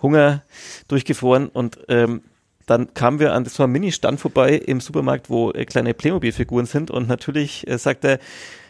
Hunger 0.00 0.42
durchgefroren 0.88 1.48
und 1.48 1.78
ähm, 1.88 2.22
dann 2.66 2.94
kamen 2.94 3.20
wir 3.20 3.32
an 3.32 3.44
so 3.44 3.62
einem 3.62 3.72
Mini-Stand 3.72 4.20
vorbei 4.20 4.54
im 4.56 4.80
Supermarkt, 4.80 5.30
wo 5.30 5.52
äh, 5.52 5.64
kleine 5.64 5.94
Playmobil-Figuren 5.94 6.66
sind 6.66 6.90
und 6.90 7.08
natürlich 7.08 7.66
äh, 7.68 7.78
sagt 7.78 8.04
er, 8.04 8.18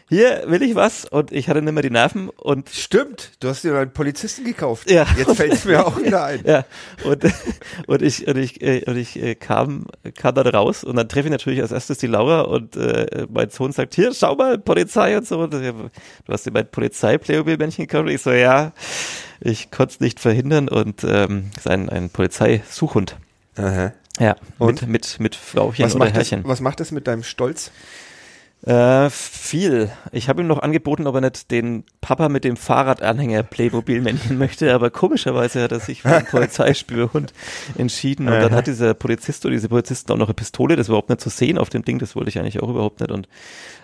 hier 0.09 0.43
will 0.47 0.61
ich 0.61 0.73
was 0.73 1.03
und 1.03 1.33
ich 1.33 1.49
hatte 1.49 1.61
nicht 1.61 1.73
mehr 1.73 1.83
die 1.83 1.89
Nerven 1.89 2.29
und 2.29 2.69
Stimmt, 2.69 3.31
du 3.41 3.49
hast 3.49 3.65
dir 3.65 3.75
einen 3.75 3.91
Polizisten 3.91 4.45
gekauft. 4.45 4.89
Ja. 4.89 5.05
Jetzt 5.17 5.35
fällt 5.35 5.51
es 5.51 5.65
mir 5.65 5.85
auch 5.85 5.97
wieder 6.01 6.23
ein. 6.23 6.39
Ja, 6.45 6.63
und, 7.03 7.25
und 7.87 8.01
ich, 8.01 8.25
und 8.25 8.37
ich, 8.37 8.61
äh, 8.61 8.85
und 8.85 8.95
ich 8.95 9.21
äh, 9.21 9.35
kam, 9.35 9.87
kam 10.15 10.33
dann 10.33 10.47
raus 10.47 10.85
und 10.85 10.95
dann 10.95 11.09
treffe 11.09 11.27
ich 11.27 11.31
natürlich 11.31 11.61
als 11.61 11.73
erstes 11.73 11.97
die 11.97 12.07
Laura 12.07 12.41
und 12.41 12.77
äh, 12.77 13.27
mein 13.29 13.49
Sohn 13.49 13.73
sagt, 13.73 13.95
hier, 13.95 14.13
schau 14.13 14.35
mal, 14.35 14.57
Polizei 14.57 15.17
und 15.17 15.27
so. 15.27 15.39
Und, 15.39 15.51
du 15.51 15.91
hast 16.29 16.45
dir 16.45 16.51
mein 16.51 16.71
Polizei-Playmobil-Männchen 16.71 17.85
gekauft? 17.85 18.05
Und 18.05 18.11
ich 18.11 18.21
so, 18.21 18.31
ja, 18.31 18.71
ich 19.41 19.71
konnte 19.71 19.95
es 19.95 19.99
nicht 19.99 20.21
verhindern 20.21 20.69
und 20.69 21.03
ähm, 21.03 21.51
ist 21.57 21.67
ein, 21.67 21.89
ein 21.89 22.09
Polizeisuchhund. 22.09 23.17
Aha. 23.57 23.93
Ja, 24.19 24.35
Und? 24.57 24.81
mit, 24.83 24.89
mit, 24.89 25.19
mit 25.19 25.35
Frauchen 25.35 25.83
Was 25.83 25.95
oder 25.95 26.05
macht, 26.05 26.17
das, 26.17 26.31
Herrchen. 26.31 26.47
was 26.47 26.61
macht 26.61 26.79
das 26.79 26.91
mit 26.91 27.07
deinem 27.07 27.23
Stolz? 27.23 27.71
Äh, 28.67 29.09
viel. 29.09 29.89
Ich 30.11 30.27
habe 30.27 30.41
ihm 30.41 30.47
noch 30.47 30.59
angeboten, 30.59 31.07
ob 31.07 31.15
er 31.15 31.21
nicht 31.21 31.51
den 31.51 31.85
Papa 32.01 32.27
mit 32.27 32.43
dem 32.43 32.57
Fahrradanhänger 32.57 33.43
Playmobil-Männchen 33.43 34.37
möchte, 34.37 34.73
aber 34.73 34.89
komischerweise 34.89 35.63
hat 35.63 35.71
er 35.71 35.79
sich 35.79 36.01
für 36.01 36.09
den 36.09 36.25
Polizeispürhund 36.29 37.31
entschieden. 37.77 38.27
Und 38.27 38.33
dann 38.33 38.51
hat 38.51 38.67
dieser 38.67 38.93
Polizist 38.93 39.45
oder 39.45 39.53
diese 39.53 39.69
Polizisten 39.69 40.11
auch 40.11 40.17
noch 40.17 40.27
eine 40.27 40.33
Pistole, 40.33 40.75
das 40.75 40.89
überhaupt 40.89 41.07
nicht 41.07 41.21
zu 41.21 41.29
sehen 41.29 41.57
auf 41.57 41.69
dem 41.69 41.85
Ding, 41.85 41.97
das 41.97 42.17
wollte 42.17 42.27
ich 42.27 42.39
eigentlich 42.39 42.61
auch 42.61 42.67
überhaupt 42.67 42.99
nicht 42.99 43.09
und 43.09 43.29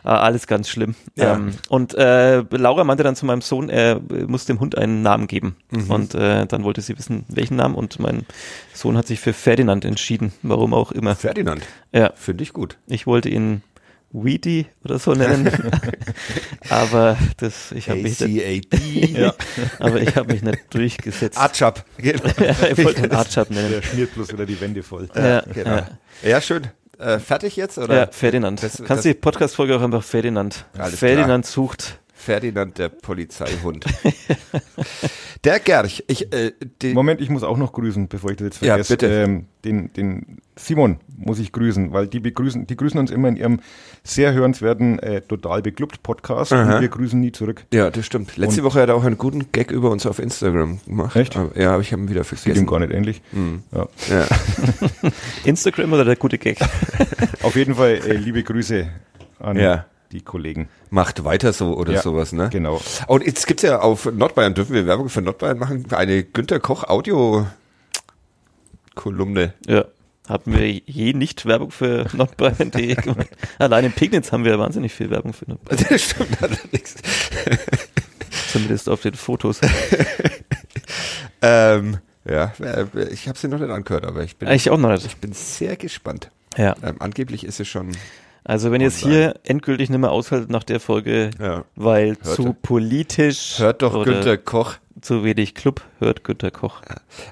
äh, 0.04 0.10
alles 0.10 0.48
ganz 0.48 0.68
schlimm. 0.68 0.96
Ja. 1.16 1.36
Ähm, 1.36 1.54
und 1.70 1.94
äh, 1.94 2.42
Laura 2.42 2.84
meinte 2.84 3.04
dann 3.04 3.16
zu 3.16 3.26
meinem 3.26 3.42
Sohn, 3.42 3.70
er 3.70 4.02
muss 4.28 4.44
dem 4.44 4.60
Hund 4.60 4.78
einen 4.78 5.02
Namen 5.02 5.28
geben. 5.28 5.56
Und 5.88 6.14
äh, 6.14 6.46
dann 6.46 6.64
wollte 6.66 6.82
sie 6.82 6.98
wissen, 6.98 7.24
welchen 7.30 7.56
Namen 7.56 7.76
und 7.76 8.00
mein 8.00 8.26
Sohn 8.74 8.98
hat 8.98 9.08
sich 9.08 9.22
für 9.22 9.32
Ferdinand 9.32 9.86
entschieden, 9.86 10.34
warum 10.42 10.74
auch 10.74 10.92
immer. 10.92 11.16
Ferdinand. 11.16 11.64
Ja. 11.94 12.12
Finde 12.16 12.44
ich 12.44 12.52
gut. 12.52 12.78
Ich 12.88 13.08
wollte 13.08 13.30
ihn 13.30 13.62
Weedy 14.14 14.68
oder 14.84 15.00
so 15.00 15.14
nennen. 15.14 15.50
aber 16.70 17.18
das, 17.38 17.72
ich 17.72 17.90
habe 17.90 18.02
mich, 18.02 18.20
ja, 19.14 19.34
aber 19.80 20.02
ich 20.02 20.16
habe 20.16 20.32
mich 20.34 20.44
nicht 20.44 20.60
durchgesetzt. 20.74 21.38
Archab. 21.38 21.84
Genau. 21.98 22.24
ich 22.72 22.84
wollte 22.84 23.12
Archab 23.12 23.50
nennen. 23.50 23.72
Der 23.72 23.82
schmiert 23.82 24.14
bloß 24.14 24.32
wieder 24.34 24.46
die 24.46 24.60
Wände 24.62 24.84
voll. 24.84 25.10
Ja, 25.16 25.42
genau. 25.42 25.78
ja, 25.78 25.88
Ja, 26.24 26.42
schön. 26.42 26.68
Äh, 27.00 27.20
fertig 27.20 27.56
jetzt? 27.56 27.78
Oder? 27.78 27.96
ja, 27.96 28.08
Ferdinand. 28.12 28.62
Das- 28.62 28.78
Kannst 28.78 28.90
das- 28.90 29.02
du 29.04 29.10
die 29.10 29.14
Podcast-Folge 29.16 29.76
auch 29.76 29.82
einfach 29.82 30.04
Ferdinand. 30.04 30.66
Alles 30.78 31.00
Ferdinand 31.00 31.46
sucht. 31.46 32.00
Ferdinand, 32.24 32.78
der 32.78 32.90
Polizeihund. 32.90 33.86
der 35.44 35.60
Gerch. 35.60 36.04
Ich, 36.08 36.32
äh, 36.34 36.52
Moment, 36.94 37.22
ich 37.22 37.30
muss 37.30 37.44
auch 37.44 37.58
noch 37.58 37.74
grüßen, 37.74 38.08
bevor 38.08 38.32
ich 38.32 38.38
das 38.38 38.46
jetzt 38.46 38.62
Ja, 38.62 38.74
vergesse. 38.76 38.94
bitte. 38.94 39.08
Ähm, 39.24 39.46
den, 39.66 39.92
den 39.94 40.38
Simon 40.56 40.98
muss 41.18 41.40
ich 41.40 41.52
grüßen, 41.52 41.94
weil 41.94 42.08
die 42.08 42.20
begrüßen, 42.20 42.68
die 42.68 42.76
grüßen 42.78 43.00
uns 43.00 43.12
immer 43.12 43.28
in 43.30 43.36
ihrem 43.38 43.60
sehr 44.04 44.34
hörenswerten 44.34 45.00
äh, 45.00 45.22
Total 45.22 45.62
beklubbt 45.62 46.04
Podcast 46.04 46.54
Aha. 46.54 46.76
und 46.76 46.82
wir 46.82 46.88
grüßen 46.90 47.20
nie 47.20 47.32
zurück. 47.32 47.66
ja, 47.74 47.90
das 47.90 48.06
stimmt. 48.06 48.38
Letzte 48.38 48.62
Und- 48.62 48.68
Woche 48.68 48.82
hat 48.82 48.90
er 48.90 48.96
auch 48.96 49.04
einen 49.04 49.18
guten 49.18 49.52
Gag 49.52 49.72
über 49.72 49.90
uns 49.90 50.06
auf 50.06 50.20
Instagram 50.20 50.80
gemacht. 50.86 51.16
Echt? 51.16 51.36
Aber, 51.38 51.58
ja, 51.60 51.72
aber 51.74 51.82
ich 51.82 51.92
habe 51.92 52.02
ihn 52.04 52.10
wieder 52.10 52.22
Geht 52.22 52.32
ihm 52.34 52.38
vergessen. 52.38 52.68
gar 52.68 52.80
nicht 52.80 52.94
ähnlich. 52.94 53.22
Mhm. 53.32 53.64
Ja. 53.72 53.88
Ja. 54.10 54.28
Instagram 55.46 55.92
oder 55.94 56.06
der 56.06 56.16
gute 56.16 56.38
Gag? 56.38 56.58
Auf 57.42 57.56
jeden 57.56 57.76
Fall 57.76 58.00
äh, 58.06 58.14
liebe 58.16 58.44
Grüße 58.44 58.88
an 59.40 59.58
Ja. 59.58 59.86
Die 60.14 60.22
Kollegen. 60.22 60.70
Macht 60.90 61.24
weiter 61.26 61.52
so 61.54 61.76
oder 61.76 61.94
Ja, 61.94 62.02
sowas, 62.02 62.32
ne? 62.32 62.50
Genau. 62.52 62.82
Und 63.08 63.26
jetzt 63.26 63.48
gibt's 63.48 63.64
ja 63.64 63.80
auf 63.80 64.06
Nordbayern, 64.06 64.54
dürfen 64.54 64.74
wir 64.74 64.86
Werbung 64.86 65.10
für 65.10 65.22
Nordbayern 65.22 65.58
machen? 65.60 65.86
Eine 65.92 66.24
Günter 66.24 66.60
Koch 66.60 66.84
Audio 66.86 67.48
Kolumne. 68.96 69.54
Ja. 69.68 69.86
Haben 70.30 70.54
wir 70.58 70.70
je 70.72 71.12
nicht 71.14 71.46
Werbung 71.46 71.72
für 71.72 72.06
nordbayern.de 72.14 72.96
gemacht. 72.96 73.28
Allein 73.60 73.86
in 73.86 73.92
Pegnitz 73.92 74.32
haben 74.32 74.46
wir 74.46 74.58
wahnsinnig 74.58 74.94
viel 74.94 75.10
Werbung 75.10 75.34
für 75.34 75.50
Nordbayern. 75.50 75.86
Das 75.90 76.02
stimmt 76.02 76.42
allerdings. 76.42 76.96
Zumindest 78.52 78.88
auf 78.88 79.02
den 79.02 79.16
Fotos. 79.16 79.60
Ähm, 81.42 81.98
ja, 82.26 82.54
äh, 82.62 82.86
ich 83.12 83.28
habe 83.28 83.38
sie 83.38 83.48
noch 83.48 83.60
nicht 83.60 83.70
angehört, 83.70 84.06
aber 84.06 84.24
ich 84.24 84.38
bin, 84.38 84.50
Ich 84.50 84.70
auch 84.70 84.78
noch 84.78 84.92
nicht. 84.92 85.06
ich 85.06 85.18
bin 85.18 85.34
sehr 85.34 85.76
gespannt. 85.76 86.30
Ja. 86.56 86.76
Ähm, 86.84 86.96
angeblich 87.00 87.44
ist 87.44 87.60
es 87.60 87.68
schon. 87.68 87.92
Also 88.46 88.72
wenn 88.72 88.82
ihr 88.82 88.88
es 88.88 88.98
hier 88.98 89.36
endgültig 89.44 89.90
nicht 89.90 90.00
mehr 90.00 90.12
aushaltet 90.12 90.50
nach 90.50 90.64
der 90.64 90.80
Folge, 90.80 91.30
Ja. 91.40 91.64
weil 91.76 92.18
Hört 92.22 92.36
zu 92.36 92.46
er. 92.48 92.54
politisch 92.54 93.60
Hört 93.60 93.82
doch 93.82 93.94
oder 93.94 94.12
Günter 94.14 94.38
Koch. 94.38 94.76
zu 95.02 95.24
wenig 95.24 95.56
Club, 95.56 95.82
hört 96.00 96.24
Günter 96.24 96.52
Koch. 96.52 96.82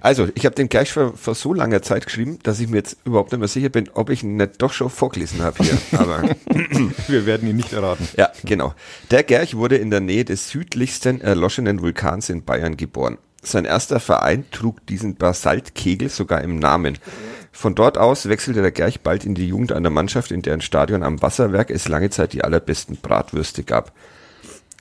Also, 0.01 0.27
ich 0.35 0.45
habe 0.45 0.55
den 0.55 0.67
gleich 0.69 0.91
vor, 0.91 1.15
vor 1.15 1.35
so 1.35 1.53
langer 1.53 1.81
Zeit 1.81 2.05
geschrieben, 2.05 2.39
dass 2.43 2.59
ich 2.59 2.67
mir 2.69 2.77
jetzt 2.77 2.97
überhaupt 3.05 3.31
nicht 3.31 3.39
mehr 3.39 3.47
sicher 3.47 3.69
bin, 3.69 3.89
ob 3.93 4.09
ich 4.09 4.23
ihn 4.23 4.35
nicht 4.37 4.61
doch 4.61 4.73
schon 4.73 4.89
vorgelesen 4.89 5.41
habe 5.41 5.63
hier. 5.63 5.77
Aber 5.99 6.23
Wir 7.07 7.25
werden 7.25 7.47
ihn 7.49 7.55
nicht 7.57 7.73
erraten. 7.73 8.07
ja, 8.17 8.29
genau. 8.45 8.73
Der 9.11 9.23
Gerch 9.23 9.55
wurde 9.57 9.77
in 9.77 9.89
der 9.89 9.99
Nähe 10.01 10.25
des 10.25 10.49
südlichsten 10.49 11.19
erloschenen 11.21 11.81
Vulkans 11.81 12.29
in 12.29 12.43
Bayern 12.43 12.77
geboren. 12.77 13.17
Sein 13.43 13.65
erster 13.65 13.99
Verein 13.99 14.45
trug 14.51 14.85
diesen 14.85 15.15
Basaltkegel 15.15 16.09
sogar 16.09 16.41
im 16.41 16.57
Namen. 16.59 16.99
Von 17.51 17.75
dort 17.75 17.97
aus 17.97 18.29
wechselte 18.29 18.61
der 18.61 18.71
Gerch 18.71 19.01
bald 19.01 19.25
in 19.25 19.35
die 19.35 19.47
Jugend 19.47 19.71
einer 19.71 19.89
Mannschaft, 19.89 20.31
in 20.31 20.41
deren 20.41 20.61
Stadion 20.61 21.03
am 21.03 21.21
Wasserwerk 21.21 21.69
es 21.69 21.87
lange 21.87 22.09
Zeit 22.09 22.33
die 22.33 22.43
allerbesten 22.43 22.97
Bratwürste 22.97 23.63
gab. 23.63 23.91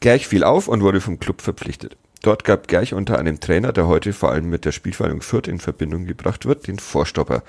Gerch 0.01 0.27
fiel 0.27 0.45
auf 0.45 0.69
und 0.69 0.83
wurde 0.83 1.01
vom 1.01 1.21
Club 1.21 1.43
verpflichtet. 1.43 1.97
Dort 2.23 2.45
gab 2.45 2.69
Gerch 2.69 2.93
unter 2.93 3.19
einem 3.19 3.41
Trainer, 3.41 3.73
der 3.73 3.87
heute 3.87 4.13
vor 4.13 4.31
allem 4.31 4.51
mit 4.51 4.65
der 4.65 4.73
Spielvereinigung 4.73 5.23
Fürth 5.23 5.49
in 5.49 5.59
Verbindung 5.59 6.05
gebracht 6.05 6.45
wird, 6.45 6.67
den 6.67 6.79
Vorstopper. 6.79 7.43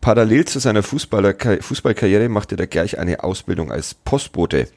Parallel 0.00 0.46
zu 0.46 0.58
seiner 0.58 0.82
Fußballkarriere 0.82 2.28
machte 2.28 2.56
der 2.56 2.66
Gerch 2.66 2.98
eine 2.98 3.22
Ausbildung 3.22 3.70
als 3.70 3.94
Postbote. 3.94 4.68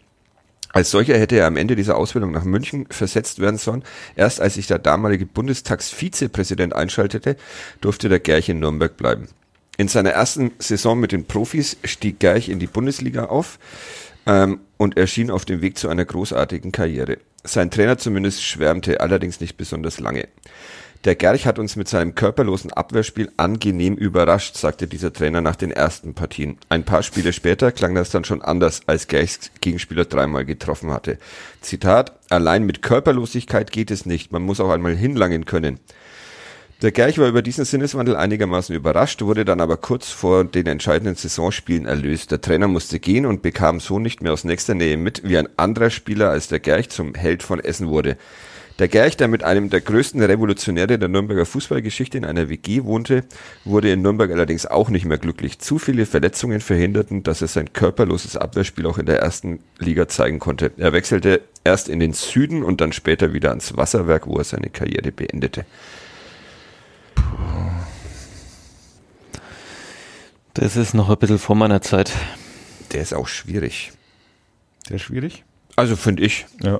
Als 0.71 0.91
solcher 0.91 1.17
hätte 1.17 1.35
er 1.35 1.47
am 1.47 1.57
Ende 1.57 1.75
dieser 1.75 1.97
Ausbildung 1.97 2.31
nach 2.31 2.45
München 2.45 2.87
versetzt 2.89 3.39
werden 3.39 3.57
sollen. 3.57 3.83
Erst 4.15 4.39
als 4.41 4.55
sich 4.55 4.65
der 4.67 4.79
damalige 4.79 5.25
Bundestagsvizepräsident 5.25 6.75
einschaltete, 6.75 7.35
durfte 7.81 8.09
der 8.09 8.19
Gerch 8.19 8.49
in 8.49 8.59
Nürnberg 8.59 8.97
bleiben. 8.97 9.27
In 9.77 9.87
seiner 9.87 10.11
ersten 10.11 10.51
Saison 10.59 10.99
mit 10.99 11.11
den 11.11 11.25
Profis 11.25 11.77
stieg 11.83 12.19
Gerch 12.19 12.49
in 12.49 12.59
die 12.59 12.67
Bundesliga 12.67 13.25
auf 13.25 13.57
ähm, 14.27 14.59
und 14.77 14.97
erschien 14.97 15.31
auf 15.31 15.45
dem 15.45 15.61
Weg 15.61 15.77
zu 15.77 15.89
einer 15.89 16.05
großartigen 16.05 16.71
Karriere. 16.71 17.17
Sein 17.43 17.71
Trainer 17.71 17.97
zumindest 17.97 18.43
schwärmte, 18.43 19.01
allerdings 19.01 19.41
nicht 19.41 19.57
besonders 19.57 19.99
lange. 19.99 20.27
Der 21.05 21.15
Gerch 21.15 21.45
hat 21.45 21.59
uns 21.59 21.75
mit 21.75 21.89
seinem 21.89 22.15
körperlosen 22.15 22.71
Abwehrspiel 22.71 23.29
angenehm 23.35 23.95
überrascht, 23.95 24.55
sagte 24.55 24.87
dieser 24.87 25.11
Trainer 25.11 25.41
nach 25.41 25.57
den 25.57 25.71
ersten 25.71 26.13
Partien. 26.13 26.57
Ein 26.69 26.85
paar 26.85 27.03
Spiele 27.03 27.33
später 27.33 27.73
klang 27.73 27.93
das 27.93 28.09
dann 28.09 28.23
schon 28.23 28.41
anders, 28.41 28.83
als 28.85 29.07
Gerchs 29.07 29.51
Gegenspieler 29.59 30.05
dreimal 30.05 30.45
getroffen 30.45 30.91
hatte. 30.91 31.17
Zitat, 31.59 32.13
allein 32.29 32.63
mit 32.63 32.83
Körperlosigkeit 32.83 33.71
geht 33.71 33.91
es 33.91 34.05
nicht, 34.05 34.31
man 34.31 34.43
muss 34.43 34.61
auch 34.61 34.69
einmal 34.69 34.95
hinlangen 34.95 35.43
können. 35.43 35.81
Der 36.83 36.91
Gerch 36.91 37.17
war 37.17 37.29
über 37.29 37.41
diesen 37.41 37.63
Sinneswandel 37.63 38.17
einigermaßen 38.17 38.75
überrascht, 38.75 39.21
wurde 39.21 39.45
dann 39.45 39.61
aber 39.61 39.77
kurz 39.77 40.09
vor 40.09 40.43
den 40.43 40.67
entscheidenden 40.67 41.15
Saisonspielen 41.15 41.85
erlöst. 41.85 42.29
Der 42.29 42.41
Trainer 42.41 42.67
musste 42.67 42.99
gehen 42.99 43.25
und 43.25 43.41
bekam 43.41 43.79
so 43.79 43.99
nicht 43.99 44.21
mehr 44.21 44.33
aus 44.33 44.43
nächster 44.43 44.73
Nähe 44.73 44.97
mit, 44.97 45.21
wie 45.23 45.37
ein 45.37 45.47
anderer 45.55 45.89
Spieler 45.89 46.29
als 46.29 46.49
der 46.49 46.59
Gerch 46.59 46.89
zum 46.89 47.15
Held 47.15 47.41
von 47.41 47.61
Essen 47.61 47.87
wurde. 47.87 48.17
Der 48.79 48.89
Gerch, 48.89 49.15
der 49.15 49.29
mit 49.29 49.45
einem 49.45 49.69
der 49.69 49.79
größten 49.79 50.21
Revolutionäre 50.21 50.99
der 50.99 51.07
Nürnberger 51.07 51.45
Fußballgeschichte 51.45 52.17
in 52.17 52.25
einer 52.25 52.49
WG 52.49 52.83
wohnte, 52.83 53.23
wurde 53.63 53.89
in 53.89 54.01
Nürnberg 54.01 54.29
allerdings 54.31 54.65
auch 54.65 54.89
nicht 54.89 55.05
mehr 55.05 55.17
glücklich. 55.17 55.59
Zu 55.59 55.79
viele 55.79 56.05
Verletzungen 56.05 56.59
verhinderten, 56.59 57.23
dass 57.23 57.41
er 57.41 57.47
sein 57.47 57.71
körperloses 57.71 58.35
Abwehrspiel 58.35 58.87
auch 58.87 58.97
in 58.97 59.05
der 59.05 59.19
ersten 59.19 59.59
Liga 59.79 60.09
zeigen 60.09 60.39
konnte. 60.39 60.71
Er 60.75 60.91
wechselte 60.91 61.43
erst 61.63 61.87
in 61.87 62.01
den 62.01 62.11
Süden 62.11 62.61
und 62.61 62.81
dann 62.81 62.91
später 62.91 63.31
wieder 63.31 63.51
ans 63.51 63.77
Wasserwerk, 63.77 64.27
wo 64.27 64.35
er 64.35 64.43
seine 64.43 64.69
Karriere 64.69 65.13
beendete. 65.13 65.63
Das 70.53 70.75
ist 70.75 70.93
noch 70.93 71.09
ein 71.09 71.17
bisschen 71.17 71.39
vor 71.39 71.55
meiner 71.55 71.81
Zeit. 71.81 72.11
Der 72.91 73.01
ist 73.01 73.13
auch 73.13 73.27
schwierig. 73.27 73.91
Sehr 74.87 74.99
schwierig. 74.99 75.43
Also 75.75 75.95
finde 75.95 76.23
ich. 76.23 76.45
Ja. 76.61 76.79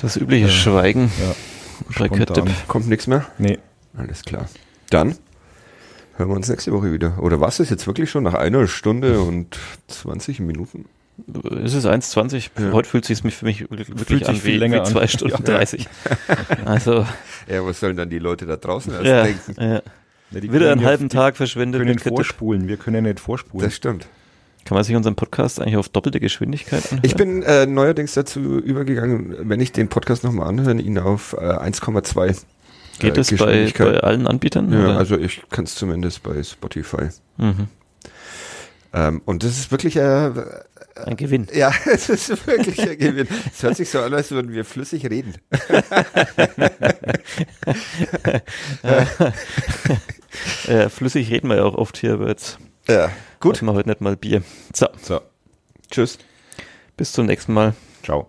Das 0.00 0.16
übliche 0.16 0.46
Ja. 0.46 0.52
Schweigen 0.52 1.10
Ja. 1.20 2.24
bei. 2.24 2.50
Kommt 2.68 2.88
nichts 2.88 3.06
mehr? 3.06 3.26
Nee. 3.38 3.58
Alles 3.96 4.22
klar. 4.22 4.48
Dann 4.90 5.16
hören 6.16 6.28
wir 6.30 6.36
uns 6.36 6.48
nächste 6.48 6.72
Woche 6.72 6.92
wieder. 6.92 7.18
Oder 7.20 7.40
was 7.40 7.60
ist 7.60 7.70
jetzt 7.70 7.86
wirklich 7.86 8.10
schon 8.10 8.22
nach 8.24 8.34
einer 8.34 8.66
Stunde 8.66 9.20
und 9.20 9.58
20 9.88 10.40
Minuten? 10.40 10.86
Es 11.64 11.74
ist 11.74 11.86
1,20. 11.86 12.50
Ja. 12.58 12.72
Heute 12.72 12.88
fühlt 12.88 13.08
es 13.08 13.18
sich 13.18 13.34
für 13.34 13.44
mich 13.44 13.62
wirklich 13.70 13.88
Fühlt 14.06 14.26
an 14.28 14.34
sich 14.34 14.44
wie, 14.44 14.50
viel 14.50 14.58
länger 14.58 14.76
wie 14.76 14.80
an. 14.80 14.86
zwei 14.86 15.06
Stunden 15.06 15.42
Ja. 15.46 15.56
30. 15.56 15.88
Also, 16.64 17.06
Ja, 17.48 17.64
was 17.64 17.80
sollen 17.80 17.96
dann 17.96 18.10
die 18.10 18.18
Leute 18.18 18.46
da 18.46 18.56
draußen 18.56 18.92
erst 18.92 19.04
ja, 19.04 19.22
denken? 19.24 19.54
ja. 19.58 19.82
Die 20.32 20.42
Wieder 20.42 20.50
können 20.52 20.66
einen 20.70 20.84
halben 20.84 21.08
Tag 21.08 21.36
verschwendet 21.36 21.80
können 21.80 21.90
mit 21.90 21.98
Cat-Dip. 21.98 22.16
vorspulen. 22.18 22.68
Wir 22.68 22.76
können 22.76 23.04
nicht 23.04 23.18
vorspulen. 23.18 23.66
Das 23.66 23.74
stimmt. 23.74 24.06
Kann 24.64 24.76
man 24.76 24.84
sich 24.84 24.94
unseren 24.94 25.16
Podcast 25.16 25.60
eigentlich 25.60 25.76
auf 25.76 25.88
doppelte 25.88 26.20
Geschwindigkeit 26.20 26.84
anhören? 26.84 27.00
Ich 27.02 27.16
bin 27.16 27.42
äh, 27.42 27.66
neuerdings 27.66 28.14
dazu 28.14 28.38
übergegangen, 28.58 29.34
wenn 29.48 29.58
ich 29.58 29.72
den 29.72 29.88
Podcast 29.88 30.22
nochmal 30.22 30.48
anhöre, 30.48 30.78
ihn 30.80 30.98
auf 30.98 31.32
äh, 31.32 31.38
1,2 31.40 32.42
Geht 33.00 33.12
äh, 33.12 33.14
das 33.14 33.34
bei, 33.34 33.72
bei 33.76 34.00
allen 34.00 34.26
Anbietern? 34.26 34.70
Ja, 34.72 34.80
oder? 34.84 34.98
also 34.98 35.16
ich 35.18 35.42
kann 35.50 35.64
es 35.64 35.74
zumindest 35.74 36.22
bei 36.22 36.42
Spotify. 36.42 37.08
mhm. 37.38 37.66
Ähm, 38.92 39.22
und 39.24 39.44
das 39.44 39.52
ist 39.52 39.70
wirklich 39.70 39.96
äh, 39.96 40.30
Ein 41.06 41.16
Gewinn. 41.16 41.48
ja, 41.52 41.72
es 41.86 42.08
ist 42.08 42.46
wirklich 42.46 42.80
ein 42.80 42.98
Gewinn. 42.98 43.28
Es 43.52 43.62
hört 43.62 43.76
sich 43.76 43.90
so 43.90 44.00
an, 44.00 44.14
als 44.14 44.30
würden 44.30 44.52
wir 44.52 44.64
flüssig 44.64 45.04
reden. 45.10 45.34
Äh, 50.66 50.88
flüssig 50.88 51.30
reden 51.30 51.48
wir 51.48 51.56
ja 51.56 51.64
auch 51.64 51.74
oft 51.74 51.98
hier, 51.98 52.14
aber 52.14 52.28
jetzt 52.28 52.58
Ja, 52.88 53.10
gut. 53.40 53.60
machen 53.62 53.74
wir 53.74 53.78
heute 53.78 53.88
nicht 53.88 54.00
mal 54.00 54.16
Bier. 54.16 54.42
So, 54.74 54.88
So, 55.02 55.20
Tschüss. 55.90 56.18
bis 56.96 57.12
zum 57.12 57.26
nächsten 57.26 57.52
Mal. 57.52 57.74
ciao. 58.02 58.28